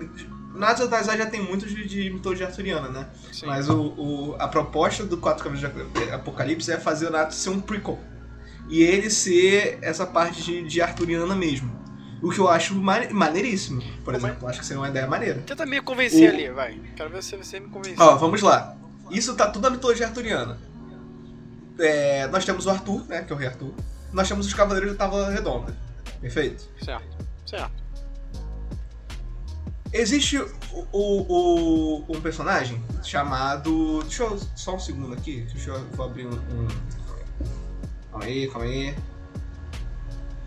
Natsu 0.55 0.87
Taizai 0.89 1.17
já 1.17 1.25
tem 1.25 1.41
muito 1.41 1.65
de, 1.65 1.87
de 1.87 2.09
mitologia 2.09 2.47
arturiana, 2.47 2.89
né? 2.89 3.07
Sim. 3.31 3.45
Mas 3.45 3.69
o, 3.69 3.81
o, 3.81 4.35
a 4.39 4.47
proposta 4.47 5.05
do 5.05 5.17
Quatro 5.17 5.43
Cavaleiros 5.43 5.73
do 5.73 6.13
Apocalipse 6.13 6.71
é 6.71 6.77
fazer 6.77 7.07
o 7.07 7.11
Natsu 7.11 7.37
ser 7.37 7.49
um 7.49 7.61
prequel. 7.61 7.99
E 8.67 8.83
ele 8.83 9.09
ser 9.09 9.79
essa 9.81 10.05
parte 10.05 10.43
de, 10.43 10.63
de 10.63 10.81
arturiana 10.81 11.35
mesmo. 11.35 11.79
O 12.21 12.31
que 12.31 12.39
eu 12.39 12.49
acho 12.49 12.75
maneiríssimo, 12.75 13.81
por 14.03 14.13
exemplo. 14.13 14.47
Acho 14.47 14.59
que 14.59 14.65
seria 14.65 14.81
uma 14.81 14.89
ideia 14.89 15.07
maneira. 15.07 15.41
Tenta 15.45 15.65
me 15.65 15.81
convencer 15.81 16.29
o... 16.29 16.33
ali, 16.33 16.49
vai. 16.49 16.79
Quero 16.95 17.09
ver 17.09 17.23
se 17.23 17.35
você 17.37 17.59
me 17.59 17.69
convence. 17.69 17.95
Ó, 17.97 18.17
vamos 18.17 18.41
lá. 18.41 18.75
Isso 19.09 19.33
tá 19.35 19.47
tudo 19.47 19.63
na 19.63 19.69
mitologia 19.69 20.05
arturiana. 20.05 20.57
É, 21.79 22.27
nós 22.27 22.43
temos 22.43 22.65
o 22.65 22.69
Arthur, 22.69 23.05
né, 23.07 23.21
que 23.21 23.31
é 23.31 23.35
o 23.35 23.39
rei 23.39 23.47
Arthur. 23.47 23.73
Nós 24.11 24.27
temos 24.27 24.47
os 24.47 24.53
Cavaleiros 24.53 24.91
da 24.91 24.97
Távola 24.97 25.29
Redonda. 25.29 25.75
Perfeito? 26.21 26.67
Certo, 26.83 27.25
certo. 27.45 27.83
Existe 29.91 30.37
o, 30.37 30.87
o, 30.91 32.05
um 32.09 32.21
personagem 32.21 32.83
chamado. 33.03 34.01
Deixa 34.03 34.23
eu. 34.23 34.39
Só 34.55 34.75
um 34.75 34.79
segundo 34.79 35.13
aqui. 35.13 35.41
Deixa 35.51 35.71
eu 35.71 35.85
vou 35.91 36.05
abrir 36.05 36.27
um. 36.27 36.33
um... 36.33 36.67
Calma 38.11 38.25
aí, 38.25 38.47
calma 38.47 38.65
aí. 38.65 38.95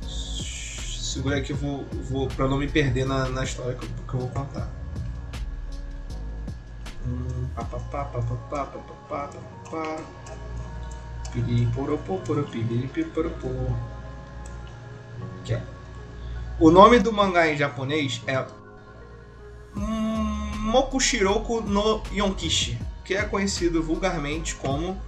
Segura 0.07 1.37
aí 1.37 1.43
que 1.43 1.53
eu 1.53 1.57
vou, 1.57 1.85
vou. 2.09 2.29
pra 2.29 2.47
não 2.47 2.59
me 2.59 2.69
perder 2.69 3.05
na, 3.05 3.29
na 3.29 3.45
história 3.45 3.75
que 3.75 3.85
eu, 3.85 3.91
que 4.07 4.15
eu 4.15 4.21
vou 4.21 4.29
contar. 4.29 4.71
Hum, 7.05 7.49
pá, 7.55 7.65
pá, 7.65 7.79
pá, 7.79 8.05
pá, 8.05 8.23
pá, 8.23 8.37
pá, 8.37 8.67
pá, 8.67 8.89
pá, 9.09 9.29
pá, 9.29 9.31
pá. 9.71 10.22
O 16.61 16.71
nome 16.71 16.99
do 16.99 17.13
mangá 17.13 17.49
em 17.49 17.57
japonês 17.57 18.23
é 18.27 18.45
Mokushiroku 19.75 21.63
no 21.63 22.03
Yonkishi, 22.13 22.79
que 23.05 23.15
é 23.15 23.25
conhecido 23.25 23.83
vulgarmente 23.83 24.55
como 24.57 25.01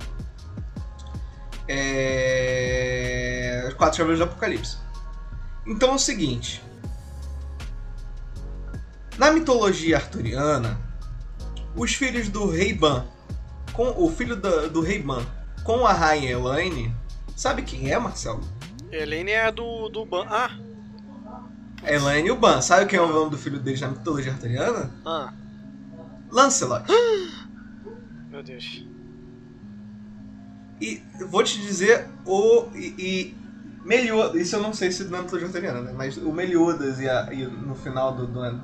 é... 1.68 3.72
Quatro 3.76 3.98
Cavaleiros 3.98 4.18
do 4.18 4.24
Apocalipse. 4.24 4.78
Então 5.66 5.90
é 5.90 5.94
o 5.94 5.98
seguinte. 5.98 6.62
Na 9.18 9.30
mitologia 9.30 9.96
arturiana, 9.96 10.80
os 11.76 11.94
filhos 11.94 12.28
do 12.28 12.50
Rei 12.50 12.72
Ban, 12.72 13.06
com 13.72 13.90
o 14.02 14.10
filho 14.10 14.36
do, 14.36 14.70
do 14.70 14.80
Rei 14.80 15.02
Ban 15.02 15.24
com 15.64 15.86
a 15.86 15.92
rainha 15.92 16.32
Elaine, 16.32 16.94
sabe 17.34 17.62
quem 17.62 17.90
é, 17.90 17.98
Marcelo? 17.98 18.44
Elaine 18.92 19.32
é 19.32 19.50
do, 19.50 19.88
do 19.88 20.04
Ban. 20.04 20.26
Ah! 20.28 20.50
Elaine 21.82 22.28
e 22.28 22.30
o 22.30 22.36
Ban. 22.36 22.60
Sabe 22.60 22.86
quem 22.86 22.98
é 22.98 23.02
o 23.02 23.08
nome 23.08 23.30
do 23.30 23.38
filho 23.38 23.58
deles 23.58 23.80
na 23.80 23.88
mitologia 23.88 24.32
arturiana? 24.32 24.90
Ah. 25.04 25.32
Lancelot. 26.30 26.84
Meu 28.30 28.42
Deus. 28.42 28.86
E 30.80 31.02
vou 31.28 31.42
te 31.42 31.60
dizer, 31.60 32.08
o. 32.26 32.68
E, 32.74 32.94
e 32.98 33.44
Meliodas, 33.84 34.40
isso 34.40 34.56
eu 34.56 34.62
não 34.62 34.72
sei 34.72 34.90
se 34.90 35.04
na 35.04 35.22
mitologia 35.22 35.46
arturiana, 35.46 35.80
né? 35.80 35.92
Mas 35.96 36.16
o 36.16 36.32
Meliodas 36.32 37.00
e, 37.00 37.08
a, 37.08 37.32
e 37.32 37.46
no 37.46 37.74
final 37.74 38.14
do, 38.14 38.26
do, 38.26 38.60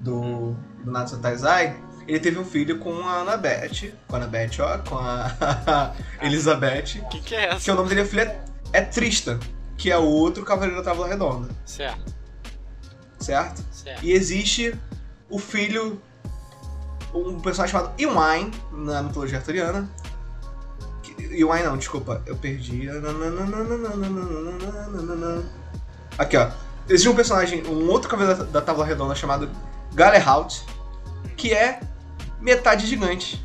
do, 0.00 0.56
do 0.84 0.90
Natsu 0.90 1.18
Taizai, 1.18 1.76
ele 2.06 2.20
teve 2.20 2.38
um 2.38 2.44
filho 2.44 2.78
com 2.78 3.06
a 3.06 3.20
Annabeth. 3.20 3.92
Com 4.06 4.16
a 4.16 4.18
Annabeth, 4.18 4.60
ó, 4.60 4.78
com 4.78 4.96
a 4.98 5.94
Elizabeth. 6.22 7.00
Que 7.10 7.20
que 7.20 7.34
é 7.34 7.46
essa? 7.50 7.64
Que 7.64 7.70
o 7.70 7.74
nome 7.74 7.88
dele 7.88 8.20
é, 8.20 8.44
é 8.72 8.80
Tristan, 8.82 9.38
que 9.76 9.90
é 9.90 9.96
o 9.96 10.04
outro 10.04 10.44
Cavaleiro 10.44 10.76
da 10.76 10.82
Távola 10.82 11.08
Redonda. 11.08 11.48
Certo. 11.64 12.14
Certo? 13.18 13.64
Certo. 13.70 14.04
E 14.04 14.12
existe 14.12 14.74
o 15.30 15.38
filho, 15.38 16.00
um 17.14 17.40
personagem 17.40 17.72
chamado 17.72 17.92
Iwain, 17.98 18.50
na 18.72 19.02
mitologia 19.02 19.38
arturiana. 19.38 19.88
Iwain 21.18 21.62
não, 21.62 21.76
desculpa, 21.76 22.22
eu 22.26 22.36
perdi. 22.36 22.88
Aqui, 26.18 26.36
ó. 26.36 26.50
Existe 26.88 27.08
um 27.08 27.14
personagem, 27.14 27.66
um 27.66 27.88
outro 27.88 28.10
Cavaleiro 28.10 28.44
da 28.44 28.60
Távola 28.60 28.86
Redonda 28.86 29.14
chamado 29.14 29.50
Galehaut, 29.94 30.62
que 31.36 31.54
é 31.54 31.80
metade 32.44 32.86
gigante. 32.86 33.44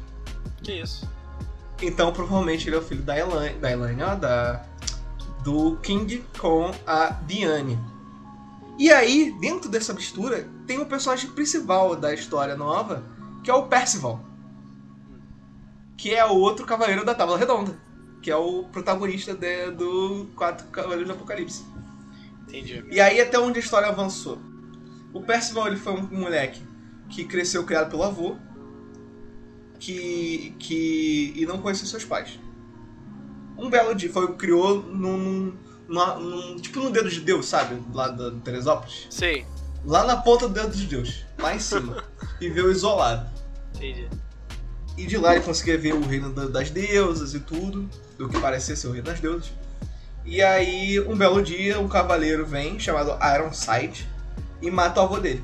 Que 0.62 0.74
isso? 0.74 1.10
Então 1.82 2.12
provavelmente 2.12 2.68
ele 2.68 2.76
é 2.76 2.80
o 2.80 2.84
filho 2.84 3.02
da 3.02 3.18
Elaine, 3.18 3.58
da 3.58 3.72
Elaine, 3.72 4.04
ó, 4.04 4.16
da 4.16 4.66
do 5.43 5.78
King 5.78 6.24
com 6.38 6.72
a 6.86 7.12
Diane. 7.26 7.80
E 8.78 8.91
aí, 8.91 9.36
dentro 9.39 9.70
dessa 9.70 9.93
mistura, 9.93 10.47
tem 10.68 10.78
o 10.78 10.84
um 10.84 10.86
personagem 10.86 11.30
principal 11.32 11.95
da 11.95 12.14
história 12.14 12.56
nova, 12.56 13.04
que 13.43 13.50
é 13.50 13.54
o 13.54 13.68
Percival. 13.68 14.22
Que 15.97 16.14
é 16.14 16.26
o 16.26 16.36
outro 16.36 16.66
cavaleiro 16.66 17.04
da 17.04 17.16
Tábua 17.16 17.38
Redonda. 17.38 17.78
Que 18.22 18.32
é 18.32 18.36
o 18.36 18.64
protagonista 18.66 19.34
de, 19.34 19.72
do 19.72 20.30
Quatro 20.36 20.68
Cavaleiros 20.68 21.08
do 21.08 21.14
Apocalipse. 21.14 21.66
Entendi. 22.43 22.86
E 22.89 23.02
aí, 23.02 23.20
até 23.20 23.38
onde 23.38 23.60
a 23.60 23.62
história 23.62 23.89
avançou. 23.89 24.39
O 25.14 25.22
Percival 25.22 25.68
ele 25.68 25.78
foi 25.78 25.93
um 25.93 26.08
moleque 26.12 26.62
que 27.10 27.26
cresceu 27.26 27.66
criado 27.66 27.89
pelo 27.89 28.04
avô, 28.04 28.38
que, 29.80 30.55
que 30.59 31.34
e 31.36 31.45
não 31.45 31.59
conhecia 31.59 31.88
seus 31.88 32.05
pais. 32.05 32.39
Um 33.57 33.69
belo 33.69 33.93
dia, 33.95 34.11
foi 34.11 34.34
criou 34.36 34.82
num, 34.84 35.53
num, 35.88 36.19
num, 36.19 36.55
tipo 36.57 36.80
no 36.80 36.89
dedo 36.89 37.09
de 37.09 37.19
Deus, 37.21 37.47
sabe? 37.47 37.82
Lá 37.93 38.09
da 38.09 38.32
Teresópolis. 38.32 39.07
Sim. 39.09 39.45
Lá 39.86 40.03
na 40.03 40.17
ponta 40.17 40.47
do 40.47 40.53
dedo 40.53 40.75
de 40.75 40.86
Deus, 40.86 41.25
lá 41.38 41.55
em 41.55 41.59
cima. 41.59 42.03
viveu 42.39 42.71
isolado. 42.71 43.30
Entendi. 43.75 44.07
E 44.97 45.05
de 45.05 45.17
lá 45.17 45.36
ele 45.36 45.43
conseguia 45.43 45.77
ver 45.77 45.93
o 45.93 46.01
reino 46.01 46.30
das 46.49 46.69
deusas 46.69 47.34
e 47.34 47.39
tudo, 47.39 47.89
do 48.17 48.27
que 48.27 48.39
parecia 48.39 48.75
ser 48.75 48.88
o 48.88 48.91
reino 48.91 49.07
das 49.07 49.19
deusas. 49.19 49.51
E 50.25 50.41
aí, 50.41 50.99
um 50.99 51.15
belo 51.15 51.41
dia, 51.41 51.80
um 51.80 51.88
cavaleiro 51.88 52.45
vem, 52.45 52.77
chamado 52.77 53.17
Ironside, 53.23 54.07
e 54.61 54.69
mata 54.69 54.99
o 54.99 55.03
avô 55.05 55.19
dele. 55.19 55.43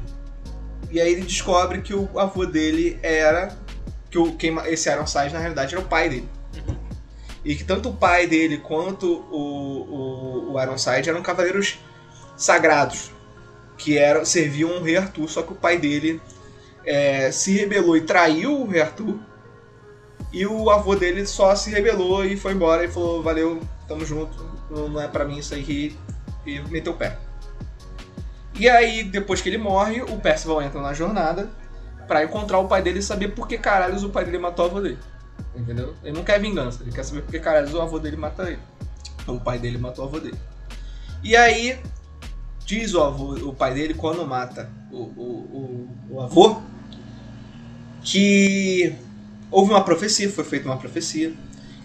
E 0.92 1.00
aí 1.00 1.12
ele 1.12 1.22
descobre 1.22 1.82
que 1.82 1.94
o 1.94 2.20
avô 2.20 2.46
dele 2.46 3.00
era. 3.02 3.58
Que 4.16 4.20
o, 4.20 4.32
quem, 4.32 4.58
esse 4.68 4.90
Ironside 4.90 5.34
na 5.34 5.40
realidade 5.40 5.76
era 5.76 5.84
o 5.84 5.90
pai 5.90 6.08
dele. 6.08 6.30
E 7.44 7.54
que 7.54 7.66
tanto 7.66 7.90
o 7.90 7.94
pai 7.94 8.26
dele 8.26 8.60
quanto 8.60 9.06
o, 9.30 10.48
o, 10.50 10.54
o 10.54 10.62
Ironside 10.62 11.10
eram 11.10 11.22
cavaleiros 11.22 11.80
sagrados. 12.38 13.12
Que 13.78 13.98
eram, 13.98 14.24
serviam 14.24 14.78
o 14.78 14.82
rei 14.82 14.96
Arthur, 14.96 15.28
só 15.28 15.42
que 15.42 15.52
o 15.52 15.56
pai 15.56 15.78
dele 15.78 16.22
é, 16.86 17.30
se 17.30 17.58
rebelou 17.58 17.98
e 17.98 18.02
traiu 18.04 18.62
o 18.62 18.68
rei 18.70 18.84
Arthur. 18.84 19.20
E 20.32 20.48
o 20.48 20.70
avô 20.70 20.96
dele 20.96 21.26
só 21.26 21.54
se 21.54 21.70
rebelou 21.70 22.24
e 22.24 22.38
foi 22.38 22.54
embora 22.54 22.86
e 22.86 22.88
falou: 22.88 23.22
Valeu, 23.22 23.60
tamo 23.86 24.06
junto, 24.06 24.50
não 24.70 25.02
é 25.02 25.10
para 25.10 25.26
mim 25.26 25.40
isso 25.40 25.54
aí. 25.54 25.94
E 26.46 26.62
meteu 26.70 26.94
o 26.94 26.96
pé. 26.96 27.18
E 28.58 28.70
aí, 28.70 29.04
depois 29.04 29.42
que 29.42 29.50
ele 29.50 29.58
morre, 29.58 30.02
o 30.04 30.18
Percival 30.22 30.62
entra 30.62 30.82
na 30.82 30.94
jornada 30.94 31.50
para 32.08 32.24
encontrar 32.24 32.60
o 32.60 32.68
pai 32.68 32.82
dele 32.82 33.00
e 33.00 33.04
saber 33.04 33.30
por 33.30 33.48
que 33.48 33.58
caralhos 33.58 34.04
o 34.04 34.10
pai 34.10 34.26
dele 34.26 34.38
matou 34.38 34.66
o 34.66 34.70
avô 34.70 34.82
dele. 34.82 34.98
Entendeu? 35.56 35.94
Ele 36.04 36.18
não 36.18 36.24
quer 36.24 36.40
vingança, 36.40 36.84
ele 36.84 36.92
quer 36.92 37.04
saber 37.04 37.22
por 37.22 37.32
que 37.32 37.40
caralhos 37.40 37.74
o 37.74 37.82
avô 37.82 38.00
dele 38.00 38.18
mata 38.18 38.44
ele. 38.44 38.60
Então 39.22 39.36
o 39.36 39.42
pai 39.42 39.58
dele 39.58 39.78
matou 39.78 40.06
o 40.06 40.08
avô 40.08 40.20
dele. 40.20 40.38
E 41.24 41.36
aí, 41.36 41.80
diz 42.66 42.94
o, 42.94 43.02
avô, 43.02 43.34
o 43.34 43.54
pai 43.54 43.74
dele 43.74 43.94
quando 43.94 44.26
mata 44.26 44.70
o, 44.92 44.98
o, 44.98 45.90
o, 46.10 46.16
o 46.16 46.22
avô 46.22 46.62
que 48.02 48.96
houve 49.50 49.72
uma 49.72 49.84
profecia, 49.84 50.30
foi 50.30 50.44
feita 50.44 50.68
uma 50.68 50.78
profecia, 50.78 51.34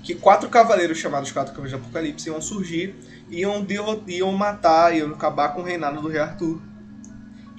que 0.02 0.14
quatro 0.14 0.48
cavaleiros 0.48 0.98
chamados 0.98 1.30
Quatro 1.32 1.52
Cavaleiros 1.52 1.80
de 1.80 1.86
Apocalipse 1.86 2.28
iam 2.28 2.40
surgir 2.40 2.94
iam, 3.30 3.66
iam 4.06 4.32
matar, 4.32 4.94
iam 4.94 5.10
acabar 5.10 5.50
com 5.50 5.60
o 5.60 5.64
reinado 5.64 6.00
do 6.00 6.08
rei 6.08 6.20
Arthur. 6.20 6.60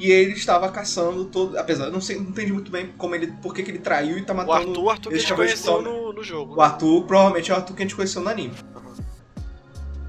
E 0.01 0.11
ele 0.11 0.33
estava 0.33 0.67
caçando 0.71 1.25
todo. 1.25 1.55
Apesar, 1.59 1.85
eu 1.85 1.91
não, 1.91 2.01
sei, 2.01 2.15
não 2.15 2.29
entendi 2.29 2.51
muito 2.51 2.71
bem 2.71 2.87
como 2.97 3.13
ele, 3.13 3.27
por 3.39 3.53
que, 3.53 3.61
ele 3.61 3.77
traiu 3.77 4.17
e 4.17 4.23
tá 4.23 4.33
matando. 4.33 4.51
O 4.51 4.55
Arthur, 4.55 4.83
o 4.83 4.89
Arthur 4.89 5.09
que 5.11 5.15
a 5.15 5.19
gente 5.19 5.33
conheceu 5.35 5.79
no, 5.79 6.11
no 6.11 6.23
jogo. 6.23 6.55
O 6.55 6.57
né? 6.57 6.63
Arthur 6.63 7.03
provavelmente 7.03 7.51
é 7.51 7.53
o 7.53 7.57
Arthur 7.57 7.75
que 7.75 7.83
a 7.83 7.85
gente 7.85 7.95
conheceu 7.95 8.19
no 8.23 8.29
anime. 8.29 8.55
Uhum. 8.75 8.93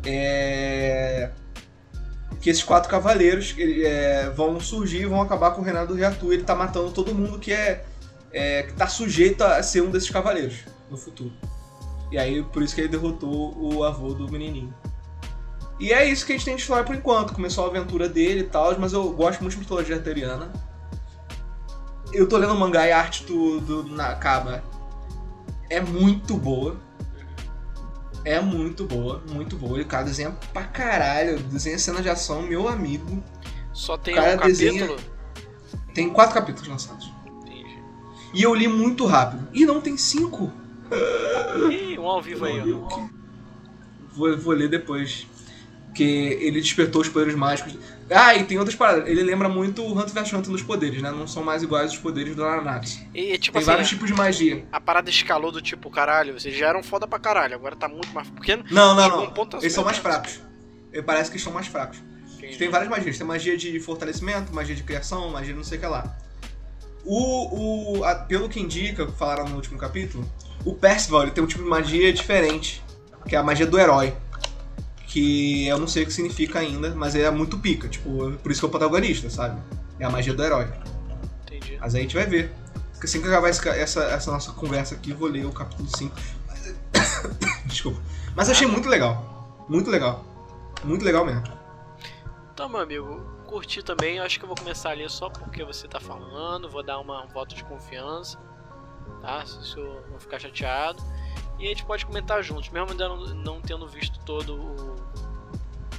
É. 0.07 1.31
Que 2.41 2.49
esses 2.49 2.63
quatro 2.63 2.89
cavaleiros 2.89 3.55
é, 3.59 4.31
vão 4.31 4.59
surgir 4.59 5.03
e 5.03 5.05
vão 5.05 5.21
acabar 5.21 5.51
com 5.51 5.61
o 5.61 5.65
reinado 5.65 5.89
do 5.89 5.95
rei 5.95 6.07
Arthur. 6.07 6.33
Ele 6.33 6.43
tá 6.43 6.55
matando 6.55 6.91
todo 6.91 7.15
mundo 7.15 7.39
que 7.39 7.53
é, 7.53 7.85
é. 8.33 8.63
que 8.63 8.73
tá 8.73 8.89
sujeito 8.89 9.45
a 9.45 9.63
ser 9.63 9.83
um 9.83 9.91
desses 9.91 10.09
cavaleiros 10.09 10.61
no 10.91 10.97
futuro. 10.97 11.35
E 12.11 12.17
aí, 12.17 12.43
por 12.43 12.63
isso 12.63 12.75
que 12.75 12.81
ele 12.81 12.89
derrotou 12.89 13.55
o 13.63 13.85
avô 13.85 14.15
do 14.15 14.27
menininho. 14.33 14.73
E 15.83 15.93
é 15.93 16.09
isso 16.09 16.25
que 16.25 16.33
a 16.33 16.37
gente 16.37 16.45
tem 16.45 16.55
de 16.55 16.63
história 16.63 16.85
por 16.85 16.95
enquanto. 16.95 17.35
Começou 17.35 17.65
a 17.65 17.67
aventura 17.67 18.09
dele 18.09 18.43
e 18.43 18.45
tal, 18.45 18.79
mas 18.79 18.93
eu 18.93 19.13
gosto 19.13 19.41
muito 19.41 19.55
de 19.55 19.59
mitologia 19.59 19.97
arteriana. 19.97 20.53
Eu 22.13 22.29
tô 22.29 22.37
lendo 22.37 22.53
o 22.53 22.57
mangá 22.57 22.87
e 22.87 22.93
a 22.93 22.99
arte 23.01 23.25
do, 23.25 23.61
do 23.61 23.83
Nakaba 23.89 24.63
é 25.69 25.81
muito 25.81 26.37
boa. 26.37 26.77
É 28.25 28.41
muito 28.41 28.85
boa, 28.85 29.25
muito 29.29 29.57
boa. 29.57 29.81
E 29.81 29.83
o 29.83 29.87
cara 29.87 30.05
desenha 30.05 30.31
pra 30.53 30.63
caralho. 30.63 31.41
Desenha 31.41 31.77
cena 31.81 32.01
de 32.01 32.09
ação, 32.09 32.43
meu 32.43 32.69
amigo. 32.69 33.21
Só 33.73 33.99
tem 33.99 34.15
um 34.15 34.23
capítulo? 34.23 34.47
Desenha... 34.47 34.97
Tem 35.93 36.11
quatro 36.11 36.35
capítulos 36.35 36.69
lançados. 36.69 37.13
Entendi. 37.27 37.83
E 38.33 38.41
eu 38.41 38.55
li 38.55 38.69
muito 38.69 39.05
rápido. 39.05 39.49
E 39.53 39.67
não 39.67 39.81
tem 39.81 39.97
cinco. 39.97 40.53
Ih, 41.73 41.99
um 41.99 42.07
ao 42.07 42.23
vivo 42.23 42.45
aí, 42.45 42.73
ó. 42.73 43.09
Vou, 44.13 44.39
vou 44.39 44.55
ler 44.55 44.69
depois. 44.69 45.27
Que 45.95 46.03
ele 46.03 46.61
despertou 46.61 47.03
os 47.03 47.09
poderes 47.09 47.35
mágicos. 47.35 47.77
Ah, 48.11 48.35
e 48.35 48.45
tem 48.45 48.59
outras 48.59 48.77
paradas. 48.77 49.09
Ele 49.09 49.23
lembra 49.23 49.49
muito 49.49 49.83
o 49.83 49.93
Hunter 49.93 50.13
vs 50.13 50.33
Hunter 50.33 50.51
nos 50.51 50.63
poderes, 50.63 51.03
né? 51.03 51.11
Não 51.11 51.27
são 51.27 51.43
mais 51.43 51.63
iguais 51.63 51.93
os 51.93 51.99
poderes 51.99 52.35
do 52.35 52.43
Nanatsu. 52.43 53.01
E, 53.15 53.37
tipo 53.39 53.53
tem 53.55 53.61
assim, 53.61 53.71
vários 53.71 53.89
tipos 53.89 54.07
de 54.07 54.15
magia. 54.15 54.65
A 54.73 54.81
parada 54.81 55.11
escalou 55.11 55.53
do 55.53 55.61
tipo, 55.61 55.91
caralho, 55.91 56.39
vocês 56.39 56.55
já 56.57 56.69
eram 56.69 56.83
foda 56.83 57.07
pra 57.07 57.19
caralho, 57.19 57.55
agora 57.55 57.77
tá 57.77 57.89
muito 57.89 58.09
mais. 58.13 58.29
pequeno. 58.31 58.65
não, 58.71 58.95
não, 58.95 59.09
não. 59.09 59.25
Um 59.25 59.59
eles 59.61 59.73
são 59.73 59.85
mais 59.85 59.99
fracos. 59.99 60.41
Parece 61.05 61.31
que 61.31 61.39
são 61.39 61.53
mais 61.53 61.67
fracos. 61.67 61.99
Entendi. 62.37 62.59
Tem 62.59 62.69
várias 62.69 62.91
magias. 62.91 63.17
Tem 63.17 63.27
magia 63.27 63.57
de 63.57 63.79
fortalecimento, 63.81 64.53
magia 64.53 64.75
de 64.75 64.83
criação, 64.83 65.31
magia 65.31 65.53
de 65.53 65.57
não 65.57 65.65
sei 65.65 65.79
o 65.79 65.81
que 65.81 65.87
lá. 65.87 66.17
O, 67.05 67.99
o, 67.99 68.05
a, 68.05 68.15
pelo 68.15 68.49
que 68.49 68.61
indica, 68.61 69.07
falaram 69.09 69.49
no 69.49 69.57
último 69.57 69.79
capítulo, 69.79 70.29
o 70.65 70.75
Percival 70.75 71.23
ele 71.23 71.31
tem 71.33 71.43
um 71.43 71.47
tipo 71.47 71.63
de 71.63 71.69
magia 71.69 72.13
diferente, 72.13 72.83
que 73.29 73.35
é 73.35 73.39
a 73.39 73.43
magia 73.43 73.67
do 73.67 73.79
herói. 73.79 74.15
Que 75.13 75.67
eu 75.67 75.79
não 75.79 75.87
sei 75.87 76.05
o 76.05 76.07
que 76.07 76.13
significa 76.13 76.59
ainda, 76.59 76.95
mas 76.95 77.15
é 77.15 77.31
muito 77.31 77.59
pica, 77.59 77.87
tipo, 77.87 78.33
por 78.43 78.51
isso 78.51 78.61
que 78.61 78.65
é 78.65 78.69
o 78.69 78.71
protagonista, 78.71 79.29
sabe? 79.29 79.61
É 79.99 80.05
a 80.05 80.11
magia 80.11 80.33
do 80.33 80.43
herói. 80.43 80.69
Entendi. 81.43 81.77
Mas 81.79 81.95
aí 81.95 82.01
a 82.01 82.03
gente 82.03 82.15
vai 82.15 82.25
ver. 82.25 82.51
Porque 82.93 83.07
assim 83.07 83.21
que 83.21 83.29
acabar 83.29 83.51
essa, 83.51 83.69
essa 84.05 84.33
nossa 84.33 84.53
conversa 84.53 84.95
aqui, 84.95 85.13
vou 85.13 85.29
ler 85.29 85.45
o 85.45 85.53
capítulo 85.53 85.89
5. 85.95 86.17
Desculpa. 87.67 88.01
Mas 88.35 88.49
achei 88.49 88.67
muito 88.67 88.89
legal. 88.89 89.65
Muito 89.69 89.91
legal. 89.91 90.25
Muito 90.83 91.05
legal 91.05 91.25
mesmo. 91.25 91.45
Então, 92.55 92.69
meu 92.69 92.81
amigo, 92.81 93.21
curti 93.47 93.83
também. 93.83 94.19
Acho 94.19 94.39
que 94.39 94.45
eu 94.45 94.49
vou 94.49 94.57
começar 94.57 94.91
ali 94.91 95.09
só 95.11 95.29
porque 95.29 95.65
você 95.65 95.87
tá 95.87 96.01
falando. 96.01 96.71
Vou 96.71 96.83
dar 96.83 96.99
uma, 96.99 97.25
um 97.25 97.29
voto 97.29 97.55
de 97.55 97.65
confiança. 97.65 98.39
Tá? 99.21 99.45
Se 99.45 99.77
eu 99.77 100.05
não 100.11 100.19
ficar 100.19 100.39
chateado. 100.39 101.03
E 101.63 101.67
a 101.67 101.69
gente 101.69 101.85
pode 101.85 102.05
comentar 102.05 102.43
juntos, 102.43 102.71
mesmo 102.71 102.91
ainda 102.91 103.09
não, 103.09 103.17
não 103.37 103.61
tendo 103.61 103.87
visto 103.87 104.19
todo 104.25 104.57
o. 104.57 104.97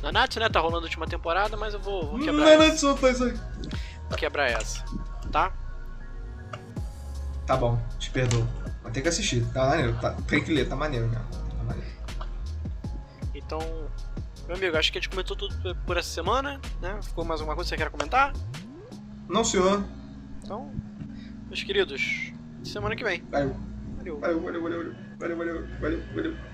Nanatsu, 0.02 0.38
né? 0.42 0.50
Tá 0.50 0.60
rolando 0.60 0.82
a 0.82 0.84
última 0.84 1.08
temporada, 1.08 1.56
mas 1.56 1.74
eu 1.74 1.80
vou, 1.80 2.06
vou 2.06 2.20
quebrar 2.20 2.58
Nanatsu, 2.58 2.90
essa. 2.90 2.98
Faz 2.98 3.22
aí. 3.22 3.34
Vou 4.10 4.18
quebrar 4.18 4.52
essa. 4.52 4.84
Tá? 5.32 5.54
Tá 7.48 7.56
bom, 7.56 7.82
te 7.98 8.12
perdoo. 8.12 8.46
Mas 8.84 8.92
tem 8.92 9.02
que 9.02 9.08
assistir, 9.08 9.46
tá 9.54 9.68
maneiro. 9.68 9.98
Tá, 10.02 10.12
tem 10.28 10.44
que 10.44 10.54
ler, 10.54 10.68
tá 10.68 10.76
maneiro 10.76 11.08
mesmo. 11.08 11.24
Tá 11.32 11.64
maneiro. 11.64 11.90
Então, 13.34 13.60
meu 14.46 14.58
amigo, 14.58 14.76
acho 14.76 14.92
que 14.92 14.98
a 14.98 15.02
gente 15.02 15.10
comentou 15.10 15.38
tudo 15.38 15.76
por 15.86 15.96
essa 15.96 16.10
semana, 16.10 16.60
né? 16.82 17.00
Ficou 17.02 17.24
mais 17.24 17.40
alguma 17.40 17.56
coisa 17.56 17.70
que 17.70 17.78
você 17.78 17.82
quer 17.82 17.90
comentar? 17.90 18.34
Não, 19.30 19.46
senhor. 19.46 19.82
Então, 20.44 20.70
meus 21.48 21.64
queridos, 21.64 22.34
semana 22.66 22.98
que 22.98 23.04
vem. 23.06 23.24
Valeu. 23.32 23.56
Valeu. 23.96 24.20
Valeu, 24.20 24.42
valeu, 24.42 24.62
valeu, 24.62 24.78
valeu, 24.80 25.13
valeu, 25.24 25.38
valeu, 25.80 26.00
valeu. 26.14 26.53